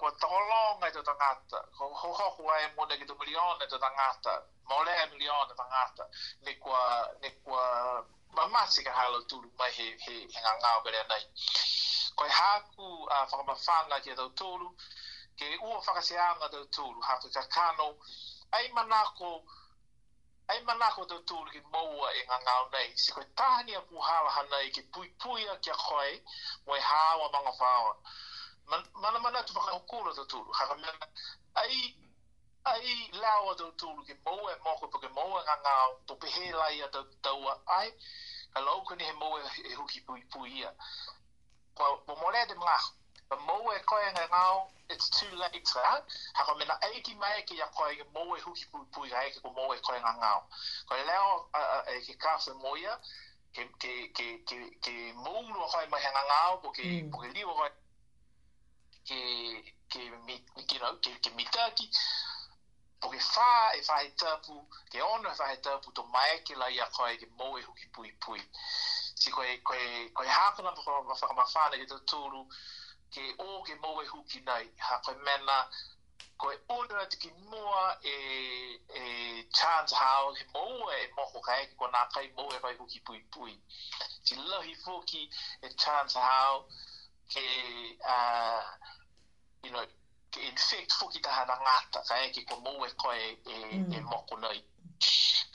koa 0.01 0.11
tōlonga 0.19 0.89
i 0.91 0.95
tō 0.95 1.03
tangata. 1.07 1.59
Ko 1.79 1.91
ho 1.95 2.13
hoku 2.13 2.49
ai 2.51 2.65
mōne 2.79 2.99
ki 2.99 3.07
tō 3.07 3.15
miliona 3.21 3.65
i 3.65 3.71
tō 3.71 3.79
tangata. 3.79 4.35
Mōle 4.71 4.97
hai 4.99 5.07
miliona 5.13 5.55
tangata. 5.55 6.09
Ne 6.43 6.55
koa, 6.63 6.81
ne 7.23 7.31
koa, 7.45 8.03
mamasi 8.35 8.83
ka 8.85 8.91
hālo 8.95 9.23
tūru 9.31 9.47
mai 9.63 9.71
he, 9.79 9.87
he, 10.03 10.17
he 10.27 10.43
ngā 10.43 10.57
ngāo 10.63 10.83
berea 10.87 11.07
nei. 11.13 11.23
Koe 12.19 12.29
hāku 12.35 12.89
a 13.11 13.23
uh, 13.23 13.31
whakamawhana 13.31 14.03
ki 14.03 14.17
a 14.17 14.19
tō 14.27 14.51
ke 15.39 15.47
ua 15.63 15.79
whakaseanga 15.87 16.49
tau 16.51 16.67
tūru, 16.77 17.01
hako 17.09 17.29
ka 17.35 17.43
kano, 17.55 17.87
ai 18.59 18.69
manako, 18.75 19.31
ai 20.51 20.59
manako 20.67 21.05
tau 21.13 21.21
tūru 21.31 21.53
ki 21.55 21.61
maua 21.75 22.11
e 22.21 22.25
ngā 22.31 22.39
ngāo 22.47 22.65
nei, 22.73 22.89
se 23.03 23.15
koe 23.17 23.27
tāhani 23.41 23.77
a 23.79 23.83
puhala 23.93 24.33
hanei 24.37 24.73
ke 24.79 24.83
pui 24.97 25.13
pui 25.25 25.45
a 25.47 25.55
kia 25.67 25.77
koe, 25.85 26.09
moe 26.67 26.79
hāwa 26.89 27.29
manga 27.37 27.53
whāwa. 27.61 27.93
Mana 28.73 29.19
mana 29.27 29.43
tu 29.49 29.55
whakaukura 29.59 30.15
tau 30.19 30.27
tūru, 30.35 30.55
hako 30.61 30.75
me 30.83 30.95
ai 31.63 31.79
ai 32.73 32.97
lawa 33.23 33.55
do 33.59 33.71
tulu 33.81 34.03
ke 34.09 34.17
mo 34.27 34.35
e 34.51 34.57
moko 34.67 34.91
po 34.91 34.99
ke 34.99 35.09
mo 35.19 35.29
e 35.39 35.43
nga 35.45 35.55
nga 35.63 35.77
to 36.07 36.17
pe 36.17 36.29
he 36.37 36.51
lai 36.53 36.83
a 36.87 36.89
do 36.97 37.05
tau 37.23 37.47
a 37.53 37.55
ai 37.79 37.93
ka 38.55 38.61
lau 38.67 38.83
kuni 38.91 39.05
he 39.05 39.13
mo 39.23 39.31
e, 39.39 39.47
e 39.71 39.75
huki 39.77 40.01
pui 40.07 40.23
pui 40.35 40.61
ia 40.61 40.75
ko 41.75 42.17
mo 42.21 42.31
le 42.35 42.45
de 42.51 42.55
mga 42.55 42.77
mo 43.47 43.73
e 43.73 43.79
koe 43.89 44.03
e 44.09 44.11
nga 44.13 44.27
it's 44.91 45.09
too 45.13 45.29
late 45.37 45.63
for 45.69 45.83
that. 45.85 46.01
Ha 46.37 46.41
ko 46.49 46.57
mena 46.59 46.79
eiki 46.91 47.15
mai 47.21 47.45
ke 47.47 47.57
ya 47.57 47.69
koe 47.77 47.93
ke 47.95 48.05
mo 48.15 48.37
e 48.37 48.41
huki 48.41 48.65
pui 48.73 48.85
pui 48.93 49.09
ha 49.13 49.21
eke 49.29 49.41
ko 49.45 49.51
mo 49.53 49.67
e 49.73 49.79
koe 49.85 49.99
ngā 50.01 50.13
ngāo. 50.21 50.41
Ko 50.89 50.97
e 50.97 51.05
leo 51.05 51.29
e 51.97 52.01
ke 52.07 52.15
kāsa 52.25 52.55
moia, 52.63 52.95
ke, 53.55 53.65
ke, 53.83 53.93
ke, 54.17 54.27
ke, 54.49 54.59
ke 54.81 54.95
mōngu 55.27 55.53
a 55.53 55.69
koe 55.75 55.87
mai 55.93 56.01
ngā 56.05 56.25
ngāo, 56.31 56.57
po 56.63 56.73
ke, 56.79 56.87
mm. 56.89 57.13
ke 57.21 57.33
liwa 57.37 57.57
koe, 57.61 57.69
ke, 59.11 59.21
ke, 59.93 60.01
you 60.01 60.81
know, 60.81 60.97
mi 61.03 61.21
ke 61.27 61.37
mitaki, 61.37 61.91
po 63.03 63.13
ke 63.13 63.21
whā 63.29 63.53
e 63.77 63.85
whā 63.91 63.99
he 64.07 64.11
tāpu, 64.25 64.57
ke 64.89 65.05
ono 65.05 65.29
e 65.29 65.35
whā 65.37 65.51
he 65.53 65.61
tāpu 65.69 65.93
to 65.95 66.07
mai 66.17 66.31
la 66.57 66.67
ya 66.73 66.89
a 66.89 66.97
koe 66.97 67.15
ke 67.19 67.29
mo 67.37 67.57
e 67.59 67.63
huki 67.63 67.93
pui 67.93 68.13
pui. 68.25 68.41
Si 69.21 69.29
koe, 69.31 69.53
koe, 69.65 69.85
koe 70.17 70.27
hākona 70.27 70.73
pa 70.73 70.83
koe 70.83 71.05
whakamawhāne 71.13 71.85
ke 71.85 71.91
tātūru, 71.93 72.45
ko 72.49 72.57
ke 73.15 73.25
o 73.39 73.63
ke 73.67 73.75
moe 73.85 74.05
huki 74.13 74.41
nei 74.51 74.65
ha 74.87 74.99
koe 75.05 75.15
mena 75.29 75.57
koe 76.43 76.57
ona 76.75 77.05
te 77.13 77.17
ki 77.23 77.31
mua 77.53 77.83
e, 78.13 78.17
e 79.01 79.05
chance 79.59 79.95
hao 80.01 80.33
he 80.39 80.45
moe 80.55 80.95
e 81.03 81.07
moho 81.17 81.41
kai 81.49 81.61
ki 81.67 81.75
kona 81.83 82.05
kai 82.15 82.27
moe 82.41 82.59
vai 82.65 82.75
huki 82.81 83.01
pui 83.07 83.21
pui 83.37 83.55
ti 84.25 84.35
lohi 84.51 84.75
fuki 84.85 85.23
e 85.67 85.69
chance 85.85 86.19
hao 86.27 86.57
ke 87.33 87.47
uh, 88.17 88.65
you 89.63 89.71
know 89.73 89.87
ke 90.35 90.41
infect 90.51 90.93
fuki 91.01 91.21
taha 91.29 91.45
na 91.53 91.57
ngata 91.67 92.01
kai 92.11 92.25
ki 92.39 92.45
kona 92.51 92.61
moe 92.71 92.91
koe 93.05 93.19
e, 93.53 93.57
mm. 93.65 93.95
e 93.97 94.05
moho 94.13 94.41
nei 94.45 94.63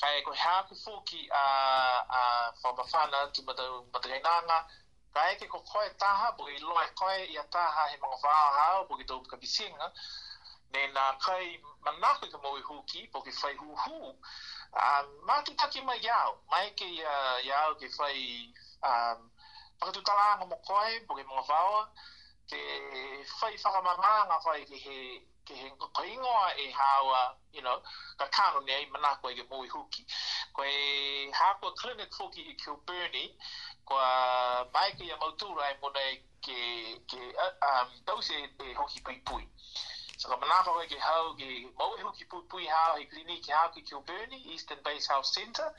kai 0.02 0.22
koe 0.28 0.38
hapu 0.46 0.76
fuki 0.86 1.28
a 1.44 1.44
uh, 1.44 2.00
uh, 2.22 2.48
whamawhana 2.64 3.28
ti 3.34 3.42
matau 3.50 3.74
matakainanga 3.92 4.48
matau 4.48 4.82
Ka 5.14 5.22
eke 5.32 5.48
ko 5.48 5.60
koe 5.62 5.90
taha, 6.02 6.32
bo 6.38 6.48
i 6.50 6.58
loe 6.60 6.86
koe 6.98 7.18
i 7.30 7.36
a 7.38 7.44
taha 7.54 7.82
he 7.92 7.98
mga 8.02 8.16
wāha 8.26 8.52
hao, 8.60 8.86
bo 8.90 8.96
ki 8.98 9.04
tōpuka 9.10 9.38
bisinga, 9.38 9.90
ne 10.74 10.86
nā 10.94 11.04
kai 11.22 11.60
manaku 11.86 12.32
ka 12.34 12.40
mōi 12.46 12.64
hūki, 12.70 13.04
bo 13.14 13.22
ki 13.22 13.34
whai 13.40 13.52
hū 13.62 13.78
hū. 13.84 14.10
Mātu 15.30 15.54
taki 15.56 15.82
mai 15.90 16.00
iau, 16.06 16.34
mai 16.50 16.66
ke 16.80 16.88
iau 17.50 17.76
ki 17.82 17.90
whai 17.98 18.24
pakatū 18.90 20.02
talanga 20.10 20.50
mō 20.56 20.58
koe, 20.66 20.90
bo 21.06 21.20
ki 21.22 21.28
mga 21.30 21.46
wāwa, 21.52 21.84
ke 22.50 22.64
whai 23.38 23.54
whakamama 23.66 24.16
ngā 24.32 24.40
whai 24.48 24.60
ki 24.72 24.82
he 24.88 24.98
ke 25.46 25.54
he 25.60 25.70
ko 25.80 26.04
ingoa 26.08 26.52
e 26.66 26.70
hawa, 26.72 27.24
you 27.52 27.62
know, 27.62 27.82
ka 28.18 28.26
kāno 28.34 28.62
nei 28.66 28.86
manako 28.94 29.28
e 29.30 29.36
ke 29.38 29.44
mōi 29.50 29.68
huki 29.74 30.06
Ko 30.54 30.64
e 30.64 31.30
hāko 31.36 31.74
clinic 31.76 32.14
hūki 32.16 32.46
i 32.48 32.56
Kilburnie, 32.62 33.34
kwa 33.94 34.68
mai 34.74 34.92
ke 34.98 35.06
ya 35.06 35.18
mau 35.22 35.34
e 35.38 35.76
mona 35.82 36.02
e 36.02 36.14
ke, 36.42 36.60
ke 37.10 37.18
uh, 37.38 37.54
um, 37.62 37.88
tau 38.06 38.22
se 38.22 38.34
e 38.66 38.74
hoki 38.74 39.00
pui 39.06 39.22
pui. 39.26 39.48
So 40.18 40.30
ka 40.30 40.38
manaka 40.42 40.72
wai 40.74 40.88
ke 40.90 40.98
hau 41.00 41.36
ki 41.38 41.70
mau 41.78 41.94
e 41.98 42.02
hoki 42.02 42.26
pui 42.26 42.42
pui 42.50 42.66
hau 42.68 42.96
he 42.98 43.06
klini 43.06 43.38
ke 43.46 43.52
hau 43.54 43.70
ki 43.70 43.82
Kilburnie, 43.86 44.42
Eastern 44.50 44.80
Base 44.84 45.06
House 45.14 45.34
Center, 45.34 45.70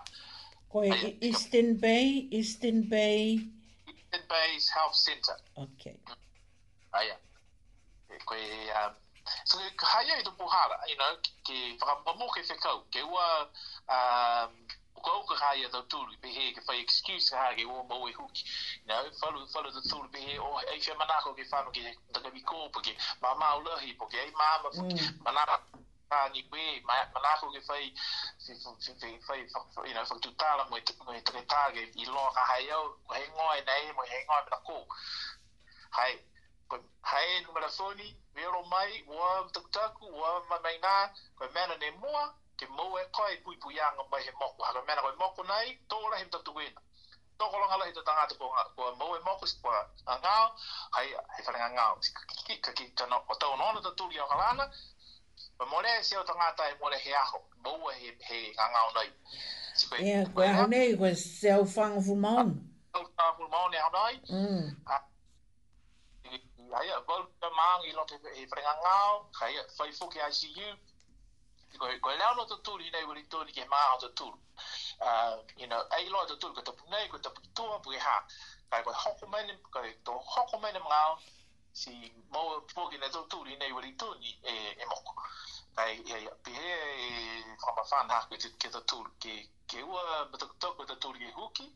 Koe, 0.72 1.16
Eastern 1.22 1.76
Bay, 1.78 2.28
Eastern 2.40 2.82
Bay? 2.90 3.40
Eastern 3.92 4.26
Bay's 4.30 4.70
Health 4.70 4.96
Centre. 4.96 5.38
Ok. 5.56 5.86
Mm. 5.92 6.14
Aia. 7.00 7.18
E, 8.14 8.18
koe, 8.28 8.46
um, 8.82 8.94
so 9.46 9.60
ka 9.80 9.88
haia 9.96 10.18
i 10.20 10.24
te 10.28 10.32
puhara, 10.40 10.80
you 10.92 10.98
know, 11.02 11.14
ke 11.48 11.60
whakamamo 11.82 12.28
ke 12.38 12.42
whekau, 12.52 12.84
ke 12.96 13.06
ua, 13.10 13.28
um, 13.98 14.52
Ko 15.04 15.14
ka 15.28 15.36
haia 15.36 15.68
tau 15.68 15.84
tūru 15.92 16.14
i 16.14 16.18
pehe 16.24 16.52
ke 16.56 16.62
whai 16.66 16.78
excuse 16.80 17.30
ka 17.34 17.40
haia 17.42 17.56
ke 17.58 17.64
o 17.68 17.82
mau 17.90 18.06
e 18.08 18.14
huki. 18.16 18.46
Nau, 18.88 19.04
whalu, 19.22 19.42
whalu 19.54 19.72
tau 19.76 19.84
tūru 19.90 20.06
pehe 20.16 20.38
oh, 20.40 20.62
ei 20.72 20.78
whia 20.80 20.96
manako 21.02 21.34
ke 21.36 21.44
whanau 21.52 21.74
ke 21.76 21.82
takami 22.16 22.40
kōpa 22.52 22.84
ke 22.88 22.94
mamau 23.26 23.58
lahi 23.68 23.92
po 24.00 24.08
ke 24.14 24.22
ei 24.22 24.32
mama 24.38 24.70
whuki. 24.78 25.02
Mm. 25.02 25.18
Manako 25.28 25.82
ma 26.10 26.28
ni 26.34 26.44
pe 26.48 26.82
ma 26.86 26.94
na 27.22 27.32
so 27.40 27.48
ke 27.52 27.62
fai 27.68 27.86
si 28.44 28.54
fu 28.62 28.76
si 28.80 28.92
fai 29.00 29.20
fai 29.20 29.40
you 29.88 29.94
know 29.94 30.04
so 30.04 30.16
tutala 30.20 30.64
mo 30.70 30.78
te 30.82 30.94
mo 31.06 31.14
te 31.14 31.44
tage 31.54 31.82
i 32.04 32.06
lo 32.06 32.26
ka 32.36 32.44
hai 32.52 32.66
au 32.78 32.86
ko 33.08 33.14
he 33.14 33.26
ngoi 33.38 33.62
dai 33.66 33.92
mo 33.96 34.04
he 34.12 34.18
ngoi 34.28 34.42
na 34.52 34.58
ko 34.68 34.78
hai 35.98 36.14
ko 36.68 36.76
hai 37.12 37.40
no 37.44 37.52
mara 37.54 37.70
soni 37.70 38.10
vero 38.36 38.62
mai 38.66 39.02
wa 39.08 39.48
tuk 39.54 39.72
taku 39.72 40.06
wa 40.22 40.40
ma 40.50 40.60
mai 40.64 40.78
na 40.78 41.10
ko 41.38 41.48
mena 41.56 41.76
ne 41.78 41.90
mo 41.92 42.14
ke 42.58 42.66
mo 42.68 42.86
e 43.02 43.06
ko 43.12 43.28
i 43.34 43.38
pui 43.44 43.56
pui 43.58 43.80
anga 43.80 44.04
mai 44.12 44.24
he 44.24 44.32
mo 44.32 44.48
ko 44.58 44.64
ha 44.64 44.74
mena 44.88 45.02
ko 45.02 45.12
mo 45.20 45.30
ko 45.36 45.44
nai 45.44 45.80
to 45.90 46.00
la 46.12 46.18
him 46.18 46.30
tatu 46.30 46.52
wen 46.54 46.76
to 47.38 47.44
ko 47.52 47.58
longa 47.58 47.78
la 47.78 47.86
hita 47.86 48.02
tanga 48.06 48.28
to 48.30 48.36
ko 48.38 48.46
ko 48.76 48.96
mo 48.96 49.16
e 49.18 49.20
mo 49.26 49.34
ko 49.40 49.46
si 49.46 49.58
pa 49.64 49.88
anga 50.08 50.36
hai 50.96 51.08
he 51.36 51.42
fa 51.46 51.52
nga 51.52 51.66
anga 51.68 51.86
ki 52.46 52.62
ki 52.66 52.72
ki 52.78 52.86
to 52.98 53.06
no 53.08 53.24
ki 53.28 53.36
no 53.40 53.66
ki 53.84 53.84
ki 53.84 53.92
ki 54.00 54.20
ki 54.20 54.26
ki 54.32 54.52
ki 54.60 54.64
Ma 55.64 55.70
mole 55.70 56.04
se 56.04 56.18
o 56.18 56.24
tangata 56.26 56.70
e 56.70 56.76
mole 56.80 56.98
he 57.00 57.14
aho, 57.16 57.40
maua 57.64 57.94
he, 57.96 58.12
he 58.30 58.54
anga 58.60 58.84
o 58.86 58.92
nei. 58.98 59.12
Ia, 60.10 60.26
koe 60.36 60.48
aho 60.48 60.66
nei, 60.68 60.98
koe 61.00 61.14
se 61.16 61.50
au 61.52 61.64
whanga 61.64 62.02
fu 62.04 62.16
maon. 62.16 62.52
Au 62.94 63.02
whanga 63.02 63.38
fu 63.38 63.48
maon 63.48 63.74
e 63.74 63.78
aho 63.78 63.92
nei. 63.96 64.18
Mm. 64.30 64.74
Aia, 66.80 67.00
vau 67.08 67.24
te 67.40 67.50
maang 67.60 67.86
i 67.88 67.94
lote 67.94 68.20
he 68.36 68.44
whanga 68.52 68.74
ngao, 68.82 69.22
ka 69.40 69.48
ia, 69.56 69.64
whai 69.80 69.92
fuke 70.00 70.20
ICU. 70.32 70.68
Koe, 71.80 71.96
koe 72.04 72.16
leo 72.20 72.34
no 72.40 72.44
te 72.52 72.60
tūri 72.68 72.92
nei, 72.92 73.08
wili 73.08 73.24
tūri 73.32 73.56
ke 73.56 73.64
maa 73.72 73.94
o 73.96 74.02
te 74.04 74.12
tūru. 74.20 74.36
Uh, 75.00 75.40
you 75.62 75.68
know, 75.70 75.80
ei 76.00 76.10
loa 76.12 76.28
te 76.28 76.36
tūru, 76.44 76.58
koe 76.60 76.68
tapu 76.68 76.92
nei, 76.92 77.08
koe 77.14 77.24
tapu 77.24 77.40
tūa, 77.56 77.80
pukeha. 77.88 78.18
Kai 78.74 78.84
koe 78.84 79.00
hoko 79.06 79.32
mene, 79.32 79.56
koe 79.72 79.96
tō 80.12 80.20
hoko 80.36 80.60
mene 80.66 80.84
mga 80.84 81.02
si 81.74 82.14
mo 82.30 82.62
poki 82.70 82.98
na 83.00 83.10
tu 83.10 83.44
ri 83.44 83.56
nei 83.58 83.72
wali 83.74 83.92
tu 83.98 84.06
e 84.22 84.78
e 84.82 84.86
mo 84.86 84.98
dai 85.76 85.98
e 86.06 86.30
pe 86.46 86.52
e 86.54 87.44
fa 87.58 87.72
ma 87.76 87.84
fan 87.84 88.10
ha 88.14 88.22
ke 88.30 88.38
ke 88.62 88.70
to 88.70 89.00
ke 89.20 89.34
ke 89.66 89.82
wa 89.82 90.06
to 90.38 90.46
to 90.62 90.70
ke 90.78 90.86
to 90.86 90.96
tu 91.02 91.10
huki 91.34 91.68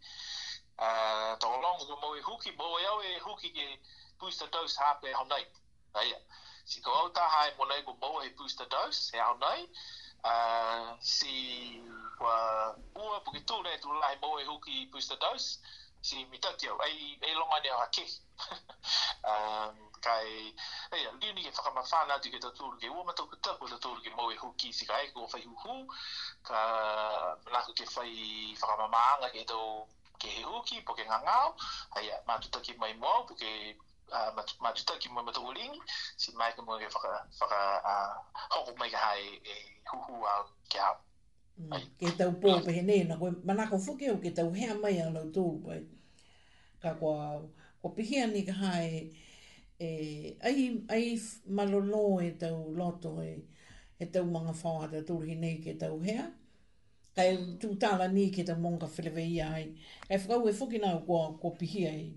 a 0.77 1.35
to 1.41 1.47
long 1.49 1.81
go 1.89 1.95
mo 1.97 2.13
e 2.15 2.21
huki 2.21 2.51
bo 2.55 2.77
ya 2.77 2.95
we 2.97 3.17
huki 3.25 3.49
ke 3.49 3.79
pusta 4.19 4.45
dos 4.53 4.77
ha 4.77 4.93
pe 5.01 5.09
ha 5.11 5.23
e 5.23 5.27
nei 5.29 5.45
dai 5.93 6.13
si 6.63 6.79
ko 6.81 7.09
ta 7.09 7.25
ha 7.27 7.49
mo 7.57 7.65
nei 7.65 7.81
go 7.81 7.93
bo 7.93 8.21
e 8.21 8.29
pusta 8.37 8.65
dos 8.65 9.09
e, 9.13 9.17
e 9.17 9.19
ha 9.19 9.33
nei 9.33 9.65
a 10.23 10.95
si 11.01 11.81
wa 12.19 12.69
u 12.93 13.01
poki 13.25 13.43
tu 13.47 13.59
nei 13.63 13.79
tu 13.79 13.91
lai 13.97 14.15
bo 14.21 14.37
e 14.37 14.45
huki 14.45 14.89
pusta 14.91 15.15
dos 15.15 15.57
si 16.01 16.23
mitatio 16.25 16.77
ai 16.77 17.17
e 17.21 17.33
longa 17.33 17.59
ne 17.59 17.69
ha 17.69 17.87
ke 17.89 18.05
um 19.25 19.77
kai 20.01 20.53
e 20.93 20.97
ya 21.03 21.11
ni 21.21 21.33
ni 21.33 21.41
ke 21.45 21.51
faka 21.51 21.71
mafana 21.75 22.17
di 22.21 22.29
ke 22.29 22.39
tatur 22.39 22.77
ke 22.79 22.89
wo 22.89 23.03
mato 23.03 23.25
kuta 23.25 23.57
ko 23.59 23.65
tatur 23.67 23.97
ke 24.03 24.09
moe 24.17 24.35
hu 24.35 24.53
ki 24.57 24.71
sika 24.73 24.93
e 25.03 25.07
ko 25.13 25.27
fai 25.27 25.41
hu 25.41 25.55
hu 25.55 25.75
ka 26.47 26.59
la 27.53 27.61
ke 27.77 27.85
fai 27.89 28.13
faka 28.55 28.75
mamanga 28.77 29.29
ke 29.33 29.43
to 29.47 29.59
ke 30.21 30.29
hu 30.43 30.61
ki 30.65 30.81
po 30.85 30.93
ke 30.93 31.03
ngangao 31.05 31.53
ha 31.93 31.99
ya 32.01 32.15
mato 32.27 32.49
mai 32.79 32.93
mo 32.93 33.25
po 33.27 33.33
ma 34.09 34.43
mato 34.61 34.83
toki 34.87 35.09
mo 35.09 35.21
mato 35.23 35.41
ling 35.53 35.75
si 36.17 36.31
mai 36.35 36.51
ke 36.53 36.61
mo 36.61 36.77
ke 36.79 36.87
faka 36.89 37.27
faka 37.39 37.57
ho 38.53 38.63
ko 38.65 38.71
mai 38.79 38.89
ka 38.89 38.97
hai 38.97 39.23
e 39.43 39.55
hu 39.91 40.23
a 40.23 40.33
ke 40.69 40.77
ha 40.79 40.91
mm, 41.59 41.85
ke 41.99 42.07
tau 42.17 42.31
po 42.41 42.59
pe 42.65 42.81
ne 42.81 43.03
na 43.03 43.17
ko 43.17 43.31
mana 43.43 43.67
ko 43.69 43.77
fu 43.77 43.97
ke 43.97 44.11
o 44.11 44.17
ke 44.21 44.31
tau 44.31 44.49
he 44.53 44.73
mai 44.73 44.97
a 45.03 45.09
lo 45.09 45.23
tu 45.35 45.45
ka 46.81 46.93
ko 46.99 47.09
ko 47.83 47.87
pihia 47.95 48.27
ni 48.31 48.41
ka 48.47 48.53
hai 48.53 49.11
e 49.79 50.37
ai 50.41 50.83
ai 50.89 51.19
malolo 51.45 52.19
e 52.21 52.31
tau 52.41 52.73
loto 52.79 53.09
e 53.21 53.33
e 54.01 54.05
tau 54.11 54.25
mga 54.35 54.53
whaata 54.63 54.99
turhi 55.07 55.35
nei 55.35 55.57
ke 55.63 55.73
tau 55.77 55.99
hea. 56.07 56.25
Kai 57.15 57.31
tu 57.61 57.75
tāla 57.81 58.07
ni 58.13 58.31
ke 58.35 58.43
tau 58.45 58.55
monga 58.59 58.87
whilewei 58.95 59.39
ai. 59.41 59.65
E 60.09 60.15
whakau 60.17 60.47
e 60.47 60.51
whukinau 60.59 61.05
kua 61.05 61.37
kua 61.41 61.51
pihia 61.59 61.91
e. 61.93 62.13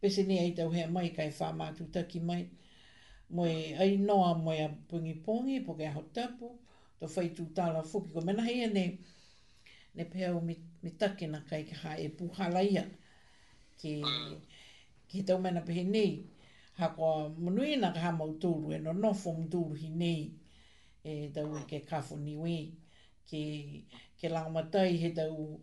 Pese 0.00 0.22
ni 0.28 0.38
ai 0.38 0.52
tau 0.52 0.68
hea 0.70 0.86
mai 0.88 1.08
kai 1.10 1.30
whā 1.30 1.48
mātu 1.58 1.90
taki 1.92 2.20
mai. 2.20 2.46
Moe 3.30 3.74
ai 3.82 3.96
noa 3.96 4.34
moe 4.38 4.58
a 4.62 4.68
pungi 4.88 5.14
pungi 5.24 5.64
po 5.66 5.74
kia 5.74 5.90
hau 5.90 6.02
tapu. 6.14 6.50
Tau 7.00 7.28
tu 7.36 7.44
tāla 7.56 7.82
whuki 7.92 8.12
ko. 8.12 8.20
Mena 8.20 8.42
hea 8.42 8.66
ne, 8.68 8.98
ne 9.94 10.04
peau 10.04 10.40
mi, 10.40 10.54
mi 10.82 10.90
takina 10.90 11.42
kai 11.48 11.62
ke 11.64 11.74
hae 11.82 12.08
puhalaia. 12.16 12.86
Ke, 13.82 14.00
ke 15.10 15.22
tau 15.26 15.38
mena 15.38 15.60
pehe 15.62 15.84
nei 15.84 16.12
hako 16.78 17.32
a 17.32 17.76
na 17.76 17.92
ka 17.92 18.00
hama 18.00 18.24
utoru 18.24 18.72
e 18.74 18.78
no 18.78 18.92
nofo 18.92 19.32
mtoru 19.34 19.74
hi 19.74 19.88
nei 19.88 20.30
e 21.04 21.28
tau 21.34 21.54
i 21.56 21.60
e 21.62 21.66
ke 21.70 21.78
kafo 21.90 22.16
niwe 22.16 22.72
ke, 23.30 23.84
ke 24.20 24.28
lango 24.28 24.50
matai 24.50 24.92
he 25.00 25.08
tau 25.10 25.58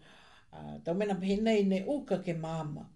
uh, 0.53 0.75
tau 0.83 0.93
mena 0.95 1.13
pahe 1.15 1.35
nei 1.45 1.63
ne 1.63 1.85
uka 1.87 2.17
ke 2.17 2.33
mama 2.35 2.89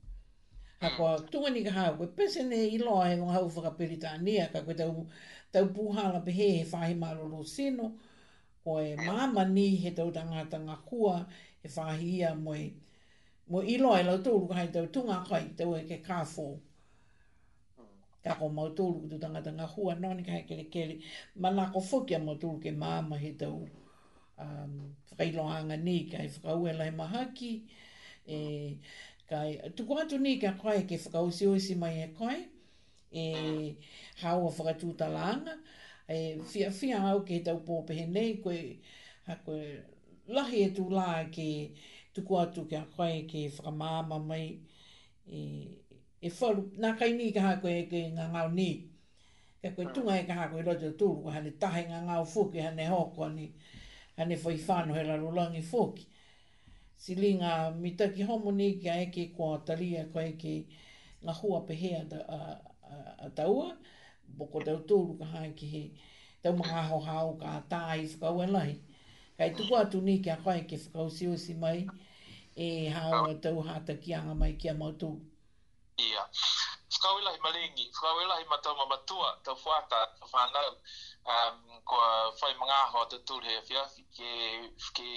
hako 0.82 1.04
hmm. 1.08 1.16
a 1.16 1.30
tunga 1.32 1.50
ni 1.50 1.62
ka 1.64 1.70
hau 1.72 1.94
koe 1.98 2.08
pese 2.18 2.42
ne 2.44 2.58
ilo 2.76 2.98
a 3.02 3.06
he 3.10 3.16
mga 3.16 3.34
hau 3.36 3.46
whakaperitania 3.56 4.52
ka 4.52 4.62
koe 4.66 4.74
tau, 4.74 5.06
tau 5.54 5.68
puhala 5.70 6.26
pahe 6.26 6.48
he 6.66 6.66
whahe 6.72 6.96
maroro 6.98 7.44
seno 7.46 7.86
o 8.66 8.82
e 8.82 8.96
mama 8.96 9.46
hmm. 9.46 9.54
ni 9.54 9.76
he 9.76 9.92
tau 9.92 10.10
tangatanga 10.12 10.76
kua 10.90 11.28
e 11.64 11.68
whahi 11.76 12.10
ia 12.20 12.34
moe 12.36 12.66
Mo 13.52 13.62
ilo 13.64 13.94
e 13.96 14.04
lau 14.04 14.18
tōru 14.20 14.50
kai 14.52 14.68
tau 14.76 14.86
tunga 14.94 15.22
kai 15.30 15.46
tau 15.58 15.72
e 15.80 15.84
ke 15.90 15.98
kāwhō 16.04 16.67
ta 18.28 18.36
ko 18.40 18.50
mau 18.50 18.70
tolu 18.76 19.08
ko 19.10 19.18
tanga 19.22 19.42
tanga 19.42 19.66
hua 19.68 19.96
no 20.00 20.14
ni 20.14 20.24
kai 20.24 20.44
kele 20.50 20.64
kele 20.74 20.96
ma 21.36 21.50
na 21.58 21.72
ko 21.74 21.80
foki 21.80 22.18
mo 22.28 22.36
tolu 22.42 22.60
ke 22.64 22.72
ma 22.84 22.90
ma 23.02 23.16
he 23.24 23.32
tau 23.42 23.58
um 24.46 24.74
fai 25.18 25.32
lo 25.38 25.44
anga 25.58 25.78
ni 25.88 25.98
kai 26.12 26.28
fra 26.36 26.56
u 26.62 26.66
lai 26.80 26.92
ma 27.00 27.08
haki 27.16 27.54
e 28.38 28.38
kai 29.30 29.50
tu 29.76 29.86
ko 29.90 30.04
tu 30.12 30.18
ni 30.28 30.38
kai 30.44 30.54
kai 30.64 30.80
ke 30.90 30.98
fra 31.08 31.24
u 31.28 31.32
si 31.40 31.48
o 31.54 31.58
si 31.68 31.76
mai 31.84 31.94
e 32.06 32.08
kai 32.20 32.40
e 33.24 33.26
ha 34.22 34.36
o 34.46 34.50
fra 34.60 34.74
tu 34.82 34.94
ta 35.00 35.08
langa 35.18 35.54
e 36.20 36.22
fia 36.52 36.72
fia 36.80 37.00
au 37.12 37.20
ke 37.30 37.42
tau 37.50 37.60
po 37.68 37.82
pe 37.90 38.06
nei 38.16 38.38
ko 38.44 38.52
ha 39.28 39.36
ko 39.46 39.54
lahi 40.38 40.64
e 40.68 40.70
tu 40.78 40.90
la 41.00 41.10
ke 41.40 41.50
tu 42.14 42.22
ko 42.30 42.46
tu 42.56 42.68
ka 42.72 42.82
kai 42.98 43.16
ke 43.32 43.44
fra 43.58 43.72
ma 43.82 43.92
ma 44.14 44.18
mai 44.32 44.46
e 45.40 45.42
e 46.26 46.30
whalu, 46.38 46.62
nā 46.84 46.94
kai 46.98 47.12
ni 47.14 47.32
ka 47.32 47.42
hako 47.46 47.68
e 47.70 47.82
ke 47.92 48.00
ngā 48.18 48.24
ngāo 48.36 48.52
ni. 48.54 48.70
E 49.62 49.70
koe 49.74 49.86
ah. 49.86 49.92
tunga 49.94 50.16
e 50.20 50.24
ka 50.26 50.34
hako 50.38 50.58
e 50.62 50.66
roja 50.66 50.90
tūru, 51.00 51.34
hane 51.34 51.52
tahe 51.62 51.84
ngā 51.90 52.00
ngāo 52.08 52.24
fuki, 52.32 52.60
hane 52.64 52.88
hoko, 52.92 53.26
hane, 53.28 53.52
hane 54.18 54.38
whai 54.46 54.56
whānu 54.68 54.96
he 54.98 55.04
raro 55.10 55.32
langi 55.38 55.62
fuki. 55.72 56.06
Si 56.98 57.16
li 57.16 57.36
ngā 57.38 57.52
mitaki 57.78 58.26
homo 58.26 58.52
ni 58.52 58.74
ki 58.82 58.90
a 58.90 58.96
eke 59.04 59.28
kua 59.38 59.62
talia, 59.66 60.06
kua 60.14 60.24
eke 60.32 60.56
ngā 61.26 61.36
hua 61.42 61.62
pehea 61.70 62.04
da, 62.10 62.18
a, 62.26 62.58
a, 62.90 63.00
a 63.28 63.32
taua, 63.38 63.70
boko 64.40 64.60
tau 64.66 64.82
tūru 64.90 65.20
ka 65.20 65.26
hae 65.36 65.54
ki 65.58 65.68
he, 65.76 65.86
tau 66.42 66.54
maha 66.58 66.82
ho 66.90 66.98
hao 67.06 67.34
ka 67.38 67.60
tāi 67.70 68.08
whakau 68.18 68.64
e 68.66 68.80
Kai 69.38 69.52
tuku 69.54 69.74
atu 69.78 70.02
ni 70.02 70.18
ki 70.18 70.30
a 70.32 70.38
koe 70.38 70.62
ke 70.66 70.76
whakau 70.82 71.12
siosi 71.14 71.54
mai, 71.60 71.86
e 72.56 72.86
hao 72.90 73.30
ah. 73.30 73.34
tau 73.42 73.62
hata 73.62 73.94
ki 74.02 74.14
anga 74.16 74.34
mai 74.34 74.54
ki 74.54 74.70
a 74.70 74.74
mautu 74.74 75.18
ia 75.98 76.30
fakauela 76.90 77.32
he 77.32 77.38
malengi 77.38 77.92
fakauela 77.94 78.36
he 78.38 78.44
matau 78.46 78.76
mamatua 78.76 79.40
tau 79.44 79.56
fuata 79.58 80.08
whanau 80.34 80.70
um, 81.26 81.82
ko 81.86 81.96
fai 82.38 82.50
whai 82.50 82.54
mangaho 82.62 83.06
te 83.10 83.18
tūr 83.26 83.42
he 83.44 83.56
awhia 83.60 83.84
ke, 84.18 84.32
ke, 84.94 85.10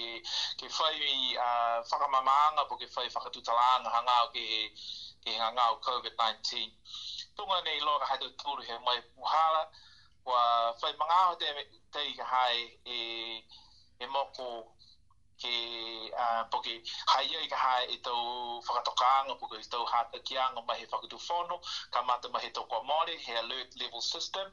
ke 0.59 0.67
whai 0.77 1.37
uh, 1.37 1.79
whakamamaanga 1.91 2.65
po 2.65 2.77
ke 2.81 2.89
whai 2.97 3.07
whakatutalaanga 3.13 3.93
hangau 3.93 4.25
ke, 4.33 4.45
ke 5.23 5.37
hangau 5.37 5.77
COVID-19 5.85 6.73
tunga 7.37 7.61
nei 7.61 7.79
loka 7.79 8.05
hai 8.09 8.17
te 8.17 8.31
tūr 8.43 8.65
he 8.65 8.79
mai 8.89 8.97
puhala 9.13 9.61
wa 10.25 10.41
fai 10.81 10.89
whai 10.89 10.97
mangaho 10.97 11.35
te, 11.35 11.53
te 11.93 12.03
hai 12.33 12.57
e, 12.85 12.99
e 14.01 14.07
moko 14.17 14.47
ke 15.41 15.55
a 16.23 16.27
poki 16.53 16.73
haia 17.13 17.39
i 17.41 17.47
ka 17.53 17.57
ha 17.61 17.73
e 17.83 17.87
i 17.95 17.99
tau 18.07 18.61
whakatokaanga 18.67 19.35
poki 19.43 19.57
i 19.65 19.69
tau 19.75 19.85
hatakianga 19.93 20.61
mahe 20.69 20.85
whakutu 20.93 21.17
whono 21.25 21.57
ka 21.95 21.99
mata 22.09 22.27
mahe 22.35 22.49
tau 22.57 22.65
kwa 22.73 22.79
maori 22.89 23.15
he 23.27 23.33
alert 23.45 23.75
level 23.85 24.01
system 24.11 24.47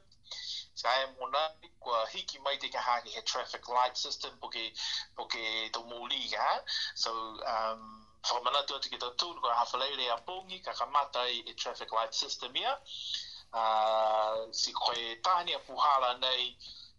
Ka 0.82 0.90
e 1.02 1.06
mōna 1.20 1.38
kua 1.82 2.00
hiki 2.12 2.38
mai 2.46 2.56
te 2.62 2.68
ka 2.74 2.78
hāki 2.88 3.14
he 3.16 3.22
traffic 3.30 3.68
light 3.76 3.96
system 4.04 4.32
poki 4.44 4.64
poki 5.20 5.40
po 5.74 5.80
ke 5.80 5.80
ga 5.80 5.80
mōli 5.92 6.20
ka 6.32 6.48
So, 6.94 7.12
um, 7.54 7.84
whakamana 8.22 8.62
tua 8.66 8.80
te 8.80 8.88
to 8.90 8.98
tō 9.04 9.10
tūn 9.22 9.40
kua 9.44 9.54
hawhaleire 9.60 10.10
a 10.16 10.18
pōngi 10.28 10.62
ka 10.64 10.72
ka 10.80 10.86
mata 10.98 11.24
i 11.36 11.42
e 11.52 11.54
traffic 11.54 11.92
light 12.00 12.14
system 12.14 12.56
ia. 12.62 12.74
Uh, 13.52 14.46
si 14.52 14.72
koe 14.72 15.06
tahania 15.26 15.58
a 15.60 15.66
puhāla 15.68 16.12
nei 16.24 16.54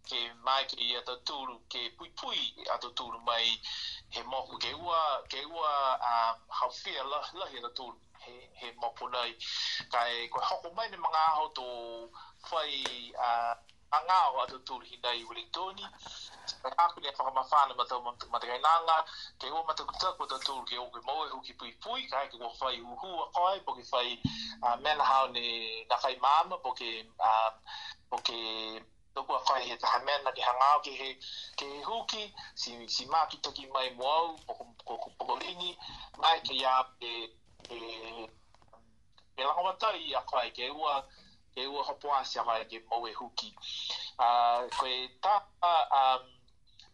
ke 0.09 0.19
mai 0.45 0.65
ki 0.67 0.75
i 0.83 0.89
ato 0.99 1.13
tūru, 1.29 1.55
ke 1.73 1.81
pui 1.97 2.09
pui 2.21 2.39
i 2.63 2.67
ato 2.75 2.89
tūru 3.01 3.19
mai 3.29 3.51
he 4.17 4.23
moku, 4.33 4.57
ke 4.65 4.71
ua, 4.83 5.01
ke 5.33 5.43
ua 5.53 5.73
um, 6.11 6.39
hau 6.59 6.69
fia 6.81 7.03
lahi 7.13 7.41
la, 7.41 7.45
la 7.51 7.61
ato 7.61 7.71
tūru 7.81 7.97
he, 8.25 8.33
he 8.61 8.71
moku 8.85 9.09
nei. 9.15 9.35
Kai 9.93 10.25
koe 10.33 10.45
hoko 10.51 10.71
mai 10.79 10.87
ni 10.93 10.97
mga 11.03 11.25
aho 11.33 11.45
tō 11.59 11.67
whai 12.49 12.81
uh, 13.27 13.53
angao 14.01 14.41
ato 14.47 14.57
tūru 14.71 14.89
hi 14.89 14.97
nei 15.05 15.21
uri 15.29 15.45
tōni, 15.57 15.85
Kai 16.63 16.71
hāku 16.79 17.03
nea 17.05 17.11
whakamawhāna 17.13 17.75
ma 17.77 17.83
tau 17.91 18.01
matakai 18.33 18.57
nānga, 18.65 18.97
ke 19.39 19.53
ua 19.53 19.61
matakutaku 19.69 20.25
ato 20.25 20.41
tūru 20.49 20.65
ke 20.73 20.81
ōke 20.87 21.05
moe 21.05 21.29
huki 21.37 21.53
pui 21.61 21.75
pui, 21.85 22.07
kai 22.15 22.25
ke 22.33 22.41
ua 22.41 22.49
whai 22.63 22.73
uhua 22.81 23.29
koe, 23.37 23.53
po 23.69 23.77
ke 23.77 23.85
whai 23.93 24.15
uh, 24.19 24.75
mena 24.87 25.05
hau 25.13 25.27
ni 25.37 25.47
nakai 25.93 26.17
māma, 26.25 26.57
po 26.65 26.73
ke, 26.81 26.91
uh, 27.19 27.49
po 28.09 28.25
tōku 29.15 29.31
a 29.33 29.39
whai 29.47 29.63
he 29.63 29.75
taha 29.77 29.99
mena 30.05 30.31
ki 30.31 30.41
hanga 30.41 30.69
ke 30.85 30.93
he 30.93 31.09
ke 31.57 31.67
huki, 31.83 32.31
si, 32.55 32.71
si 32.87 33.05
māki 33.05 33.39
toki 33.41 33.65
mai 33.73 33.89
mo 33.97 34.05
au, 34.09 34.27
poko, 34.47 34.67
poko, 34.79 34.85
poko, 34.87 35.09
poko 35.19 35.39
lini, 35.41 35.75
mai 36.21 36.35
ke 36.45 36.53
ia 36.59 36.75
e 36.99 37.13
pe, 37.63 37.77
pe 39.37 39.43
langawatai 39.43 40.13
a 40.13 40.21
whai 40.33 40.49
ke 40.51 40.69
ua, 40.69 41.01
ke 41.55 41.65
ua 41.67 41.83
hopo 41.83 42.13
asi 42.13 42.39
a 42.39 42.43
whai 42.43 42.63
ke 42.65 42.83
mau 42.89 43.05
e 43.07 43.13
huki. 43.15 43.51
Uh, 44.17 44.67
koe 44.79 44.95
tā, 45.25 45.35
um, 45.65 46.29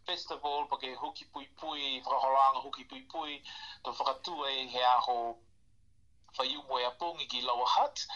festival, 0.06 0.66
po 0.70 0.76
ke 0.78 0.94
huki 0.96 1.28
pui 1.34 1.48
pui, 1.60 2.00
whakaholanga 2.06 2.62
huki 2.64 2.88
pui 2.88 3.02
pui, 3.12 3.40
tō 3.84 3.94
whakatua 4.00 4.50
e 4.54 4.66
he 4.72 4.82
aho 4.96 5.16
whaiumoe 6.38 6.84
a 6.86 6.92
pōngi 7.00 7.24
ki 7.32 7.40
lawa 7.48 7.64
hat, 7.76 8.06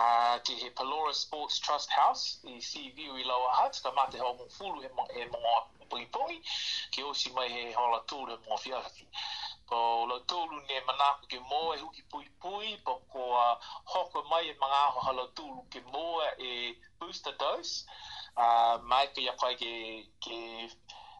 Ah, 0.00 0.38
ki 0.44 0.54
he 0.56 0.70
Palora 0.70 1.12
Sports 1.12 1.58
Trust 1.58 1.90
House 1.90 2.38
i 2.46 2.58
CV 2.62 3.06
i 3.20 3.24
Lower 3.26 3.48
Hut 3.58 3.80
ka 3.82 3.90
mate 3.98 4.18
hau 4.22 4.30
mong 4.40 4.52
fulu 4.56 4.82
he 4.84 4.90
mong, 4.98 5.08
he 5.14 5.24
mong 5.26 6.36
ki 6.94 7.02
osi 7.02 7.32
mai 7.38 7.48
he 7.54 7.72
hola 7.78 7.98
tūru 8.12 8.30
he 8.30 8.36
mong 8.50 8.62
fiaki 8.64 9.06
ko 9.72 9.80
la 10.12 10.18
tūru 10.32 10.60
ne 10.68 10.78
manako 10.90 11.26
ke 11.34 11.40
moa 11.50 11.74
e 11.74 11.80
huki 11.80 12.04
pui 12.12 12.30
pui 12.44 12.70
po 12.86 12.94
ko 13.16 13.26
hoko 13.94 14.22
mai 14.34 14.42
e 14.42 14.54
mga 14.62 14.80
aho 14.86 15.04
hala 15.08 15.26
tūru 15.40 15.60
ke 15.72 15.82
moa 15.96 16.30
e 16.50 16.78
booster 17.00 17.32
dose 17.42 17.74
a 17.82 18.46
ah, 18.46 18.78
mai 18.94 19.04
ke 19.16 19.26
ya 19.26 19.32
koe 19.42 19.52
ke 19.64 19.72
ke 20.28 20.38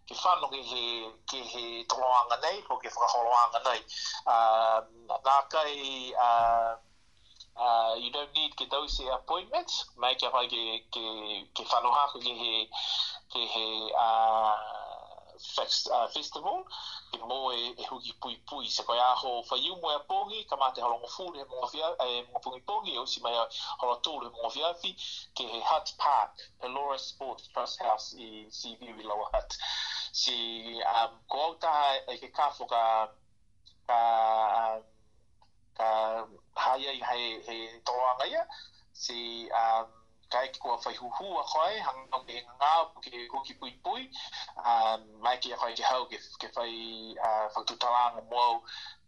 ke 0.07 0.15
che 0.15 0.51
ke 0.55 0.63
he 0.71 0.85
ke 1.35 1.43
he 1.57 1.67
tōanga 1.95 2.41
nei 2.47 2.63
po 2.71 2.77
ke 2.85 2.95
whakaholoanga 2.99 3.63
nei 3.71 3.79
a 4.27 4.35
ah, 4.35 4.83
da 5.31 5.41
kai 5.55 6.13
a 6.27 6.29
uh, 7.59 7.95
you 7.99 8.11
don't 8.15 8.31
need 8.39 8.55
ke 8.57 8.67
tau 8.71 8.87
appointments, 9.15 9.85
make 9.99 10.23
up 10.23 10.33
whai 10.33 10.47
ke, 10.51 10.61
ke, 10.97 11.05
ke 11.59 11.65
whanoha 11.71 12.05
ke 12.15 12.23
he, 12.23 12.51
ke 13.35 13.43
he 13.55 13.65
uh, 13.99 14.55
fest, 15.55 15.89
uh, 15.93 16.07
festival, 16.15 16.63
ke 17.15 17.19
mō 17.33 17.39
e, 17.57 17.73
e 17.83 17.87
huki 17.91 18.13
pui 18.23 18.37
pui, 18.53 18.71
se 18.77 18.83
ko 18.87 18.93
koe 18.93 19.01
aho 19.07 19.33
whaiu 19.51 19.77
mo 19.83 19.93
e 19.97 20.03
pogi 20.13 20.41
ka 20.53 20.57
mate 20.63 20.79
mo 20.85 21.11
fūre 21.17 21.47
mō 21.55 21.71
fia, 21.73 21.91
e 22.07 22.23
mō 22.33 22.43
pōngi 22.47 22.63
pōngi, 22.71 22.95
e 22.95 22.99
usi 23.03 23.23
mai 23.27 23.35
holo 23.83 23.97
tūre 24.07 24.31
mō 24.39 24.51
fia 24.55 24.71
fi, 24.83 24.95
ke 25.35 25.49
he 25.55 25.61
Hutt 25.73 25.95
Park, 26.05 26.31
Pelora 26.63 26.99
Sports 27.09 27.49
Trust 27.55 27.83
House 27.89 28.13
in 28.19 28.47
CV 28.63 28.95
i 28.95 29.03
Lower 29.11 29.31
Hutt. 29.35 29.59
Si, 30.19 30.39
um, 30.95 31.19
ko 31.29 31.45
au 31.55 32.15
e 32.15 32.19
ke 32.23 32.31
kāwhoka, 32.39 32.87
ka, 33.91 33.99
uh, 33.99 34.81
ka 35.79 35.87
ah, 35.87 36.27
haia 36.65 36.93
i 36.97 37.01
hei 37.09 37.41
he 37.47 37.57
toa 37.91 38.11
ngai 38.19 38.33
si 39.05 39.19
um, 39.23 39.59
ah, 39.61 39.87
ka 40.33 40.43
eki 40.47 40.61
kua 40.63 40.77
whai 40.83 40.95
a 40.95 41.43
koe 41.53 41.79
hanga 41.89 42.17
o 42.19 42.23
ke 42.31 42.41
ngā 42.59 42.73
po 42.95 43.01
ke 43.05 43.27
hoki 43.35 43.55
pui 43.61 43.73
pui 43.85 44.09
um, 44.73 45.07
mai 45.27 45.37
ki 45.45 45.53
a 45.53 45.57
koe 45.63 45.75
ke 45.81 45.85
hau 45.91 46.05
ke, 46.13 46.19
ke 46.43 46.51
whai 46.57 46.73
uh, 47.29 47.47
whaktutala 47.57 48.01
ngā 48.17 48.25
mwau 48.33 48.59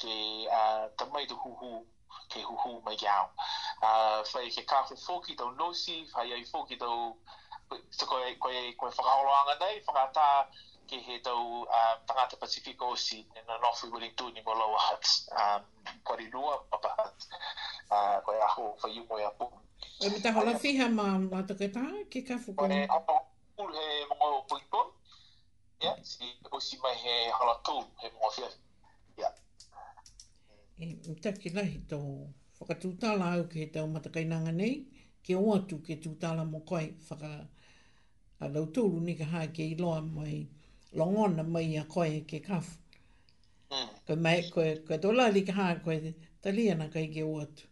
ke 0.04 0.14
uh, 0.60 0.86
tamai 1.02 1.26
tu 1.32 1.36
huhu 1.46 1.72
ke 2.34 2.42
huhu 2.46 2.78
mai 2.86 2.96
ki 3.02 3.06
ah 3.16 3.26
uh, 3.82 4.24
whai 4.32 4.46
ke 4.56 4.62
kāwho 4.74 4.98
fōki 5.06 5.36
tau 5.42 5.50
nosi 5.64 5.98
whai 6.14 6.30
ai 6.38 6.42
fōki 6.54 6.78
ko 6.84 6.94
so 7.98 8.06
koe, 8.12 8.34
koe, 8.46 8.58
koe 8.78 8.90
whakaoloanga 8.98 9.58
nei 9.66 9.82
whakataa 9.86 10.46
ke 10.90 10.98
he 11.06 11.16
tau 11.22 11.62
uh, 11.62 11.94
tangata 12.04 12.34
Pacifico 12.36 12.90
Osi 12.98 13.20
e 13.34 13.40
na 13.46 13.54
nofu 13.62 13.86
i 13.86 13.90
wilin 13.94 14.14
tūni 14.18 14.42
mo 14.46 14.54
lawa 14.58 14.78
hat. 14.86 15.06
kwa 16.04 16.16
ri 16.18 16.26
nua 16.34 16.56
papa 16.70 16.90
hat. 16.98 17.26
Uh, 17.90 18.16
kwa 18.26 18.34
e 18.34 18.40
aho 18.48 18.64
whaiu 18.82 19.04
mo 19.06 19.18
i 19.20 19.22
e 19.22 19.26
apu. 19.28 19.46
E 20.02 20.10
mi 20.10 20.18
hola 20.38 20.58
fiha 20.58 20.88
ma 20.98 21.06
mataketa 21.18 21.84
ke 22.10 22.24
ka 22.26 22.38
fuku? 22.42 22.56
Kwa 22.58 22.68
e 22.74 22.88
apa 22.96 23.14
kukul 23.28 23.70
he 23.78 23.86
mongo 24.10 24.42
poipon. 24.50 24.88
Ia, 25.84 25.92
si 26.02 26.26
osi 26.58 26.76
mai 26.82 26.94
he 27.04 27.14
hala 27.38 27.54
tūn 27.68 27.86
he 28.02 28.10
mongo 28.16 28.32
fia. 28.34 28.50
Ia. 29.22 29.30
E 30.80 30.90
mi 30.92 31.16
ta 31.22 31.30
ki 31.42 31.54
lahi 31.54 31.80
tau 31.86 32.02
whakatūtala 32.58 33.34
au 33.38 33.46
ke 33.52 33.62
he 33.62 33.70
tau 33.78 33.86
matakainanga 33.94 34.56
nei. 34.62 34.74
Ke 35.26 35.38
oatu 35.38 35.78
ke 35.86 36.00
tūtala 36.04 36.48
mo 36.50 36.64
koi 36.66 36.86
whaka 37.10 37.32
a 38.40 38.48
lau 38.48 38.66
tōru 38.76 38.98
ni 39.06 39.14
ka 39.14 39.26
hāke 39.36 39.60
i 39.70 39.74
mai 39.78 40.38
longona 40.96 41.42
mai 41.44 41.76
a 41.76 41.84
koe 41.84 42.20
ke 42.20 42.40
kafu. 42.42 42.76
Mm. 43.70 43.88
Koe 44.06 44.16
mai, 44.16 44.42
koe, 44.50 44.76
koe 44.86 44.98
tō 44.98 45.12
lali 45.16 45.42
ka 45.46 45.52
haa 45.52 45.74
koe 45.84 46.14
taliana 46.42 46.86
kai 46.94 47.06
ke 47.14 47.22
uatu. 47.22 47.64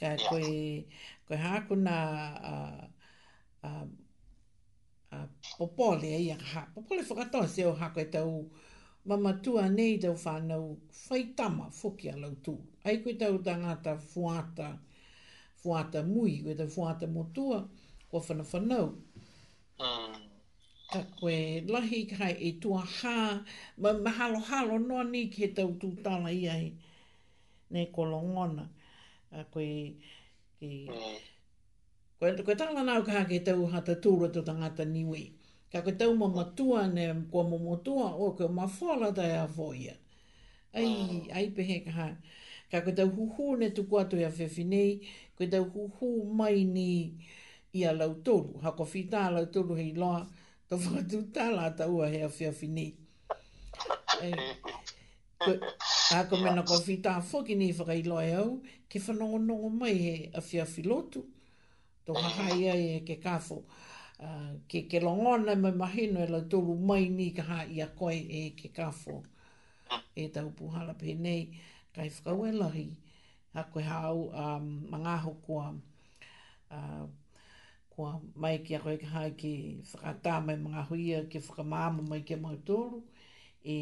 Ka 0.00 0.08
koe, 0.28 0.84
koe 1.28 1.36
haa 1.36 1.60
kuna 1.68 1.94
a, 2.54 2.56
a, 3.68 3.70
popole 5.58 6.08
ai 6.14 6.30
a 6.30 6.36
haa. 6.38 6.66
Popole 6.74 7.02
whakatoa 7.08 7.46
se 7.48 7.66
o 7.66 7.72
haa 7.74 7.90
koe 7.94 8.04
tau 8.14 8.30
mamatua 9.08 9.68
nei 9.68 9.98
tau 9.98 10.14
whanau 10.24 10.66
whaitama 11.08 11.64
fuki 11.78 12.06
a 12.14 12.16
lau 12.22 12.34
tū. 12.44 12.54
Ai 12.84 12.96
koe 13.02 13.14
tau 13.20 13.34
tangata 13.46 13.92
fuata, 14.10 14.68
fuata 15.62 16.00
mui, 16.14 16.32
koe 16.44 16.54
tau 16.60 16.68
fuata 16.70 17.06
motua, 17.06 17.58
kua 18.08 18.20
whanawhanau. 18.26 18.88
Mm 19.80 20.31
ka 20.92 21.00
koe 21.20 21.38
lahi 21.72 22.00
kai 22.16 22.34
e 22.36 22.50
tua 22.62 22.82
hā, 22.98 23.14
ma 23.82 23.90
mahalo 24.04 24.38
halo 24.48 24.74
noa 24.88 25.04
ni 25.12 25.22
ke 25.34 25.46
tau 25.56 25.70
tūtala 25.80 26.30
i 26.36 26.42
ai, 26.54 26.66
ne 27.72 27.80
kolongona. 27.96 28.64
A 29.32 29.40
koe, 29.54 29.68
ke, 30.60 30.68
mm. 30.68 31.14
koe, 32.20 32.30
koe 32.48 32.56
tāla 32.60 32.84
nāu 32.88 33.06
kā 33.06 33.24
ke 33.30 33.40
tau 33.46 33.64
hata 33.72 33.96
tūra 34.04 34.28
tu 34.34 34.42
tangata 34.44 34.84
niwi. 34.92 35.22
Ka 35.72 35.80
koe 35.80 35.94
tau 35.96 36.12
mo 36.18 36.28
matua 36.34 36.84
ne 36.92 37.06
kua 37.32 37.42
mo 37.48 37.56
motua 37.58 38.12
o 38.26 38.34
ke 38.36 38.50
mawhala 38.58 39.14
tai 39.16 39.30
a 39.38 39.46
voia. 39.48 39.96
Ai, 40.76 40.84
mm. 40.84 41.32
ai 41.32 41.46
pehe 41.56 41.78
kaha. 41.86 42.10
Ka 42.70 42.84
koe 42.84 42.92
tau 42.98 43.08
huhu 43.16 43.56
ne 43.64 43.70
tuku 43.72 43.98
atu 44.02 44.18
i 44.20 44.26
e 44.26 44.28
a 44.28 44.32
whewhinei, 44.36 45.00
koe 45.38 45.48
tau 45.48 45.64
huhu 45.72 46.10
mai 46.36 46.64
ni 46.68 46.92
i 47.72 47.88
a 47.88 47.92
lau 47.96 48.12
tolu. 48.24 48.60
Hako 48.62 48.84
whita 48.92 49.28
a 49.32 49.34
lau 49.40 49.46
tolu 49.48 49.74
hei 49.80 49.94
loa 49.96 50.20
ka 50.72 50.78
whakatū 50.80 51.18
tāla 51.36 51.66
ta 51.76 51.84
ua 51.84 52.06
hea 52.08 52.28
whia 52.32 52.50
whini. 52.58 52.84
Ā 55.42 56.22
ka 56.30 56.38
mena 56.40 56.62
ka 56.64 56.78
whi 56.86 56.94
tā 57.04 57.12
whaki 57.28 57.56
ni 57.60 57.66
whakai 57.76 57.98
loe 58.06 58.30
au, 58.40 58.46
ke 58.88 59.02
whanongo 59.04 59.40
nongo 59.42 59.68
mai 59.74 59.92
he 60.04 60.12
a 60.32 60.40
whia 60.40 60.64
whilotu, 60.72 61.26
tō 62.08 62.16
ha 62.16 62.30
hai 62.38 62.56
ai 62.72 62.86
e 62.94 62.96
ke 63.04 63.18
kāwho. 63.20 63.58
Uh, 64.22 64.48
ke 64.70 64.84
ke 64.88 65.02
longona 65.04 65.56
mai 65.60 65.74
mahino 65.76 66.22
e 66.24 66.30
la 66.32 66.40
tōru 66.46 66.78
mai 66.88 67.08
ni 67.20 67.28
ka 67.36 67.44
hā 67.50 67.58
i 67.68 67.82
a 67.84 67.90
koe 67.98 68.14
e 68.16 68.42
ke 68.56 68.72
kāwho. 68.72 69.18
E 70.16 70.28
tau 70.32 70.54
puhala 70.56 70.96
pe 70.96 71.12
nei, 71.20 71.48
kai 71.92 72.08
whakau 72.08 72.46
e 72.48 72.56
lahi, 72.56 72.88
ha 73.52 73.68
koe 73.74 73.84
hau 73.84 74.30
um, 74.32 74.72
mga 74.88 75.18
hokua 75.26 75.74
uh, 76.72 77.02
kua 77.96 78.18
mai 78.34 78.58
ki 78.66 78.74
a 78.74 78.78
koe 78.80 78.96
ki 78.98 79.06
hae 79.06 79.30
ki 79.40 79.54
whakatā 79.90 80.40
mai 80.46 80.56
mga 80.56 80.82
huia 80.88 81.18
ki 81.30 81.38
whakamāma 81.46 82.04
mai 82.08 82.22
ki 82.26 82.34
a 82.34 82.40
mga 82.44 82.58
tōru 82.68 83.00
e, 83.64 83.76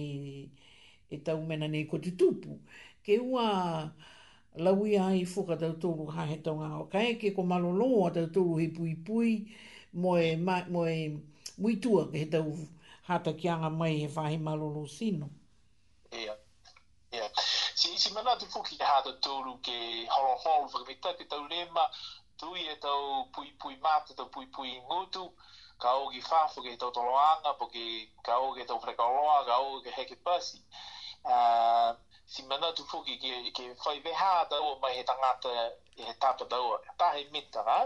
e 1.11 1.19
tau 1.27 1.43
mena 1.47 1.69
nei 1.69 1.87
ko 1.91 1.99
te 2.05 2.11
tupu. 2.23 2.59
Ke 3.07 3.19
ua 3.23 3.47
laui 4.59 4.99
ai 4.99 5.25
fuka 5.35 5.57
tau 5.61 5.73
tōru 5.85 6.09
ha 6.17 6.27
he 6.33 6.37
tau 6.47 6.57
ngā 6.61 6.71
o 6.83 6.87
kai 6.93 7.15
ke 7.23 7.33
ko 7.37 7.43
malolo 7.53 7.91
a 8.09 8.15
tau 8.19 8.27
tōru 8.39 8.59
he 8.63 8.69
pui 8.75 8.95
pui 9.09 9.33
moe, 9.93 10.35
ma, 10.37 10.63
moe 10.75 10.95
muitua 11.63 12.09
ke 12.11 12.25
he 12.25 12.31
tau 12.35 12.51
hata 13.07 13.33
ki 13.39 13.49
anga 13.49 13.71
mai 13.71 13.95
he 14.03 14.09
whahe 14.17 14.39
malolo 14.51 14.87
sino. 14.99 15.29
Ia, 16.13 16.35
ia. 17.15 17.29
Si 17.81 17.95
isi 17.97 18.13
mana 18.13 18.35
tu 18.41 18.47
fuki 18.51 18.77
ha 18.83 19.03
tau 19.07 19.15
tōru 19.27 19.57
ke 19.63 19.77
holo 20.17 20.35
holo 20.47 20.67
whakamitate 20.67 21.29
tau 21.31 21.47
lema 21.47 21.87
tui 22.41 22.61
e 22.67 22.75
tau 22.81 23.27
pui 23.37 23.53
pui 23.61 23.77
mātu, 23.85 24.15
tau 24.17 24.31
pui 24.33 24.47
pui 24.57 24.73
ngutu, 24.89 25.27
ka 25.83 25.93
ogi 26.01 26.23
whāwhu 26.25 26.65
ke 26.65 26.73
tau 26.81 26.93
toloanga, 26.97 27.53
po 27.61 27.69
ke 27.69 27.83
ka 28.25 28.39
ogi 28.47 28.65
tau 28.69 28.81
whrekaoloa, 28.81 29.37
ka 29.49 29.59
ogi 29.67 29.83
ke 29.87 29.93
heke 29.99 30.17
pasi. 30.25 30.63
Uh, 31.29 31.93
si 32.25 32.43
mana 32.49 32.71
tu 32.73 32.85
fuki 32.89 33.19
ke, 33.21 33.33
ke 33.57 33.67
whai 33.85 33.99
veha 34.01 34.31
tau 34.53 34.71
o 34.71 34.79
mai 34.81 34.95
he 34.97 35.03
tangata 35.05 35.53
e 36.01 36.07
he 36.09 36.15
tapa 36.23 36.47
tau 36.55 36.71
o 36.71 36.79
he 37.19 37.27
mita, 37.35 37.63
ha? 37.67 37.81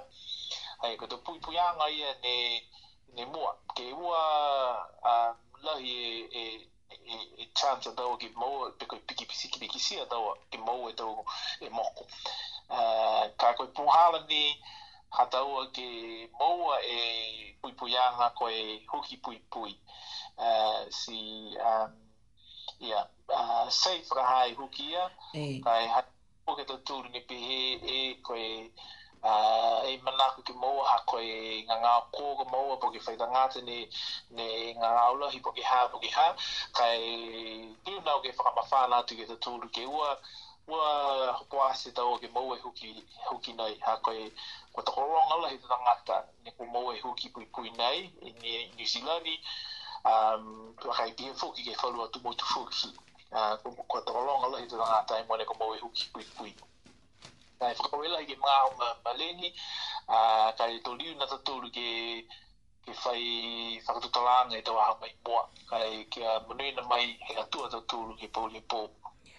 Hei, 0.84 0.94
ko 1.02 1.06
tau 1.10 1.18
pui 1.26 1.40
pui 1.42 1.58
anga 1.58 1.90
ia 1.90 2.14
ne, 2.22 3.26
mua. 3.34 3.56
Ke 3.74 3.90
ua 3.90 4.22
uh, 5.02 5.34
lahi 5.66 5.98
e, 5.98 6.24
e 6.30 7.42
e, 7.42 7.50
chance 7.58 7.88
e 7.90 7.94
tau 7.98 8.14
ki 8.22 8.30
mau, 8.38 8.70
peko 8.78 9.02
i 9.02 9.02
piki 9.02 9.26
pisi 9.26 9.48
ki 9.50 9.64
ne 9.66 9.68
kisi 9.68 9.98
tau 10.06 10.30
ki 10.50 10.62
mau 10.62 10.86
e 10.88 10.94
tau 10.94 11.24
e 11.58 11.68
moko. 11.74 12.06
Ah, 12.70 13.28
ka 13.38 13.52
koe 13.58 13.68
pūhāla 13.76 14.20
ni 14.28 14.42
hataua 15.16 15.66
ke 15.76 15.86
maua 16.38 16.78
e 16.82 17.00
puipuianga 17.62 18.30
koe 18.38 18.80
huki 18.92 19.16
puipui. 19.22 19.76
Uh, 20.36 20.84
si, 20.90 21.56
um, 21.64 21.92
yeah, 22.80 23.04
uh, 23.28 23.68
safe 23.68 24.08
rahai 24.14 24.54
hukia, 24.56 25.08
ka 25.64 25.76
e 25.82 25.86
hata 25.86 26.08
poke 26.46 26.64
tō 26.64 26.80
tūru 26.88 27.08
ni 27.12 27.20
pihe 27.20 27.78
e 27.96 28.14
koe 28.22 28.70
uh, 29.22 29.80
e 29.86 29.96
manako 30.02 30.42
ki 30.42 30.52
maua 30.54 30.88
ha 30.90 30.98
koe 31.06 31.28
ngā 31.68 31.76
ngā 31.84 31.92
kōga 32.16 32.48
maua 32.50 32.76
po 32.82 32.90
ki 32.90 32.98
whaita 33.06 33.28
ngāte 33.30 33.62
ne, 33.68 33.78
ne 34.40 34.48
ngā 34.82 34.90
ngā 34.98 35.04
ulahi 35.14 35.40
po 35.46 35.52
ki 35.52 35.62
hā 35.70 35.84
po 35.94 36.02
ki 36.04 36.10
hā. 36.16 36.26
Ka 36.80 36.90
e 36.96 37.76
tūnau 37.86 38.18
ke 38.26 38.34
whakamawhāna 38.40 39.04
tū 39.12 39.20
ke 39.22 39.30
tō 39.30 39.38
tūru 39.48 39.70
ke 39.78 39.86
ua, 39.94 40.12
wa 40.66 41.32
hoko 41.32 41.62
ase 41.64 41.92
tau 41.92 42.16
ke 42.18 42.28
mau 42.32 42.54
e 42.56 42.58
huki, 42.60 43.04
huki 43.30 43.52
nei 43.52 43.78
ha 43.80 43.96
koe 43.96 44.32
kwa 44.72 44.82
tako 44.82 45.00
ronga 45.00 45.36
lahi 45.42 45.58
tata 45.58 45.76
ngata 45.82 46.16
ne 46.44 46.50
ko 46.50 46.64
mau 46.64 46.90
e 46.96 47.00
huki 47.00 47.28
pui 47.28 47.46
pui 47.54 47.70
nei 47.70 48.12
e 48.26 48.30
ni 48.42 48.64
New 48.76 48.86
Zealand 48.86 49.28
um, 50.04 50.74
tu 50.80 50.88
akai 50.90 51.12
pia 51.16 51.34
fuki 51.34 51.62
ke 51.68 51.76
whalu 51.76 52.02
atu 52.04 52.20
mo 52.24 52.32
tu 52.34 52.44
fuki 52.44 52.88
uh, 53.32 53.56
kwa 53.90 54.00
tako 54.00 54.24
ronga 54.24 54.46
lahi 54.56 54.66
tata 54.68 54.84
ngata 54.88 55.14
i 55.18 55.22
e 55.22 55.26
mo 55.28 55.36
ne 55.36 55.44
ko 55.44 55.54
mau 55.60 55.74
e 55.74 55.78
huki 55.84 56.04
pui 56.12 56.24
pui 56.38 56.52
kai 57.60 57.74
whakawela 57.74 58.18
i 58.24 58.26
ke 58.26 58.36
mga 58.36 58.56
o 58.68 58.70
maleni 59.04 59.52
uh, 60.08 60.48
kai 60.56 60.80
to 60.80 60.94
liu 60.94 61.12
na 61.20 61.26
tatoru 61.26 61.68
ke 61.70 61.88
ke 62.86 62.90
whai 63.04 63.24
whakatutalanga 63.84 64.56
e 64.56 64.62
tau 64.62 64.80
aha 64.80 64.96
mai 65.00 65.12
moa 65.28 65.44
kai 65.68 66.08
kia 66.08 66.40
manuina 66.48 66.82
mai 66.88 67.18
he 67.20 67.36
atua 67.36 67.68
tatoru 67.68 68.16
ke 68.16 68.28
pau 68.32 68.48
le 68.48 68.60
pau 68.60 68.88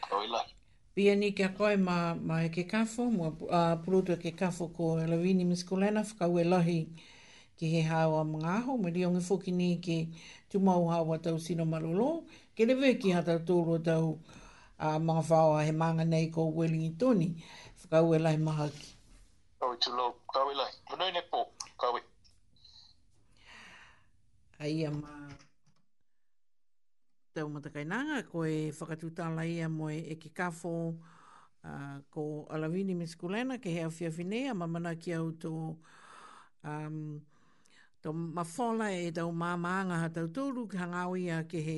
kwa 0.05 0.19
wela 0.21 0.39
hi 0.43 0.54
Pia 0.95 1.15
ni 1.15 1.31
kia 1.31 1.49
koe 1.57 1.75
ma, 1.75 1.95
ma 2.15 2.37
e 2.45 2.49
ke 2.49 2.63
kafo, 2.67 3.03
mua 3.17 3.27
uh, 3.27 3.75
pulutu 3.83 4.11
e 4.13 4.15
ke 4.17 4.31
kafo 4.31 4.67
ko 4.71 4.85
Lavini 4.95 5.43
Miskolena, 5.45 6.01
whakau 6.07 6.39
e 6.39 6.43
lahi 6.43 6.87
ki 7.59 7.65
he 7.73 7.81
hao 7.81 8.15
a 8.15 8.23
mga 8.23 8.45
aho, 8.59 8.77
me 8.77 8.91
rio 8.91 9.09
ngi 9.11 9.19
fuki 9.27 9.51
ni 9.51 9.75
ke 9.75 10.07
tumau 10.49 10.87
hawa 10.87 11.15
a 11.15 11.19
tau 11.21 11.37
sino 11.37 11.65
marolo, 11.65 12.23
ke 12.55 12.63
le 12.65 12.93
ki 12.95 13.11
hata 13.11 13.37
tōru 13.39 13.83
tau 13.83 14.19
a 14.79 14.95
uh, 14.95 14.97
mga 14.99 15.21
whao 15.29 15.57
he 15.59 15.71
manga 15.71 16.05
nei 16.05 16.29
ko 16.31 16.45
weli 16.47 16.77
ni 16.79 16.91
tōni, 16.95 17.43
whakau 17.83 18.15
e 18.15 18.19
lahi 18.19 18.39
maha 18.39 18.69
ki. 18.69 18.87
Kau 19.59 19.73
e 19.73 19.77
tūlau, 19.83 20.13
kau 20.33 20.47
e 20.51 20.55
lahi, 20.55 20.75
manoi 20.91 21.11
ne 21.11 21.25
pō, 21.31 21.43
kau 21.75 21.97
e. 21.99 22.03
Aia 24.63 24.91
maa 24.91 25.35
tau 27.35 27.47
matakainanga 27.55 28.17
ko 28.31 28.47
e 28.47 28.71
whakatutala 28.79 29.43
ia 29.43 29.67
mo 29.67 29.91
e 29.91 30.15
ki 30.15 30.29
kafo 30.31 30.95
uh, 31.67 31.99
ko 32.09 32.47
Alawini 32.47 32.95
Miskulena 32.95 33.59
ke 33.59 33.69
hea 33.75 33.89
whiawhinea 33.91 34.55
ma 34.55 34.63
mana 34.71 34.95
ki 34.95 35.11
au 35.19 35.33
tō 35.35 35.51
um, 36.63 36.97
tō 38.01 38.09
mawhola 38.15 38.87
e 38.95 39.11
tau 39.11 39.33
māmaanga 39.35 39.99
ha 40.03 40.07
tau 40.15 40.31
tōru 40.31 40.63
ki 40.71 40.79
hangau 40.79 41.17
ia 41.19 41.41
ke 41.43 41.59
he 41.67 41.77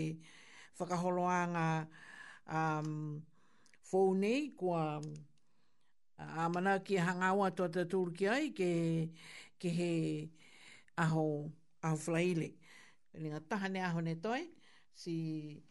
whakaholoanga 0.78 1.88
um, 2.46 3.24
fōu 3.82 4.14
ko 4.60 4.76
a 4.78 5.02
a 6.22 6.46
mana 6.54 6.78
ki 6.86 7.02
hangau 7.02 7.42
ato 7.50 7.66
a 7.66 7.70
tōru 7.74 8.14
ki 8.14 8.30
ai 8.30 8.46
ke, 8.54 8.72
ke 9.58 9.70
he 9.74 9.92
aho 11.02 11.50
a 11.84 11.94
whlaile. 11.98 12.54
Nga 13.18 13.42
tahane 13.42 13.42
aho 13.42 13.42
ne 13.42 13.42
Nga 13.42 13.42
tahane 13.50 13.80
aho 13.86 14.00
ne 14.06 14.16
toi 14.22 14.44
si 14.98 15.62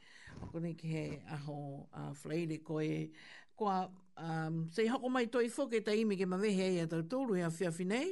kone 0.52 0.74
ki 0.78 0.88
he 0.88 1.04
aho 1.34 1.58
a 1.92 2.08
uh, 2.10 2.12
fleire 2.14 2.60
koe 2.62 3.10
kua 3.58 3.88
um, 4.16 4.66
se 4.70 4.86
hako 4.86 5.08
mai 5.10 5.26
toi 5.26 5.48
fwke 5.50 5.82
ta 5.84 5.92
imi 5.98 6.16
ke 6.20 6.26
mawehe 6.30 6.62
ai 6.70 6.78
atau 6.86 7.02
tōru 7.02 7.38
hea 7.38 7.48
whiawhi 7.50 7.86
nei 7.92 8.10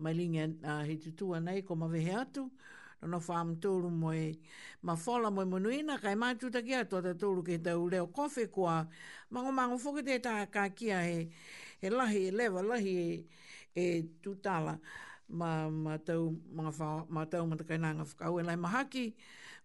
mai 0.00 0.14
lingi 0.16 0.40
uh, 0.40 0.82
he 0.88 0.96
tutua 0.96 1.40
nei 1.44 1.62
ko 1.62 1.74
mawehe 1.76 2.14
atu 2.22 2.48
nono 3.00 3.18
whaam 3.26 3.54
tōru 3.60 3.90
moe 3.90 4.32
ma 4.82 4.94
whala 4.96 5.30
moe 5.34 5.44
monuina 5.44 5.98
kai 6.00 6.14
mātu 6.16 6.50
ta 6.52 6.62
ki 6.64 6.74
atu 6.80 6.96
atau 7.02 7.14
tōru 7.26 7.44
ke 7.46 7.60
tau 7.64 7.84
leo 7.88 8.06
kofi 8.08 8.48
kua 8.50 8.86
mango 9.30 9.52
mango 9.52 9.76
fwke 9.78 10.06
te 10.06 10.18
tā 10.24 10.38
kā 10.54 10.64
kia 10.74 11.02
he, 11.04 11.28
he 11.84 11.88
lahi 11.92 12.26
e 12.32 12.32
lewa 12.32 12.64
lahi 12.72 12.96
e, 13.10 13.20
e 13.76 13.84
tutala 14.24 14.78
ma 15.32 15.70
ma 15.70 15.94
tau 16.02 16.34
mga 16.50 16.72
fa 16.74 16.88
ma 17.08 17.22
tau 17.24 17.42
ma 17.46 17.54
kai 17.56 17.78
nanga 17.78 18.04
fa 18.04 18.14
kau 18.20 18.34
lai 18.42 18.58
mahaki 18.58 19.14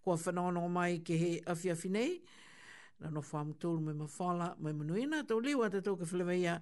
ko 0.03 0.15
fa 0.17 0.31
no 0.31 0.49
no 0.53 0.61
mai 0.69 1.01
ke 1.05 1.13
he 1.21 1.31
afia 1.53 1.75
finei 1.81 2.21
na 3.01 3.09
no 3.09 3.21
fam 3.21 3.49
tul 3.61 3.77
me 3.85 3.91
ma 3.93 4.07
fala 4.17 4.53
me 4.61 4.69
manuina 4.77 5.17
to 5.27 5.35
liwa 5.45 5.65
te 5.73 5.79
to 5.85 5.91
ke 5.99 6.05
flevia 6.11 6.53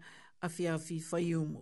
afia 0.48 0.74
fi 0.86 0.96
fa 1.00 1.18
yumu 1.20 1.62